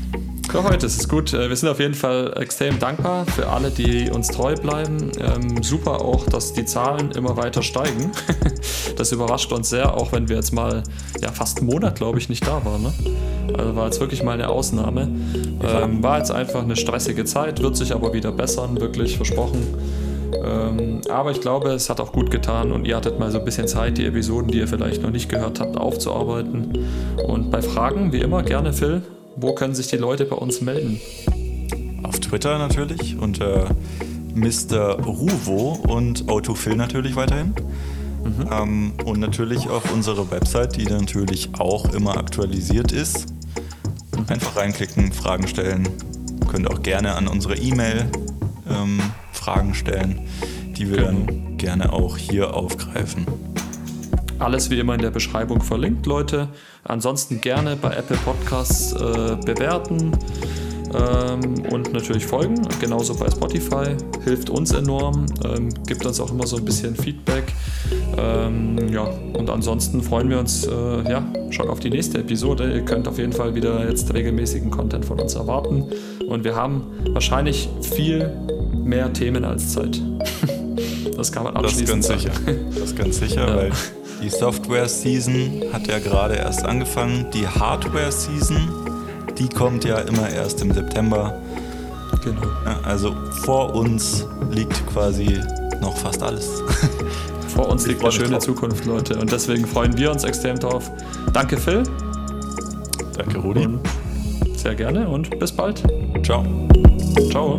Für 0.50 0.64
heute 0.64 0.88
ist 0.88 1.00
es 1.00 1.08
gut. 1.08 1.32
Äh, 1.32 1.48
wir 1.48 1.56
sind 1.56 1.70
auf 1.70 1.80
jeden 1.80 1.94
Fall 1.94 2.34
extrem 2.38 2.80
dankbar 2.80 3.24
für 3.28 3.48
alle, 3.48 3.70
die 3.70 4.10
uns 4.10 4.30
treu 4.30 4.56
bleiben. 4.56 5.12
Ähm, 5.20 5.62
super 5.62 6.02
auch, 6.02 6.26
dass 6.26 6.54
die 6.54 6.66
Zahlen 6.66 7.12
immer 7.12 7.38
weiter 7.38 7.62
steigen. 7.62 8.12
das 8.96 9.12
überrascht 9.12 9.52
uns 9.54 9.70
sehr, 9.70 9.96
auch 9.96 10.12
wenn 10.12 10.28
wir 10.28 10.38
jetzt 10.38 10.52
mal 10.52 10.82
ja, 11.22 11.32
fast 11.32 11.60
einen 11.60 11.68
Monat, 11.68 11.98
glaube 11.98 12.18
ich, 12.18 12.30
nicht 12.30 12.48
da 12.48 12.66
waren. 12.66 12.82
Ne? 12.82 12.94
Also 13.56 13.76
war 13.76 13.86
jetzt 13.86 14.00
wirklich 14.00 14.24
mal 14.24 14.32
eine 14.32 14.50
Ausnahme. 14.50 15.08
Ähm, 15.62 16.02
war 16.02 16.18
jetzt 16.18 16.32
einfach 16.32 16.64
eine 16.64 16.76
stressige 16.76 17.26
Zeit, 17.26 17.62
wird 17.62 17.78
sich 17.78 17.94
aber 17.94 18.14
wieder 18.14 18.32
bessern, 18.32 18.82
wirklich 18.82 19.18
versprochen. 19.18 19.68
Ähm, 20.44 21.02
aber 21.12 21.30
ich 21.30 21.42
glaube, 21.42 21.70
es 21.74 21.92
hat 21.92 22.02
auch 22.02 22.12
gut 22.12 22.32
getan 22.32 22.72
und 22.72 22.88
ihr 22.88 22.96
hattet 22.96 23.20
mal 23.20 23.30
so 23.30 23.38
ein 23.38 23.46
bisschen 23.46 23.68
Zeit, 23.68 24.00
die 24.00 24.06
Episoden, 24.06 24.50
die 24.50 24.58
ihr 24.58 24.68
vielleicht 24.68 25.04
noch 25.04 25.12
nicht 25.12 25.30
gehört 25.30 25.60
habt, 25.60 25.78
aufzuarbeiten. 25.78 26.88
Und 27.28 27.52
bei 27.52 27.62
Fragen, 27.62 28.12
wie 28.14 28.22
immer, 28.22 28.42
gerne 28.42 28.74
Phil, 28.74 29.04
wo 29.42 29.54
können 29.54 29.74
sich 29.74 29.88
die 29.88 29.98
Leute 29.98 30.26
bei 30.26 30.36
uns 30.36 30.62
melden? 30.62 31.00
Auf 32.04 32.20
Twitter 32.20 32.58
natürlich 32.58 33.18
unter 33.18 33.70
Mr. 34.36 35.04
Ruvo 35.04 35.80
und 35.88 36.30
Autofill 36.30 36.76
natürlich 36.76 37.16
weiterhin. 37.16 37.54
Mhm. 38.24 38.50
Ähm, 38.52 38.94
und 39.06 39.20
natürlich 39.20 39.70
auf 39.70 39.94
unsere 39.94 40.30
Website, 40.32 40.76
die 40.76 40.86
natürlich 40.86 41.50
auch 41.58 41.94
immer 41.94 42.18
aktualisiert 42.18 42.92
ist. 42.92 43.28
Mhm. 44.16 44.26
Einfach 44.28 44.56
reinklicken, 44.58 45.12
Fragen 45.12 45.48
stellen. 45.48 45.88
Könnt 46.50 46.70
auch 46.70 46.82
gerne 46.82 47.16
an 47.16 47.28
unsere 47.28 47.56
E-Mail 47.56 48.10
ähm, 48.70 49.00
Fragen 49.32 49.74
stellen, 49.74 50.28
die 50.78 50.90
wir 50.90 50.98
genau. 50.98 51.12
dann 51.12 51.58
gerne 51.58 51.94
auch 51.94 52.18
hier 52.18 52.54
aufgreifen. 52.54 53.26
Alles 54.40 54.70
wie 54.70 54.80
immer 54.80 54.96
in 54.96 55.02
der 55.02 55.12
Beschreibung 55.12 55.62
verlinkt, 55.62 56.06
Leute. 56.06 56.48
Ansonsten 56.86 57.42
gerne 57.42 57.76
bei 57.76 57.94
Apple 57.94 58.18
Podcasts 58.24 58.94
äh, 58.94 59.36
bewerten 59.46 60.18
ähm, 60.94 61.66
und 61.72 61.92
natürlich 61.92 62.26
folgen. 62.26 62.56
Genauso 62.80 63.16
bei 63.16 63.30
Spotify. 63.30 63.96
Hilft 64.24 64.50
uns 64.50 64.72
enorm, 64.72 65.26
ähm, 65.44 65.70
gibt 65.86 66.06
uns 66.06 66.22
auch 66.22 66.32
immer 66.32 66.48
so 66.48 66.56
ein 66.56 66.66
bisschen 66.66 66.96
Feedback. 66.96 67.54
Ähm, 68.18 68.78
ja, 68.92 69.04
und 69.34 69.50
ansonsten 69.50 70.02
freuen 70.02 70.30
wir 70.30 70.40
uns 70.40 70.66
äh, 70.66 70.72
ja, 71.10 71.24
schon 71.50 71.70
auf 71.70 71.82
die 71.82 71.90
nächste 71.90 72.20
Episode. 72.20 72.72
Ihr 72.72 72.86
könnt 72.86 73.10
auf 73.10 73.18
jeden 73.18 73.34
Fall 73.34 73.56
wieder 73.56 73.88
jetzt 73.90 74.14
regelmäßigen 74.14 74.72
Content 74.72 75.06
von 75.06 75.20
uns 75.20 75.36
erwarten. 75.36 75.84
Und 76.28 76.46
wir 76.46 76.56
haben 76.56 76.84
wahrscheinlich 77.10 77.70
viel 77.82 78.32
mehr 78.74 79.12
Themen 79.12 79.44
als 79.44 79.74
Zeit. 79.74 80.02
das 81.18 81.32
kann 81.32 81.44
man 81.44 81.58
abschließend 81.58 82.04
das 82.04 82.10
ganz 82.10 82.22
sicher. 82.22 82.32
Das 82.70 82.84
ist 82.84 82.96
ganz 82.96 83.20
sicher, 83.20 83.48
ja. 83.48 83.56
weil 83.56 83.72
die 84.22 84.30
Software-Season 84.30 85.64
hat 85.72 85.88
ja 85.88 86.00
gerade 86.00 86.36
erst 86.36 86.66
angefangen. 86.66 87.28
Die 87.34 87.48
Hardware-Season, 87.48 88.70
die 89.38 89.50
kommt 89.50 89.86
ja 89.86 90.00
immer 90.00 90.30
erst 90.30 90.62
im 90.62 90.74
September. 90.74 91.40
Genau. 92.24 92.48
Also 92.84 93.16
vor 93.44 93.76
uns 93.76 94.26
liegt 94.52 94.86
quasi 94.88 95.40
noch 95.82 95.96
fast 95.98 96.22
alles. 96.22 96.62
Vor 97.50 97.68
uns 97.68 97.88
liegt 97.88 98.02
eine 98.02 98.12
schöne 98.12 98.30
drauf. 98.30 98.44
Zukunft, 98.44 98.86
Leute. 98.86 99.18
Und 99.18 99.32
deswegen 99.32 99.66
freuen 99.66 99.98
wir 99.98 100.12
uns 100.12 100.24
extrem 100.24 100.58
drauf. 100.58 100.90
Danke, 101.34 101.58
Phil. 101.58 101.84
Danke, 103.18 103.40
Rudi. 103.40 103.66
Und 103.66 103.80
sehr 104.56 104.76
gerne 104.76 105.08
und 105.10 105.38
bis 105.40 105.52
bald. 105.52 105.84
Ciao. 106.24 106.46
Ciao. 107.32 107.58